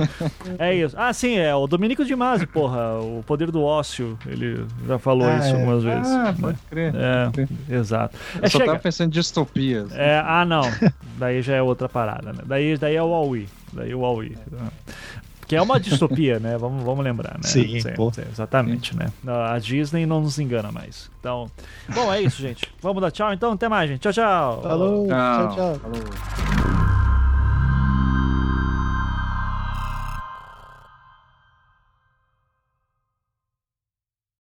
É 0.60 0.74
isso. 0.74 0.96
Ah, 0.98 1.14
sim, 1.14 1.38
é 1.38 1.54
o 1.56 1.66
Dominico 1.68 2.06
de 2.06 2.16
Masi, 2.16 2.46
porra. 2.46 3.00
O 3.00 3.24
poder 3.26 3.52
do 3.52 3.64
ócio. 3.64 4.18
Ele 4.26 4.66
já 4.88 5.00
falou 5.00 5.28
ah, 5.28 5.38
isso 5.38 5.48
é. 5.48 5.52
algumas 5.52 5.84
vezes. 5.84 6.08
Ah, 6.08 6.24
né? 6.24 6.36
pode 6.40 6.58
crer. 6.70 6.94
É, 6.96 7.26
pode 7.26 7.34
crer. 7.34 7.50
exato. 7.70 8.18
Eu 8.36 8.50
só 8.50 8.60
chega... 8.60 8.66
tava 8.66 8.80
pensando 8.80 9.08
em 9.08 9.12
distopias. 9.12 9.92
É, 9.94 10.22
ah, 10.24 10.46
não. 10.46 10.64
Daí 11.18 11.42
já 11.42 11.56
é 11.56 11.62
outra 11.62 11.90
parada, 11.90 12.34
né? 12.34 12.44
Daí, 12.46 12.78
daí 12.78 12.96
é 12.96 13.02
o 13.02 13.08
Huawei. 13.08 13.48
Daí 13.76 13.94
o 13.94 14.00
Huawei. 14.00 14.38
Que 15.48 15.56
é 15.56 15.62
uma 15.62 15.80
distopia, 15.80 16.40
né? 16.40 16.58
Vamos, 16.58 16.84
vamos 16.84 17.04
lembrar, 17.04 17.34
né? 17.36 17.44
Sim, 17.44 17.80
sim, 17.80 17.82
sim 17.82 18.22
exatamente, 18.32 18.94
sim. 18.94 18.98
né? 18.98 19.12
A 19.52 19.60
Disney 19.60 20.06
não 20.06 20.22
nos 20.22 20.40
engana 20.40 20.72
mais. 20.72 21.12
Então, 21.20 21.52
bom, 21.94 22.12
é 22.12 22.22
isso, 22.22 22.42
gente. 22.42 22.68
Vamos 22.82 23.02
dar 23.02 23.12
tchau 23.12 23.32
então? 23.32 23.52
Até 23.52 23.70
mais, 23.70 23.90
gente. 23.90 24.02
Tchau, 24.02 24.14
tchau. 24.14 24.62
Falou. 24.64 25.08
Tchau, 25.08 25.48
tchau. 25.48 25.56
tchau. 25.56 25.80
Falou. 25.80 27.15